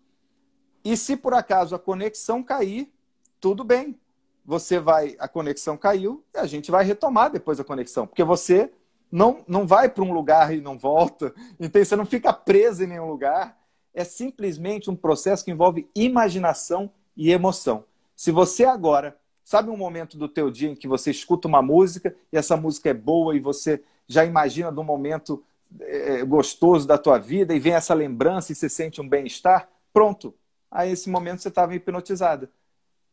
e 0.84 0.96
se 0.96 1.16
por 1.16 1.34
acaso 1.34 1.74
a 1.74 1.78
conexão 1.78 2.42
cair, 2.42 2.92
tudo 3.40 3.64
bem. 3.64 3.98
Você 4.44 4.78
vai, 4.78 5.16
a 5.18 5.28
conexão 5.28 5.76
caiu 5.76 6.24
e 6.34 6.38
a 6.38 6.46
gente 6.46 6.70
vai 6.70 6.84
retomar 6.84 7.30
depois 7.30 7.60
a 7.60 7.64
conexão, 7.64 8.06
porque 8.06 8.24
você 8.24 8.70
não, 9.10 9.44
não 9.46 9.66
vai 9.66 9.88
para 9.88 10.04
um 10.04 10.12
lugar 10.12 10.54
e 10.54 10.60
não 10.60 10.78
volta, 10.78 11.34
então 11.58 11.84
você 11.84 11.96
não 11.96 12.06
fica 12.06 12.32
preso 12.32 12.84
em 12.84 12.86
nenhum 12.86 13.08
lugar. 13.08 13.58
É 13.92 14.04
simplesmente 14.04 14.88
um 14.88 14.96
processo 14.96 15.44
que 15.44 15.50
envolve 15.50 15.88
imaginação 15.94 16.90
e 17.16 17.32
emoção. 17.32 17.84
Se 18.14 18.30
você 18.30 18.64
agora, 18.64 19.16
sabe 19.42 19.68
um 19.68 19.76
momento 19.76 20.16
do 20.16 20.28
teu 20.28 20.50
dia 20.50 20.70
em 20.70 20.76
que 20.76 20.86
você 20.86 21.10
escuta 21.10 21.48
uma 21.48 21.60
música 21.60 22.14
e 22.32 22.36
essa 22.36 22.56
música 22.56 22.90
é 22.90 22.94
boa 22.94 23.34
e 23.34 23.40
você 23.40 23.82
já 24.06 24.24
imagina 24.24 24.70
do 24.70 24.84
momento 24.84 25.42
é, 25.80 26.24
gostoso 26.24 26.86
da 26.86 26.98
tua 26.98 27.18
vida 27.18 27.54
e 27.54 27.58
vem 27.58 27.74
essa 27.74 27.94
lembrança 27.94 28.52
e 28.52 28.54
você 28.54 28.68
sente 28.68 29.00
um 29.00 29.08
bem-estar, 29.08 29.68
pronto. 29.92 30.34
Aí 30.70 30.92
esse 30.92 31.10
momento 31.10 31.42
você 31.42 31.48
estava 31.48 31.74
hipnotizada. 31.74 32.50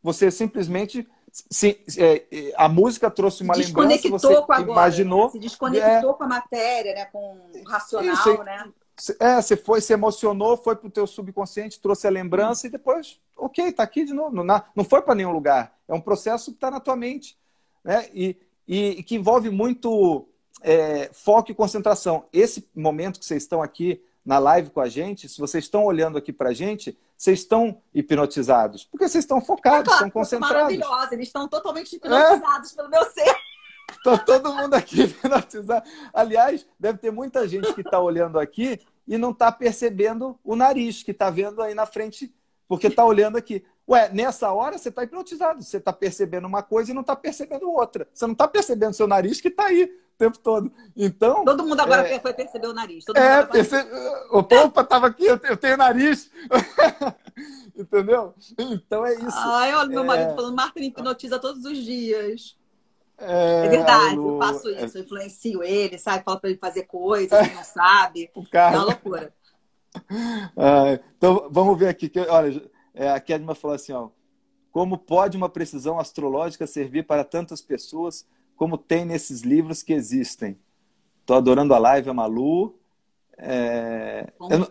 Você 0.02 0.30
simplesmente 0.30 1.06
se, 1.32 1.80
é, 1.98 2.26
é, 2.30 2.52
a 2.56 2.68
música 2.68 3.10
trouxe 3.10 3.42
uma 3.42 3.54
lembrança, 3.54 4.08
você 4.08 4.34
agora, 4.34 4.62
imaginou. 4.62 5.26
Né? 5.26 5.32
Se 5.32 5.38
desconectou 5.38 6.10
é, 6.10 6.14
com 6.14 6.24
a 6.24 6.28
matéria, 6.28 6.94
né? 6.94 7.04
com 7.06 7.50
o 7.54 7.68
racional, 7.68 8.14
isso, 8.14 8.42
né? 8.42 8.72
É, 9.20 9.40
você 9.40 9.56
foi, 9.56 9.80
se 9.80 9.92
emocionou, 9.92 10.56
foi 10.56 10.74
para 10.74 10.88
o 10.88 10.90
teu 10.90 11.06
subconsciente, 11.06 11.80
trouxe 11.80 12.06
a 12.08 12.10
lembrança 12.10 12.66
e 12.66 12.70
depois, 12.70 13.20
ok, 13.36 13.66
está 13.66 13.84
aqui 13.84 14.04
de 14.04 14.12
novo. 14.12 14.34
Não, 14.34 14.62
não 14.74 14.84
foi 14.84 15.02
para 15.02 15.14
nenhum 15.14 15.30
lugar. 15.30 15.72
É 15.86 15.94
um 15.94 16.00
processo 16.00 16.50
que 16.50 16.56
está 16.56 16.68
na 16.68 16.80
tua 16.80 16.96
mente. 16.96 17.38
Né? 17.84 18.08
E, 18.12 18.36
e, 18.66 18.88
e 18.98 19.02
que 19.04 19.14
envolve 19.14 19.50
muito 19.50 20.26
é, 20.62 21.10
foco 21.12 21.52
e 21.52 21.54
concentração. 21.54 22.24
Esse 22.32 22.68
momento 22.74 23.20
que 23.20 23.24
vocês 23.24 23.44
estão 23.44 23.62
aqui 23.62 24.02
na 24.24 24.40
live 24.40 24.70
com 24.70 24.80
a 24.80 24.88
gente, 24.88 25.28
se 25.28 25.40
vocês 25.40 25.64
estão 25.64 25.84
olhando 25.84 26.18
aqui 26.18 26.32
para 26.32 26.50
a 26.50 26.54
gente, 26.54 26.98
vocês 27.18 27.40
estão 27.40 27.82
hipnotizados. 27.92 28.84
Porque 28.84 29.08
vocês 29.08 29.24
estão 29.24 29.40
focados, 29.40 29.88
claro, 29.88 30.06
estão 30.06 30.10
concentrados. 30.10 30.56
Maravilhosa, 30.56 31.14
eles 31.14 31.26
estão 31.26 31.48
totalmente 31.48 31.96
hipnotizados 31.96 32.72
é? 32.72 32.76
pelo 32.76 32.88
meu 32.88 33.04
ser. 33.10 33.36
Está 33.90 34.18
todo 34.18 34.54
mundo 34.54 34.74
aqui 34.74 35.02
hipnotizado. 35.02 35.84
Aliás, 36.14 36.64
deve 36.78 36.98
ter 36.98 37.10
muita 37.10 37.48
gente 37.48 37.74
que 37.74 37.80
está 37.80 37.98
olhando 37.98 38.38
aqui 38.38 38.80
e 39.06 39.18
não 39.18 39.32
está 39.32 39.50
percebendo 39.50 40.38
o 40.44 40.54
nariz, 40.54 41.02
que 41.02 41.10
está 41.10 41.28
vendo 41.28 41.60
aí 41.60 41.74
na 41.74 41.86
frente, 41.86 42.32
porque 42.68 42.86
está 42.86 43.04
olhando 43.04 43.36
aqui. 43.36 43.64
Ué, 43.88 44.10
nessa 44.12 44.52
hora 44.52 44.76
você 44.76 44.90
está 44.90 45.02
hipnotizado. 45.02 45.62
Você 45.62 45.78
está 45.78 45.92
percebendo 45.92 46.46
uma 46.46 46.62
coisa 46.62 46.90
e 46.90 46.94
não 46.94 47.00
está 47.00 47.16
percebendo 47.16 47.70
outra. 47.70 48.06
Você 48.12 48.26
não 48.26 48.32
está 48.32 48.46
percebendo 48.46 48.92
seu 48.92 49.06
nariz 49.06 49.40
que 49.40 49.48
está 49.48 49.66
aí 49.66 49.84
o 49.84 50.18
tempo 50.18 50.38
todo. 50.38 50.70
Então. 50.94 51.44
Todo 51.44 51.64
mundo 51.64 51.80
agora 51.80 52.06
é... 52.06 52.20
foi 52.20 52.34
perceber 52.34 52.66
o 52.66 52.74
nariz. 52.74 53.04
Todo 53.04 53.16
é, 53.16 53.46
perce... 53.46 53.76
opa, 54.30 54.82
estava 54.82 55.06
aqui, 55.06 55.24
eu 55.24 55.56
tenho 55.56 55.76
nariz. 55.78 56.30
Entendeu? 57.74 58.34
Então 58.58 59.06
é 59.06 59.14
isso. 59.14 59.38
Ai, 59.38 59.74
olha, 59.74 59.88
meu 59.88 60.02
é... 60.02 60.06
marido 60.06 60.34
falando, 60.34 60.56
Marta 60.56 60.80
hipnotiza 60.80 61.38
todos 61.38 61.64
os 61.64 61.78
dias. 61.78 62.58
É, 63.16 63.66
é 63.66 63.68
verdade, 63.68 64.16
Lu, 64.16 64.34
eu 64.34 64.38
faço 64.38 64.70
isso, 64.70 64.98
eu 64.98 65.02
influencio 65.02 65.62
ele, 65.62 65.98
sabe? 65.98 66.22
Falo 66.24 66.38
para 66.38 66.50
ele 66.50 66.58
fazer 66.58 66.84
coisas, 66.84 67.32
ele 67.32 67.54
não 67.54 67.64
sabe. 67.64 68.30
O 68.36 68.48
cara... 68.48 68.76
É 68.76 68.78
uma 68.78 68.84
loucura. 68.86 69.32
Ah, 70.56 70.98
então, 71.16 71.48
vamos 71.50 71.76
ver 71.76 71.88
aqui. 71.88 72.08
Que, 72.08 72.20
olha, 72.20 72.62
é, 72.98 73.10
a 73.10 73.20
Kedma 73.20 73.54
falou 73.54 73.74
assim, 73.74 73.92
ó. 73.92 74.08
Como 74.72 74.98
pode 74.98 75.36
uma 75.36 75.48
precisão 75.48 75.98
astrológica 75.98 76.66
servir 76.66 77.04
para 77.04 77.24
tantas 77.24 77.60
pessoas 77.62 78.26
como 78.56 78.76
tem 78.76 79.04
nesses 79.04 79.42
livros 79.42 79.82
que 79.82 79.92
existem? 79.92 80.58
Estou 81.20 81.36
adorando 81.36 81.74
a 81.74 81.78
live, 81.78 82.10
a 82.10 82.14
Malu. 82.14 82.74
É... 83.36 84.32
Eu, 84.40 84.68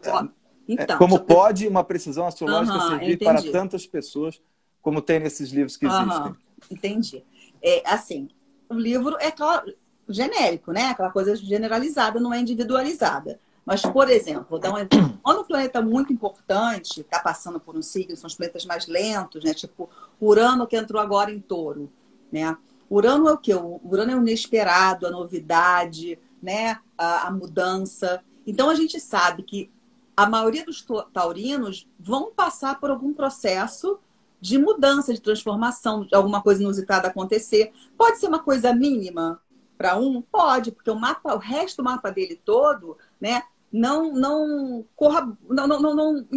Então, 0.67 0.97
como 0.97 1.19
pode 1.21 1.65
uma 1.65 1.83
precisão 1.83 2.27
astrológica 2.27 2.77
uhum, 2.77 2.89
servir 2.89 3.17
para 3.17 3.41
tantas 3.41 3.87
pessoas 3.87 4.41
como 4.81 5.01
tem 5.01 5.19
nesses 5.19 5.49
livros 5.51 5.77
que 5.77 5.85
existem? 5.85 6.35
Entendi. 6.69 7.23
É, 7.63 7.89
assim, 7.89 8.27
o 8.69 8.73
livro 8.73 9.15
é 9.21 9.31
claro, 9.31 9.73
genérico, 10.09 10.73
né? 10.73 10.89
Aquela 10.89 11.09
coisa 11.09 11.35
generalizada, 11.37 12.19
não 12.19 12.33
é 12.33 12.39
individualizada. 12.39 13.39
Mas, 13.67 13.81
por 13.81 14.09
exemplo, 14.09 14.45
vou 14.49 14.59
dar 14.59 14.73
um 14.73 14.77
exemplo. 14.77 15.19
Quando 15.21 15.41
um 15.41 15.43
planeta 15.43 15.81
muito 15.81 16.13
importante 16.13 17.01
está 17.01 17.19
passando 17.19 17.59
por 17.59 17.75
um 17.75 17.81
signo, 17.81 18.15
são 18.15 18.29
os 18.29 18.33
planetas 18.33 18.65
mais 18.65 18.87
lentos, 18.87 19.43
né? 19.43 19.53
Tipo 19.53 19.89
Urano 20.21 20.65
que 20.65 20.77
entrou 20.77 21.01
agora 21.01 21.29
em 21.29 21.41
touro, 21.41 21.91
né? 22.31 22.57
Urano 22.89 23.27
é 23.27 23.33
o 23.33 23.37
quê? 23.37 23.53
O 23.53 23.81
Urano 23.83 24.11
é 24.13 24.15
o 24.15 24.21
inesperado, 24.21 25.05
a 25.05 25.11
novidade, 25.11 26.17
né? 26.41 26.79
A, 26.97 27.27
a 27.27 27.31
mudança. 27.31 28.23
Então 28.45 28.69
a 28.69 28.75
gente 28.75 29.01
sabe 29.01 29.43
que 29.43 29.69
a 30.15 30.25
maioria 30.29 30.63
dos 30.63 30.87
taurinos 31.11 31.89
vão 31.99 32.31
passar 32.31 32.79
por 32.79 32.89
algum 32.89 33.13
processo 33.13 33.99
de 34.39 34.57
mudança, 34.57 35.13
de 35.13 35.19
transformação, 35.19 36.05
de 36.05 36.15
alguma 36.15 36.41
coisa 36.41 36.63
inusitada 36.63 37.09
acontecer. 37.09 37.73
Pode 37.97 38.17
ser 38.17 38.27
uma 38.27 38.39
coisa 38.39 38.73
mínima 38.73 39.41
para 39.77 39.97
um? 39.97 40.21
Pode, 40.21 40.71
porque 40.71 40.89
o 40.89 40.95
mapa, 40.95 41.35
o 41.35 41.37
resto 41.37 41.77
do 41.77 41.83
mapa 41.83 42.09
dele 42.09 42.39
todo, 42.45 42.97
né, 43.19 43.43
não 43.71 44.13
não 44.13 44.85
corra, 44.95 45.37
não, 45.49 45.67
não, 45.67 45.95
não 45.95 46.27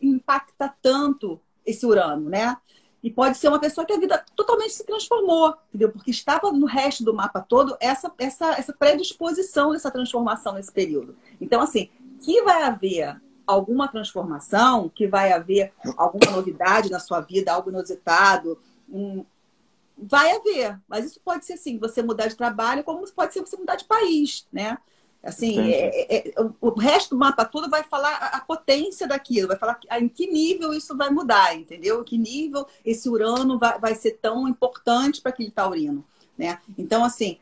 impacta, 0.00 0.74
tanto 0.80 1.40
esse 1.64 1.84
Urano, 1.86 2.28
né? 2.28 2.56
E 3.02 3.10
pode 3.10 3.38
ser 3.38 3.48
uma 3.48 3.60
pessoa 3.60 3.86
que 3.86 3.92
a 3.92 3.98
vida 3.98 4.24
totalmente 4.34 4.72
se 4.72 4.84
transformou, 4.84 5.54
entendeu? 5.68 5.90
Porque 5.92 6.10
estava 6.10 6.50
no 6.50 6.66
resto 6.66 7.04
do 7.04 7.14
mapa 7.14 7.40
todo 7.40 7.76
essa, 7.80 8.12
essa, 8.18 8.52
essa 8.58 8.72
predisposição 8.72 9.70
dessa 9.70 9.90
transformação 9.90 10.54
nesse 10.54 10.72
período. 10.72 11.16
Então, 11.40 11.60
assim, 11.60 11.90
que 12.20 12.42
vai 12.42 12.64
haver 12.64 13.20
alguma 13.46 13.86
transformação, 13.88 14.88
que 14.88 15.06
vai 15.06 15.32
haver 15.32 15.72
alguma 15.96 16.32
novidade 16.32 16.90
na 16.90 16.98
sua 16.98 17.20
vida, 17.20 17.52
algo 17.52 17.70
inusitado, 17.70 18.58
um... 18.88 19.24
vai 19.96 20.32
haver. 20.32 20.78
Mas 20.88 21.04
isso 21.06 21.20
pode 21.24 21.46
ser, 21.46 21.56
sim, 21.56 21.78
você 21.78 22.02
mudar 22.02 22.26
de 22.26 22.36
trabalho, 22.36 22.82
como 22.82 23.08
pode 23.12 23.32
ser 23.32 23.40
você 23.40 23.56
mudar 23.56 23.76
de 23.76 23.84
país, 23.84 24.46
né? 24.52 24.76
Assim, 25.22 25.58
é, 25.58 26.16
é, 26.16 26.28
é, 26.28 26.34
o 26.60 26.70
resto 26.70 27.10
do 27.10 27.18
mapa 27.18 27.44
todo 27.44 27.68
vai 27.68 27.82
falar 27.82 28.14
a, 28.32 28.40
potência 28.40 29.06
daquilo, 29.06 29.48
vai 29.48 29.58
falar 29.58 29.78
em 30.00 30.08
que 30.08 30.28
nível 30.28 30.72
isso 30.72 30.96
vai 30.96 31.10
mudar, 31.10 31.56
entendeu? 31.56 32.00
Em 32.00 32.04
que 32.04 32.16
nível 32.16 32.66
esse 32.84 33.08
Urano 33.08 33.58
vai, 33.58 33.78
vai 33.80 33.94
ser 33.96 34.12
tão 34.22 34.46
importante 34.46 35.20
para 35.20 35.30
aquele 35.30 35.50
taurino, 35.50 36.04
né? 36.36 36.58
Então, 36.78 37.04
assim, 37.04 37.38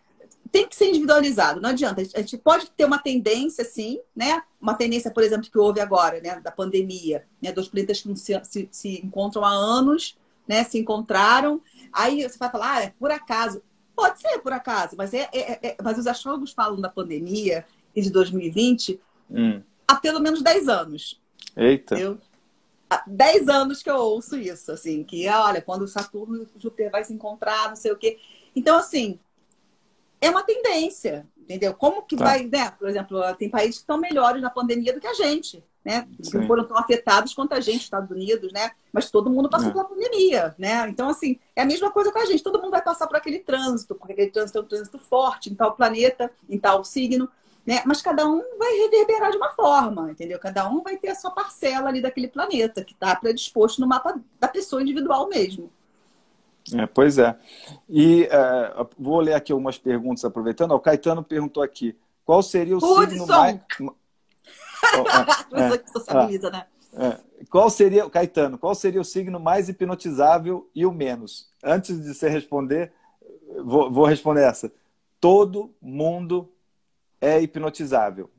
tem 0.50 0.66
que 0.66 0.74
ser 0.74 0.88
individualizado, 0.88 1.60
não 1.60 1.68
adianta. 1.68 2.00
A 2.00 2.20
gente 2.20 2.38
pode 2.38 2.70
ter 2.70 2.86
uma 2.86 2.98
tendência, 2.98 3.62
sim, 3.62 4.00
né? 4.14 4.42
Uma 4.58 4.74
tendência, 4.74 5.10
por 5.10 5.22
exemplo, 5.22 5.50
que 5.50 5.58
houve 5.58 5.80
agora, 5.80 6.18
né? 6.20 6.40
Da 6.40 6.50
pandemia, 6.50 7.26
né? 7.42 7.52
Dos 7.52 7.68
planetas 7.68 8.00
que 8.00 8.16
se, 8.16 8.40
se, 8.44 8.68
se 8.72 9.00
encontram 9.04 9.44
há 9.44 9.50
anos, 9.50 10.16
né? 10.48 10.64
Se 10.64 10.78
encontraram. 10.78 11.60
Aí 11.92 12.22
você 12.22 12.38
vai 12.38 12.50
falar, 12.50 12.76
ah, 12.76 12.82
é 12.84 12.92
por 12.98 13.10
acaso. 13.10 13.62
Pode 13.96 14.20
ser 14.20 14.38
por 14.40 14.52
acaso, 14.52 14.94
mas, 14.96 15.14
é, 15.14 15.28
é, 15.32 15.68
é, 15.68 15.76
mas 15.82 15.98
os 15.98 16.06
astrólogos 16.06 16.52
falam 16.52 16.78
da 16.78 16.90
pandemia 16.90 17.64
e 17.94 18.02
de 18.02 18.10
2020 18.10 19.00
hum. 19.30 19.62
há 19.88 19.96
pelo 19.96 20.20
menos 20.20 20.42
10 20.42 20.68
anos. 20.68 21.18
Eita. 21.56 21.98
Eu, 21.98 22.18
há 22.90 23.02
10 23.06 23.48
anos 23.48 23.82
que 23.82 23.90
eu 23.90 23.96
ouço 23.96 24.36
isso, 24.36 24.70
assim, 24.70 25.02
que 25.02 25.26
olha, 25.28 25.62
quando 25.62 25.88
Saturno 25.88 26.42
e 26.42 26.60
Júpiter 26.60 26.90
vai 26.90 27.04
se 27.04 27.14
encontrar, 27.14 27.70
não 27.70 27.76
sei 27.76 27.90
o 27.90 27.96
quê. 27.96 28.18
Então, 28.54 28.76
assim, 28.76 29.18
é 30.20 30.28
uma 30.28 30.42
tendência, 30.42 31.26
entendeu? 31.38 31.72
Como 31.72 32.02
que 32.02 32.16
tá. 32.16 32.24
vai, 32.24 32.44
né? 32.44 32.70
Por 32.72 32.88
exemplo, 32.88 33.22
tem 33.36 33.48
países 33.48 33.76
que 33.76 33.82
estão 33.82 33.96
melhores 33.96 34.42
na 34.42 34.50
pandemia 34.50 34.92
do 34.92 35.00
que 35.00 35.06
a 35.06 35.14
gente 35.14 35.64
né? 35.86 36.08
Sim. 36.20 36.38
Não 36.38 36.48
foram 36.48 36.64
tão 36.64 36.76
afetados 36.76 37.32
quanto 37.32 37.52
a 37.52 37.60
gente, 37.60 37.82
Estados 37.82 38.10
Unidos, 38.10 38.52
né? 38.52 38.72
Mas 38.92 39.08
todo 39.08 39.30
mundo 39.30 39.48
passou 39.48 39.68
é. 39.68 39.72
pela 39.72 39.84
pandemia, 39.84 40.52
né? 40.58 40.88
Então, 40.88 41.08
assim, 41.08 41.38
é 41.54 41.62
a 41.62 41.64
mesma 41.64 41.92
coisa 41.92 42.10
com 42.10 42.18
a 42.18 42.26
gente. 42.26 42.42
Todo 42.42 42.60
mundo 42.60 42.72
vai 42.72 42.82
passar 42.82 43.06
por 43.06 43.16
aquele 43.16 43.38
trânsito, 43.38 43.94
porque 43.94 44.12
aquele 44.12 44.32
trânsito 44.32 44.58
é 44.58 44.60
um 44.62 44.64
trânsito 44.64 44.98
forte 44.98 45.48
em 45.48 45.54
tal 45.54 45.76
planeta, 45.76 46.28
em 46.50 46.58
tal 46.58 46.82
signo, 46.82 47.28
né? 47.64 47.82
Mas 47.86 48.02
cada 48.02 48.26
um 48.26 48.42
vai 48.58 48.72
reverberar 48.78 49.30
de 49.30 49.36
uma 49.36 49.50
forma, 49.50 50.10
entendeu? 50.10 50.40
Cada 50.40 50.68
um 50.68 50.82
vai 50.82 50.96
ter 50.96 51.10
a 51.10 51.14
sua 51.14 51.30
parcela 51.30 51.88
ali 51.88 52.02
daquele 52.02 52.26
planeta, 52.26 52.82
que 52.82 52.92
está 52.92 53.14
predisposto 53.14 53.80
no 53.80 53.86
mapa 53.86 54.20
da 54.40 54.48
pessoa 54.48 54.82
individual 54.82 55.28
mesmo. 55.28 55.70
É, 56.74 56.84
pois 56.84 57.16
é. 57.16 57.38
E 57.88 58.24
uh, 58.24 58.88
vou 58.98 59.20
ler 59.20 59.34
aqui 59.34 59.52
algumas 59.52 59.78
perguntas 59.78 60.24
aproveitando. 60.24 60.72
O 60.72 60.80
Caetano 60.80 61.22
perguntou 61.22 61.62
aqui: 61.62 61.96
qual 62.24 62.42
seria 62.42 62.76
o 62.76 62.80
signo 62.80 63.24
mais 63.28 63.60
é, 65.52 65.78
que 65.78 65.90
socializa, 65.90 66.50
né? 66.50 66.66
É. 66.92 67.18
Qual 67.50 67.68
seria, 67.68 68.08
Caetano, 68.08 68.58
qual 68.58 68.74
seria 68.74 69.00
o 69.00 69.04
signo 69.04 69.38
mais 69.38 69.68
hipnotizável 69.68 70.70
e 70.74 70.86
o 70.86 70.92
menos? 70.92 71.50
Antes 71.62 72.00
de 72.00 72.14
você 72.14 72.28
responder, 72.28 72.92
vou, 73.64 73.90
vou 73.90 74.06
responder 74.06 74.42
essa. 74.42 74.72
Todo 75.20 75.74
mundo 75.80 76.50
é 77.20 77.40
hipnotizável, 77.40 78.30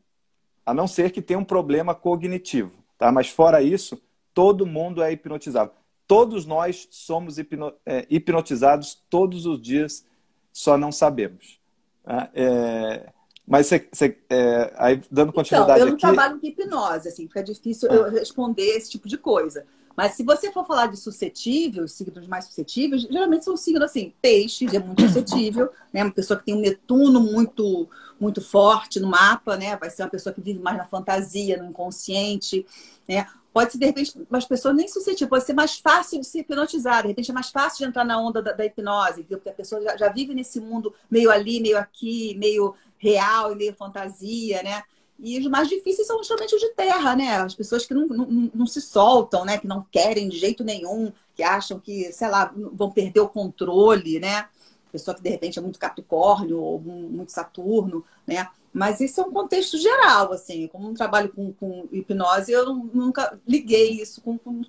a 0.65 0.73
não 0.73 0.87
ser 0.87 1.11
que 1.11 1.21
tenha 1.21 1.39
um 1.39 1.45
problema 1.45 1.93
cognitivo, 1.93 2.83
tá? 2.97 3.11
Mas 3.11 3.29
fora 3.29 3.61
isso, 3.61 4.01
todo 4.33 4.65
mundo 4.65 5.01
é 5.01 5.11
hipnotizável. 5.11 5.73
Todos 6.07 6.45
nós 6.45 6.87
somos 6.89 7.37
hipno, 7.37 7.73
é, 7.85 8.05
hipnotizados 8.09 9.03
todos 9.09 9.45
os 9.45 9.61
dias, 9.61 10.05
só 10.51 10.77
não 10.77 10.91
sabemos. 10.91 11.59
Tá? 12.03 12.29
É, 12.33 13.11
mas 13.47 13.67
você, 13.67 13.87
você 13.91 14.17
é, 14.29 14.73
aí 14.75 15.01
dando 15.09 15.31
continuidade 15.31 15.79
então, 15.79 15.87
eu 15.87 15.91
não 15.91 15.93
aqui... 15.93 16.01
trabalho 16.01 16.39
com 16.39 16.45
hipnose, 16.45 17.07
assim, 17.07 17.27
fica 17.27 17.41
difícil 17.41 17.89
ah. 17.89 17.95
eu 17.95 18.11
responder 18.11 18.63
esse 18.63 18.89
tipo 18.91 19.07
de 19.07 19.17
coisa. 19.17 19.65
Mas 19.95 20.11
se 20.11 20.21
você 20.21 20.51
for 20.51 20.63
falar 20.63 20.87
de 20.87 20.97
suscetível, 20.97 21.85
os 21.85 21.93
signos 21.93 22.27
mais 22.27 22.45
suscetíveis, 22.45 23.01
geralmente 23.01 23.45
são 23.45 23.57
signos 23.57 23.89
assim, 23.89 24.13
peixe 24.21 24.67
é 24.75 24.79
muito 24.79 25.01
suscetível, 25.01 25.71
né? 25.91 26.03
Uma 26.03 26.11
pessoa 26.11 26.37
que 26.37 26.45
tem 26.45 26.55
um 26.55 26.59
Netuno 26.59 27.19
muito 27.19 27.89
muito 28.19 28.41
forte 28.41 28.99
no 28.99 29.07
mapa, 29.07 29.55
né? 29.55 29.77
Vai 29.77 29.89
ser 29.89 30.03
uma 30.03 30.09
pessoa 30.09 30.33
que 30.33 30.41
vive 30.41 30.59
mais 30.59 30.77
na 30.77 30.85
fantasia, 30.85 31.57
no 31.57 31.69
inconsciente, 31.69 32.65
né? 33.07 33.27
Pode 33.53 33.71
ser, 33.71 33.79
de 33.79 33.85
repente, 33.87 34.13
as 34.31 34.45
pessoas 34.45 34.75
nem 34.75 34.87
suscetíveis, 34.87 35.29
pode 35.29 35.45
ser 35.45 35.53
mais 35.53 35.79
fácil 35.79 36.19
de 36.19 36.27
se 36.27 36.39
hipnotizar, 36.39 37.01
de 37.01 37.07
repente 37.07 37.31
é 37.31 37.33
mais 37.33 37.49
fácil 37.49 37.79
de 37.79 37.85
entrar 37.85 38.03
na 38.03 38.19
onda 38.19 38.39
da, 38.39 38.51
da 38.51 38.63
hipnose, 38.63 39.23
porque 39.23 39.49
a 39.49 39.53
pessoa 39.53 39.81
já, 39.81 39.97
já 39.97 40.09
vive 40.09 40.35
nesse 40.35 40.59
mundo 40.59 40.93
meio 41.09 41.31
ali, 41.31 41.59
meio 41.59 41.77
aqui, 41.77 42.35
meio 42.37 42.75
real 42.97 43.51
e 43.51 43.55
meio 43.55 43.73
fantasia, 43.73 44.61
né? 44.63 44.83
E 45.19 45.39
os 45.39 45.47
mais 45.47 45.67
difíceis 45.67 46.07
são 46.07 46.17
justamente 46.17 46.55
os 46.55 46.61
de 46.61 46.69
terra, 46.69 47.15
né? 47.15 47.37
As 47.37 47.55
pessoas 47.55 47.85
que 47.85 47.93
não, 47.93 48.07
não, 48.07 48.51
não 48.53 48.67
se 48.67 48.81
soltam, 48.81 49.43
né? 49.43 49.57
Que 49.57 49.67
não 49.67 49.85
querem 49.91 50.29
de 50.29 50.37
jeito 50.37 50.63
nenhum, 50.63 51.11
que 51.35 51.41
acham 51.41 51.79
que, 51.79 52.11
sei 52.11 52.29
lá, 52.29 52.53
vão 52.55 52.91
perder 52.91 53.21
o 53.21 53.29
controle, 53.29 54.19
né? 54.19 54.47
Pessoa 54.91 55.15
que 55.15 55.21
de 55.21 55.29
repente 55.29 55.57
é 55.57 55.61
muito 55.61 55.79
Capricórnio 55.79 56.59
ou 56.59 56.79
muito 56.79 57.31
Saturno, 57.31 58.05
né? 58.25 58.47
Mas 58.71 58.99
isso 58.99 59.19
é 59.21 59.23
um 59.23 59.31
contexto 59.31 59.77
geral, 59.77 60.31
assim. 60.31 60.67
Como 60.67 60.87
um 60.87 60.93
trabalho 60.93 61.29
com, 61.29 61.51
com 61.53 61.87
hipnose, 61.91 62.51
eu 62.51 62.73
nunca 62.73 63.39
liguei 63.47 64.01
isso 64.01 64.21
com, 64.21 64.37
com, 64.37 64.61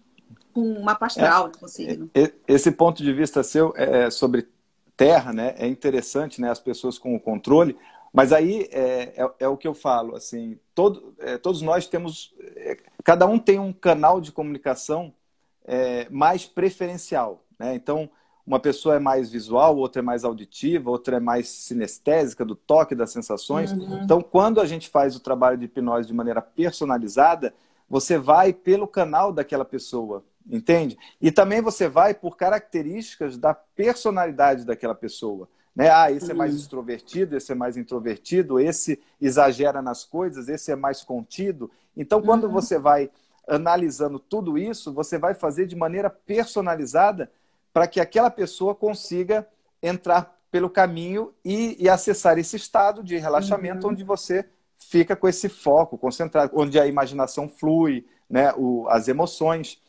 com 0.53 0.63
uma 0.63 0.97
astral, 0.99 1.53
é, 1.79 1.97
né, 1.97 2.33
Esse 2.47 2.71
ponto 2.71 3.03
de 3.03 3.13
vista 3.13 3.43
seu 3.43 3.75
é, 3.77 4.11
sobre 4.11 4.49
terra, 4.97 5.33
né? 5.33 5.55
É 5.59 5.67
interessante, 5.67 6.41
né? 6.41 6.51
As 6.51 6.59
pessoas 6.59 6.99
com 6.99 7.15
o 7.15 7.21
controle, 7.21 7.77
mas 8.13 8.33
aí 8.33 8.69
é, 8.71 9.23
é, 9.23 9.31
é, 9.41 9.49
o 9.49 9.57
que 9.57 9.69
eu 9.69 9.75
falo, 9.75 10.17
assim, 10.17 10.59
todo, 10.75 11.15
é, 11.19 11.37
todos 11.37 11.63
nós 11.63 11.87
temos, 11.87 12.35
é, 12.57 12.77
cada 13.05 13.27
um 13.27 13.39
tem 13.39 13.59
um 13.59 13.73
canal 13.73 14.21
de 14.21 14.33
comunicação 14.33 15.13
é, 15.65 16.09
mais 16.11 16.47
preferencial, 16.47 17.45
né? 17.59 17.75
Então, 17.75 18.09
uma 18.47 18.59
pessoa 18.59 18.97
é 18.97 18.99
mais 18.99 19.31
visual, 19.31 19.77
outra 19.77 20.01
é 20.01 20.03
mais 20.03 20.25
auditiva, 20.25 20.91
outra 20.91 21.19
é 21.19 21.21
mais 21.21 21.51
sinestésica, 21.51 22.47
do 22.47 22.57
toque, 22.57 22.95
das 22.95 23.11
sensações. 23.11 23.71
Uhum. 23.73 24.03
Então, 24.03 24.23
quando 24.23 24.59
a 24.59 24.65
gente 24.65 24.89
faz 24.89 25.15
o 25.15 25.21
trabalho 25.21 25.59
de 25.59 25.67
hipnose 25.67 26.09
de 26.09 26.15
maneira 26.15 26.41
personalizada, 26.41 27.53
você 27.91 28.17
vai 28.17 28.55
pelo 28.55 28.89
canal 28.89 29.35
daquela 29.35 29.67
pessoa, 29.67 30.25
entende? 30.51 30.97
E 31.21 31.31
também 31.31 31.61
você 31.61 31.89
vai 31.89 32.15
por 32.15 32.39
características 32.39 33.37
da 33.37 33.53
personalidade 33.53 34.65
daquela 34.65 34.95
pessoa. 34.95 35.47
Né? 35.79 35.91
Ah, 35.91 36.11
esse 36.11 36.33
é 36.33 36.35
mais 36.35 36.55
uhum. 36.55 36.59
extrovertido, 36.59 37.37
esse 37.37 37.53
é 37.53 37.55
mais 37.55 37.77
introvertido, 37.77 38.59
esse 38.59 39.01
exagera 39.21 39.81
nas 39.81 40.05
coisas, 40.05 40.49
esse 40.49 40.73
é 40.73 40.75
mais 40.75 41.05
contido. 41.05 41.71
Então, 41.97 42.21
quando 42.21 42.45
uhum. 42.49 42.51
você 42.51 42.81
vai 42.81 43.09
analisando 43.47 44.19
tudo 44.19 44.59
isso, 44.59 44.93
você 44.93 45.17
vai 45.17 45.35
fazer 45.35 45.67
de 45.67 45.77
maneira 45.77 46.11
personalizada 46.11 47.31
para 47.73 47.87
que 47.87 48.01
aquela 48.01 48.29
pessoa 48.29 48.75
consiga 48.75 49.47
entrar 49.81 50.37
pelo 50.51 50.69
caminho 50.69 51.33
e, 51.45 51.77
e 51.79 51.89
acessar 51.89 52.39
esse 52.39 52.57
estado 52.57 53.05
de 53.05 53.17
relaxamento 53.17 53.87
uhum. 53.87 53.93
onde 53.93 54.03
você 54.03 54.47
fica 54.75 55.15
com 55.15 55.29
esse 55.29 55.49
foco 55.49 55.97
concentrado, 55.97 56.51
onde 56.57 56.81
a 56.81 56.89
imaginação 56.89 57.49
flui, 57.49 58.05
né, 58.29 58.53
o, 58.57 58.89
as 58.89 59.07
emoções. 59.07 59.81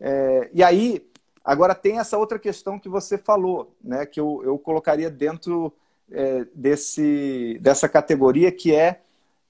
É, 0.00 0.50
e 0.54 0.62
aí, 0.62 1.06
Agora, 1.44 1.74
tem 1.74 1.98
essa 1.98 2.16
outra 2.16 2.38
questão 2.38 2.78
que 2.78 2.88
você 2.88 3.18
falou, 3.18 3.76
né, 3.82 4.06
que 4.06 4.18
eu, 4.18 4.40
eu 4.44 4.58
colocaria 4.58 5.10
dentro 5.10 5.72
é, 6.10 6.46
desse, 6.54 7.58
dessa 7.60 7.88
categoria, 7.88 8.50
que 8.50 8.74
é, 8.74 9.02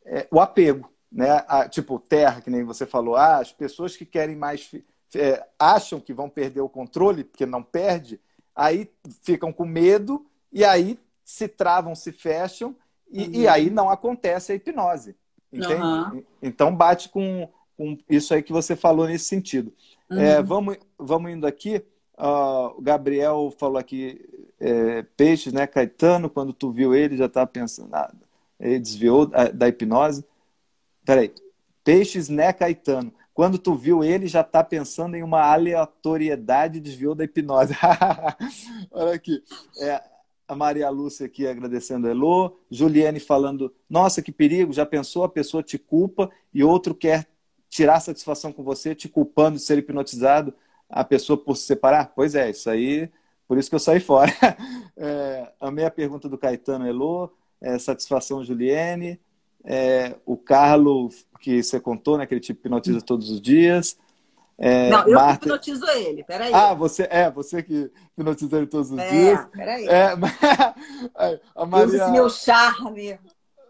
é 0.05 0.27
o 0.31 0.41
apego. 0.41 0.91
né? 1.11 1.45
A, 1.47 1.69
tipo, 1.69 1.99
terra, 2.01 2.41
que 2.41 2.51
nem 2.51 2.65
você 2.65 2.85
falou, 2.85 3.15
ah, 3.15 3.39
as 3.39 3.53
pessoas 3.53 3.97
que 3.97 4.05
querem 4.05 4.37
mais. 4.37 4.71
É, 5.15 5.47
acham 5.57 6.01
que 6.01 6.13
vão 6.13 6.29
perder 6.29 6.61
o 6.61 6.69
controle, 6.69 7.23
porque 7.23 7.47
não 7.47 7.63
perde, 7.63 8.21
aí 8.53 8.91
ficam 9.23 9.53
com 9.53 9.65
medo 9.65 10.27
e 10.53 10.65
aí 10.65 10.99
se 11.23 11.47
travam, 11.47 11.95
se 11.95 12.11
fecham, 12.11 12.75
e, 13.09 13.23
uhum. 13.23 13.33
e 13.33 13.49
aí 13.49 13.71
não 13.71 13.89
acontece 13.89 14.51
a 14.51 14.57
hipnose. 14.57 15.15
Entende? 15.53 15.83
Uhum. 15.83 16.25
Então 16.43 16.75
bate 16.75 17.11
com, 17.11 17.49
com 17.77 17.97
isso 18.11 18.35
aí 18.35 18.43
que 18.43 18.53
você 18.53 18.75
falou 18.75 19.07
nesse 19.07 19.27
sentido. 19.27 19.73
É, 20.11 20.15
uhum. 20.15 20.21
É, 20.21 20.43
vamos, 20.43 20.77
vamos 20.99 21.31
indo 21.31 21.47
aqui. 21.47 21.85
Uh, 22.17 22.79
o 22.79 22.83
Gabriel 22.83 23.53
falou 23.59 23.79
aqui, 23.79 24.25
é, 24.61 25.03
peixes, 25.17 25.53
né? 25.53 25.67
Caetano, 25.67 26.31
quando 26.31 26.53
tu 26.53 26.71
viu 26.71 26.95
ele, 26.95 27.17
já 27.17 27.27
estava 27.27 27.47
pensando, 27.47 27.91
nada. 27.91 28.17
ele 28.61 28.79
desviou 28.79 29.27
da, 29.27 29.49
da 29.49 29.69
hipnose. 29.69 30.25
Peraí, 31.05 31.33
peixes, 31.83 32.29
né, 32.29 32.53
Caetano? 32.53 33.13
Quando 33.35 33.59
tu 33.59 33.75
viu 33.75 34.05
ele, 34.05 34.29
já 34.29 34.43
está 34.43 34.63
pensando 34.63 35.17
em 35.17 35.23
uma 35.23 35.43
aleatoriedade, 35.43 36.79
desviou 36.79 37.15
da 37.15 37.25
hipnose. 37.25 37.75
Olha 38.93 39.15
aqui. 39.15 39.43
É, 39.81 40.01
a 40.47 40.55
Maria 40.55 40.89
Lúcia 40.89 41.27
aqui 41.27 41.47
agradecendo 41.47 42.07
a 42.07 42.11
Elô. 42.11 42.57
Juliane 42.71 43.19
falando, 43.19 43.75
nossa, 43.91 44.23
que 44.23 44.31
perigo, 44.31 44.73
já 44.73 44.87
pensou? 44.87 45.25
A 45.25 45.29
pessoa 45.29 45.63
te 45.63 45.79
culpa 45.79 46.31
e 46.53 46.63
outro 46.63 46.95
quer 46.95 47.27
tirar 47.75 47.99
satisfação 47.99 48.53
com 48.53 48.63
você, 48.63 48.95
te 48.95 49.09
culpando 49.09 49.57
de 49.57 49.65
ser 49.65 49.77
hipnotizado 49.79 50.55
a 50.89 51.03
pessoa 51.03 51.37
por 51.37 51.57
se 51.57 51.65
separar? 51.65 52.13
Pois 52.15 52.37
é, 52.37 52.49
isso 52.49 52.71
aí, 52.71 53.11
por 53.49 53.59
isso 53.59 53.69
que 53.69 53.75
eu 53.75 53.81
saí 53.81 53.99
fora. 53.99 54.33
É, 54.97 55.51
amei 55.61 55.85
a 55.85 55.91
pergunta 55.91 56.29
do 56.29 56.39
Caetano 56.39 56.87
Elô, 56.87 57.29
é, 57.61 57.77
satisfação 57.81 58.45
Juliane, 58.45 59.21
é, 59.65 60.15
o 60.25 60.37
Carlos, 60.37 61.27
que 61.41 61.61
você 61.61 61.81
contou, 61.81 62.17
né, 62.17 62.27
que 62.27 62.33
ele 62.33 62.41
te 62.41 62.53
hipnotiza 62.53 63.01
todos 63.01 63.29
os 63.29 63.41
dias. 63.41 63.99
É, 64.57 64.89
não, 64.91 65.05
eu 65.09 65.15
Marta... 65.17 65.47
hipnotizo 65.47 65.85
ele, 65.91 66.23
peraí. 66.23 66.55
Ah, 66.55 66.75
você, 66.75 67.09
é, 67.11 67.29
você 67.29 67.61
que 67.61 67.91
hipnotiza 68.13 68.57
ele 68.57 68.69
todos 68.69 68.93
os 68.93 68.99
é, 68.99 69.11
dias. 69.11 69.47
Peraí. 69.47 69.89
É, 69.89 70.13
a 71.57 71.67
Maria... 71.67 71.97
Esse 71.97 72.11
meu 72.13 72.31
charme. 72.31 73.19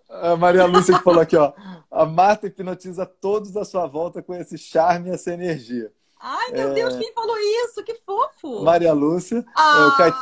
A 0.08 0.36
Maria 0.36 0.66
Lúcia 0.66 0.96
que 0.96 1.04
falou 1.04 1.20
aqui, 1.20 1.36
ó. 1.36 1.52
A 1.90 2.04
Marta 2.04 2.46
hipnotiza 2.46 3.06
todos 3.06 3.56
à 3.56 3.64
sua 3.64 3.86
volta 3.86 4.22
com 4.22 4.34
esse 4.34 4.58
charme 4.58 5.10
e 5.10 5.12
essa 5.12 5.32
energia. 5.32 5.92
Ai, 6.20 6.52
meu 6.52 6.70
é... 6.70 6.74
Deus, 6.74 6.96
quem 6.96 7.12
falou 7.12 7.36
isso? 7.38 7.84
Que 7.84 7.94
fofo! 7.94 8.62
Maria 8.62 8.92
Lúcia. 8.92 9.44
Ah! 9.54 9.78
É, 9.78 9.86
o 9.86 9.96
Cait... 9.96 10.14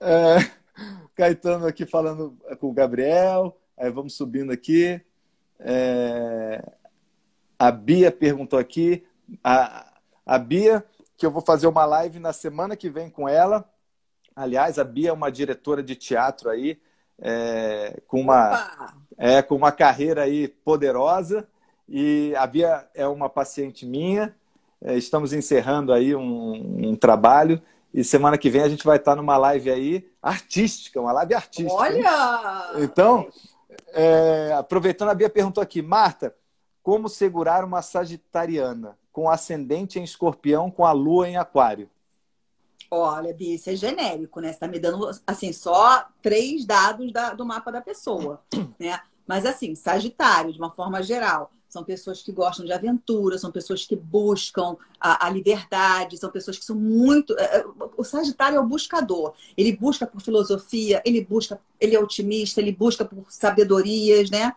é... 0.00 0.58
Caetano 1.14 1.66
aqui 1.66 1.84
falando 1.84 2.36
com 2.60 2.68
o 2.68 2.72
Gabriel. 2.72 3.58
Aí 3.76 3.90
vamos 3.90 4.14
subindo 4.14 4.52
aqui. 4.52 5.00
É... 5.58 6.62
A 7.58 7.70
Bia 7.70 8.12
perguntou 8.12 8.58
aqui. 8.58 9.04
A... 9.42 9.92
a 10.24 10.38
Bia, 10.38 10.84
que 11.16 11.26
eu 11.26 11.30
vou 11.30 11.42
fazer 11.42 11.66
uma 11.66 11.84
live 11.84 12.18
na 12.18 12.32
semana 12.32 12.76
que 12.76 12.88
vem 12.88 13.10
com 13.10 13.28
ela. 13.28 13.68
Aliás, 14.36 14.78
a 14.78 14.84
Bia 14.84 15.08
é 15.08 15.12
uma 15.12 15.32
diretora 15.32 15.82
de 15.82 15.96
teatro 15.96 16.48
aí, 16.48 16.80
é... 17.20 18.00
com, 18.06 18.20
uma... 18.20 18.96
é, 19.16 19.42
com 19.42 19.54
uma 19.54 19.72
carreira 19.72 20.22
aí 20.22 20.48
poderosa. 20.48 21.46
E 21.88 22.34
a 22.36 22.46
Bia 22.46 22.86
é 22.94 23.06
uma 23.06 23.28
paciente 23.30 23.86
minha. 23.86 24.34
É, 24.80 24.96
estamos 24.96 25.32
encerrando 25.32 25.92
aí 25.92 26.14
um, 26.14 26.90
um, 26.90 26.96
trabalho 26.96 27.60
e 27.92 28.04
semana 28.04 28.38
que 28.38 28.48
vem 28.48 28.62
a 28.62 28.68
gente 28.68 28.84
vai 28.84 28.96
estar 28.96 29.16
numa 29.16 29.36
live 29.36 29.70
aí 29.70 30.08
artística, 30.22 31.00
uma 31.00 31.12
live 31.12 31.34
artística. 31.34 31.74
Olha! 31.74 32.70
Então, 32.76 33.26
é, 33.92 34.52
aproveitando, 34.56 35.08
a 35.08 35.14
Bia 35.14 35.28
perguntou 35.28 35.62
aqui, 35.62 35.82
Marta, 35.82 36.34
como 36.82 37.08
segurar 37.08 37.64
uma 37.64 37.82
sagitariana 37.82 38.96
com 39.12 39.28
ascendente 39.28 39.98
em 39.98 40.04
escorpião 40.04 40.70
com 40.70 40.84
a 40.84 40.92
lua 40.92 41.28
em 41.28 41.36
aquário? 41.36 41.90
Olha, 42.90 43.34
Bia, 43.34 43.54
isso 43.54 43.68
é 43.68 43.76
genérico, 43.76 44.40
né? 44.40 44.48
Você 44.48 44.54
está 44.54 44.68
me 44.68 44.78
dando, 44.78 45.10
assim, 45.26 45.52
só 45.52 46.06
três 46.22 46.64
dados 46.64 47.12
da, 47.12 47.34
do 47.34 47.44
mapa 47.44 47.70
da 47.70 47.80
pessoa, 47.80 48.42
né? 48.78 49.00
Mas, 49.26 49.44
assim, 49.44 49.74
Sagitário, 49.74 50.52
de 50.52 50.58
uma 50.58 50.70
forma 50.70 51.02
geral, 51.02 51.50
são 51.68 51.84
pessoas 51.84 52.22
que 52.22 52.32
gostam 52.32 52.64
de 52.64 52.72
aventura, 52.72 53.38
são 53.38 53.52
pessoas 53.52 53.84
que 53.84 53.94
buscam 53.94 54.74
a, 54.98 55.26
a, 55.26 55.30
liberdade, 55.30 56.16
são 56.16 56.30
pessoas 56.30 56.58
que 56.58 56.64
são 56.64 56.74
muito. 56.74 57.38
É, 57.38 57.58
é, 57.58 57.64
o 57.96 58.02
Sagitário 58.02 58.56
é 58.56 58.60
o 58.60 58.66
buscador. 58.66 59.34
Ele 59.54 59.76
busca 59.76 60.06
por 60.06 60.22
filosofia, 60.22 61.02
ele 61.04 61.22
busca, 61.22 61.60
ele 61.78 61.94
é 61.94 62.00
otimista, 62.00 62.60
ele 62.60 62.72
busca 62.72 63.04
por 63.04 63.26
sabedorias, 63.28 64.30
né? 64.30 64.54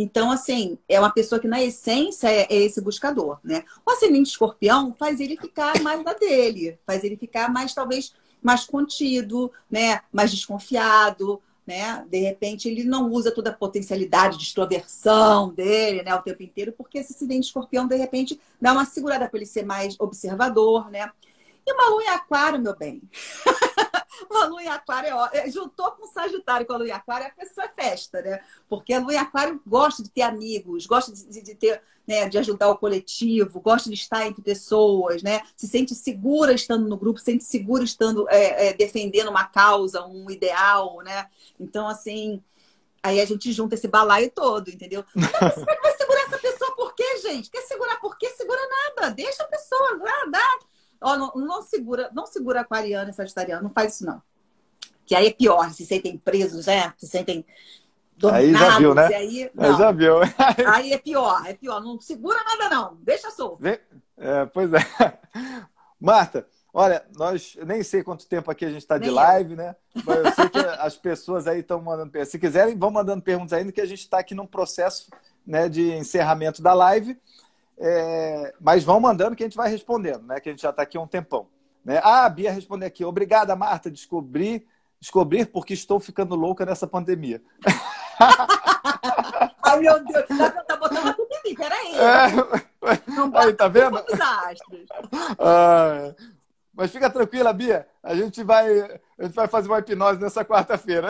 Então, 0.00 0.30
assim, 0.30 0.78
é 0.88 1.00
uma 1.00 1.10
pessoa 1.10 1.40
que, 1.40 1.48
na 1.48 1.60
essência, 1.60 2.28
é, 2.30 2.46
é 2.48 2.54
esse 2.54 2.80
buscador, 2.80 3.40
né? 3.42 3.64
O 3.84 3.90
ascendente 3.90 4.30
escorpião 4.30 4.94
faz 4.96 5.18
ele 5.18 5.36
ficar 5.36 5.82
mais 5.82 6.04
da 6.04 6.12
dele, 6.12 6.78
faz 6.86 7.02
ele 7.02 7.16
ficar 7.16 7.52
mais, 7.52 7.74
talvez, 7.74 8.14
mais 8.40 8.64
contido, 8.64 9.50
né? 9.68 10.00
Mais 10.12 10.30
desconfiado, 10.30 11.42
né? 11.66 12.06
De 12.08 12.20
repente 12.20 12.68
ele 12.68 12.84
não 12.84 13.10
usa 13.10 13.32
toda 13.32 13.50
a 13.50 13.52
potencialidade 13.52 14.38
de 14.38 14.44
extroversão 14.44 15.52
dele, 15.52 16.04
né, 16.04 16.14
o 16.14 16.22
tempo 16.22 16.42
inteiro, 16.42 16.72
porque 16.72 16.98
esse 16.98 17.12
acidente 17.12 17.46
escorpião 17.46 17.86
de 17.86 17.96
repente 17.96 18.40
dá 18.60 18.72
uma 18.72 18.86
segurada 18.86 19.28
para 19.28 19.38
ele 19.38 19.46
ser 19.46 19.66
mais 19.66 19.96
observador, 19.98 20.88
né? 20.92 21.10
E 21.66 21.72
uma 21.72 21.90
lua 21.90 22.04
em 22.04 22.08
aquário, 22.08 22.60
meu 22.60 22.76
bem. 22.76 23.02
uma 24.34 24.46
lua 24.46 24.62
em 24.62 24.68
aquário, 24.68 25.10
é, 25.32 25.50
juntou 25.50 25.90
com 25.92 26.04
o 26.04 26.08
Sagitário 26.08 26.66
com 26.66 26.72
a 26.72 26.76
lua 26.76 26.88
em 26.88 26.92
aquário, 26.92 27.26
a 27.26 27.30
pessoa 27.30 27.66
é 27.66 27.82
festa, 27.82 28.20
né? 28.22 28.40
Porque 28.68 28.92
a 28.92 29.00
lua 29.00 29.14
em 29.14 29.18
aquário 29.18 29.60
gosta 29.66 30.02
de 30.02 30.10
ter 30.10 30.22
amigos, 30.22 30.86
gosta 30.86 31.12
de, 31.12 31.42
de 31.42 31.54
ter, 31.54 31.82
né, 32.06 32.28
de 32.28 32.38
ajudar 32.38 32.68
o 32.68 32.76
coletivo, 32.76 33.60
gosta 33.60 33.88
de 33.88 33.94
estar 33.94 34.26
entre 34.26 34.42
pessoas, 34.42 35.22
né? 35.22 35.42
Se 35.56 35.66
sente 35.66 35.94
segura 35.94 36.52
estando 36.52 36.88
no 36.88 36.96
grupo, 36.96 37.18
se 37.18 37.26
sente 37.26 37.44
segura 37.44 37.84
estando 37.84 38.28
é, 38.28 38.68
é, 38.68 38.72
defendendo 38.72 39.30
uma 39.30 39.44
causa, 39.44 40.04
um 40.04 40.30
ideal, 40.30 40.98
né? 41.02 41.28
Então, 41.58 41.88
assim, 41.88 42.42
aí 43.02 43.20
a 43.20 43.24
gente 43.24 43.52
junta 43.52 43.74
esse 43.74 43.88
balaio 43.88 44.30
todo, 44.30 44.68
entendeu? 44.70 45.04
Mas 45.14 45.54
você 45.54 45.64
vai 45.64 45.96
segurar 45.96 46.22
essa 46.22 46.38
pessoa 46.38 46.76
por 46.76 46.94
quê, 46.94 47.18
gente? 47.22 47.50
Quer 47.50 47.62
segurar 47.62 48.00
por 48.00 48.16
quê? 48.16 48.28
Segura 48.30 48.60
nada, 48.68 49.10
deixa 49.10 49.42
a 49.42 49.46
pessoa, 49.46 49.98
dá, 49.98 50.30
dá 50.30 50.58
Ó, 51.00 51.16
não, 51.16 51.32
não, 51.34 51.62
segura, 51.62 52.10
não 52.12 52.26
segura 52.26 52.60
aquariano 52.60 53.10
e 53.10 53.14
sagitariano, 53.14 53.62
não 53.62 53.70
faz 53.70 53.94
isso 53.94 54.06
não. 54.06 54.20
Que 55.06 55.14
aí 55.14 55.28
é 55.28 55.32
pior, 55.32 55.70
se 55.70 55.86
sentem 55.86 56.18
presos, 56.18 56.66
né? 56.66 56.92
Se 56.98 57.06
sentem 57.06 57.46
dominados. 58.16 58.60
Aí 58.62 58.70
já 58.70 58.78
viu, 58.78 58.94
né? 58.94 59.06
Aí, 59.06 59.50
aí 59.56 59.76
já 59.76 59.92
viu. 59.92 60.14
aí 60.74 60.92
é 60.92 60.98
pior, 60.98 61.46
é 61.46 61.54
pior. 61.54 61.80
Não 61.80 62.00
segura 62.00 62.38
nada 62.44 62.68
não, 62.68 62.96
deixa 63.00 63.30
solto. 63.30 63.64
É, 63.64 64.46
pois 64.52 64.70
é. 64.72 64.78
Marta, 66.00 66.46
olha, 66.74 67.04
nós 67.16 67.56
nem 67.64 67.82
sei 67.82 68.02
quanto 68.02 68.26
tempo 68.26 68.50
aqui 68.50 68.64
a 68.64 68.70
gente 68.70 68.82
está 68.82 68.98
de 68.98 69.10
live, 69.10 69.56
né? 69.56 69.74
Mas 70.04 70.16
eu 70.16 70.32
sei 70.32 70.48
que 70.48 70.58
as 70.58 70.96
pessoas 70.96 71.46
aí 71.46 71.60
estão 71.60 71.80
mandando 71.80 72.10
perguntas. 72.10 72.32
Se 72.32 72.38
quiserem, 72.38 72.76
vão 72.76 72.90
mandando 72.90 73.22
perguntas 73.22 73.52
ainda, 73.52 73.72
que 73.72 73.80
a 73.80 73.86
gente 73.86 74.00
está 74.00 74.18
aqui 74.18 74.34
num 74.34 74.46
processo 74.46 75.08
né, 75.46 75.68
de 75.68 75.92
encerramento 75.92 76.60
da 76.60 76.74
live. 76.74 77.18
É, 77.80 78.54
mas 78.60 78.82
vão 78.82 78.98
mandando 78.98 79.36
que 79.36 79.42
a 79.42 79.46
gente 79.46 79.56
vai 79.56 79.70
respondendo, 79.70 80.22
né? 80.26 80.40
Que 80.40 80.48
a 80.48 80.52
gente 80.52 80.62
já 80.62 80.70
está 80.70 80.82
aqui 80.82 80.96
há 80.96 81.00
um 81.00 81.06
tempão. 81.06 81.48
Né? 81.84 82.00
Ah, 82.02 82.24
a 82.24 82.28
Bia 82.28 82.50
respondeu 82.52 82.88
aqui. 82.88 83.04
Obrigada, 83.04 83.54
Marta. 83.54 83.90
Descobri, 83.90 84.66
descobrir 85.00 85.46
porque 85.46 85.74
estou 85.74 86.00
ficando 86.00 86.34
louca 86.34 86.66
nessa 86.66 86.86
pandemia. 86.86 87.40
Ai, 89.62 89.78
meu 89.80 90.04
Deus, 90.04 90.26
tá, 90.26 90.50
tá 90.50 90.76
botando 90.76 91.14
tudo 91.14 91.28
em 91.32 91.48
mim, 91.48 91.54
peraí. 91.54 91.94
É, 91.94 93.10
Não 93.12 93.36
aí, 93.36 93.54
tá 93.54 93.68
vendo? 93.68 94.04
Ah, 95.38 96.14
mas 96.74 96.90
fica 96.90 97.08
tranquila, 97.08 97.52
Bia. 97.52 97.88
A 98.02 98.14
gente 98.14 98.42
vai, 98.42 98.66
a 99.18 99.24
gente 99.24 99.34
vai 99.34 99.46
fazer 99.46 99.68
uma 99.68 99.78
hipnose 99.78 100.20
nessa 100.20 100.44
quarta-feira. 100.44 101.08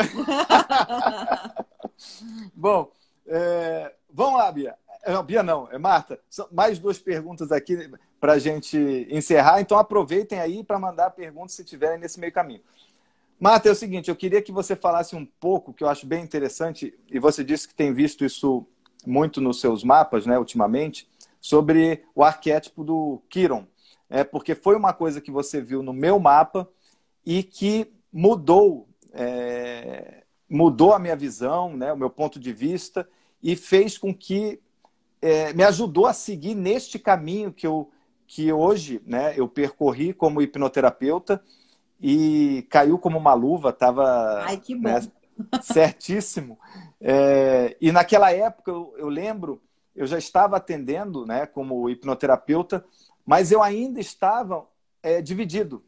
Bom, 2.55 2.91
é, 3.27 3.93
vamos 4.11 4.39
lá, 4.39 4.53
Bia. 4.53 4.77
Não, 5.07 5.23
Bia 5.23 5.43
não, 5.43 5.69
é 5.71 5.79
Marta. 5.79 6.21
Mais 6.51 6.79
duas 6.79 6.99
perguntas 6.99 7.53
aqui 7.53 7.91
para 8.21 8.35
a 8.35 8.39
gente 8.39 9.07
encerrar. 9.11 9.61
Então 9.61 9.79
aproveitem 9.79 10.41
aí 10.41 10.65
para 10.65 10.79
mandar 10.79 11.11
perguntas 11.11 11.53
se 11.53 11.65
tiverem 11.65 11.99
nesse 11.99 12.19
meio 12.19 12.33
caminho. 12.33 12.61
Marta, 13.41 13.69
é 13.69 13.73
o 13.73 13.75
seguinte, 13.75 14.09
eu 14.09 14.17
queria 14.17 14.43
que 14.43 14.51
você 14.51 14.75
falasse 14.75 15.15
um 15.15 15.25
pouco, 15.25 15.73
que 15.73 15.85
eu 15.85 15.89
acho 15.89 16.05
bem 16.07 16.25
interessante, 16.25 16.93
e 17.09 17.21
você 17.21 17.45
disse 17.45 17.69
que 17.69 17.75
tem 17.75 17.93
visto 17.93 18.25
isso 18.25 18.67
muito 19.07 19.41
nos 19.41 19.61
seus 19.61 19.85
mapas, 19.85 20.27
né, 20.27 20.37
ultimamente, 20.37 21.09
sobre 21.41 22.03
o 22.17 22.25
arquétipo 22.25 22.83
do 22.83 23.23
Kiron. 23.29 23.65
É, 24.11 24.25
porque 24.25 24.57
foi 24.57 24.75
uma 24.75 24.93
coisa 24.93 25.21
que 25.21 25.31
você 25.31 25.61
viu 25.61 25.85
no 25.85 25.93
meu 25.93 26.19
mapa 26.19 26.69
e 27.25 27.45
que 27.45 27.93
mudou, 28.13 28.89
é, 29.13 30.25
mudou 30.51 30.93
a 30.93 30.99
minha 30.99 31.15
visão, 31.15 31.77
né, 31.77 31.93
o 31.93 31.97
meu 31.97 32.11
ponto 32.11 32.41
de 32.41 32.53
vista, 32.53 33.09
e 33.41 33.55
fez 33.55 33.97
com 33.97 34.13
que 34.13 34.61
é, 35.21 35.53
me 35.53 35.65
ajudou 35.65 36.07
a 36.07 36.13
seguir 36.13 36.55
neste 36.55 36.99
caminho 36.99 37.53
que 37.53 37.67
eu 37.67 37.91
que 38.29 38.53
hoje 38.53 39.01
né, 39.07 39.33
eu 39.37 39.49
percorri 39.49 40.13
como 40.13 40.43
hipnoterapeuta 40.43 41.43
e 41.99 42.67
caiu 42.69 42.99
como 42.99 43.17
uma 43.17 43.33
luva, 43.33 43.71
estava 43.71 44.45
né, 44.81 45.01
certíssimo. 45.63 46.59
É, 47.01 47.75
e 47.81 47.91
naquela 47.91 48.31
época 48.31 48.71
eu, 48.71 48.95
eu, 48.99 49.09
lembro, 49.09 49.63
eu 49.97 50.07
já 50.07 50.19
estava 50.19 50.59
atendendo, 50.59 51.25
né, 51.25 51.47
como 51.47 51.89
hipnoterapeuta, 51.89 52.85
mas 53.25 53.51
eu 53.51 53.63
ainda 53.63 53.99
estava 53.99 54.67
é, 55.03 55.23
dividido. 55.23 55.83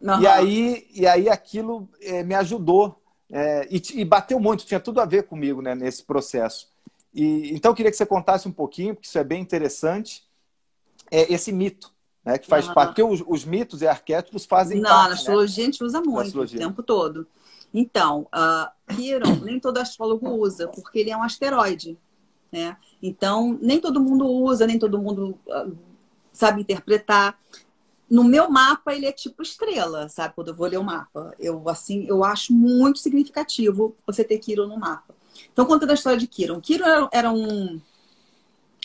Uhum. 0.00 0.20
E 0.22 0.26
aí, 0.26 0.86
e 0.94 1.06
aí 1.06 1.28
aquilo 1.28 1.90
é, 2.00 2.22
me 2.22 2.34
ajudou 2.34 3.02
é, 3.30 3.68
e, 3.70 3.82
e, 4.00 4.04
bateu 4.04 4.40
muito, 4.40 4.64
tinha 4.64 4.80
tudo 4.80 5.00
a 5.00 5.04
ver 5.04 5.24
comigo, 5.24 5.60
né, 5.60 5.74
nesse 5.74 6.02
processo. 6.02 6.72
E 7.16 7.54
então 7.54 7.70
eu 7.70 7.74
queria 7.74 7.90
que 7.90 7.96
você 7.96 8.04
contasse 8.04 8.46
um 8.46 8.52
pouquinho, 8.52 8.94
porque 8.94 9.08
isso 9.08 9.18
é 9.18 9.24
bem 9.24 9.40
interessante, 9.40 10.22
é 11.10 11.32
esse 11.32 11.50
mito 11.50 11.90
né, 12.22 12.36
que 12.36 12.46
faz 12.46 12.68
parte. 12.68 12.88
Porque 12.88 13.02
os, 13.02 13.24
os, 13.26 13.42
mitos 13.42 13.80
e 13.80 13.88
arquétipos 13.88 14.44
fazem 14.44 14.82
Não, 14.82 14.90
parte. 14.90 15.02
Não, 15.02 15.08
na 15.08 15.14
astrologia 15.14 15.64
né? 15.64 15.68
a 15.68 15.72
gente 15.72 15.82
usa 15.82 16.02
muito 16.02 16.38
o 16.38 16.46
tempo 16.46 16.82
todo. 16.82 17.26
Então, 17.72 18.28
uh, 18.34 18.94
Kiron, 18.94 19.36
nem 19.42 19.58
todo 19.58 19.78
astrólogo 19.78 20.28
usa, 20.28 20.68
porque 20.68 20.98
ele 20.98 21.10
é 21.10 21.16
um 21.16 21.22
asteroide. 21.22 21.98
Né? 22.52 22.76
Então, 23.02 23.58
nem 23.62 23.80
todo 23.80 23.98
mundo 23.98 24.26
usa, 24.26 24.66
nem 24.66 24.78
todo 24.78 25.00
mundo 25.00 25.38
uh, 25.46 25.74
sabe 26.34 26.60
interpretar. 26.60 27.38
No 28.10 28.24
meu 28.24 28.50
mapa, 28.50 28.94
ele 28.94 29.06
é 29.06 29.12
tipo 29.12 29.42
estrela, 29.42 30.10
sabe? 30.10 30.34
Quando 30.34 30.48
eu 30.48 30.54
vou 30.54 30.68
ler 30.68 30.78
o 30.78 30.84
mapa. 30.84 31.34
Eu, 31.38 31.66
assim, 31.66 32.06
eu 32.06 32.22
acho 32.22 32.52
muito 32.52 32.98
significativo 32.98 33.96
você 34.06 34.22
ter 34.22 34.38
Kiron 34.38 34.66
no 34.66 34.78
mapa. 34.78 35.15
Então, 35.52 35.64
contando 35.64 35.90
a 35.90 35.94
história 35.94 36.18
de 36.18 36.26
Kiron. 36.26 36.60
Kiron 36.60 36.86
era, 36.86 37.08
era 37.12 37.32
um... 37.32 37.80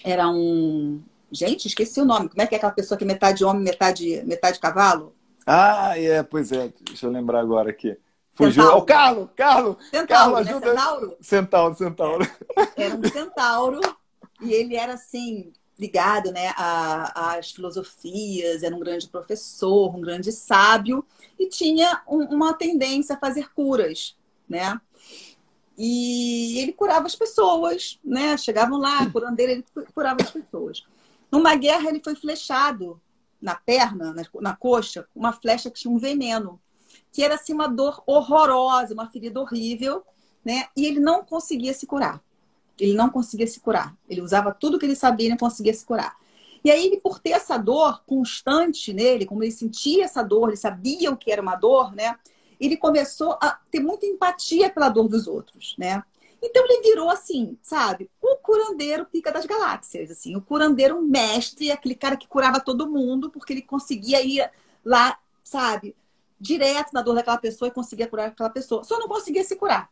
Era 0.03 0.29
um 0.29 1.01
Gente, 1.31 1.67
esqueci 1.67 2.01
o 2.01 2.05
nome. 2.05 2.27
Como 2.27 2.41
é 2.41 2.45
que 2.45 2.55
é 2.55 2.57
aquela 2.57 2.73
pessoa 2.73 2.97
que 2.97 3.05
é 3.05 3.07
metade 3.07 3.45
homem, 3.45 3.63
metade, 3.63 4.21
metade 4.25 4.59
cavalo? 4.59 5.15
Ah, 5.47 5.97
é, 5.97 6.21
pois 6.21 6.51
é. 6.51 6.73
Deixa 6.81 7.05
eu 7.05 7.11
lembrar 7.11 7.39
agora 7.39 7.69
aqui. 7.69 7.97
Fugiu. 8.33 8.63
Centauro. 8.63 8.77
Oh, 8.77 8.85
Carlos, 8.85 9.29
Carlos! 9.35 9.77
Centauro, 9.89 10.07
Carlos, 10.07 10.45
né? 10.45 10.51
ajuda. 10.51 10.67
Centauro? 10.69 11.17
Centauro, 11.21 11.75
Centauro. 11.75 12.31
É, 12.75 12.83
era 12.83 12.95
um 12.95 13.03
centauro 13.03 13.79
e 14.41 14.53
ele 14.53 14.75
era 14.75 14.93
assim, 14.93 15.53
ligado 15.79 16.31
né, 16.31 16.53
às 16.57 17.51
filosofias, 17.51 18.63
era 18.63 18.75
um 18.75 18.79
grande 18.79 19.07
professor, 19.07 19.95
um 19.95 20.01
grande 20.01 20.31
sábio 20.31 21.05
e 21.39 21.47
tinha 21.47 22.01
um, 22.07 22.23
uma 22.25 22.53
tendência 22.53 23.15
a 23.15 23.19
fazer 23.19 23.53
curas, 23.53 24.15
né? 24.49 24.79
E 25.77 26.59
ele 26.59 26.73
curava 26.73 27.07
as 27.07 27.15
pessoas, 27.15 27.99
né? 28.03 28.37
Chegavam 28.37 28.77
lá, 28.77 29.09
curandeiro, 29.09 29.51
ele 29.51 29.65
curava 29.93 30.21
as 30.21 30.31
pessoas. 30.31 30.85
Numa 31.31 31.55
guerra, 31.55 31.89
ele 31.89 32.01
foi 32.03 32.15
flechado 32.15 33.01
na 33.41 33.55
perna, 33.55 34.13
na, 34.39 34.55
coxa, 34.55 35.07
uma 35.15 35.33
flecha 35.33 35.71
que 35.71 35.79
tinha 35.79 35.93
um 35.93 35.97
veneno, 35.97 36.61
que 37.11 37.23
era 37.23 37.35
assim 37.35 37.53
uma 37.53 37.67
dor 37.67 38.03
horrorosa, 38.05 38.93
uma 38.93 39.09
ferida 39.09 39.39
horrível, 39.39 40.03
né? 40.45 40.67
E 40.75 40.85
ele 40.85 40.99
não 40.99 41.23
conseguia 41.23 41.73
se 41.73 41.87
curar. 41.87 42.21
Ele 42.79 42.93
não 42.93 43.09
conseguia 43.09 43.47
se 43.47 43.59
curar. 43.59 43.95
Ele 44.09 44.21
usava 44.21 44.53
tudo 44.53 44.77
que 44.77 44.85
ele 44.85 44.95
sabia 44.95 45.27
e 45.27 45.29
não 45.29 45.37
conseguia 45.37 45.73
se 45.73 45.85
curar. 45.85 46.15
E 46.63 46.69
aí, 46.69 46.85
ele, 46.85 46.97
por 46.97 47.19
ter 47.19 47.31
essa 47.31 47.57
dor 47.57 48.03
constante 48.05 48.93
nele, 48.93 49.25
como 49.25 49.43
ele 49.43 49.51
sentia 49.51 50.05
essa 50.05 50.21
dor, 50.21 50.49
ele 50.49 50.57
sabia 50.57 51.11
o 51.11 51.17
que 51.17 51.31
era 51.31 51.41
uma 51.41 51.55
dor, 51.55 51.95
né? 51.95 52.15
Ele 52.61 52.77
começou 52.77 53.37
a 53.41 53.59
ter 53.71 53.79
muita 53.79 54.05
empatia 54.05 54.69
pela 54.69 54.87
dor 54.87 55.07
dos 55.07 55.27
outros, 55.27 55.75
né? 55.77 56.03
Então 56.41 56.63
ele 56.65 56.81
virou 56.81 57.09
assim, 57.09 57.57
sabe? 57.61 58.09
O 58.21 58.35
curandeiro 58.37 59.05
pica 59.05 59.31
das 59.31 59.45
galáxias, 59.45 60.09
assim, 60.09 60.35
o 60.35 60.41
curandeiro 60.41 61.01
mestre, 61.01 61.71
aquele 61.71 61.95
cara 61.95 62.15
que 62.15 62.27
curava 62.27 62.59
todo 62.59 62.89
mundo, 62.89 63.29
porque 63.29 63.53
ele 63.53 63.61
conseguia 63.61 64.21
ir 64.23 64.49
lá, 64.83 65.19
sabe, 65.43 65.95
direto 66.39 66.93
na 66.93 67.01
dor 67.01 67.15
daquela 67.15 67.37
pessoa 67.37 67.67
e 67.67 67.71
conseguia 67.71 68.07
curar 68.07 68.29
aquela 68.29 68.49
pessoa. 68.49 68.83
Só 68.83 68.97
não 68.97 69.07
conseguia 69.07 69.43
se 69.43 69.55
curar. 69.55 69.89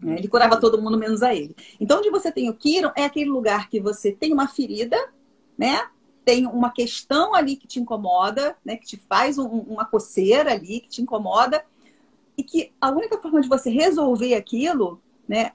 Né? 0.00 0.16
Ele 0.18 0.28
curava 0.28 0.58
todo 0.58 0.80
mundo 0.80 0.98
menos 0.98 1.22
a 1.22 1.34
ele. 1.34 1.54
Então, 1.78 1.98
onde 1.98 2.10
você 2.10 2.32
tem 2.32 2.48
o 2.48 2.54
Kiron 2.54 2.90
é 2.96 3.04
aquele 3.04 3.30
lugar 3.30 3.68
que 3.68 3.78
você 3.78 4.10
tem 4.10 4.32
uma 4.32 4.48
ferida, 4.48 4.96
né? 5.56 5.86
Tem 6.24 6.46
uma 6.46 6.70
questão 6.70 7.34
ali 7.34 7.56
que 7.56 7.66
te 7.66 7.80
incomoda, 7.80 8.56
né? 8.64 8.76
Que 8.76 8.86
te 8.86 8.96
faz 8.96 9.38
um, 9.38 9.46
uma 9.46 9.84
coceira 9.84 10.52
ali, 10.52 10.80
que 10.80 10.88
te 10.88 11.02
incomoda. 11.02 11.64
E 12.36 12.42
que 12.42 12.72
a 12.80 12.90
única 12.90 13.18
forma 13.18 13.40
de 13.40 13.48
você 13.48 13.70
resolver 13.70 14.34
aquilo 14.34 15.00
né? 15.26 15.52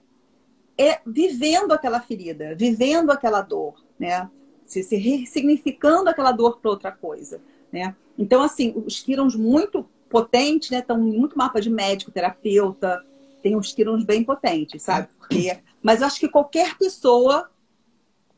É 0.77 0.99
vivendo 1.05 1.71
aquela 1.71 1.99
ferida, 1.99 2.55
vivendo 2.55 3.11
aquela 3.11 3.41
dor, 3.41 3.83
né? 3.99 4.29
Se, 4.65 4.83
se 4.83 4.95
ressignificando 4.95 6.09
aquela 6.09 6.31
dor 6.31 6.59
para 6.59 6.71
outra 6.71 6.91
coisa, 6.91 7.41
né? 7.71 7.95
Então, 8.17 8.41
assim, 8.41 8.73
os 8.85 8.99
quirons 9.01 9.35
muito 9.35 9.87
potentes, 10.09 10.69
né? 10.69 10.79
Estão 10.79 10.99
muito 10.99 11.37
mapa 11.37 11.59
de 11.59 11.69
médico, 11.69 12.11
terapeuta, 12.11 13.03
tem 13.41 13.55
uns 13.55 13.71
quirons 13.71 14.03
bem 14.03 14.23
potentes, 14.23 14.83
sabe? 14.83 15.07
Porque, 15.17 15.59
mas 15.81 16.01
eu 16.01 16.07
acho 16.07 16.19
que 16.19 16.27
qualquer 16.27 16.77
pessoa, 16.77 17.49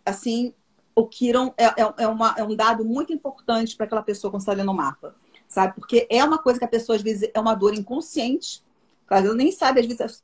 assim, 0.06 0.54
o 0.96 1.06
Kiron 1.06 1.54
é, 1.58 1.66
é, 1.66 1.94
é, 2.00 2.08
uma, 2.08 2.36
é 2.38 2.44
um 2.44 2.56
dado 2.56 2.84
muito 2.84 3.14
importante 3.14 3.76
para 3.76 3.86
aquela 3.86 4.02
pessoa 4.02 4.32
quando 4.32 4.42
está 4.42 4.54
lendo 4.54 4.72
o 4.72 4.76
mapa, 4.76 5.16
sabe? 5.48 5.74
Porque 5.76 6.08
é 6.10 6.24
uma 6.24 6.38
coisa 6.38 6.60
que 6.60 6.66
a 6.66 6.70
pessoa, 6.70 6.96
às 6.96 7.02
vezes, 7.02 7.30
é 7.34 7.40
uma 7.40 7.56
dor 7.56 7.74
inconsciente, 7.74 8.64
ela 9.10 9.34
nem 9.34 9.52
sabe, 9.52 9.80
às 9.80 9.86
vezes, 9.86 10.24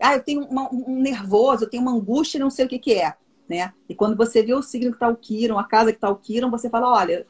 ah, 0.00 0.14
eu 0.14 0.22
tenho 0.22 0.44
uma, 0.44 0.72
um 0.72 1.00
nervoso, 1.00 1.64
eu 1.64 1.70
tenho 1.70 1.82
uma 1.82 1.92
angústia 1.92 2.40
não 2.40 2.50
sei 2.50 2.66
o 2.66 2.68
que, 2.68 2.78
que 2.78 2.94
é. 2.94 3.14
Né? 3.48 3.72
E 3.88 3.94
quando 3.94 4.16
você 4.16 4.42
vê 4.42 4.54
o 4.54 4.62
signo 4.62 4.90
que 4.90 4.96
está 4.96 5.08
o 5.08 5.16
Kiron, 5.16 5.58
a 5.58 5.64
casa 5.64 5.92
que 5.92 5.98
está 5.98 6.10
o 6.10 6.16
Kiron, 6.16 6.50
você 6.50 6.68
fala, 6.68 6.92
olha, 6.92 7.26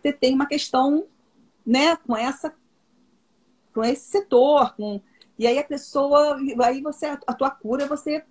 você 0.00 0.12
tem 0.12 0.34
uma 0.34 0.46
questão 0.46 1.06
né, 1.64 1.96
com 1.96 2.16
essa 2.16 2.52
com 3.72 3.84
esse 3.84 4.10
setor, 4.10 4.74
com 4.74 5.00
e 5.38 5.46
aí 5.46 5.58
a 5.58 5.64
pessoa, 5.64 6.36
aí 6.64 6.82
você 6.82 7.06
a 7.06 7.32
tua 7.32 7.50
cura, 7.50 7.86
você 7.86 8.24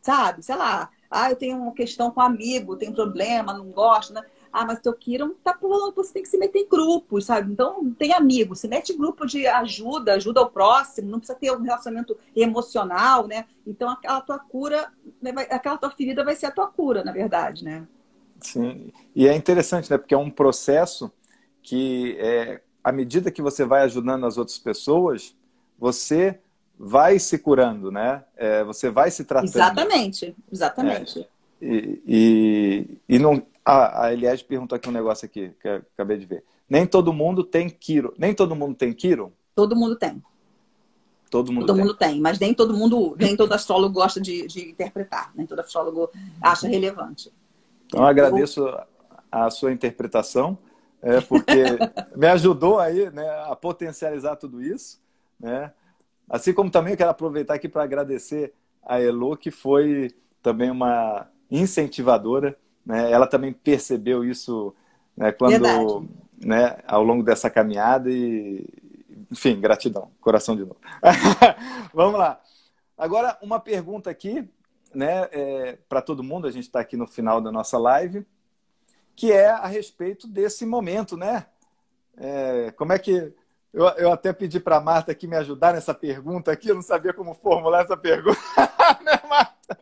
sabe, 0.00 0.42
sei 0.42 0.54
lá, 0.54 0.88
ah, 1.14 1.30
eu 1.30 1.36
tenho 1.36 1.56
uma 1.56 1.72
questão 1.72 2.10
com 2.10 2.20
um 2.20 2.24
amigo, 2.24 2.76
um 2.82 2.92
problema, 2.92 3.54
não 3.54 3.70
gosto, 3.70 4.12
né? 4.12 4.22
Ah, 4.52 4.64
mas 4.64 4.80
teu 4.80 4.92
Kiron 4.92 5.30
tá 5.42 5.52
falando 5.52 5.90
que 5.90 5.96
você 5.96 6.12
tem 6.12 6.22
que 6.22 6.28
se 6.28 6.38
meter 6.38 6.60
em 6.60 6.68
grupos, 6.68 7.26
sabe? 7.26 7.52
Então, 7.52 7.90
tem 7.92 8.12
amigos, 8.12 8.60
se 8.60 8.68
mete 8.68 8.92
em 8.92 8.96
grupo 8.96 9.26
de 9.26 9.46
ajuda, 9.46 10.14
ajuda 10.14 10.40
ao 10.40 10.50
próximo, 10.50 11.10
não 11.10 11.18
precisa 11.18 11.38
ter 11.38 11.50
um 11.50 11.62
relacionamento 11.62 12.16
emocional, 12.36 13.26
né? 13.26 13.46
Então, 13.66 13.88
aquela 13.90 14.20
tua 14.20 14.38
cura, 14.38 14.92
né, 15.20 15.32
aquela 15.50 15.76
tua 15.76 15.90
ferida 15.90 16.24
vai 16.24 16.36
ser 16.36 16.46
a 16.46 16.50
tua 16.52 16.66
cura, 16.68 17.02
na 17.02 17.10
verdade, 17.10 17.64
né? 17.64 17.86
Sim, 18.40 18.92
e 19.14 19.26
é 19.26 19.34
interessante, 19.34 19.90
né? 19.90 19.98
Porque 19.98 20.14
é 20.14 20.18
um 20.18 20.30
processo 20.30 21.10
que, 21.62 22.16
é, 22.20 22.60
à 22.82 22.92
medida 22.92 23.30
que 23.30 23.42
você 23.42 23.64
vai 23.64 23.82
ajudando 23.82 24.26
as 24.26 24.36
outras 24.36 24.58
pessoas, 24.58 25.34
você 25.78 26.38
vai 26.78 27.18
se 27.18 27.38
curando, 27.38 27.90
né? 27.90 28.24
É, 28.36 28.64
você 28.64 28.90
vai 28.90 29.10
se 29.10 29.24
tratando. 29.24 29.48
Exatamente, 29.48 30.36
exatamente. 30.50 31.20
É, 31.20 31.26
e, 31.62 32.02
e, 32.06 32.98
e 33.08 33.18
não, 33.18 33.42
ah, 33.64 34.06
a 34.06 34.12
Eliade 34.12 34.44
perguntou 34.44 34.76
aqui 34.76 34.88
um 34.88 34.92
negócio 34.92 35.24
aqui, 35.24 35.52
que 35.60 35.68
eu 35.68 35.76
acabei 35.94 36.18
de 36.18 36.26
ver. 36.26 36.44
Nem 36.68 36.86
todo 36.86 37.12
mundo 37.12 37.44
tem 37.44 37.68
Kiro. 37.68 38.12
Nem 38.18 38.34
todo 38.34 38.54
mundo 38.54 38.74
tem 38.74 38.92
Kiro? 38.92 39.32
Todo 39.54 39.76
mundo 39.76 39.96
tem. 39.96 40.22
Todo 41.30 41.52
mundo 41.52 41.66
todo 41.66 41.76
tem. 41.76 41.84
mundo 41.84 41.96
tem, 41.96 42.20
mas 42.20 42.38
nem 42.38 42.54
todo 42.54 42.74
mundo, 42.74 43.16
nem 43.18 43.36
todo 43.36 43.52
astrólogo 43.52 43.94
gosta 43.94 44.20
de, 44.20 44.46
de 44.46 44.70
interpretar, 44.70 45.32
nem 45.34 45.44
todo 45.44 45.58
astrólogo 45.58 46.08
acha 46.40 46.68
relevante. 46.68 47.32
Então, 47.86 48.00
eu 48.00 48.06
agradeço 48.06 48.64
a 49.32 49.50
sua 49.50 49.72
interpretação, 49.72 50.56
é, 51.02 51.20
porque 51.20 51.64
me 52.14 52.28
ajudou 52.28 52.78
aí 52.78 53.10
né, 53.10 53.28
a 53.46 53.56
potencializar 53.56 54.36
tudo 54.36 54.62
isso. 54.62 55.00
Né? 55.40 55.72
Assim 56.28 56.52
como 56.52 56.70
também 56.70 56.92
eu 56.92 56.96
quero 56.96 57.10
aproveitar 57.10 57.54
aqui 57.54 57.68
para 57.68 57.82
agradecer 57.82 58.52
a 58.82 59.00
Elo, 59.00 59.36
que 59.36 59.50
foi 59.50 60.14
também 60.42 60.70
uma 60.70 61.28
incentivadora 61.50 62.56
né? 62.84 63.10
Ela 63.10 63.26
também 63.26 63.52
percebeu 63.52 64.24
isso 64.24 64.74
né, 65.16 65.32
quando, 65.32 66.08
né, 66.44 66.78
ao 66.86 67.02
longo 67.02 67.22
dessa 67.22 67.48
caminhada 67.48 68.10
e, 68.10 68.66
enfim, 69.30 69.58
gratidão, 69.60 70.10
coração 70.20 70.54
de 70.54 70.62
novo. 70.62 70.76
Vamos 71.94 72.18
lá. 72.18 72.40
Agora, 72.96 73.38
uma 73.40 73.58
pergunta 73.58 74.10
aqui, 74.10 74.48
né, 74.94 75.28
é, 75.32 75.78
para 75.88 76.02
todo 76.02 76.22
mundo, 76.22 76.46
a 76.46 76.50
gente 76.50 76.64
está 76.64 76.80
aqui 76.80 76.96
no 76.96 77.06
final 77.06 77.40
da 77.40 77.50
nossa 77.50 77.78
live, 77.78 78.26
que 79.16 79.32
é 79.32 79.48
a 79.48 79.66
respeito 79.66 80.26
desse 80.26 80.66
momento, 80.66 81.16
né? 81.16 81.46
É, 82.16 82.72
como 82.72 82.92
é 82.92 82.98
que. 82.98 83.32
Eu, 83.74 83.86
eu 83.96 84.12
até 84.12 84.32
pedi 84.32 84.60
para 84.60 84.76
a 84.76 84.80
Marta 84.80 85.10
aqui 85.10 85.26
me 85.26 85.36
ajudar 85.36 85.74
nessa 85.74 85.92
pergunta 85.92 86.52
aqui, 86.52 86.68
eu 86.68 86.76
não 86.76 86.82
sabia 86.82 87.12
como 87.12 87.34
formular 87.34 87.82
essa 87.82 87.96
pergunta, 87.96 88.38
né, 89.04 89.20
Marta? 89.28 89.80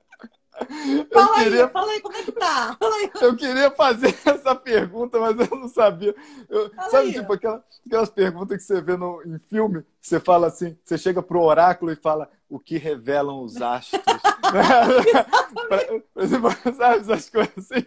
Fala 1.13 1.37
aí, 1.37 1.45
queria... 1.45 1.69
fala 1.69 1.93
aí, 1.93 2.01
como 2.01 2.17
é 2.17 2.23
que 2.23 2.33
tá? 2.33 2.79
Eu 3.21 3.37
queria 3.37 3.71
fazer 3.71 4.17
essa 4.25 4.55
pergunta, 4.55 5.21
mas 5.21 5.39
eu 5.39 5.59
não 5.59 5.69
sabia. 5.69 6.15
Eu... 6.49 6.71
sabe, 6.91 7.09
aí. 7.09 7.13
tipo, 7.13 7.35
aquelas, 7.35 7.61
aquelas 7.87 8.09
perguntas 8.09 8.57
que 8.57 8.63
você 8.63 8.81
vê 8.81 8.97
no, 8.97 9.23
em 9.27 9.39
filme, 9.39 9.85
você 10.01 10.19
fala 10.19 10.47
assim, 10.47 10.75
você 10.83 10.97
chega 10.97 11.23
pro 11.23 11.43
oráculo 11.43 11.93
e 11.93 11.97
fala 11.97 12.31
o 12.49 12.59
que 12.59 12.79
revelam 12.79 13.43
os 13.43 13.61
astros. 13.61 14.01
Exemplo, 16.17 16.51
sabe 16.75 17.01
essas 17.01 17.29
coisas 17.29 17.53
assim? 17.59 17.85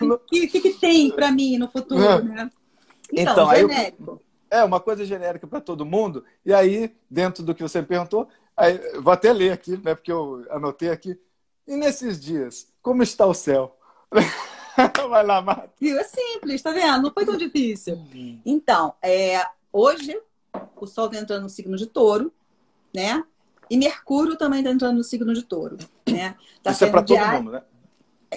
O 0.00 0.18
que, 0.18 0.48
que, 0.48 0.60
que 0.60 0.72
tem 0.80 1.12
para 1.12 1.30
mim 1.30 1.56
no 1.56 1.68
futuro, 1.68 2.24
né? 2.24 2.50
Então, 3.12 3.32
então 3.32 3.54
genérico. 3.54 4.12
Eu, 4.12 4.31
é, 4.52 4.62
uma 4.62 4.78
coisa 4.78 5.04
genérica 5.04 5.46
para 5.46 5.62
todo 5.62 5.86
mundo. 5.86 6.24
E 6.44 6.52
aí, 6.52 6.94
dentro 7.10 7.42
do 7.42 7.54
que 7.54 7.62
você 7.62 7.82
perguntou, 7.82 8.28
aí, 8.54 8.78
vou 9.00 9.12
até 9.12 9.32
ler 9.32 9.52
aqui, 9.52 9.78
né? 9.78 9.94
Porque 9.94 10.12
eu 10.12 10.44
anotei 10.50 10.90
aqui. 10.90 11.18
E 11.66 11.74
nesses 11.74 12.20
dias, 12.20 12.68
como 12.82 13.02
está 13.02 13.24
o 13.24 13.32
céu? 13.32 13.74
Vai 15.08 15.24
lá, 15.24 15.40
Marta. 15.40 15.72
É 15.80 16.04
simples, 16.04 16.60
tá 16.60 16.70
vendo? 16.70 17.02
Não 17.02 17.12
foi 17.12 17.24
tão 17.24 17.36
difícil. 17.36 17.98
Então, 18.44 18.94
é, 19.02 19.42
hoje 19.72 20.20
o 20.76 20.86
Sol 20.86 21.06
está 21.06 21.18
entrando 21.18 21.44
no 21.44 21.48
signo 21.48 21.76
de 21.76 21.86
touro, 21.86 22.32
né? 22.94 23.24
E 23.70 23.76
Mercúrio 23.78 24.36
também 24.36 24.60
está 24.60 24.70
entrando 24.70 24.98
no 24.98 25.04
signo 25.04 25.32
de 25.32 25.42
touro. 25.42 25.78
Né? 26.06 26.36
Tá 26.62 26.72
Isso 26.72 26.84
é 26.84 26.90
para 26.90 27.02
todo 27.02 27.18
mundo, 27.18 27.52
né? 27.52 27.62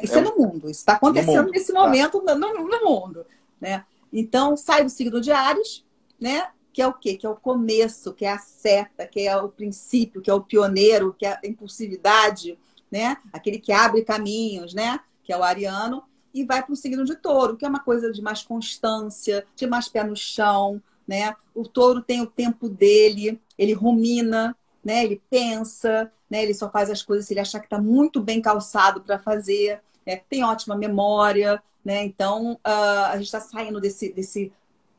Isso 0.02 0.16
é, 0.16 0.20
é 0.20 0.22
no 0.22 0.38
mundo. 0.38 0.70
Isso 0.70 0.80
está 0.80 0.94
acontecendo 0.94 1.52
nesse 1.52 1.74
tá. 1.74 1.80
momento 1.80 2.22
tá. 2.22 2.36
no, 2.36 2.54
no, 2.54 2.86
mundo. 2.86 3.26
Né? 3.60 3.84
Então, 4.14 4.56
sai 4.56 4.84
do 4.84 4.90
signo 4.90 5.20
de 5.20 5.32
Ares, 5.32 5.85
né? 6.20 6.48
que 6.76 6.82
é 6.82 6.88
o 6.88 6.94
quê? 6.94 7.16
Que 7.16 7.26
é 7.26 7.30
o 7.30 7.38
começo, 7.38 8.12
que 8.12 8.26
é 8.26 8.34
a 8.34 8.38
seta, 8.38 9.08
que 9.08 9.22
é 9.22 9.38
o 9.38 9.48
princípio, 9.48 10.22
que 10.22 10.30
é 10.30 10.34
o 10.34 10.42
pioneiro, 10.42 11.16
que 11.18 11.26
é 11.26 11.40
a 11.42 11.48
impulsividade, 11.48 12.60
né? 12.92 13.16
Aquele 13.32 13.60
que 13.60 13.72
abre 13.72 14.04
caminhos, 14.04 14.74
né? 14.74 15.00
Que 15.24 15.32
é 15.32 15.38
o 15.38 15.44
ariano, 15.44 16.04
e 16.34 16.44
vai 16.44 16.62
para 16.62 16.74
o 16.74 16.76
signo 16.76 17.06
de 17.06 17.16
touro, 17.16 17.56
que 17.56 17.64
é 17.64 17.70
uma 17.70 17.80
coisa 17.80 18.12
de 18.12 18.22
mais 18.22 18.44
constância, 18.44 19.46
de 19.56 19.66
mais 19.66 19.88
pé 19.88 20.04
no 20.04 20.18
chão, 20.18 20.84
né? 21.08 21.34
O 21.54 21.64
touro 21.66 22.02
tem 22.02 22.22
o 22.22 22.28
tempo 22.28 22.68
dele, 22.68 23.40
ele 23.58 23.72
rumina, 23.72 24.54
né? 24.84 25.06
Ele 25.06 25.22
pensa, 25.30 26.12
né? 26.30 26.44
Ele 26.44 26.54
só 26.54 26.70
faz 26.70 26.90
as 26.90 27.02
coisas 27.02 27.26
se 27.26 27.32
ele 27.32 27.40
achar 27.40 27.62
que 27.62 27.68
está 27.68 27.80
muito 27.80 28.20
bem 28.20 28.42
calçado 28.42 29.00
para 29.00 29.18
fazer, 29.18 29.80
né? 30.06 30.18
tem 30.30 30.44
ótima 30.44 30.76
memória, 30.76 31.64
né? 31.86 32.04
Então 32.04 32.56
uh, 32.56 33.06
a 33.12 33.16
gente 33.16 33.28
está 33.28 33.40
saindo 33.40 33.80
desse, 33.80 34.12
desse 34.12 34.52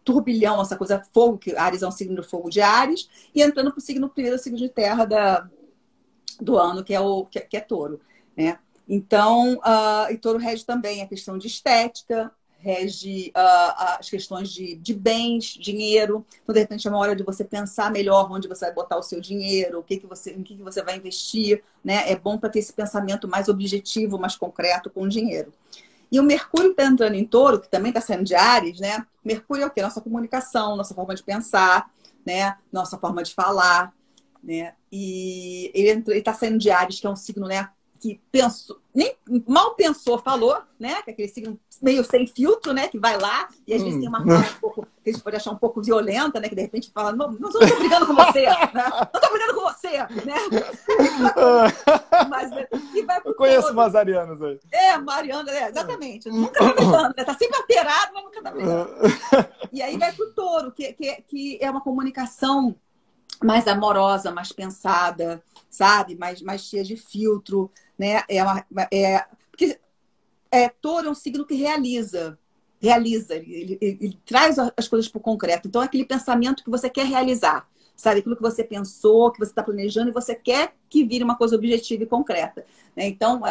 turbilhão, 0.06 0.62
essa 0.62 0.76
coisa 0.76 1.04
fogo, 1.12 1.36
que 1.36 1.54
Ares 1.56 1.82
é 1.82 1.88
um 1.88 1.90
signo 1.90 2.22
de 2.22 2.26
fogo 2.26 2.48
de 2.48 2.60
Ares, 2.60 3.10
e 3.34 3.42
entrando 3.42 3.72
para 3.72 3.78
o 3.78 3.82
signo 3.82 4.08
primeiro, 4.08 4.38
signo 4.38 4.56
de 4.56 4.68
terra 4.68 5.04
da, 5.04 5.50
do 6.40 6.56
ano, 6.56 6.84
que 6.84 6.94
é 6.94 7.00
o 7.00 7.26
que, 7.26 7.40
que 7.40 7.56
é 7.56 7.60
touro. 7.60 8.00
Né? 8.36 8.56
Então, 8.88 9.54
uh, 9.54 10.10
e 10.10 10.16
touro 10.16 10.38
rege 10.38 10.64
também 10.64 11.02
a 11.02 11.08
questão 11.08 11.36
de 11.36 11.48
estética, 11.48 12.30
rege 12.58 13.32
uh, 13.36 13.96
as 13.98 14.08
questões 14.08 14.48
de, 14.48 14.76
de 14.76 14.94
bens, 14.94 15.44
dinheiro. 15.46 16.24
Então, 16.42 16.52
de 16.52 16.60
repente, 16.60 16.86
é 16.86 16.90
uma 16.90 16.98
hora 16.98 17.16
de 17.16 17.24
você 17.24 17.44
pensar 17.44 17.90
melhor 17.90 18.30
onde 18.30 18.46
você 18.46 18.66
vai 18.66 18.74
botar 18.74 18.96
o 18.96 19.02
seu 19.02 19.20
dinheiro, 19.20 19.80
o 19.80 19.82
que, 19.82 19.96
que 19.96 20.06
você, 20.06 20.30
em 20.30 20.42
que, 20.44 20.56
que 20.56 20.62
você 20.62 20.82
vai 20.84 20.96
investir. 20.96 21.64
Né? 21.84 22.08
É 22.10 22.16
bom 22.16 22.38
para 22.38 22.48
ter 22.48 22.60
esse 22.60 22.72
pensamento 22.72 23.26
mais 23.26 23.48
objetivo, 23.48 24.18
mais 24.18 24.36
concreto 24.36 24.88
com 24.88 25.02
o 25.02 25.08
dinheiro. 25.08 25.52
E 26.10 26.20
o 26.20 26.22
Mercúrio 26.22 26.70
está 26.70 26.84
entrando 26.84 27.14
em 27.14 27.24
touro, 27.24 27.60
que 27.60 27.68
também 27.68 27.90
está 27.90 28.00
saindo 28.00 28.24
de 28.24 28.34
Ares, 28.34 28.78
né? 28.78 29.04
Mercúrio 29.24 29.64
é 29.64 29.66
o 29.66 29.70
quê? 29.70 29.82
Nossa 29.82 30.00
comunicação, 30.00 30.76
nossa 30.76 30.94
forma 30.94 31.14
de 31.14 31.22
pensar, 31.22 31.90
né? 32.24 32.56
Nossa 32.72 32.96
forma 32.98 33.22
de 33.22 33.34
falar, 33.34 33.92
né? 34.42 34.74
E 34.90 35.70
ele 35.74 36.02
está 36.18 36.32
saindo 36.32 36.58
de 36.58 36.70
Ares, 36.70 37.00
que 37.00 37.06
é 37.06 37.10
um 37.10 37.16
signo, 37.16 37.46
né? 37.46 37.68
Que 38.06 38.20
pensou, 38.30 38.78
nem 38.94 39.16
mal 39.48 39.74
pensou, 39.74 40.16
falou, 40.16 40.56
né? 40.78 41.02
Que 41.02 41.10
é 41.10 41.12
aquele 41.12 41.28
signo 41.28 41.58
meio 41.82 42.04
sem 42.04 42.24
filtro, 42.24 42.72
né? 42.72 42.86
Que 42.86 43.00
vai 43.00 43.18
lá 43.18 43.48
e 43.66 43.74
às 43.74 43.82
hum. 43.82 43.84
vezes 43.84 43.98
tem 43.98 44.08
uma 44.08 44.24
fala 44.24 44.38
um 44.38 44.60
pouco, 44.60 44.86
que 45.02 45.10
a 45.10 45.12
gente 45.12 45.22
pode 45.24 45.34
achar 45.34 45.50
um 45.50 45.56
pouco 45.56 45.82
violenta, 45.82 46.38
né? 46.38 46.48
Que 46.48 46.54
de 46.54 46.62
repente 46.62 46.92
fala, 46.92 47.10
não, 47.10 47.32
não 47.32 47.48
estou 47.48 47.66
brigando 47.78 48.06
com 48.06 48.14
você, 48.14 48.42
né? 48.42 48.70
Não 48.72 49.02
estou 49.02 49.30
brigando 49.32 49.54
com 49.54 49.60
você, 49.62 49.98
né? 50.24 50.36
Mas, 52.28 52.50
e 52.94 53.02
vai 53.02 53.20
Eu 53.24 53.34
conheço 53.34 53.72
umas 53.72 53.96
arianas 53.96 54.40
aí. 54.40 54.60
É, 54.70 54.96
Mariana, 54.98 55.50
é, 55.50 55.68
exatamente. 55.68 56.28
Nunca 56.28 56.60
tá 56.60 56.72
brigando, 56.72 57.14
né? 57.16 57.24
Tá 57.24 57.34
sempre 57.36 57.56
alterado, 57.56 58.12
mas 58.14 58.24
nunca 58.24 58.40
tá 58.40 58.50
brigando. 58.52 58.90
E 59.72 59.82
aí 59.82 59.98
vai 59.98 60.12
pro 60.12 60.32
touro, 60.32 60.70
que, 60.70 60.92
que, 60.92 61.22
que 61.22 61.58
é 61.60 61.68
uma 61.68 61.80
comunicação 61.80 62.74
mais 63.42 63.66
amorosa, 63.66 64.30
mais 64.30 64.52
pensada, 64.52 65.42
sabe? 65.76 66.16
Mais, 66.16 66.40
mais 66.40 66.62
cheia 66.62 66.82
de 66.82 66.96
filtro, 66.96 67.70
né? 67.98 68.22
É, 68.28 68.42
uma, 68.42 68.64
é, 68.90 69.24
porque 69.50 69.78
é, 70.50 70.68
touro 70.70 71.08
é 71.08 71.10
um 71.10 71.14
signo 71.14 71.44
que 71.44 71.54
realiza, 71.54 72.38
realiza, 72.80 73.34
ele, 73.34 73.78
ele, 73.80 73.98
ele 74.00 74.18
traz 74.24 74.56
as 74.58 74.88
coisas 74.88 75.06
para 75.06 75.18
o 75.18 75.22
concreto. 75.22 75.68
Então, 75.68 75.82
é 75.82 75.84
aquele 75.84 76.06
pensamento 76.06 76.64
que 76.64 76.70
você 76.70 76.88
quer 76.88 77.04
realizar, 77.04 77.68
sabe? 77.94 78.20
Aquilo 78.20 78.36
que 78.36 78.42
você 78.42 78.64
pensou, 78.64 79.30
que 79.30 79.38
você 79.38 79.50
está 79.50 79.62
planejando 79.62 80.08
e 80.08 80.14
você 80.14 80.34
quer 80.34 80.74
que 80.88 81.04
vire 81.04 81.22
uma 81.22 81.36
coisa 81.36 81.56
objetiva 81.56 82.04
e 82.04 82.06
concreta. 82.06 82.64
Né? 82.96 83.06
Então, 83.08 83.42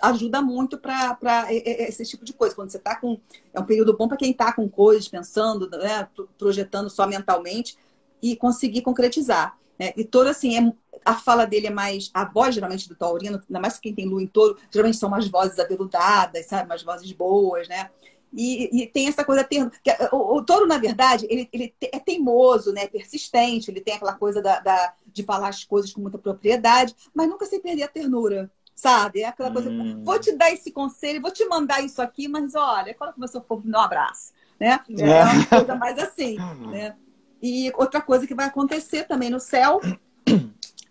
ajuda 0.00 0.40
muito 0.40 0.78
para 0.78 1.18
esse 1.50 2.04
tipo 2.04 2.24
de 2.24 2.32
coisa. 2.32 2.54
Quando 2.54 2.70
você 2.70 2.76
está 2.76 2.94
com. 2.94 3.18
É 3.52 3.58
um 3.58 3.64
período 3.64 3.96
bom 3.96 4.06
para 4.06 4.16
quem 4.16 4.30
está 4.30 4.52
com 4.52 4.68
coisas, 4.68 5.08
pensando, 5.08 5.68
né? 5.70 6.08
projetando 6.38 6.88
só 6.88 7.04
mentalmente 7.04 7.76
e 8.22 8.36
conseguir 8.36 8.82
concretizar. 8.82 9.58
Né? 9.78 9.92
E 9.96 10.04
touro, 10.04 10.28
assim, 10.28 10.56
é, 10.56 10.72
a 11.04 11.14
fala 11.14 11.44
dele 11.46 11.66
é 11.66 11.70
mais. 11.70 12.10
A 12.14 12.24
voz, 12.24 12.54
geralmente, 12.54 12.88
do 12.88 12.94
taurino, 12.94 13.40
ainda 13.48 13.60
mais 13.60 13.78
quem 13.78 13.94
tem 13.94 14.06
lua 14.06 14.22
em 14.22 14.26
touro, 14.26 14.56
geralmente 14.70 14.98
são 14.98 15.08
umas 15.08 15.28
vozes 15.28 15.58
aveludadas, 15.58 16.46
sabe? 16.46 16.64
Umas 16.64 16.82
vozes 16.82 17.10
boas, 17.12 17.68
né? 17.68 17.90
E, 18.36 18.82
e 18.82 18.86
tem 18.88 19.06
essa 19.06 19.24
coisa 19.24 19.44
ter, 19.44 19.62
o, 20.10 20.36
o, 20.36 20.42
touro, 20.44 20.66
na 20.66 20.76
verdade, 20.76 21.24
ele, 21.30 21.48
ele 21.52 21.72
é 21.80 22.00
teimoso, 22.00 22.72
né? 22.72 22.88
persistente, 22.88 23.70
ele 23.70 23.80
tem 23.80 23.94
aquela 23.94 24.14
coisa 24.14 24.42
da, 24.42 24.58
da, 24.58 24.92
de 25.06 25.22
falar 25.22 25.48
as 25.48 25.62
coisas 25.62 25.92
com 25.92 26.00
muita 26.00 26.18
propriedade, 26.18 26.96
mas 27.14 27.28
nunca 27.28 27.46
sem 27.46 27.60
perder 27.60 27.84
a 27.84 27.88
ternura. 27.88 28.50
Sabe? 28.74 29.20
É 29.20 29.28
aquela 29.28 29.52
coisa, 29.52 29.70
hum. 29.70 30.02
vou 30.02 30.18
te 30.18 30.32
dar 30.32 30.50
esse 30.50 30.72
conselho, 30.72 31.22
vou 31.22 31.30
te 31.30 31.44
mandar 31.44 31.80
isso 31.80 32.02
aqui, 32.02 32.26
mas 32.26 32.56
olha, 32.56 32.92
quando 32.92 33.14
começou 33.14 33.40
for, 33.40 33.64
me 33.64 33.70
um 33.70 33.78
abraço. 33.78 34.32
Né? 34.58 34.80
É 34.98 35.22
uma 35.22 35.46
coisa 35.46 35.74
mais 35.76 35.96
assim. 35.96 36.36
Né? 36.72 36.96
E 37.40 37.70
outra 37.76 38.00
coisa 38.00 38.26
que 38.26 38.34
vai 38.34 38.46
acontecer 38.46 39.04
também 39.04 39.30
no 39.30 39.38
céu, 39.38 39.80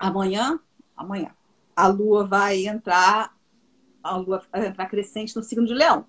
amanhã, 0.07 0.59
amanhã, 0.95 1.31
a 1.75 1.87
lua 1.87 2.25
vai 2.25 2.67
entrar, 2.67 3.35
a 4.03 4.15
lua 4.17 4.43
vai 4.51 4.67
entrar 4.67 4.87
crescente 4.87 5.35
no 5.35 5.41
signo 5.41 5.65
de 5.65 5.73
leão, 5.73 6.05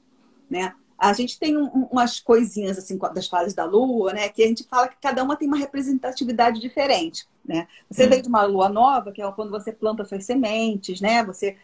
né? 0.50 0.74
A 0.96 1.12
gente 1.12 1.38
tem 1.38 1.56
um, 1.56 1.66
umas 1.90 2.20
coisinhas 2.20 2.78
assim 2.78 2.96
das 3.12 3.26
fases 3.26 3.52
da 3.52 3.64
lua, 3.64 4.12
né? 4.12 4.28
Que 4.28 4.42
a 4.42 4.46
gente 4.46 4.64
fala 4.64 4.88
que 4.88 4.96
cada 5.00 5.22
uma 5.22 5.36
tem 5.36 5.48
uma 5.48 5.56
representatividade 5.56 6.60
diferente, 6.60 7.26
né? 7.44 7.66
Você 7.90 8.06
hum. 8.06 8.22
de 8.22 8.28
uma 8.28 8.44
lua 8.44 8.68
nova, 8.68 9.12
que 9.12 9.20
é 9.20 9.32
quando 9.32 9.50
você 9.50 9.72
planta 9.72 10.04
suas 10.04 10.24
sementes, 10.24 11.00
né? 11.00 11.24
Você 11.24 11.56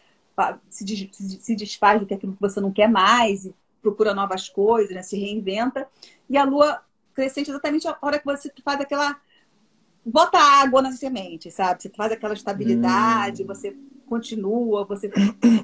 se, 0.69 1.09
se 1.39 1.55
desfaz 1.55 1.99
do 1.99 2.05
que 2.05 2.13
aquilo 2.13 2.33
que 2.33 2.41
você 2.41 2.59
não 2.59 2.71
quer 2.71 2.87
mais 2.87 3.45
e 3.45 3.55
procura 3.81 4.13
novas 4.13 4.49
coisas, 4.49 4.93
né? 4.93 5.01
Se 5.01 5.17
reinventa. 5.17 5.87
E 6.29 6.37
a 6.37 6.43
lua 6.43 6.81
crescente 7.13 7.49
exatamente 7.49 7.87
a 7.87 7.97
hora 8.01 8.19
que 8.19 8.25
você 8.25 8.51
faz 8.63 8.79
aquela. 8.79 9.19
Bota 10.05 10.37
água 10.37 10.81
nas 10.81 10.97
sementes, 10.97 11.53
sabe? 11.53 11.81
Você 11.81 11.89
faz 11.89 12.11
aquela 12.11 12.33
estabilidade, 12.33 13.43
hum. 13.43 13.47
você 13.47 13.75
continua, 14.07 14.83
você 14.83 15.09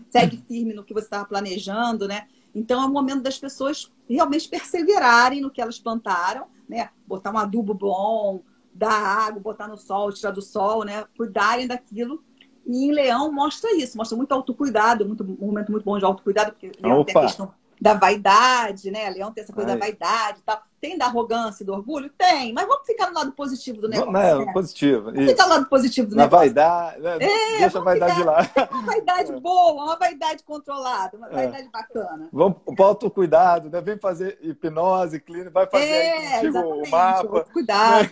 segue 0.10 0.38
firme 0.48 0.74
no 0.74 0.84
que 0.84 0.94
você 0.94 1.06
estava 1.06 1.26
planejando, 1.26 2.08
né? 2.08 2.28
Então 2.56 2.82
é 2.82 2.86
o 2.86 2.90
momento 2.90 3.22
das 3.22 3.38
pessoas 3.38 3.92
realmente 4.10 4.48
perseverarem 4.48 5.42
no 5.42 5.52
que 5.52 5.62
elas 5.62 5.80
plantaram, 5.80 6.48
né? 6.68 6.90
Botar 7.06 7.32
um 7.32 7.38
adubo 7.38 7.74
bom, 7.74 8.42
dar 8.74 8.94
água, 8.94 9.42
botar 9.42 9.68
no 9.68 9.78
sol, 9.78 10.14
tirar 10.14 10.32
do 10.32 10.42
sol, 10.42 10.84
né? 10.86 11.06
Cuidarem 11.18 11.68
daquilo. 11.68 12.24
E 12.66 12.86
em 12.86 12.92
Leão 12.92 13.32
mostra 13.32 13.76
isso, 13.76 13.98
mostra 13.98 14.16
muito 14.18 14.32
autocuidado, 14.32 15.06
muito, 15.06 15.24
um 15.24 15.48
momento 15.48 15.72
muito 15.72 15.84
bom 15.84 15.98
de 15.98 16.06
autocuidado, 16.06 16.52
porque 16.52 16.72
Leão 16.82 17.04
tem 17.04 17.18
a 17.18 17.22
questão 17.22 17.54
da 17.80 17.94
vaidade, 17.94 18.90
né? 18.90 19.10
Leão 19.10 19.32
tem 19.32 19.44
essa 19.44 19.54
coisa 19.54 19.72
Ai. 19.72 19.78
da 19.78 19.86
vaidade 19.86 20.40
e 20.40 20.42
tal. 20.42 20.62
Tem 20.80 20.98
da 20.98 21.06
arrogância 21.06 21.64
e 21.64 21.66
do 21.66 21.74
orgulho? 21.74 22.10
Tem, 22.18 22.54
mas 22.54 22.68
vamos 22.68 22.86
ficar 22.86 23.08
no 23.08 23.14
lado 23.14 23.32
positivo 23.32 23.82
do 23.82 23.90
negócio. 23.90 24.12
Não, 24.12 24.46
né? 24.46 24.54
positivo. 24.54 25.06
Vamos 25.06 25.20
isso. 25.20 25.30
ficar 25.30 25.44
no 25.44 25.50
lado 25.50 25.66
positivo 25.68 26.10
do 26.10 26.16
Na 26.16 26.24
negócio. 26.24 26.40
vaidade, 26.40 27.02
né? 27.02 27.18
é, 27.20 27.60
deixa 27.60 27.80
a 27.80 27.82
vaidade 27.82 28.16
ficar... 28.16 28.26
lá. 28.26 28.52
Uma 28.72 28.82
vaidade 28.84 29.32
é. 29.32 29.40
boa, 29.40 29.84
uma 29.84 29.96
vaidade 29.96 30.44
controlada, 30.44 31.18
uma 31.18 31.28
é. 31.28 31.34
vaidade 31.34 31.70
bacana. 31.70 32.30
Vamos 32.32 32.58
para 32.64 32.84
o 32.84 32.88
autocuidado, 32.88 33.70
né? 33.70 33.82
Vem 33.82 33.98
fazer 33.98 34.38
hipnose 34.42 35.20
clínica, 35.20 35.50
vai 35.50 35.68
fazer 35.68 35.86
é, 35.86 36.42
o 36.50 36.90
mapa. 36.90 37.46
Cuidado. 37.52 38.10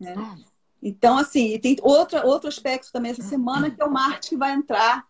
né? 0.00 0.14
Então, 0.84 1.16
assim, 1.16 1.56
tem 1.60 1.76
outro, 1.80 2.18
outro 2.26 2.48
aspecto 2.48 2.90
também 2.92 3.12
essa 3.12 3.22
semana, 3.22 3.70
que 3.70 3.80
é 3.80 3.84
o 3.84 3.90
Marte 3.90 4.30
que 4.30 4.36
vai 4.36 4.50
entrar 4.50 5.06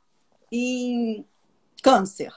em 0.53 1.25
câncer. 1.83 2.31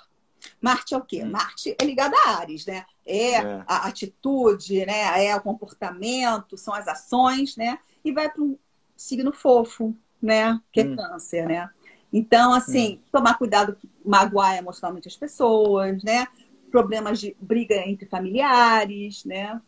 Marte 0.62 0.94
é 0.94 0.98
o 0.98 1.02
quê? 1.02 1.24
Hum. 1.24 1.32
Marte 1.32 1.76
é 1.80 1.86
ligado 1.86 2.14
a 2.16 2.38
Ares, 2.38 2.66
né? 2.66 2.86
É, 3.06 3.36
é, 3.36 3.64
a 3.68 3.88
atitude, 3.88 4.86
né? 4.86 5.26
É 5.26 5.36
o 5.36 5.42
comportamento, 5.42 6.58
são 6.58 6.74
as 6.74 6.88
ações, 6.88 7.56
né? 7.56 7.80
E 8.04 8.12
vai 8.12 8.30
para 8.30 8.44
um 8.44 8.58
signo 8.96 9.32
fofo, 9.32 9.96
né? 10.22 10.60
Que 10.72 10.82
é 10.82 10.86
hum. 10.86 10.96
câncer, 10.96 11.48
né? 11.48 11.70
Então, 12.12 12.54
assim, 12.54 12.96
hum. 12.96 13.10
tomar 13.12 13.38
cuidado, 13.38 13.78
magoar 14.06 14.58
emocionalmente 14.58 15.08
as 15.08 15.16
pessoas, 15.16 16.04
né? 16.04 16.28
Problemas 16.72 17.20
de 17.20 17.36
briga 17.40 17.76
entre 17.76 18.06
familiares, 18.06 19.24
né? 19.26 19.62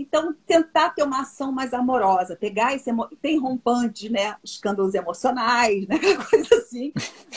Então, 0.00 0.34
tentar 0.46 0.90
ter 0.90 1.02
uma 1.02 1.22
ação 1.22 1.50
mais 1.50 1.72
amorosa, 1.72 2.36
pegar 2.36 2.74
esse 2.74 2.90
emo... 2.90 3.08
tem 3.20 3.38
rompantes, 3.38 4.10
né, 4.10 4.36
escândalos 4.44 4.94
emocionais, 4.94 5.86
né, 5.86 5.98
coisa 6.30 6.56
assim, 6.56 6.92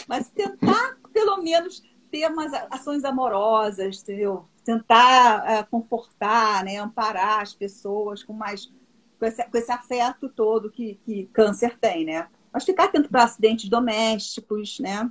mas 0.08 0.30
tentar 0.30 0.98
pelo 1.14 1.38
menos 1.38 1.82
ter 2.12 2.30
umas 2.30 2.52
ações 2.72 3.04
amorosas, 3.04 4.02
entendeu? 4.02 4.46
Tentar 4.64 5.44
uh, 5.44 5.70
confortar, 5.70 6.64
né, 6.64 6.78
amparar 6.78 7.42
as 7.42 7.54
pessoas 7.54 8.24
com 8.24 8.34
mais 8.34 8.72
com 9.20 9.26
esse, 9.26 9.44
com 9.44 9.58
esse 9.58 9.72
afeto 9.72 10.30
todo 10.30 10.72
que, 10.72 10.96
que 11.06 11.26
câncer 11.34 11.78
tem, 11.78 12.06
né? 12.06 12.28
Mas 12.54 12.64
ficar 12.64 12.86
atento 12.86 13.10
para 13.10 13.24
acidentes 13.24 13.70
domésticos, 13.70 14.80
né? 14.80 15.10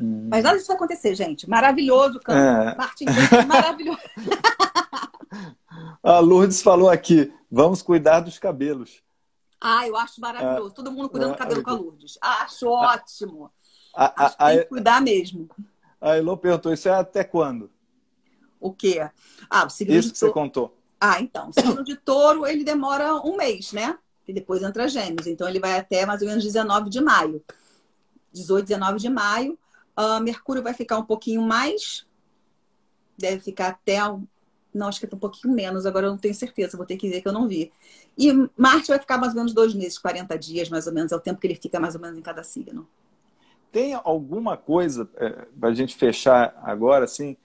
Hum. 0.00 0.28
Mas 0.30 0.42
nada 0.44 0.56
disso 0.56 0.68
vai 0.68 0.76
acontecer, 0.76 1.14
gente. 1.14 1.48
Maravilhoso, 1.48 2.18
campo. 2.20 2.38
É. 2.38 2.74
Parte 2.74 3.04
maravilhoso. 3.46 4.00
A 6.02 6.18
Lourdes 6.18 6.60
falou 6.60 6.90
aqui: 6.90 7.32
vamos 7.50 7.82
cuidar 7.82 8.20
dos 8.20 8.38
cabelos. 8.38 9.02
Ah, 9.60 9.86
eu 9.86 9.96
acho 9.96 10.20
maravilhoso. 10.20 10.70
Ah, 10.72 10.74
Todo 10.74 10.90
mundo 10.90 11.08
cuidando 11.08 11.32
do 11.32 11.38
cabelo 11.38 11.62
com 11.62 11.70
a 11.70 11.74
Lourdes. 11.74 12.18
Acho 12.20 12.68
ótimo. 12.68 13.50
A, 13.94 14.24
acho 14.24 14.36
que 14.38 14.44
tem 14.44 14.58
que 14.58 14.64
cuidar 14.64 15.02
mesmo. 15.02 15.48
A 16.00 16.16
Elô 16.16 16.36
perguntou: 16.36 16.72
isso 16.72 16.88
é 16.88 16.92
até 16.92 17.22
quando? 17.22 17.70
O 18.58 18.72
quê? 18.72 19.08
Ah, 19.48 19.66
o 19.66 19.70
signo 19.70 19.94
Isso 19.94 20.12
que 20.12 20.18
você 20.18 20.30
contou. 20.30 20.76
Ah, 21.00 21.20
então. 21.20 21.48
O 21.48 21.52
signo 21.52 21.84
de 21.84 21.96
touro, 21.96 22.46
ele 22.46 22.62
demora 22.62 23.16
um 23.16 23.36
mês, 23.36 23.72
né? 23.72 23.98
E 24.28 24.32
depois 24.32 24.62
entra 24.62 24.88
gêmeos. 24.88 25.26
Então, 25.26 25.48
ele 25.48 25.58
vai 25.58 25.78
até 25.78 26.04
mais 26.04 26.20
ou 26.20 26.28
menos 26.28 26.44
19 26.44 26.90
de 26.90 27.00
maio. 27.00 27.42
18, 28.32 28.66
19 28.66 28.98
de 28.98 29.08
maio. 29.08 29.58
Uh, 29.98 30.22
Mercúrio 30.22 30.62
vai 30.62 30.74
ficar 30.74 30.98
um 30.98 31.04
pouquinho 31.04 31.42
mais. 31.42 32.06
Deve 33.18 33.40
ficar 33.40 33.68
até. 33.68 33.98
Não, 34.72 34.88
acho 34.88 35.00
que 35.00 35.06
é 35.06 35.10
um 35.12 35.18
pouquinho 35.18 35.52
menos, 35.52 35.84
agora 35.84 36.06
eu 36.06 36.10
não 36.12 36.18
tenho 36.18 36.32
certeza, 36.32 36.76
vou 36.76 36.86
ter 36.86 36.96
que 36.96 37.08
ver 37.08 37.20
que 37.20 37.26
eu 37.26 37.32
não 37.32 37.48
vi. 37.48 37.72
E 38.16 38.32
Marte 38.56 38.86
vai 38.86 39.00
ficar 39.00 39.18
mais 39.18 39.32
ou 39.32 39.38
menos 39.38 39.52
dois 39.52 39.74
meses, 39.74 39.98
40 39.98 40.38
dias, 40.38 40.68
mais 40.68 40.86
ou 40.86 40.92
menos, 40.92 41.10
é 41.10 41.16
o 41.16 41.20
tempo 41.20 41.40
que 41.40 41.46
ele 41.48 41.56
fica 41.56 41.80
mais 41.80 41.96
ou 41.96 42.00
menos 42.00 42.16
em 42.16 42.22
cada 42.22 42.44
signo. 42.44 42.86
Tem 43.72 43.94
alguma 43.94 44.56
coisa, 44.56 45.08
é, 45.16 45.46
para 45.58 45.68
a 45.68 45.74
gente 45.74 45.94
fechar 45.94 46.58
agora, 46.62 47.04
assim, 47.04 47.36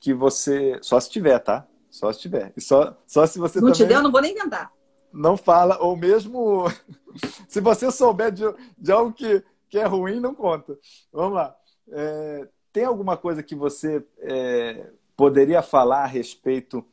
que 0.00 0.14
você. 0.14 0.78
Só 0.82 0.98
se 0.98 1.10
tiver, 1.10 1.38
tá? 1.38 1.66
Só 1.90 2.12
se 2.12 2.20
tiver. 2.20 2.52
E 2.56 2.60
só, 2.60 2.96
só 3.06 3.26
se 3.26 3.38
você. 3.38 3.60
Não 3.60 3.68
também... 3.68 3.78
tiver, 3.78 3.94
eu 3.94 4.02
não 4.02 4.12
vou 4.12 4.20
nem 4.20 4.32
inventar. 4.32 4.72
Não 5.12 5.36
fala, 5.36 5.78
ou 5.78 5.96
mesmo. 5.96 6.64
se 7.48 7.60
você 7.60 7.90
souber 7.90 8.32
de, 8.32 8.44
de 8.78 8.92
algo 8.92 9.12
que, 9.12 9.44
que 9.68 9.78
é 9.78 9.84
ruim, 9.84 10.20
não 10.20 10.34
conta. 10.34 10.78
Vamos 11.12 11.34
lá. 11.34 11.54
É, 11.90 12.48
tem 12.72 12.84
alguma 12.84 13.16
coisa 13.16 13.42
que 13.42 13.54
você 13.54 14.04
é, 14.18 14.90
poderia 15.16 15.62
falar 15.62 16.04
a 16.04 16.08
respeito 16.08 16.84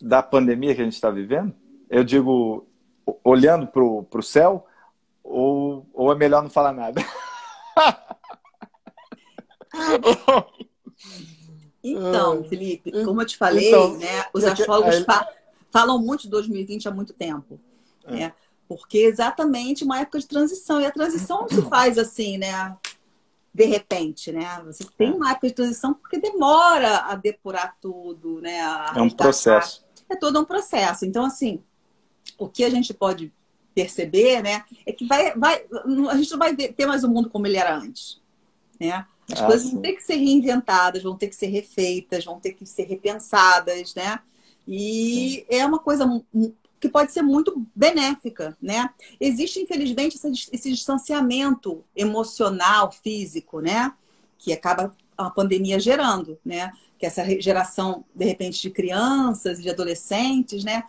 da 0.00 0.22
pandemia 0.22 0.74
que 0.74 0.80
a 0.80 0.84
gente 0.84 0.94
está 0.94 1.10
vivendo? 1.10 1.54
Eu 1.88 2.04
digo, 2.04 2.66
olhando 3.24 3.66
para 3.66 3.82
o 3.82 4.22
céu, 4.22 4.66
ou, 5.22 5.86
ou 5.92 6.12
é 6.12 6.14
melhor 6.14 6.42
não 6.42 6.50
falar 6.50 6.72
nada? 6.72 7.00
Então, 11.82 12.44
Felipe, 12.44 12.92
como 13.04 13.22
eu 13.22 13.26
te 13.26 13.36
falei, 13.38 13.68
então, 13.68 13.96
né, 13.96 14.26
os 14.34 14.44
astrólogos 14.44 14.96
aí... 14.96 15.04
fa 15.04 15.26
falam 15.70 15.98
muito 15.98 16.22
de 16.22 16.28
2020 16.30 16.88
há 16.88 16.90
muito 16.90 17.12
tempo. 17.12 17.60
É. 18.04 18.12
Né? 18.12 18.32
Porque 18.68 18.98
é 18.98 19.04
exatamente 19.04 19.84
uma 19.84 20.00
época 20.00 20.18
de 20.18 20.26
transição. 20.26 20.80
E 20.80 20.86
a 20.86 20.90
transição 20.90 21.42
não 21.42 21.48
se 21.48 21.62
faz 21.62 21.96
assim, 21.96 22.38
né? 22.38 22.76
De 23.52 23.64
repente, 23.64 24.30
né? 24.30 24.60
Você 24.66 24.84
tem 24.96 25.10
é. 25.10 25.12
uma 25.12 25.30
época 25.30 25.48
de 25.48 25.54
transição 25.54 25.94
porque 25.94 26.18
demora 26.18 26.98
a 26.98 27.14
depurar 27.14 27.76
tudo, 27.80 28.40
né? 28.40 28.58
é 28.94 29.00
um 29.00 29.10
processo. 29.10 29.84
É 30.08 30.16
todo 30.16 30.40
um 30.40 30.44
processo. 30.44 31.04
Então, 31.04 31.24
assim, 31.24 31.62
o 32.38 32.48
que 32.48 32.64
a 32.64 32.70
gente 32.70 32.92
pode 32.92 33.32
perceber, 33.74 34.42
né? 34.42 34.64
É 34.84 34.92
que 34.92 35.06
vai, 35.06 35.34
vai, 35.36 35.64
a 36.10 36.16
gente 36.16 36.30
não 36.30 36.38
vai 36.38 36.54
ter 36.54 36.86
mais 36.86 37.04
o 37.04 37.08
mundo 37.08 37.30
como 37.30 37.46
ele 37.46 37.56
era 37.56 37.76
antes, 37.76 38.20
né? 38.78 39.06
As 39.32 39.40
ah, 39.40 39.46
coisas 39.46 39.66
sim. 39.66 39.72
vão 39.72 39.82
ter 39.82 39.92
que 39.92 40.02
ser 40.02 40.16
reinventadas, 40.16 41.02
vão 41.02 41.16
ter 41.16 41.28
que 41.28 41.36
ser 41.36 41.46
refeitas, 41.46 42.24
vão 42.24 42.40
ter 42.40 42.52
que 42.52 42.66
ser 42.66 42.84
repensadas, 42.84 43.94
né? 43.94 44.18
E 44.66 45.44
sim. 45.48 45.56
é 45.56 45.64
uma 45.64 45.78
coisa 45.78 46.06
que 46.80 46.88
pode 46.88 47.12
ser 47.12 47.22
muito 47.22 47.64
benéfica, 47.74 48.56
né? 48.60 48.90
Existe, 49.20 49.60
infelizmente, 49.60 50.18
esse 50.52 50.70
distanciamento 50.70 51.84
emocional, 51.94 52.90
físico, 52.90 53.60
né? 53.60 53.92
Que 54.38 54.52
acaba 54.52 54.96
a 55.16 55.30
pandemia 55.30 55.78
gerando, 55.78 56.38
né? 56.44 56.72
Que 56.98 57.06
essa 57.06 57.24
geração, 57.40 58.04
de 58.14 58.24
repente, 58.24 58.60
de 58.60 58.70
crianças 58.70 59.58
e 59.58 59.62
de 59.62 59.70
adolescentes, 59.70 60.64
né? 60.64 60.84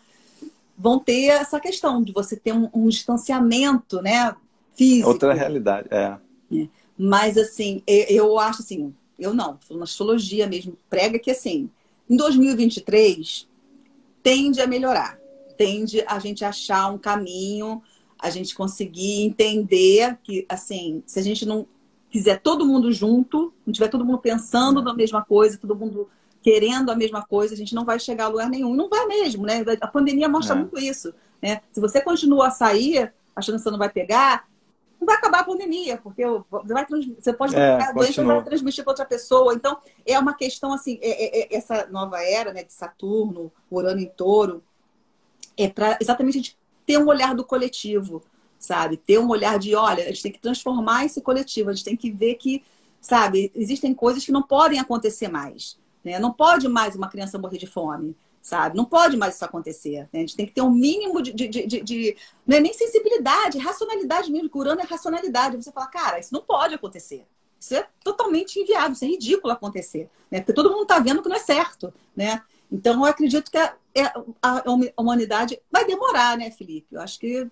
Vão 0.78 1.00
ter 1.00 1.26
essa 1.26 1.60
questão 1.60 2.02
de 2.02 2.12
você 2.12 2.36
ter 2.36 2.54
um, 2.54 2.70
um 2.74 2.88
distanciamento, 2.88 4.02
né? 4.02 4.36
Físico. 4.76 5.10
Outra 5.10 5.34
realidade, 5.34 5.88
é. 5.92 6.18
é. 6.52 6.68
Mas, 6.98 7.38
assim, 7.38 7.82
eu 7.88 8.40
acho 8.40 8.62
assim, 8.62 8.94
eu 9.18 9.34
não, 9.34 9.58
na 9.72 9.84
astrologia 9.84 10.48
mesmo, 10.48 10.78
prega 10.90 11.20
que, 11.20 11.32
assim, 11.32 11.70
em 12.10 12.16
2023 12.16 13.48
tende 14.24 14.62
a 14.62 14.68
melhorar, 14.68 15.20
tende 15.58 16.04
a 16.08 16.20
gente 16.20 16.46
achar 16.46 16.92
um 16.92 16.98
caminho, 16.98 17.82
a 18.20 18.30
gente 18.30 18.54
conseguir 18.54 19.24
entender 19.24 20.18
que, 20.24 20.46
assim, 20.48 21.02
se 21.08 21.20
a 21.20 21.24
gente 21.24 21.46
não 21.46 21.66
quiser 22.10 22.40
todo 22.40 22.66
mundo 22.66 22.92
junto, 22.92 23.54
não 23.66 23.74
tiver 23.74 23.88
todo 23.88 24.06
mundo 24.06 24.20
pensando 24.20 24.82
na 24.82 24.94
mesma 24.94 25.24
coisa, 25.24 25.58
todo 25.58 25.76
mundo 25.76 26.08
querendo 26.42 26.90
a 26.92 26.96
mesma 26.96 27.24
coisa, 27.24 27.54
a 27.54 27.58
gente 27.58 27.76
não 27.76 27.86
vai 27.86 28.00
chegar 28.00 28.26
a 28.26 28.28
lugar 28.28 28.50
nenhum. 28.50 28.74
Não 28.74 28.90
vai 28.90 29.06
mesmo, 29.06 29.46
né? 29.46 29.64
A 29.80 29.88
pandemia 29.88 30.28
mostra 30.28 30.56
é. 30.56 30.60
muito 30.60 30.78
isso. 30.80 31.14
Né? 31.42 31.62
Se 31.72 31.80
você 31.80 32.02
continua 32.02 32.48
a 32.48 32.52
sair 32.52 33.14
achando 33.36 33.58
que 33.58 33.64
você 33.64 33.72
não 33.72 33.78
vai 33.78 33.90
pegar, 33.90 34.48
não 35.02 35.08
vai 35.08 35.16
acabar 35.16 35.40
a 35.40 35.44
pandemia, 35.44 35.98
porque 35.98 36.24
você, 36.24 36.74
vai 36.74 36.86
você 37.20 37.34
pode 37.34 37.56
é, 37.56 37.82
a 37.82 37.92
doença 37.92 38.24
vai 38.24 38.44
transmitir 38.44 38.84
para 38.84 38.92
outra 38.92 39.06
pessoa. 39.06 39.54
Então, 39.54 39.78
é 40.06 40.18
uma 40.20 40.36
questão 40.36 40.72
assim, 40.72 41.00
é, 41.02 41.10
é, 41.10 41.42
é, 41.42 41.58
essa 41.58 41.88
nova 41.88 42.22
era 42.24 42.54
né, 42.54 42.64
de 42.64 42.72
Saturno, 42.72 43.52
Urano 43.70 44.00
em 44.00 44.06
touro, 44.06 44.64
é 45.58 45.68
para 45.68 45.98
exatamente 46.00 46.38
a 46.38 46.42
gente 46.42 46.58
ter 46.86 47.00
um 47.00 47.08
olhar 47.08 47.34
do 47.34 47.44
coletivo, 47.44 48.22
sabe? 48.60 48.96
Ter 48.96 49.18
um 49.18 49.30
olhar 49.30 49.58
de, 49.58 49.74
olha, 49.74 50.04
a 50.04 50.08
gente 50.08 50.22
tem 50.22 50.32
que 50.32 50.40
transformar 50.40 51.06
esse 51.06 51.20
coletivo, 51.20 51.72
a 51.72 51.74
gente 51.74 51.86
tem 51.86 51.98
que 51.98 52.12
ver 52.12 52.36
que, 52.36 52.64
sabe, 53.00 53.52
existem 53.56 53.96
coisas 53.96 54.24
que 54.24 54.32
não 54.32 54.44
podem 54.44 54.80
acontecer 54.80 55.30
mais. 55.30 55.81
Né? 56.04 56.20
Não 56.20 56.32
pode 56.32 56.68
mais 56.68 56.96
uma 56.96 57.10
criança 57.10 57.38
morrer 57.38 57.58
de 57.58 57.68
fome 57.68 58.16
sabe? 58.42 58.76
Não 58.76 58.86
pode 58.86 59.16
mais 59.16 59.36
isso 59.36 59.46
acontecer. 59.46 60.10
Né? 60.12 60.16
A 60.16 60.18
gente 60.20 60.36
tem 60.36 60.46
que 60.46 60.52
ter 60.52 60.62
um 60.62 60.72
mínimo 60.72 61.22
de, 61.22 61.32
de, 61.32 61.48
de, 61.48 61.82
de, 61.82 62.18
Não 62.46 62.58
é 62.58 62.60
nem 62.60 62.74
sensibilidade, 62.74 63.60
racionalidade 63.60 64.32
mesmo. 64.32 64.50
Curando 64.50 64.82
é 64.82 64.84
racionalidade. 64.84 65.58
Você 65.58 65.72
fala, 65.72 65.88
cara, 65.88 66.20
isso 66.20 66.34
não 66.34 66.42
pode 66.42 66.74
acontecer. 66.74 67.26
Isso 67.60 67.76
é 67.76 67.88
totalmente 68.04 68.60
inviável, 68.60 68.94
isso 68.94 69.06
é 69.06 69.08
ridículo 69.08 69.54
acontecer. 69.54 70.10
Né? 70.32 70.40
Porque 70.40 70.54
todo 70.54 70.72
mundo 70.72 70.82
está 70.84 70.98
vendo 70.98 71.22
que 71.22 71.30
não 71.30 71.36
é 71.36 71.40
certo. 71.40 71.94
Né? 72.16 72.42
Então, 72.72 72.96
eu 72.96 73.06
acredito 73.06 73.52
que 73.52 73.58
a, 73.58 73.76
é, 73.94 74.06
a, 74.42 74.64
a 74.98 75.02
humanidade 75.02 75.62
vai 75.72 75.86
demorar, 75.86 76.38
né, 76.38 76.50
Felipe? 76.50 76.88
Eu 76.92 77.02
acho 77.02 77.20
que 77.20 77.48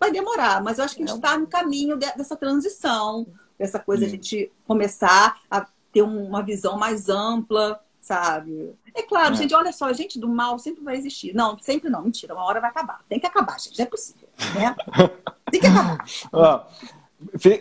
vai 0.00 0.10
demorar, 0.10 0.62
mas 0.62 0.78
eu 0.78 0.84
acho 0.84 0.96
que 0.96 1.02
a 1.02 1.06
gente 1.06 1.16
está 1.16 1.38
no 1.38 1.46
caminho 1.46 1.96
dessa 1.96 2.34
transição, 2.34 3.26
dessa 3.58 3.78
coisa, 3.78 4.06
a 4.06 4.08
gente 4.08 4.50
começar 4.66 5.38
a 5.50 5.66
ter 5.92 6.02
uma 6.02 6.42
visão 6.42 6.78
mais 6.78 7.08
ampla, 7.08 7.80
sabe? 8.00 8.74
É 8.94 9.02
claro, 9.02 9.34
é. 9.34 9.36
gente, 9.36 9.54
olha 9.54 9.72
só, 9.72 9.86
a 9.86 9.92
gente 9.92 10.18
do 10.18 10.28
mal 10.28 10.58
sempre 10.58 10.82
vai 10.82 10.96
existir. 10.96 11.34
Não, 11.34 11.58
sempre 11.58 11.90
não, 11.90 12.02
mentira, 12.02 12.34
uma 12.34 12.44
hora 12.44 12.60
vai 12.60 12.70
acabar. 12.70 13.00
Tem 13.08 13.20
que 13.20 13.26
acabar, 13.26 13.60
gente, 13.60 13.80
é 13.80 13.86
possível, 13.86 14.28
né? 14.54 14.74
Tem 15.50 15.60
que 15.60 15.66
acabar. 15.66 16.04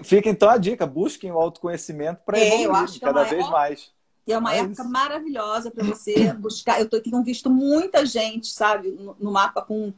fica 0.04 0.30
então 0.30 0.50
a 0.50 0.58
dica, 0.58 0.86
busquem 0.86 1.32
o 1.32 1.38
autoconhecimento 1.38 2.22
para 2.26 2.38
é, 2.40 2.64
evoluir 2.64 3.00
cada 3.00 3.22
é 3.22 3.30
vez 3.30 3.50
mais. 3.50 3.92
é 4.28 4.38
uma 4.38 4.54
é 4.54 4.60
época 4.60 4.82
isso. 4.82 4.90
maravilhosa 4.90 5.72
para 5.72 5.84
você 5.86 6.34
buscar. 6.34 6.80
Eu 6.80 6.90
tô, 6.90 7.00
tenho 7.02 7.22
visto 7.24 7.50
muita 7.50 8.06
gente, 8.06 8.48
sabe, 8.48 8.92
no, 8.92 9.16
no 9.20 9.32
mapa 9.32 9.62
com, 9.62 9.92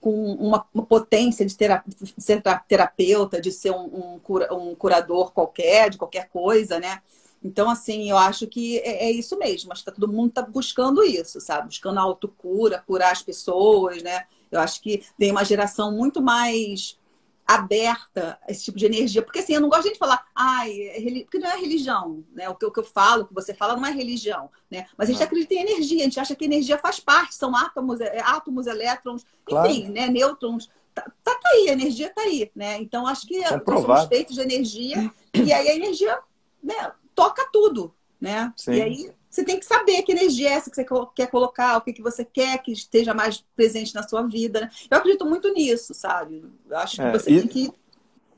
com 0.00 0.34
uma, 0.34 0.60
potência 0.88 1.46
de, 1.46 1.56
terapia, 1.56 1.94
de 2.00 2.22
ser 2.22 2.42
terapeuta, 2.68 3.40
de 3.40 3.50
ser 3.50 3.70
um, 3.70 4.14
um, 4.14 4.18
cura, 4.18 4.52
um 4.52 4.74
curador 4.74 5.32
qualquer, 5.32 5.90
de 5.90 5.98
qualquer 5.98 6.28
coisa, 6.28 6.78
né? 6.78 7.00
Então, 7.46 7.70
assim, 7.70 8.10
eu 8.10 8.18
acho 8.18 8.46
que 8.48 8.78
é, 8.80 9.06
é 9.06 9.10
isso 9.10 9.38
mesmo. 9.38 9.72
Acho 9.72 9.84
que 9.84 9.90
tá, 9.90 9.96
todo 9.96 10.12
mundo 10.12 10.30
está 10.30 10.42
buscando 10.42 11.04
isso, 11.04 11.40
sabe? 11.40 11.68
Buscando 11.68 11.98
a 11.98 12.02
autocura, 12.02 12.82
curar 12.84 13.12
as 13.12 13.22
pessoas, 13.22 14.02
né? 14.02 14.24
Eu 14.50 14.60
acho 14.60 14.82
que 14.82 15.04
tem 15.16 15.30
uma 15.30 15.44
geração 15.44 15.92
muito 15.92 16.20
mais 16.20 16.98
aberta 17.46 18.36
a 18.42 18.50
esse 18.50 18.64
tipo 18.64 18.76
de 18.76 18.84
energia. 18.84 19.22
Porque, 19.22 19.38
assim, 19.38 19.54
eu 19.54 19.60
não 19.60 19.68
gosto 19.68 19.92
de 19.92 19.96
falar, 19.96 20.26
ai, 20.34 20.72
é 20.72 21.22
porque 21.22 21.38
não 21.38 21.48
é 21.48 21.56
religião, 21.56 22.24
né? 22.34 22.48
O 22.48 22.56
que, 22.56 22.66
o 22.66 22.72
que 22.72 22.80
eu 22.80 22.84
falo, 22.84 23.22
o 23.22 23.26
que 23.28 23.34
você 23.34 23.54
fala, 23.54 23.76
não 23.76 23.86
é 23.86 23.92
religião, 23.92 24.50
né? 24.68 24.86
Mas 24.98 25.08
a 25.08 25.12
gente 25.12 25.22
ah. 25.22 25.26
acredita 25.26 25.54
em 25.54 25.60
energia, 25.60 26.00
a 26.00 26.04
gente 26.04 26.18
acha 26.18 26.34
que 26.34 26.44
energia 26.44 26.76
faz 26.76 26.98
parte, 26.98 27.36
são 27.36 27.54
átomos, 27.54 28.00
é, 28.00 28.20
átomos 28.22 28.66
elétrons, 28.66 29.24
claro. 29.44 29.70
enfim, 29.70 29.88
né? 29.90 30.08
Nêutrons. 30.08 30.68
Tá, 30.92 31.02
tá, 31.22 31.34
tá, 31.34 31.50
aí, 31.52 31.68
a 31.68 31.72
energia 31.72 32.12
tá 32.12 32.22
aí, 32.22 32.50
né? 32.56 32.78
Então, 32.78 33.06
acho 33.06 33.24
que 33.24 33.38
nós 33.38 33.82
somos 33.82 34.08
feitos 34.08 34.34
de 34.34 34.40
energia, 34.40 35.12
e 35.32 35.52
aí 35.52 35.68
a 35.68 35.76
energia, 35.76 36.18
né? 36.60 36.92
Toca 37.16 37.48
tudo, 37.50 37.92
né? 38.20 38.52
Sim. 38.56 38.74
E 38.74 38.82
aí 38.82 39.12
você 39.28 39.44
tem 39.44 39.58
que 39.58 39.66
saber 39.66 40.02
que 40.02 40.12
energia 40.12 40.50
é 40.50 40.52
essa 40.52 40.70
que 40.70 40.76
você 40.76 40.86
quer 41.14 41.26
colocar, 41.26 41.76
o 41.76 41.80
que, 41.80 41.92
que 41.92 42.02
você 42.02 42.24
quer 42.24 42.58
que 42.58 42.72
esteja 42.72 43.12
mais 43.12 43.44
presente 43.56 43.94
na 43.94 44.02
sua 44.02 44.22
vida. 44.22 44.60
Né? 44.60 44.70
Eu 44.90 44.98
acredito 44.98 45.26
muito 45.26 45.52
nisso, 45.52 45.92
sabe? 45.92 46.44
Eu 46.68 46.76
acho 46.78 46.96
que 46.96 47.02
é, 47.02 47.12
você 47.12 47.30
e, 47.30 47.40
tem 47.40 47.48
que. 47.48 47.72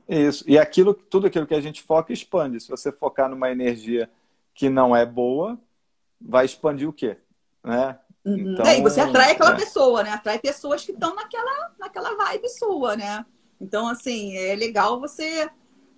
Isso. 0.09 0.45
E 0.47 0.59
aquilo, 0.59 0.95
tudo 0.95 1.27
aquilo 1.27 1.47
que 1.47 1.55
a 1.55 1.61
gente 1.61 1.83
foca 1.83 2.13
expande. 2.13 2.61
Se 2.61 2.69
você 2.69 2.91
focar 2.91 3.29
numa 3.29 3.51
energia 3.51 4.11
que 4.55 4.69
não 4.69 4.95
é 4.97 5.05
boa, 5.05 5.59
vai 6.21 6.45
expandir 6.45 6.89
o 6.89 6.93
quê? 6.93 7.17
Né? 7.63 7.99
Uhum. 8.25 8.53
Então, 8.53 8.67
é, 8.67 8.79
e 8.79 8.83
você 8.83 9.01
atrai 9.01 9.33
aquela 9.33 9.53
é. 9.53 9.57
pessoa, 9.57 10.03
né? 10.03 10.11
Atrai 10.11 10.39
pessoas 10.39 10.85
que 10.85 10.93
estão 10.93 11.15
naquela, 11.15 11.73
naquela 11.79 12.17
vibe 12.17 12.49
sua, 12.49 12.97
né? 12.97 13.25
Então, 13.61 13.87
assim, 13.89 14.37
é 14.37 14.55
legal 14.55 14.99
você 15.01 15.49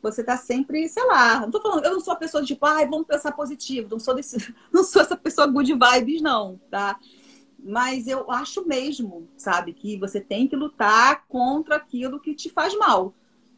Você 0.03 0.25
tá 0.25 0.37
sempre, 0.37 0.89
sei 0.89 1.05
lá, 1.05 1.41
não 1.41 1.51
tô 1.51 1.61
falando, 1.61 1.85
eu 1.85 1.93
não 1.93 2.01
sou 2.01 2.13
a 2.13 2.17
pessoa 2.17 2.41
de 2.41 2.49
tipo, 2.49 2.65
ai, 2.65 2.87
vamos 2.87 3.07
pensar 3.07 3.33
positivo, 3.33 3.89
não 3.91 4.01
sou 4.01 4.15
desse, 4.15 4.55
não 4.73 4.83
sou 4.83 5.03
essa 5.03 5.17
pessoa 5.17 5.47
good 5.47 5.73
vibes, 5.73 6.23
não, 6.23 6.59
tá? 6.71 6.99
Mas 7.63 8.07
eu 8.07 8.31
acho 8.31 8.67
mesmo, 8.67 9.29
sabe, 9.37 9.75
que 9.75 9.99
você 9.99 10.21
tem 10.21 10.49
que 10.49 10.57
lutar 10.57 11.27
contra 11.29 11.77
aquilo 11.77 12.19
que 12.19 12.35
te 12.35 12.49
faz 12.49 12.75
mal, 12.77 13.13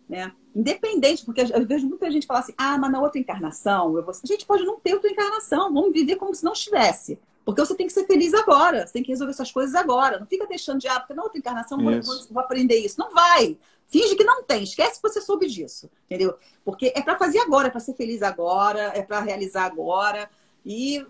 né? 0.09 0.32
Independente, 0.55 1.24
porque 1.24 1.40
eu 1.40 1.66
vejo 1.66 1.89
muita 1.89 2.10
gente 2.10 2.27
falar 2.27 2.40
assim, 2.40 2.55
ah, 2.59 2.77
mas 2.77 2.90
na 2.90 3.01
outra 3.01 3.20
encarnação, 3.20 3.97
eu 3.97 4.05
vou... 4.05 4.12
a 4.12 4.27
gente 4.27 4.44
pode 4.44 4.64
não 4.64 4.81
ter 4.81 4.94
outra 4.94 5.10
encarnação, 5.10 5.73
vamos 5.73 5.93
viver 5.93 6.16
como 6.16 6.35
se 6.35 6.44
não 6.44 6.52
estivesse. 6.52 7.19
Porque 7.44 7.60
você 7.60 7.74
tem 7.74 7.86
que 7.86 7.93
ser 7.93 8.06
feliz 8.06 8.32
agora, 8.35 8.86
você 8.86 8.93
tem 8.93 9.02
que 9.02 9.10
resolver 9.10 9.32
suas 9.32 9.51
coisas 9.51 9.74
agora. 9.74 10.19
Não 10.20 10.27
fica 10.27 10.47
deixando 10.47 10.78
de, 10.78 10.86
ah, 10.86 11.01
porque 11.01 11.14
na 11.14 11.23
outra 11.23 11.39
encarnação 11.39 11.78
eu 11.81 12.02
vou, 12.02 12.27
vou, 12.31 12.43
aprender 12.43 12.77
isso. 12.77 12.98
Não 12.98 13.12
vai. 13.12 13.59
Finge 13.93 14.16
que 14.16 14.24
não 14.24 14.43
tem, 14.43 14.62
esquece 14.62 15.02
que 15.02 15.06
você 15.06 15.20
soube 15.20 15.47
disso, 15.47 15.90
entendeu? 16.06 16.35
Porque 16.64 16.94
é 16.97 17.02
para 17.02 17.19
fazer 17.19 17.40
agora, 17.40 17.69
é 17.69 17.70
para 17.70 17.78
ser 17.78 17.93
feliz 17.93 18.23
agora, 18.23 18.90
é 18.94 19.02
para 19.02 19.20
realizar 19.20 19.66
agora 19.66 20.31
e 20.64 21.06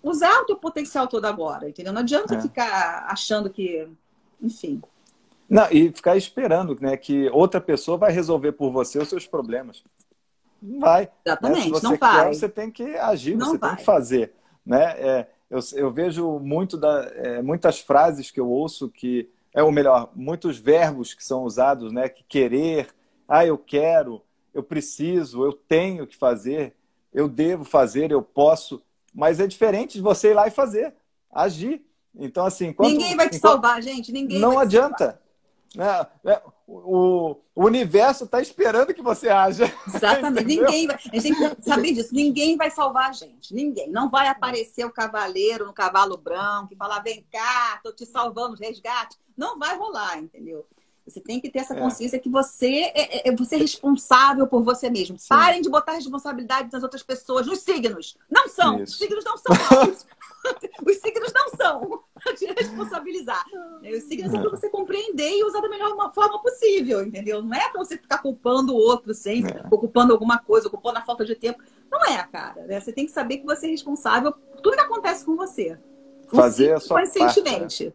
usar 0.00 0.42
o 0.42 0.46
teu 0.46 0.54
potencial 0.54 1.08
todo 1.08 1.24
agora, 1.24 1.68
entendeu? 1.68 1.92
Não 1.92 2.02
adianta 2.02 2.36
é. 2.36 2.40
ficar 2.40 3.06
achando 3.08 3.50
que, 3.50 3.88
enfim. 4.40 4.80
Não, 5.50 5.66
e 5.72 5.90
ficar 5.90 6.16
esperando 6.16 6.78
né, 6.80 6.96
que 6.96 7.28
outra 7.30 7.60
pessoa 7.60 7.98
vai 7.98 8.12
resolver 8.12 8.52
por 8.52 8.70
você 8.70 8.96
os 9.00 9.08
seus 9.08 9.26
problemas. 9.26 9.82
Não 10.62 10.78
vai. 10.78 11.10
Exatamente, 11.26 11.58
né? 11.58 11.64
Se 11.64 11.70
você 11.70 11.86
não 11.86 11.92
quer, 11.92 11.98
vai. 11.98 12.34
você 12.34 12.48
tem 12.48 12.70
que 12.70 12.96
agir, 12.96 13.36
não 13.36 13.50
você 13.50 13.58
vai. 13.58 13.70
tem 13.70 13.78
que 13.78 13.84
fazer. 13.84 14.32
Né? 14.64 14.84
É, 15.00 15.26
eu, 15.50 15.58
eu, 15.74 15.90
vejo 15.90 16.38
muito 16.38 16.76
da, 16.76 17.10
é, 17.16 17.42
muitas 17.42 17.80
frases 17.80 18.30
que 18.30 18.38
eu 18.38 18.48
ouço 18.48 18.88
que 18.88 19.28
é 19.54 19.62
o 19.62 19.70
melhor, 19.70 20.10
muitos 20.14 20.58
verbos 20.58 21.14
que 21.14 21.24
são 21.24 21.44
usados, 21.44 21.92
né? 21.92 22.08
Que 22.08 22.24
querer, 22.24 22.88
ah, 23.28 23.46
eu 23.46 23.56
quero, 23.56 24.20
eu 24.52 24.62
preciso, 24.62 25.44
eu 25.44 25.52
tenho 25.52 26.06
que 26.06 26.16
fazer, 26.16 26.74
eu 27.12 27.28
devo 27.28 27.64
fazer, 27.64 28.10
eu 28.10 28.20
posso, 28.20 28.82
mas 29.14 29.38
é 29.38 29.46
diferente 29.46 29.94
de 29.94 30.02
você 30.02 30.30
ir 30.30 30.34
lá 30.34 30.48
e 30.48 30.50
fazer, 30.50 30.92
agir. 31.32 31.80
Então, 32.16 32.44
assim, 32.44 32.66
enquanto, 32.66 32.90
ninguém 32.90 33.16
vai 33.16 33.28
te 33.28 33.36
enquanto, 33.36 33.52
salvar, 33.52 33.80
gente. 33.80 34.12
Ninguém 34.12 34.40
não 34.40 34.58
adianta. 34.58 35.20
Né? 35.74 36.06
É, 36.66 36.72
o, 36.72 37.36
o 37.54 37.64
universo 37.64 38.24
está 38.24 38.40
esperando 38.40 38.94
que 38.94 39.02
você 39.02 39.28
haja. 39.28 39.72
Exatamente. 39.86 40.44
ninguém 40.44 40.86
vai, 40.86 40.96
a 40.96 40.98
gente 40.98 41.22
tem 41.22 41.54
que 41.54 41.62
saber 41.62 41.92
disso. 41.92 42.14
Ninguém 42.14 42.56
vai 42.56 42.70
salvar 42.70 43.10
a 43.10 43.12
gente. 43.12 43.54
Ninguém. 43.54 43.90
Não 43.90 44.08
vai 44.10 44.28
aparecer 44.28 44.84
o 44.84 44.92
cavaleiro 44.92 45.66
no 45.66 45.72
cavalo 45.72 46.16
branco 46.16 46.72
e 46.72 46.76
falar: 46.76 47.00
vem 47.00 47.24
cá, 47.30 47.74
estou 47.76 47.92
te 47.92 48.06
salvando, 48.06 48.56
resgate. 48.56 49.16
Não 49.36 49.58
vai 49.58 49.76
rolar, 49.76 50.18
entendeu? 50.18 50.66
Você 51.06 51.20
tem 51.20 51.38
que 51.38 51.50
ter 51.50 51.58
essa 51.58 51.74
consciência 51.74 52.16
é. 52.16 52.18
que 52.18 52.30
você 52.30 52.90
é, 52.94 53.28
é, 53.28 53.36
você 53.36 53.56
é 53.56 53.58
responsável 53.58 54.46
por 54.46 54.62
você 54.62 54.88
mesmo. 54.88 55.18
Sim. 55.18 55.28
Parem 55.28 55.60
de 55.60 55.68
botar 55.68 55.92
responsabilidade 55.92 56.70
nas 56.72 56.82
outras 56.82 57.02
pessoas, 57.02 57.46
nos 57.46 57.58
signos. 57.58 58.16
Não 58.30 58.48
são. 58.48 58.82
Isso. 58.82 58.94
Os 58.94 58.98
signos 58.98 59.24
não 59.24 59.36
são. 59.36 59.54
Os 60.86 60.96
signos 60.98 61.32
não 61.32 61.48
são 61.50 62.02
te 62.36 62.46
responsabilizar. 62.46 63.44
Os 63.82 64.04
signos 64.04 64.32
é 64.32 64.38
para 64.38 64.50
você 64.50 64.68
compreender 64.68 65.30
e 65.30 65.44
usar 65.44 65.60
da 65.60 65.68
melhor 65.68 66.12
forma 66.12 66.40
possível, 66.40 67.02
entendeu? 67.02 67.42
Não 67.42 67.54
é 67.54 67.68
para 67.68 67.78
você 67.78 67.96
ficar 67.96 68.18
culpando 68.18 68.72
o 68.72 68.76
outro 68.76 69.14
sempre, 69.14 69.52
é. 69.52 69.66
ocupando 69.70 70.12
alguma 70.12 70.38
coisa, 70.38 70.68
ocupando 70.68 70.98
a 70.98 71.02
falta 71.02 71.24
de 71.24 71.34
tempo. 71.34 71.62
Não 71.90 72.04
é, 72.04 72.22
cara. 72.26 72.64
Né? 72.66 72.80
Você 72.80 72.92
tem 72.92 73.06
que 73.06 73.12
saber 73.12 73.38
que 73.38 73.44
você 73.44 73.66
é 73.66 73.70
responsável 73.70 74.32
por 74.32 74.60
tudo 74.60 74.76
que 74.76 74.82
acontece 74.82 75.24
com 75.24 75.36
você. 75.36 75.78
Fazer 76.28 76.72
a 76.72 76.80
sua 76.80 77.02
parte. 77.02 77.42
Né? 77.42 77.92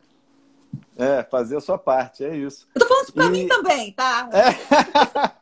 É, 0.95 1.23
fazer 1.23 1.57
a 1.57 1.61
sua 1.61 1.77
parte, 1.77 2.23
é 2.23 2.35
isso. 2.35 2.67
Eu 2.76 2.81
tô 2.81 2.88
falando 2.88 3.03
isso 3.03 3.13
pra 3.13 3.26
e... 3.26 3.30
mim 3.30 3.47
também, 3.47 3.91
tá? 3.93 4.30
É. 4.31 5.39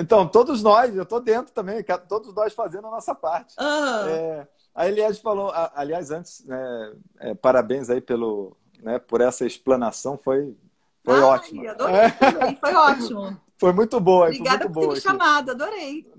então, 0.00 0.26
todos 0.26 0.62
nós, 0.62 0.96
eu 0.96 1.06
tô 1.06 1.20
dentro 1.20 1.52
também, 1.52 1.84
todos 2.08 2.34
nós 2.34 2.54
fazendo 2.54 2.88
a 2.88 2.90
nossa 2.90 3.14
parte. 3.14 3.54
Ah. 3.58 4.06
É... 4.08 4.48
A 4.74 4.88
Eliade 4.88 5.20
falou, 5.20 5.52
aliás, 5.74 6.10
antes, 6.10 6.44
né, 6.44 6.92
é, 7.18 7.34
parabéns 7.34 7.90
aí 7.90 8.00
pelo, 8.00 8.56
né, 8.82 8.98
por 8.98 9.20
essa 9.20 9.44
explanação, 9.44 10.16
foi, 10.16 10.56
foi 11.04 11.16
Ai, 11.16 11.22
ótimo. 11.22 11.68
Adorei, 11.68 11.96
é. 11.96 12.56
foi 12.60 12.74
ótimo. 12.74 13.40
Foi 13.60 13.74
muito 13.74 14.00
boa. 14.00 14.24
Obrigada 14.24 14.64
foi 14.64 14.68
muito 14.68 14.72
por 14.72 14.88
ter 14.88 14.94
me 14.94 15.00
chamado, 15.02 15.50
adorei. 15.50 16.10